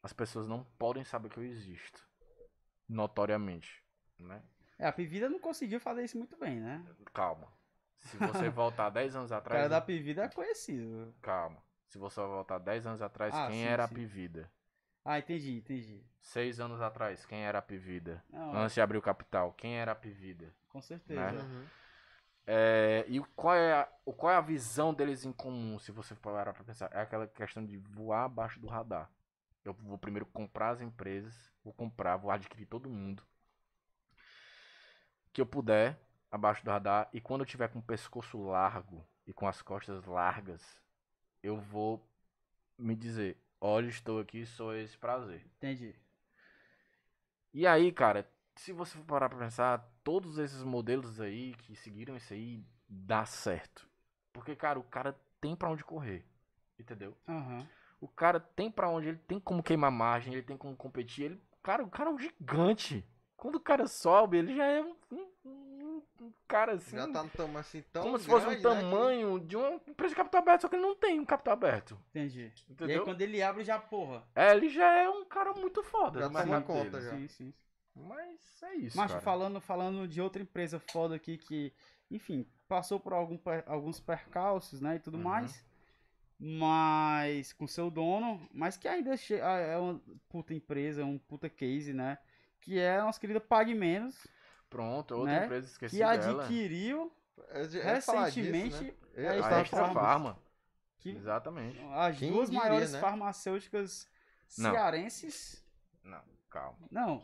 As 0.03 0.15
pessoas 0.15 0.47
não 0.49 0.65
podem 0.79 1.05
saber 1.05 1.29
que 1.29 1.39
eu 1.39 1.45
existo. 1.45 2.09
Notoriamente. 2.89 3.85
Né? 4.19 4.43
É, 4.79 4.87
a 4.87 4.93
Pivida 4.93 5.29
não 5.29 5.39
conseguiu 5.39 5.79
fazer 5.79 6.05
isso 6.05 6.17
muito 6.17 6.39
bem, 6.39 6.59
né? 6.61 6.83
Calma. 7.13 7.49
Se 7.99 8.17
você 8.17 8.49
voltar 8.49 8.89
10 8.89 9.15
anos 9.17 9.31
O 9.31 9.35
atrás. 9.35 9.59
cara 9.59 9.69
da 9.69 9.81
Pivida 9.81 10.25
é 10.25 10.29
conhecido. 10.29 11.15
Calma. 11.21 11.63
Se 11.89 11.99
você 11.99 12.19
voltar 12.21 12.59
10 12.59 12.87
anos 12.87 13.03
atrás, 13.03 13.35
Ah, 13.35 13.49
quem 13.49 13.59
sim, 13.59 13.65
era 13.65 13.85
a 13.85 13.89
sim. 13.89 13.95
Pivida? 13.95 14.51
Ah, 15.09 15.21
entendi, 15.21 15.57
entendi. 15.59 16.03
Seis 16.21 16.59
anos 16.59 16.81
atrás, 16.81 17.25
quem 17.25 17.45
era 17.45 17.61
a 17.61 17.63
Pivida? 17.63 18.23
Não, 18.29 18.57
Antes 18.57 18.75
de 18.75 18.81
abrir 18.81 18.99
o 18.99 19.03
capital, 19.03 19.53
quem 19.53 19.77
era 19.79 19.93
a 19.93 19.95
Pivida? 19.95 20.53
com 20.69 20.83
certeza. 20.83 21.33
né? 21.33 21.41
Uhum. 21.41 21.65
É, 22.49 23.05
e 23.09 23.21
qual 23.35 23.55
é, 23.55 23.73
a, 23.73 23.89
qual 24.17 24.33
é 24.33 24.37
a 24.37 24.41
visão 24.41 24.93
deles 24.93 25.25
em 25.25 25.33
comum, 25.33 25.79
se 25.79 25.93
você 25.93 26.15
parar 26.15 26.53
pra 26.53 26.65
pensar? 26.65 26.91
É 26.93 27.01
aquela 27.01 27.27
questão 27.27 27.65
de 27.65 27.77
voar 27.77 28.25
abaixo 28.25 28.59
do 28.61 28.67
radar. 28.67 29.09
Eu 29.65 29.73
vou 29.73 29.97
primeiro 29.97 30.27
comprar 30.27 30.71
as 30.71 30.81
empresas, 30.81 31.35
vou 31.65 31.73
comprar, 31.73 32.17
vou 32.17 32.31
adquirir 32.31 32.67
todo 32.67 32.91
mundo 32.91 33.23
que 35.33 35.41
eu 35.41 35.47
puder 35.47 35.99
abaixo 36.31 36.65
do 36.65 36.71
radar. 36.71 37.09
E 37.13 37.21
quando 37.21 37.43
eu 37.43 37.47
tiver 37.47 37.69
com 37.69 37.79
o 37.79 37.83
pescoço 37.83 38.39
largo 38.43 39.07
e 39.27 39.33
com 39.33 39.47
as 39.47 39.63
costas 39.63 40.05
largas, 40.05 40.63
eu 41.43 41.57
vou 41.59 42.05
me 42.79 42.95
dizer: 42.95 43.37
olha, 43.61 43.89
estou 43.89 44.21
aqui, 44.21 44.45
sou 44.47 44.75
esse 44.75 44.97
prazer. 44.97 45.45
Entendi. 45.57 45.95
E 47.53 47.67
aí, 47.67 47.91
cara, 47.93 48.29
se 48.55 48.73
você 48.73 48.97
for 48.97 49.05
parar 49.05 49.29
pra 49.29 49.39
pensar, 49.39 49.91
todos 50.05 50.39
esses 50.39 50.63
modelos 50.63 51.21
aí 51.21 51.55
que 51.55 51.75
seguiram 51.77 52.17
isso 52.17 52.33
aí, 52.33 52.65
dá 52.89 53.25
certo. 53.25 53.89
Porque, 54.33 54.55
cara, 54.55 54.79
o 54.79 54.85
cara 54.85 55.19
tem 55.41 55.57
pra 55.57 55.71
onde 55.71 55.85
correr. 55.85 56.25
Entendeu? 56.79 57.17
Aham. 57.27 57.67
O 57.99 58.07
cara 58.07 58.39
tem 58.39 58.71
pra 58.71 58.91
onde, 58.91 59.09
ele 59.09 59.19
tem 59.19 59.41
como 59.41 59.63
queimar 59.63 59.91
margem, 59.91 60.35
ele 60.35 60.43
tem 60.43 60.57
como 60.57 60.77
competir. 60.77 61.25
Ele, 61.25 61.43
cara, 61.63 61.83
o 61.83 61.89
cara 61.91 62.11
é 62.11 62.13
um 62.13 62.19
gigante. 62.19 63.03
Quando 63.37 63.55
o 63.57 63.61
cara 63.61 63.87
sobe, 63.87 64.37
ele 64.37 64.55
já 64.55 64.67
é 64.67 64.83
um, 64.83 64.95
um- 65.11 65.29
um- 66.27 66.33
cara 66.49 66.73
assim. 66.75 66.97
Já 66.97 67.09
tá 67.11 67.23
no 67.23 67.31
tamanho 67.31 67.59
assim 67.59 67.83
tão 67.93 68.03
como 68.03 68.19
se 68.19 68.27
fosse 68.27 68.47
um 68.47 68.49
grande, 68.51 68.65
né, 68.65 68.75
que- 68.75 68.81
tamanho 68.91 69.41
de 69.41 69.57
uma 69.57 69.71
empresa 69.87 70.11
de 70.11 70.17
capital 70.17 70.41
aberto, 70.43 70.61
só 70.63 70.69
que 70.69 70.77
ele 70.77 70.83
não 70.83 70.95
tem 70.97 71.19
um 71.21 71.25
capital 71.25 71.55
aberto. 71.55 71.99
Entendi. 72.11 72.41
E 72.41 72.45
aí 72.45 72.53
Entendeu? 72.71 73.05
quando 73.05 73.21
ele 73.23 73.43
abre, 73.43 73.65
já 73.65 73.79
porra. 73.79 74.23
É, 74.35 74.53
ele 74.53 74.69
já 74.69 74.91
é 74.93 75.09
um 75.09 75.25
cara 75.25 75.53
muito 75.55 75.83
foda. 75.83 76.21
Já 76.21 76.31
toma 76.31 76.63
conta, 76.63 77.01
já. 77.01 77.11
Sim, 77.11 77.29
sim. 77.29 77.55
Mas 77.95 78.63
é 78.63 78.75
isso. 78.75 78.97
Mas 78.97 79.11
cara. 79.11 79.23
falando, 79.23 79.61
falando 79.61 80.07
de 80.07 80.21
outra 80.21 80.43
empresa 80.43 80.79
foda 80.79 81.15
aqui 81.15 81.39
que, 81.39 81.73
enfim, 82.11 82.47
passou 82.69 83.01
por 83.01 83.13
algum 83.15 83.39
alguns 83.67 83.99
percalços, 83.99 84.81
né, 84.83 84.97
e 84.97 84.99
tudo 85.01 85.17
Uhum. 85.17 85.23
mais. 85.25 85.65
Mas 86.39 87.53
com 87.55 87.67
seu 87.67 87.91
dono, 87.91 88.47
mas 88.53 88.77
que 88.77 88.87
ainda 88.87 89.15
ah, 89.43 89.59
é 89.59 89.77
uma 89.79 90.01
puta 90.29 90.53
empresa, 90.53 91.05
um 91.05 91.17
puta 91.19 91.49
case, 91.49 91.95
né? 91.95 92.19
Que 92.61 92.79
é 92.79 92.99
a 92.99 93.05
nossa 93.05 93.19
querida 93.19 93.41
Pague 93.41 93.75
Menos, 93.75 94.27
Pronto, 94.69 95.15
outra 95.15 95.33
né, 95.41 95.45
empresa 95.45 95.67
esqueci 95.67 95.97
que 95.97 96.03
dela. 96.05 96.43
adquiriu 96.43 97.13
Eu 97.53 98.03
falar 98.03 98.29
disso, 98.31 98.41
recentemente 98.41 98.85
né? 98.85 98.93
Eu- 99.15 99.29
a 99.31 99.37
eu 99.37 99.45
A 99.45 99.61
Extra 99.61 99.65
falando- 99.79 99.95
Farma. 99.95 100.39
que 100.99 101.11
Exatamente. 101.11 101.79
as 101.93 102.19
Quem 102.19 102.33
duas 102.33 102.51
diria, 102.51 102.65
maiores 102.65 102.93
né? 102.93 103.01
farmacêuticas 103.01 104.09
Não. 104.59 104.71
cearenses. 104.73 105.65
Não, 106.03 106.23
calma. 106.51 106.79
Não. 106.91 107.23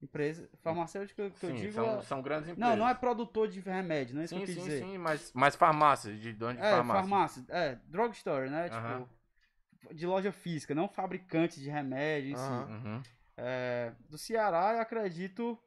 Empresa 0.00 0.48
farmacêutica 0.62 1.28
que 1.30 1.46
eu 1.46 1.50
Sim, 1.50 1.56
digo. 1.56 1.72
são, 1.72 1.98
é- 1.98 2.02
são 2.02 2.22
grandes 2.22 2.48
empresas. 2.50 2.70
Não, 2.70 2.76
não 2.76 2.88
é 2.88 2.94
produtor 2.94 3.48
de 3.48 3.58
remédio, 3.60 4.14
não 4.14 4.22
é 4.22 4.24
isso 4.26 4.34
Sim, 4.34 4.44
que 4.44 4.50
eu 4.50 4.54
quis 4.54 4.62
sim, 4.64 4.70
dizer. 4.70 4.82
sim, 4.84 4.98
mas, 4.98 5.32
mas 5.34 5.56
farmácia, 5.56 6.14
de 6.16 6.32
dono 6.32 6.54
de 6.54 6.60
É, 6.64 6.70
farmácia. 6.70 7.00
farmácia. 7.02 7.44
É, 7.48 7.74
drugstore, 7.86 8.48
né? 8.48 8.68
Tipo, 8.68 9.94
de 9.94 10.06
loja 10.06 10.30
física, 10.32 10.74
não 10.74 10.88
fabricante 10.88 11.60
de 11.60 11.68
remédio. 11.70 12.36
Uhum. 12.38 13.02
É, 13.36 13.92
do 14.08 14.16
Ceará, 14.18 14.74
eu 14.74 14.80
acredito. 14.80 15.58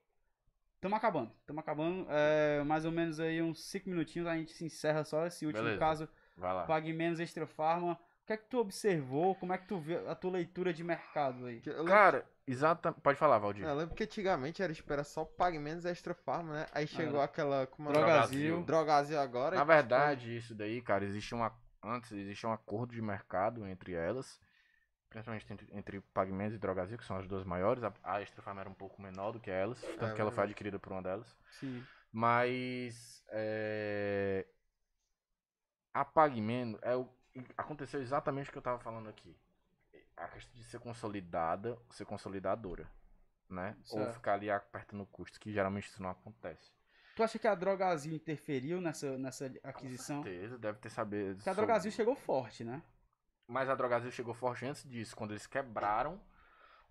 Tamo 0.81 0.95
acabando. 0.95 1.31
Tamo 1.45 1.59
acabando. 1.59 2.07
É, 2.09 2.63
mais 2.63 2.85
ou 2.85 2.91
menos 2.91 3.19
aí 3.19 3.39
uns 3.41 3.63
5 3.65 3.87
minutinhos 3.87 4.27
a 4.27 4.35
gente 4.35 4.51
se 4.51 4.65
encerra 4.65 5.03
só 5.03 5.27
esse 5.27 5.45
último 5.45 5.63
Beleza. 5.63 5.79
caso. 5.79 6.09
Vai 6.35 6.53
lá. 6.53 6.63
Pague 6.65 6.91
menos 6.91 7.19
Extra 7.19 7.45
Farma. 7.45 7.93
O 7.93 8.25
que 8.25 8.33
é 8.33 8.37
que 8.37 8.45
tu 8.45 8.57
observou? 8.59 9.35
Como 9.35 9.53
é 9.53 9.57
que 9.57 9.67
tu 9.67 9.77
vê 9.77 9.97
a 10.07 10.15
tua 10.15 10.31
leitura 10.31 10.73
de 10.73 10.83
mercado 10.83 11.45
aí? 11.45 11.61
Cara, 11.87 12.25
exata. 12.47 12.91
Pode 12.91 13.17
falar, 13.17 13.37
Valdir. 13.37 13.63
Eu 13.63 13.75
lembro 13.75 13.93
que 13.93 14.03
antigamente 14.03 14.63
era 14.63 14.71
esperar 14.71 15.03
só 15.03 15.23
pague 15.23 15.59
menos 15.59 15.85
extra 15.85 16.13
farma, 16.13 16.53
né? 16.53 16.65
Aí 16.71 16.87
chegou 16.87 17.17
Era. 17.17 17.25
aquela. 17.25 17.67
Como 17.67 17.89
é 17.89 17.93
Drogazil. 17.93 18.63
Drogazil 18.63 19.19
agora. 19.19 19.55
Na 19.55 19.61
tipo, 19.61 19.73
verdade, 19.73 20.35
isso 20.35 20.55
daí, 20.55 20.81
cara, 20.81 21.05
existe 21.05 21.35
uma. 21.35 21.53
Antes 21.83 22.11
existe 22.11 22.45
um 22.45 22.53
acordo 22.53 22.93
de 22.93 23.01
mercado 23.01 23.67
entre 23.67 23.93
elas. 23.93 24.39
Principalmente 25.11 25.51
entre, 25.51 25.67
entre 25.77 26.01
Pagamentos 26.13 26.55
e 26.55 26.57
Drogazil, 26.57 26.97
que 26.97 27.03
são 27.03 27.17
as 27.17 27.27
duas 27.27 27.43
maiores. 27.43 27.83
A, 27.83 27.93
a 28.01 28.21
Extra 28.21 28.41
era 28.59 28.69
um 28.69 28.73
pouco 28.73 29.01
menor 29.01 29.33
do 29.33 29.41
que 29.41 29.51
elas. 29.51 29.79
Tanto 29.99 30.15
que 30.15 30.21
ela 30.21 30.31
foi 30.31 30.37
verdade. 30.37 30.51
adquirida 30.51 30.79
por 30.79 30.93
uma 30.93 31.01
delas. 31.01 31.35
Sim. 31.59 31.85
Mas 32.13 33.21
é, 33.27 34.47
a 35.93 36.05
PagMenos 36.05 36.79
é 36.81 36.95
o 36.95 37.07
aconteceu 37.57 38.01
exatamente 38.01 38.49
o 38.49 38.51
que 38.51 38.57
eu 38.57 38.61
tava 38.61 38.79
falando 38.79 39.09
aqui. 39.09 39.37
A 40.15 40.27
questão 40.27 40.53
de 40.53 40.63
ser 40.63 40.79
consolidada, 40.79 41.77
ser 41.89 42.05
consolidadora, 42.05 42.89
né? 43.49 43.75
Ou 43.89 43.99
Certo. 43.99 44.13
ficar 44.13 44.33
ali 44.33 44.49
apertando 44.49 45.01
o 45.01 45.05
custo, 45.05 45.39
que 45.39 45.51
geralmente 45.51 45.87
isso 45.87 46.01
não 46.01 46.09
acontece. 46.09 46.71
Tu 47.15 47.23
acha 47.23 47.37
que 47.37 47.47
a 47.47 47.55
Drogazil 47.55 48.13
interferiu 48.13 48.79
nessa, 48.79 49.17
nessa 49.17 49.51
aquisição? 49.63 50.17
Com 50.17 50.23
certeza, 50.23 50.57
deve 50.57 50.79
ter 50.79 50.89
sabido. 50.89 51.35
Porque 51.35 51.49
a 51.49 51.53
Drogazil 51.53 51.91
chegou 51.91 52.15
forte, 52.15 52.63
né? 52.63 52.81
Mas 53.51 53.69
a 53.69 53.75
Drogazil 53.75 54.11
chegou 54.11 54.33
forte 54.33 54.65
antes 54.65 54.89
disso, 54.89 55.13
quando 55.13 55.31
eles 55.31 55.45
quebraram 55.45 56.17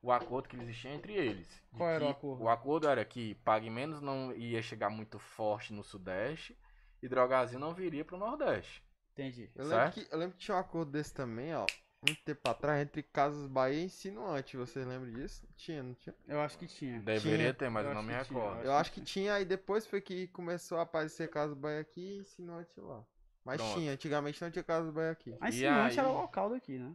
o 0.03 0.13
acordo 0.13 0.47
que 0.47 0.57
existia 0.57 0.93
entre 0.93 1.15
eles. 1.15 1.63
Qual 1.75 1.89
era 1.89 2.05
o 2.05 2.09
acordo? 2.11 2.43
O 2.43 2.49
acordo 2.51 2.87
era 2.87 3.03
que 3.03 3.35
Pague 3.37 3.71
Menos 3.71 4.03
não 4.03 4.31
ia 4.33 4.61
chegar 4.61 4.91
muito 4.91 5.19
forte 5.19 5.73
no 5.73 5.83
Sudeste 5.83 6.55
e 7.03 7.09
Drogazil 7.09 7.59
não 7.59 7.73
viria 7.73 8.05
pro 8.05 8.19
Nordeste. 8.19 8.85
Entendi. 9.13 9.51
Eu 9.55 9.67
lembro, 9.67 9.93
que, 9.93 10.09
eu 10.11 10.19
lembro 10.19 10.37
que 10.37 10.45
tinha 10.45 10.57
um 10.57 10.61
acordo 10.61 10.93
desse 10.93 11.15
também, 11.15 11.55
ó. 11.55 11.65
Muito 12.07 12.23
tempo 12.25 12.41
atrás, 12.49 12.83
entre 12.83 13.03
Casas 13.03 13.47
Bahia 13.47 13.81
e 13.81 13.85
Insinuante. 13.85 14.57
Vocês 14.57 14.87
lembram 14.87 15.13
disso? 15.13 15.47
Tinha, 15.57 15.83
não 15.83 15.95
tinha? 15.95 16.15
Eu 16.29 16.41
acho 16.43 16.59
que 16.59 16.67
tinha. 16.67 17.01
Deveria 17.01 17.39
Tinha. 17.39 17.55
ter, 17.55 17.71
mas 17.71 17.87
Eu 17.87 17.95
não 17.95 18.03
me 18.03 18.13
recordo. 18.13 18.63
Eu 18.63 18.75
acho 18.75 18.93
que 18.93 19.01
tinha, 19.01 19.35
aí 19.35 19.47
depois 19.47 19.87
foi 19.87 20.01
que 20.03 20.29
começou 20.29 20.79
a 20.79 20.83
aparecer 20.83 21.31
Casas 21.31 21.57
Bahia 21.57 21.81
aqui 21.81 22.01
e 22.01 22.19
Insinuante 22.19 22.79
lá. 22.79 23.03
Mas 23.51 23.61
Pronto. 23.61 23.75
tinha, 23.81 23.93
antigamente 23.93 24.41
não 24.41 24.49
tinha 24.49 24.63
Casas 24.63 24.93
Bahia 24.95 25.11
aqui. 25.11 25.37
A 25.41 25.51
E 25.51 25.67
aí- 25.67 25.99
era 25.99 26.07
local 26.09 26.51
daqui, 26.51 26.79
né? 26.79 26.95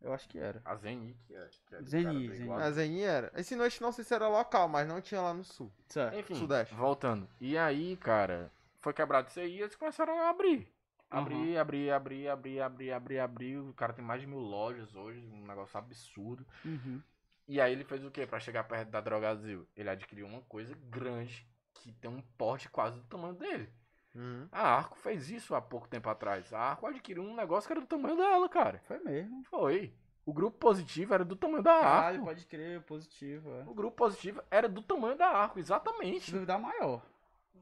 Eu 0.00 0.12
acho 0.12 0.28
que 0.28 0.38
era. 0.38 0.62
A 0.64 0.76
Zeni, 0.76 1.16
que 1.26 1.34
é. 1.34 1.48
Que 1.66 1.74
é 1.74 1.78
do 1.82 1.88
Zeni, 1.88 2.04
cara 2.04 2.14
do 2.28 2.34
Zeni. 2.36 2.52
A 2.52 2.70
Zeni 2.70 3.00
era. 3.02 3.32
Esse 3.34 3.56
noite 3.56 3.82
não 3.82 3.90
sei 3.90 4.04
se 4.04 4.14
era 4.14 4.28
local, 4.28 4.68
mas 4.68 4.86
não 4.86 5.00
tinha 5.00 5.20
lá 5.20 5.34
no 5.34 5.42
sul. 5.42 5.72
Certo. 5.88 6.16
Enfim, 6.16 6.36
Sudeste. 6.36 6.72
voltando. 6.76 7.28
E 7.40 7.58
aí, 7.58 7.96
cara, 7.96 8.52
foi 8.80 8.92
quebrado 8.92 9.26
isso 9.28 9.40
aí 9.40 9.56
e 9.56 9.62
eles 9.62 9.74
começaram 9.74 10.16
a 10.20 10.28
abrir. 10.30 10.68
Abrir, 11.10 11.58
abrir, 11.58 11.90
abrir, 11.90 12.28
abrir, 12.28 12.60
abrir, 12.60 12.92
abrir, 12.92 13.18
abrir. 13.18 13.56
O 13.58 13.72
cara 13.74 13.92
tem 13.92 14.04
mais 14.04 14.20
de 14.20 14.28
mil 14.28 14.38
lojas 14.38 14.94
hoje, 14.94 15.26
um 15.26 15.44
negócio 15.44 15.76
absurdo. 15.76 16.46
Uhum. 16.64 17.00
E 17.48 17.60
aí 17.60 17.72
ele 17.72 17.82
fez 17.84 18.04
o 18.04 18.10
quê? 18.12 18.26
Pra 18.26 18.38
chegar 18.38 18.62
perto 18.64 18.90
da 18.90 19.00
Drogazil? 19.00 19.66
Ele 19.76 19.88
adquiriu 19.90 20.26
uma 20.26 20.40
coisa 20.42 20.72
grande 20.88 21.44
que 21.74 21.90
tem 21.92 22.10
um 22.10 22.22
porte 22.38 22.68
quase 22.68 22.96
do 23.00 23.06
tamanho 23.06 23.34
dele. 23.34 23.68
Uhum. 24.14 24.48
A 24.52 24.68
Arco 24.76 24.96
fez 24.98 25.28
isso 25.30 25.54
há 25.54 25.60
pouco 25.60 25.88
tempo 25.88 26.08
atrás. 26.08 26.52
A 26.52 26.58
Arco 26.60 26.86
adquiriu 26.86 27.22
um 27.22 27.34
negócio 27.34 27.66
que 27.66 27.72
era 27.72 27.80
do 27.80 27.86
tamanho 27.86 28.16
dela, 28.16 28.48
cara. 28.48 28.78
Foi 28.86 28.98
mesmo. 29.00 29.42
Foi. 29.50 29.92
O 30.26 30.32
grupo 30.32 30.56
positivo 30.56 31.12
era 31.12 31.24
do 31.24 31.36
tamanho 31.36 31.62
da 31.62 31.80
Caralho, 31.80 32.14
Arco. 32.16 32.24
pode 32.26 32.46
crer, 32.46 32.80
positivo, 32.82 33.50
é. 33.56 33.62
O 33.66 33.74
grupo 33.74 33.96
positivo 33.96 34.42
era 34.50 34.68
do 34.68 34.80
tamanho 34.80 35.16
da 35.18 35.26
Arco, 35.28 35.58
exatamente. 35.58 36.30
duvidar, 36.32 36.58
maior. 36.58 37.02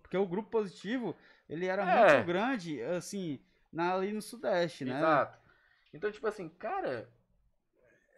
Porque 0.00 0.16
o 0.16 0.26
grupo 0.26 0.48
positivo, 0.50 1.16
ele 1.48 1.66
era 1.66 1.82
É. 1.84 2.14
muito 2.14 2.26
grande, 2.26 2.80
assim, 2.82 3.40
na, 3.72 3.94
ali 3.94 4.12
no 4.12 4.22
Sudeste, 4.22 4.84
né? 4.84 4.96
Exato. 4.96 5.38
Então, 5.92 6.12
tipo 6.12 6.26
assim, 6.26 6.48
cara. 6.50 7.08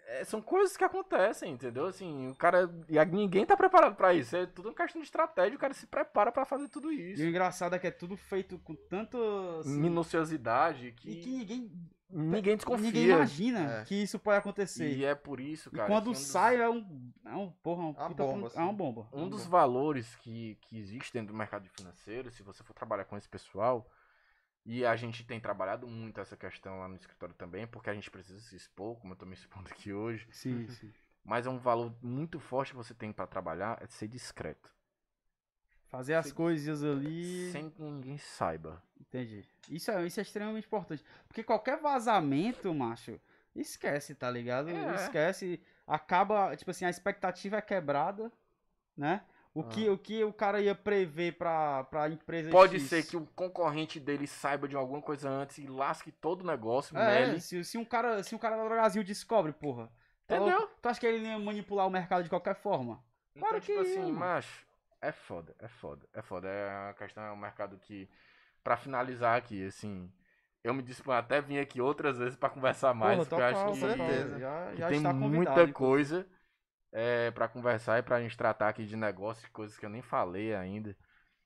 É, 0.07 0.25
são 0.25 0.41
coisas 0.41 0.77
que 0.77 0.85
acontecem, 0.85 1.53
entendeu? 1.53 1.87
Assim, 1.87 2.29
o 2.31 2.35
cara. 2.35 2.71
E 2.89 3.03
ninguém 3.07 3.45
tá 3.47 3.57
preparado 3.57 3.95
pra 3.97 4.13
isso. 4.15 4.37
É 4.37 4.47
tudo 4.47 4.69
uma 4.69 4.75
questão 4.75 5.01
de 5.01 5.07
estratégia. 5.07 5.57
O 5.57 5.59
cara 5.61 5.75
se 5.75 5.87
prepara 5.87 6.31
pra 6.31 6.45
fazer 6.45 6.69
tudo 6.69 6.93
isso. 6.93 7.23
E 7.23 7.27
o 7.27 7.29
engraçado 7.29 7.75
é 7.75 7.79
que 7.79 7.87
é 7.87 7.91
tudo 7.91 8.17
feito 8.17 8.59
com 8.59 8.75
tanto. 8.75 9.17
assim, 9.61 9.81
Minuciosidade 9.81 10.93
que, 10.93 11.11
e 11.11 11.17
que 11.17 11.31
ninguém, 11.31 11.73
ninguém 12.11 12.57
desconfia. 12.57 12.87
ninguém 12.87 13.05
imagina 13.09 13.81
É. 13.81 13.85
que 13.85 13.95
isso 14.03 14.19
pode 14.19 14.39
acontecer. 14.39 14.89
E 14.97 15.05
é 15.05 15.15
por 15.15 15.41
isso, 15.41 15.69
E 15.73 15.77
cara. 15.77 15.89
quando 15.89 16.05
que 16.05 16.09
um 16.11 16.13
dos- 16.13 16.21
sai 16.23 16.61
é 16.61 16.69
um. 16.69 17.13
É 17.25 17.35
um 17.35 17.51
porra, 17.51 17.83
um 17.83 17.91
Uma 17.91 18.09
puta 18.09 18.23
bomba, 18.25 18.47
assim. 18.49 18.59
É 18.59 18.63
uma 18.63 18.73
bomba. 18.73 19.09
Um 19.13 19.21
Uma 19.23 19.31
dos 19.31 19.45
bomba. 19.45 19.51
valores 19.59 20.15
que, 20.17 20.57
que 20.63 20.79
existe 20.79 21.13
dentro 21.13 21.33
do 21.33 21.39
mercado 21.39 21.69
financeiro, 21.77 22.31
se 22.31 22.43
você 22.43 22.63
for 22.63 22.75
trabalhar 22.75 23.05
com 23.05 23.17
esse 23.17 23.29
pessoal, 23.29 23.89
e 24.65 24.85
a 24.85 24.97
gente 24.97 25.25
tem 25.25 25.39
trabalhado 25.41 25.87
muito 25.87 26.21
essa 26.21 26.37
questão 26.37 26.79
lá 26.81 26.89
no 26.89 26.97
escritório 26.97 27.35
também, 27.35 27.67
porque 27.67 27.91
a 27.91 27.95
gente 27.95 28.11
precisa 28.11 28.41
se 28.41 28.57
expor, 28.57 28.99
como 28.99 29.13
eu 29.13 29.17
tô 29.19 29.27
me 29.27 29.35
expondo 29.35 29.69
aqui 29.71 29.93
hoje, 29.93 30.27
Sim, 30.31 30.67
sim. 30.69 30.93
mas 31.25 31.47
é 31.47 31.51
um 31.51 31.59
valor 31.59 31.95
muito 32.03 32.39
forte 32.41 32.71
que 32.71 32.77
você 32.77 32.95
tem 32.95 33.13
pra 33.13 33.27
trabalhar, 33.27 33.79
é 33.83 33.87
ser 33.87 34.09
discreto. 34.09 34.73
Fazer 35.89 36.15
as 36.15 36.27
Sem- 36.27 36.35
coisas 36.35 36.83
ali. 36.83 37.53
Sem 37.53 37.71
que 37.71 37.81
ninguém 37.81 38.19
saiba. 38.19 38.83
Entendi. 39.01 39.45
Isso 39.71 39.91
é, 39.93 40.05
isso 40.07 40.19
é 40.19 40.23
extremamente 40.23 40.67
importante. 40.67 41.05
Porque 41.29 41.45
qualquer 41.45 41.79
vazamento, 41.81 42.75
macho, 42.75 43.21
esquece, 43.55 44.13
tá 44.15 44.29
ligado? 44.29 44.71
É. 44.71 44.95
Esquece. 44.97 45.61
Acaba, 45.87 46.57
tipo 46.57 46.71
assim, 46.71 46.85
a 46.85 46.91
expectativa 46.91 47.59
é 47.59 47.63
quebrada, 47.63 48.33
né? 48.97 49.23
O, 49.55 49.63
que, 49.63 49.89
o 49.89 49.97
que 49.97 50.25
o 50.25 50.33
cara 50.33 50.61
ia 50.61 50.75
prever 50.75 51.39
pra, 51.39 51.85
pra 51.85 52.09
empresa 52.11 52.51
Pode 52.51 52.81
X. 52.81 52.89
ser 52.89 53.07
que 53.07 53.17
o 53.17 53.25
concorrente 53.37 54.01
dele 54.01 54.27
saiba 54.27 54.67
de 54.67 54.75
alguma 54.75 55.01
coisa 55.01 55.29
antes 55.31 55.59
e 55.59 55.67
lasque 55.69 56.11
todo 56.11 56.43
o 56.43 56.47
negócio, 56.47 56.97
É, 56.99 57.27
mele. 57.27 57.41
se, 57.41 57.63
se 57.65 57.79
um 57.79 57.85
cara, 57.85 58.21
se 58.25 58.35
um 58.35 58.39
cara 58.39 58.57
da 58.57 58.65
Brasil 58.69 59.05
descobre, 59.05 59.53
porra. 59.53 59.93
tá 60.27 60.37
Entendeu? 60.37 60.59
louco? 60.59 60.75
Tu 60.83 60.89
acha 60.89 60.99
que 61.01 61.07
ele 61.07 61.25
ia 61.25 61.39
manipular 61.39 61.87
o 61.87 61.91
mercado 61.91 62.25
de 62.25 62.29
qualquer 62.29 62.57
forma? 62.57 63.01
Então, 63.37 63.49
Claro 63.49 63.61
tipo 63.65 63.81
que 63.81 63.87
assim, 63.91 64.01
mano. 64.01 64.13
macho, 64.15 64.67
é 65.01 65.13
foda, 65.13 65.55
é 65.61 65.69
foda, 65.69 66.05
é 66.13 66.21
foda. 66.23 66.49
É 66.49 66.91
a 66.91 66.95
questão, 66.95 67.23
é 67.23 67.31
um 67.31 67.37
mercado 67.37 67.79
que, 67.79 68.09
pra 68.65 68.77
finalizar 68.77 69.37
aqui, 69.37 69.67
assim, 69.67 70.11
eu 70.65 70.75
me 70.75 70.83
disponho 70.83 71.19
até 71.19 71.41
vir 71.41 71.61
aqui 71.61 71.81
outras 71.81 72.19
vezes 72.19 72.37
pra 72.37 72.49
conversar 72.51 72.93
mais, 72.93 73.19
porra, 73.19 73.29
porque 73.29 73.41
eu 73.43 73.47
acho 73.47 73.73
que, 73.73 73.81
certeza. 73.81 74.39
Já, 74.41 74.71
que 74.73 74.77
já 74.79 74.89
tem 74.89 74.97
está 74.97 75.11
convidado. 75.13 75.35
muita 75.37 75.73
coisa 75.73 76.27
é, 76.97 77.31
pra 77.33 77.49
conversar 77.49 77.99
e 77.99 78.03
pra 78.03 78.21
gente 78.21 78.37
tratar 78.37 78.69
aqui 78.69 78.87
de 78.87 78.95
negócio, 78.97 79.51
coisas 79.51 79.77
que 79.77 79.85
eu 79.85 79.91
nem 79.91 80.01
falei 80.01 80.55
ainda. 80.55 80.97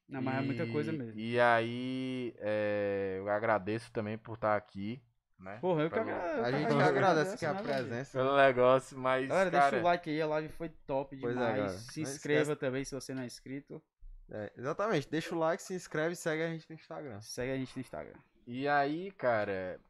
Não, 0.07 0.20
mas 0.23 0.37
é 0.37 0.41
muita 0.43 0.65
E- 0.65 0.70
coisa 0.73 0.93
mesmo. 0.93 1.19
E 1.19 1.41
aí, 1.41 2.35
é, 2.39 3.16
eu 3.19 3.29
agradeço 3.31 3.91
também 3.91 4.16
por 4.19 4.35
estar 4.35 4.57
aqui, 4.57 5.03
né? 5.39 5.57
Porra, 5.61 5.83
eu 5.83 5.91
que 5.91 5.99
agra- 5.99 6.45
A 6.47 6.53
gente 6.53 6.65
agradeço, 6.66 6.89
agradece 6.89 7.35
aqui 7.35 7.47
a 7.47 7.55
presença. 7.62 8.19
Pelo 8.19 8.37
negócio, 8.37 8.99
mas, 8.99 9.27
Galera, 9.29 9.51
cara... 9.51 9.70
deixa 9.70 9.83
o 9.83 9.85
like 9.85 10.11
aí, 10.11 10.20
a 10.23 10.27
live 10.27 10.49
foi 10.51 10.69
top 10.87 11.16
Pois 11.19 11.35
é, 11.35 11.39
demais. 11.39 11.57
galera. 11.57 11.79
se 11.79 12.03
Não 12.03 12.11
inscreva 12.11 12.55
também 12.57 12.85
se 12.85 12.95
você 12.95 13.15
não 13.15 13.23
é 13.23 13.27
inscrito. 13.27 13.83
É, 14.31 14.53
exatamente. 14.59 15.09
Deixa 15.11 15.35
o 15.35 15.39
like, 15.39 15.62
se 15.62 15.73
inscreve 15.75 16.12
e 16.12 16.16
segue 16.16 16.43
a 16.43 16.49
gente 16.49 16.69
no 16.69 16.75
Instagram. 16.77 17.20
Segue 17.23 17.53
a 17.53 17.57
gente 17.57 17.75
no 17.75 17.81
Instagram. 17.81 18.19
E 18.47 18.69
aí, 18.69 19.11
cara, 19.12 19.81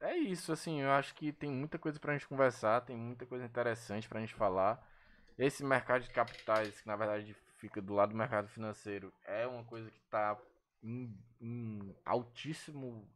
é 0.00 0.16
isso, 0.16 0.52
assim, 0.52 0.80
eu 0.82 0.90
acho 0.90 1.14
que 1.14 1.32
tem 1.32 1.50
muita 1.50 1.78
coisa 1.78 1.98
pra 2.00 2.12
gente 2.14 2.26
conversar, 2.28 2.80
tem 2.82 2.96
muita 2.96 3.26
coisa 3.26 3.44
interessante 3.44 4.08
pra 4.08 4.20
gente 4.20 4.34
falar. 4.34 4.82
Esse 5.38 5.64
mercado 5.64 6.02
de 6.02 6.10
capitais, 6.10 6.80
que 6.80 6.86
na 6.86 6.96
verdade 6.96 7.34
fica 7.58 7.80
do 7.80 7.94
lado 7.94 8.10
do 8.10 8.16
mercado 8.16 8.48
financeiro, 8.48 9.12
é 9.24 9.46
uma 9.46 9.64
coisa 9.64 9.90
que 9.90 10.00
tá 10.10 10.38
em, 10.82 11.16
em 11.40 11.96
altíssimo, 12.04 13.08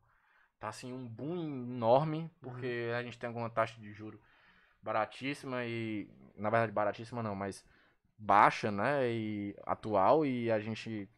tá 0.58 0.68
assim, 0.68 0.92
um 0.92 1.06
boom 1.06 1.36
enorme, 1.36 2.30
porque 2.40 2.90
a 2.96 3.02
gente 3.02 3.18
tem 3.18 3.28
alguma 3.28 3.50
taxa 3.50 3.80
de 3.80 3.92
juro 3.92 4.20
baratíssima 4.82 5.64
e, 5.64 6.10
na 6.36 6.50
verdade, 6.50 6.72
baratíssima 6.72 7.22
não, 7.22 7.34
mas 7.34 7.64
baixa, 8.18 8.70
né, 8.70 9.08
e 9.08 9.54
atual, 9.64 10.26
e 10.26 10.50
a 10.50 10.58
gente 10.58 11.08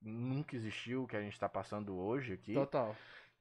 nunca 0.00 0.56
existiu 0.56 1.04
o 1.04 1.06
que 1.06 1.16
a 1.16 1.20
gente 1.20 1.38
tá 1.38 1.48
passando 1.48 1.94
hoje 1.94 2.32
aqui. 2.34 2.54
Total. 2.54 2.96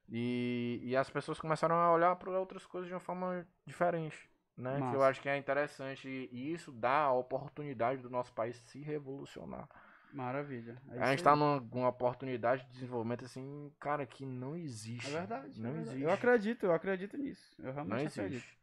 E, 0.09 0.79
e 0.83 0.95
as 0.95 1.09
pessoas 1.09 1.39
começaram 1.39 1.75
a 1.75 1.93
olhar 1.93 2.15
para 2.15 2.31
outras 2.31 2.65
coisas 2.65 2.87
de 2.87 2.93
uma 2.93 2.99
forma 2.99 3.47
diferente, 3.65 4.28
né? 4.59 4.89
Que 4.89 4.95
eu 4.95 5.03
acho 5.03 5.21
que 5.21 5.29
é 5.29 5.37
interessante 5.37 6.07
e 6.31 6.53
isso 6.53 6.71
dá 6.71 7.03
a 7.03 7.13
oportunidade 7.13 8.01
do 8.01 8.09
nosso 8.09 8.33
país 8.33 8.55
se 8.57 8.79
revolucionar. 8.81 9.67
Maravilha. 10.11 10.81
É 10.91 11.01
a 11.03 11.11
gente 11.11 11.23
tá 11.23 11.33
aí. 11.33 11.39
numa, 11.39 11.59
numa 11.59 11.89
oportunidade 11.89 12.65
de 12.65 12.71
desenvolvimento 12.71 13.25
assim, 13.25 13.71
cara, 13.79 14.05
que 14.05 14.25
não 14.25 14.55
existe. 14.55 15.07
É 15.07 15.19
verdade. 15.19 15.61
Não 15.61 15.69
é 15.69 15.73
verdade. 15.73 15.89
existe. 15.89 16.03
Eu 16.03 16.11
acredito, 16.11 16.65
eu 16.65 16.73
acredito 16.73 17.17
nisso. 17.17 17.55
Eu 17.59 17.65
Não 17.65 17.73
realmente 17.73 18.07
acredito. 18.07 18.33
existe. 18.33 18.57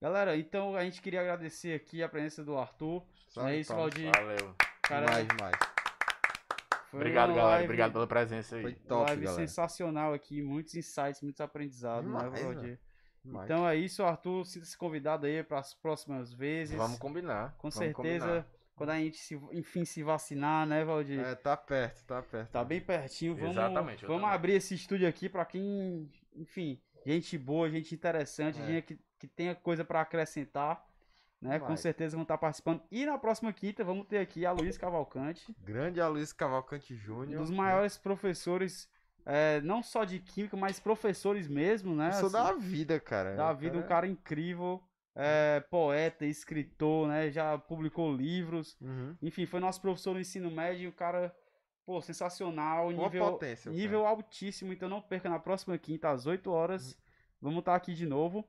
Galera, 0.00 0.36
então 0.36 0.74
a 0.76 0.84
gente 0.84 1.00
queria 1.02 1.20
agradecer 1.20 1.74
aqui 1.74 2.02
a 2.02 2.08
presença 2.08 2.44
do 2.44 2.56
Arthur. 2.56 3.04
Só 3.28 3.48
é 3.48 3.56
isso. 3.56 3.74
Valdir. 3.74 4.10
Valeu. 4.16 4.54
Cara, 4.82 5.06
Mais, 5.10 5.26
mais. 5.40 5.56
foi 6.90 7.00
Obrigado, 7.00 7.28
uma 7.30 7.36
galera. 7.36 7.50
live- 7.54 7.64
Obrigado 7.64 7.92
pela 7.92 8.06
presença 8.06 8.56
aí. 8.56 8.62
Foi 8.62 8.74
top, 8.74 9.06
live 9.10 9.24
galera. 9.24 9.40
sensacional 9.46 10.12
aqui, 10.14 10.42
muitos 10.42 10.74
insights, 10.74 11.20
muitos 11.22 11.40
aprendizados, 11.40 12.10
né, 12.10 12.18
Demais, 12.18 12.42
Valdir? 12.44 12.78
Demais. 13.24 13.44
Então 13.44 13.68
é 13.68 13.76
isso, 13.76 14.02
Arthur. 14.02 14.44
Sinta-se 14.44 14.76
convidado 14.76 15.26
aí 15.26 15.42
para 15.42 15.58
as 15.60 15.74
próximas 15.74 16.32
vezes. 16.32 16.76
Vamos 16.76 16.98
combinar. 16.98 17.52
Com 17.58 17.70
vamos 17.70 17.74
certeza, 17.74 18.26
combinar. 18.26 18.46
quando 18.74 18.90
a 18.90 18.98
gente 18.98 19.16
se, 19.18 19.34
enfim 19.52 19.84
se 19.84 20.02
vacinar, 20.02 20.66
né, 20.66 20.84
Valdir? 20.84 21.20
É, 21.20 21.34
tá 21.34 21.56
perto, 21.56 22.04
tá 22.04 22.20
perto. 22.22 22.50
Tá 22.50 22.64
bem 22.64 22.80
pertinho. 22.80 23.34
Vamos, 23.36 23.52
Exatamente, 23.52 24.04
vamos 24.06 24.22
também. 24.22 24.34
abrir 24.34 24.52
esse 24.54 24.74
estúdio 24.74 25.06
aqui 25.08 25.28
pra 25.28 25.44
quem, 25.44 26.10
enfim, 26.34 26.80
gente 27.06 27.38
boa, 27.38 27.70
gente 27.70 27.94
interessante, 27.94 28.60
É. 28.60 28.66
gente 28.66 28.82
que, 28.86 28.98
que 29.20 29.26
tenha 29.28 29.54
coisa 29.54 29.84
pra 29.84 30.00
acrescentar, 30.00 30.84
né? 31.40 31.58
Com 31.60 31.76
certeza 31.76 32.16
vão 32.16 32.22
estar 32.22 32.38
participando. 32.38 32.82
E 32.90 33.06
na 33.06 33.18
próxima 33.18 33.52
quinta 33.52 33.84
vamos 33.84 34.06
ter 34.08 34.18
aqui 34.18 34.44
a 34.46 34.50
Luiz 34.52 34.76
Cavalcante, 34.78 35.54
Grande 35.60 36.00
Aloysio 36.00 36.34
Cavalcante 36.36 36.92
um 36.94 36.96
Júnior. 36.96 37.40
dos 37.40 37.50
maiores 37.50 37.96
professores, 37.98 38.88
é, 39.24 39.60
não 39.62 39.82
só 39.82 40.04
de 40.04 40.18
química, 40.18 40.56
mas 40.56 40.80
professores 40.80 41.48
mesmo, 41.48 41.94
né? 41.94 42.12
Sou 42.12 42.26
assim, 42.26 42.32
da 42.32 42.52
vida, 42.54 43.00
cara. 43.00 43.34
da 43.36 43.52
vida, 43.52 43.76
um 43.78 43.82
cara- 43.82 44.06
incrível, 44.06 44.82
é, 45.14 45.60
poeta, 45.70 46.24
escritor, 46.26 47.08
né? 47.08 47.30
Já 47.30 47.56
publicou 47.58 48.14
livros. 48.14 48.76
Uhum. 48.80 49.16
Enfim, 49.22 49.46
foi 49.46 49.60
nosso 49.60 49.80
professor 49.80 50.14
no 50.14 50.20
ensino 50.20 50.50
médio, 50.50 50.90
o 50.90 50.92
cara, 50.92 51.34
pô, 51.84 52.00
sensacional, 52.00 52.88
Uma 52.88 53.04
nível, 53.04 53.30
potência, 53.32 53.70
nível 53.70 54.06
altíssimo, 54.06 54.72
então 54.72 54.88
não 54.88 55.00
perca 55.02 55.28
na 55.28 55.38
próxima 55.38 55.76
quinta, 55.78 56.10
às 56.10 56.26
8 56.26 56.50
horas. 56.50 56.98
Vamos 57.40 57.58
estar 57.60 57.74
aqui 57.74 57.92
de 57.94 58.06
novo. 58.06 58.44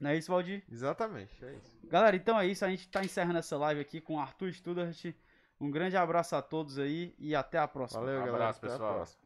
Não 0.00 0.10
é 0.10 0.16
isso, 0.16 0.30
Valdir? 0.32 0.64
Exatamente, 0.70 1.32
é 1.44 1.54
isso. 1.54 1.78
Galera, 1.84 2.16
então 2.16 2.38
é 2.38 2.46
isso, 2.46 2.64
a 2.64 2.68
gente 2.68 2.88
tá 2.88 3.04
encerrando 3.04 3.38
essa 3.38 3.56
live 3.56 3.80
aqui 3.80 4.00
com 4.00 4.16
o 4.16 4.18
Arthur 4.20 4.52
Studart. 4.52 5.14
Um 5.60 5.70
grande 5.70 5.96
abraço 5.96 6.34
a 6.34 6.42
todos 6.42 6.78
aí 6.78 7.14
e 7.16 7.34
até 7.34 7.58
a 7.58 7.68
próxima. 7.68 8.00
Valeu, 8.00 8.16
Um 8.16 8.18
galera. 8.26 8.34
abraço, 8.36 8.58
Até 8.58 8.66
a 8.66 8.70
pessoal. 8.70 8.94
próxima. 8.94 9.23